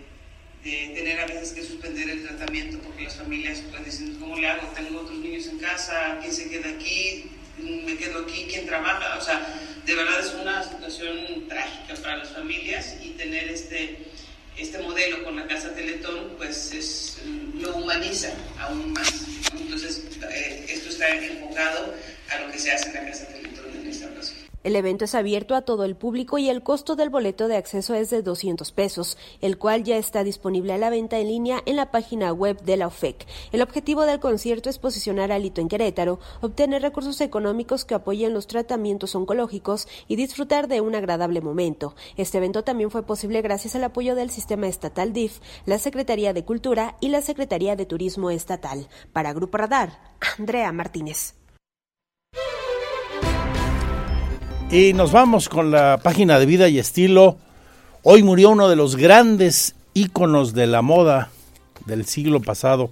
de, 0.65 0.93
tener 0.95 1.21
a 1.21 1.27
veces 1.27 1.53
que 1.53 1.63
suspender 1.63 2.11
el 2.11 2.27
tratamiento 2.27 2.79
porque 2.81 3.05
las 3.05 3.17
familias 3.17 3.63
pues 3.71 3.85
dicen, 3.85 4.17
¿cómo 4.17 4.37
le 4.37 4.49
hago? 4.49 4.67
Tengo 4.75 5.01
otros 5.01 5.19
niños 5.19 5.47
en 5.47 5.59
casa, 5.59 6.19
¿quién 6.21 6.33
se 6.33 6.51
queda 6.51 6.71
aquí? 6.71 7.31
¿Me 7.59 7.97
quedo 7.97 8.21
aquí? 8.21 8.47
¿Quién 8.51 8.67
trabaja? 8.67 9.17
O 9.17 9.21
sea, 9.21 9.47
de 9.87 9.95
verdad 9.95 10.21
es 10.21 10.35
una 10.35 10.63
situación 10.63 11.49
trágica 11.49 11.95
para 12.03 12.19
las 12.19 12.31
familias 12.31 12.97
y 13.03 13.11
tener 13.11 13.49
este, 13.49 13.99
este 14.59 14.79
modelo 14.81 15.25
con 15.25 15.37
la 15.37 15.47
Casa 15.47 15.73
Teletón, 15.75 16.35
pues 16.37 16.73
es, 16.73 17.19
lo 17.55 17.77
humaniza 17.77 18.33
aún 18.59 18.93
más. 18.93 19.13
Entonces, 19.59 20.03
eh, 20.31 20.67
esto 20.69 20.89
está 20.91 21.07
a 21.59 22.41
lo 22.41 22.53
que 22.53 22.59
se 22.59 22.71
hace 22.71 22.89
en 22.89 22.95
la 22.95 23.11
Casa 23.11 23.27
Teletón 23.29 23.65
en. 23.73 24.47
El 24.67 24.75
evento 24.75 25.05
es 25.05 25.15
abierto 25.15 25.55
a 25.55 25.63
todo 25.63 25.85
el 25.85 25.95
público 25.95 26.39
y 26.39 26.51
el 26.51 26.65
costo 26.65 26.97
del 26.97 27.09
boleto 27.09 27.47
de 27.47 27.57
acceso 27.57 27.95
es 27.95 28.11
de 28.11 28.23
200 28.23 28.73
pesos, 28.73 29.17
el 29.41 29.59
cual 29.59 29.85
ya 29.85 29.97
está 29.97 30.25
disponible 30.25 30.73
a 30.73 30.79
la 30.79 30.91
venta 30.91 31.21
en 31.21 31.29
línea 31.29 31.63
en 31.67 31.77
la 31.77 31.93
página 31.93 32.33
web 32.33 32.61
de 32.63 32.77
la 32.77 32.89
OFEC. 32.89 33.29
El 33.53 33.63
objetivo 33.63 34.07
del 34.07 34.19
concierto 34.19 34.69
es 34.69 34.81
posicionar 34.81 35.31
a 35.31 35.39
Lito 35.39 35.61
en 35.61 35.69
Querétaro, 35.69 36.19
obtener 36.41 36.83
recursos 36.83 37.21
económicos 37.21 37.85
que 37.85 37.95
apoyen 37.95 38.35
los 38.35 38.49
tratamientos 38.49 39.15
oncológicos 39.15 39.87
y 40.09 40.17
disfrutar 40.17 40.67
de 40.67 40.81
un 40.81 40.97
agradable 40.97 41.41
momento. 41.41 41.95
Este 42.17 42.39
evento 42.39 42.65
también 42.65 42.91
fue 42.91 43.05
posible 43.05 43.43
gracias 43.43 43.77
al 43.77 43.85
apoyo 43.85 44.17
del 44.17 44.31
sistema 44.31 44.67
estatal 44.67 45.13
DIF, 45.13 45.39
la 45.65 45.79
Secretaría 45.79 46.33
de 46.33 46.45
Cultura 46.45 46.97
y 47.01 47.11
la 47.11 47.23
Secretaría 47.23 47.77
de 47.77 47.87
Turismo 47.87 48.31
Estatal. 48.33 48.89
Para 49.13 49.33
Grupo 49.33 49.59
Radar, 49.59 50.01
Andrea 50.39 50.73
Martínez. 50.73 51.35
Y 54.71 54.95
nos 54.95 55.13
vamos 55.13 55.49
con 55.49 55.71
la 55.71 56.01
página 56.03 56.41
de 56.41 56.47
vida 56.47 56.69
y 56.69 56.81
estilo. 56.81 57.37
Hoy 58.03 58.25
murió 58.25 58.51
uno 58.51 58.69
de 58.69 58.75
los 58.75 58.97
grandes 58.97 59.77
íconos 59.95 60.55
de 60.55 60.67
la 60.67 60.83
moda 60.83 61.31
del 61.87 62.05
siglo 62.05 62.41
pasado, 62.43 62.91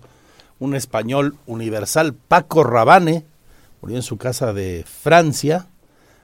un 0.60 0.76
español 0.76 1.36
universal, 1.46 2.14
Paco 2.14 2.62
Rabanne, 2.62 3.24
murió 3.82 3.96
en 3.96 4.04
su 4.04 4.16
casa 4.18 4.52
de 4.52 4.84
Francia, 4.86 5.66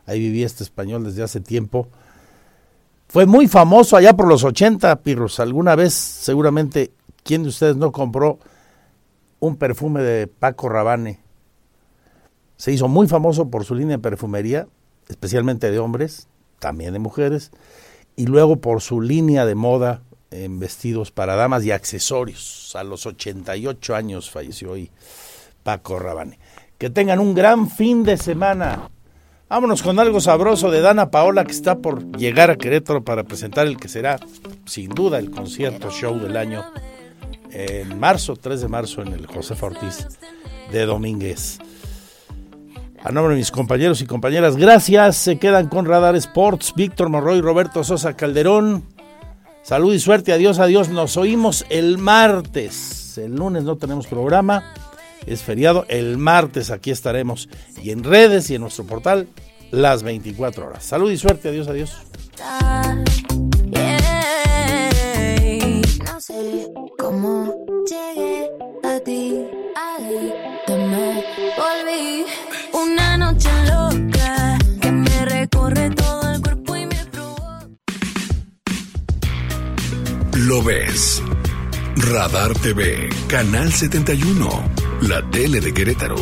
ahí 0.07 0.21
vivía 0.21 0.47
este 0.47 0.63
español 0.63 1.03
desde 1.03 1.25
hace 1.25 1.41
tiempo. 1.41 1.89
Fue 3.09 3.27
muy 3.27 3.49
famoso 3.49 3.97
allá 3.97 4.17
por 4.17 4.29
los 4.29 4.45
80, 4.45 5.03
Pirros. 5.03 5.41
Alguna 5.41 5.75
vez, 5.75 5.93
seguramente, 5.93 6.93
¿quién 7.25 7.43
de 7.43 7.49
ustedes 7.49 7.75
no 7.75 7.91
compró 7.91 8.39
un 9.41 9.57
perfume 9.57 10.01
de 10.01 10.29
Paco 10.29 10.69
Rabanne? 10.69 11.19
Se 12.57 12.71
hizo 12.71 12.87
muy 12.87 13.09
famoso 13.09 13.51
por 13.51 13.65
su 13.65 13.75
línea 13.75 13.97
de 13.97 14.03
perfumería, 14.03 14.69
especialmente 15.11 15.71
de 15.71 15.79
hombres, 15.79 16.29
también 16.59 16.93
de 16.93 16.99
mujeres, 16.99 17.51
y 18.17 18.27
luego 18.27 18.57
por 18.57 18.81
su 18.81 19.01
línea 19.01 19.45
de 19.45 19.55
moda 19.55 20.03
en 20.31 20.59
vestidos 20.59 21.11
para 21.11 21.35
damas 21.35 21.65
y 21.65 21.73
accesorios. 21.73 22.75
A 22.77 22.85
los 22.85 23.05
88 23.07 23.95
años 23.95 24.31
falleció 24.31 24.73
hoy 24.73 24.91
Paco 25.63 25.99
Rabanne. 25.99 26.39
Que 26.79 26.89
tengan 26.89 27.19
un 27.19 27.35
gran 27.35 27.69
fin 27.69 28.05
de 28.05 28.17
semana. 28.17 28.91
Vámonos 29.49 29.83
con 29.83 29.99
algo 29.99 30.21
sabroso 30.21 30.71
de 30.71 30.81
Dana 30.81 31.11
Paola 31.11 31.45
que 31.45 31.53
está 31.53 31.79
por 31.79 32.17
llegar 32.17 32.51
a 32.51 32.57
Querétaro 32.57 33.05
para 33.05 33.25
presentar 33.25 33.67
el 33.67 33.77
que 33.77 33.89
será 33.89 34.21
sin 34.65 34.91
duda 34.91 35.19
el 35.19 35.31
concierto 35.31 35.91
show 35.91 36.19
del 36.19 36.37
año 36.37 36.65
en 37.51 37.99
marzo, 37.99 38.37
3 38.37 38.61
de 38.61 38.69
marzo 38.69 39.03
en 39.03 39.09
el 39.09 39.27
José 39.27 39.57
Ortiz 39.61 40.07
de 40.71 40.87
Domínguez. 40.87 41.59
A 43.03 43.13
nombre 43.13 43.35
de 43.35 43.39
mis 43.39 43.51
compañeros 43.51 44.03
y 44.03 44.07
compañeras, 44.07 44.57
gracias. 44.57 45.17
Se 45.17 45.39
quedan 45.39 45.69
con 45.69 45.87
Radar 45.87 46.17
Sports, 46.17 46.75
Víctor 46.77 47.09
Morroy, 47.09 47.41
Roberto 47.41 47.83
Sosa 47.83 48.15
Calderón. 48.15 48.85
Salud 49.63 49.95
y 49.95 49.99
suerte, 49.99 50.33
adiós, 50.33 50.59
adiós. 50.59 50.91
Nos 50.91 51.17
oímos 51.17 51.65
el 51.71 51.97
martes. 51.97 53.17
El 53.17 53.37
lunes 53.37 53.65
no 53.65 53.77
tenemos 53.77 54.07
programa, 54.07 54.75
es 55.27 55.43
feriado. 55.43 55.87
El 55.89 56.19
martes 56.19 56.71
aquí 56.71 56.91
estaremos 56.91 57.49
y 57.83 57.91
en 57.91 58.05
redes 58.05 58.51
y 58.51 58.57
en 58.57 58.63
nuestro 58.63 58.85
portal 58.85 59.29
las 59.71 60.03
24 60.03 60.67
horas. 60.67 60.85
Salud 60.85 61.11
y 61.11 61.17
suerte, 61.17 61.49
adiós, 61.49 61.69
adiós. 61.69 61.97
cómo 66.99 67.53
llegué 67.87 68.51
a 68.85 69.01
ti, 69.01 69.47
volví. 70.97 72.25
Una 72.73 73.17
noche 73.17 73.49
loca 73.67 74.59
que 74.81 74.93
me 74.93 75.25
recorre 75.25 75.91
todo 75.91 76.33
el 76.33 76.41
cuerpo 76.41 76.77
y 76.77 76.87
me 76.87 77.05
provoca. 77.07 77.69
Lo 80.33 80.63
ves. 80.63 81.23
Radar 81.97 82.55
TV, 82.55 83.09
Canal 83.29 83.73
71, 83.73 84.49
la 85.03 85.23
tele 85.31 85.61
de 85.61 85.73
Querétaro. 85.75 86.17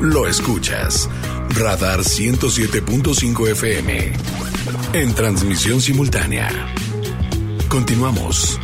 Lo 0.00 0.26
escuchas. 0.26 1.08
Radar 1.50 2.00
107.5 2.00 3.48
FM. 3.50 4.12
En 4.92 5.14
transmisión 5.14 5.80
simultánea. 5.80 6.48
Continuamos. 7.68 8.60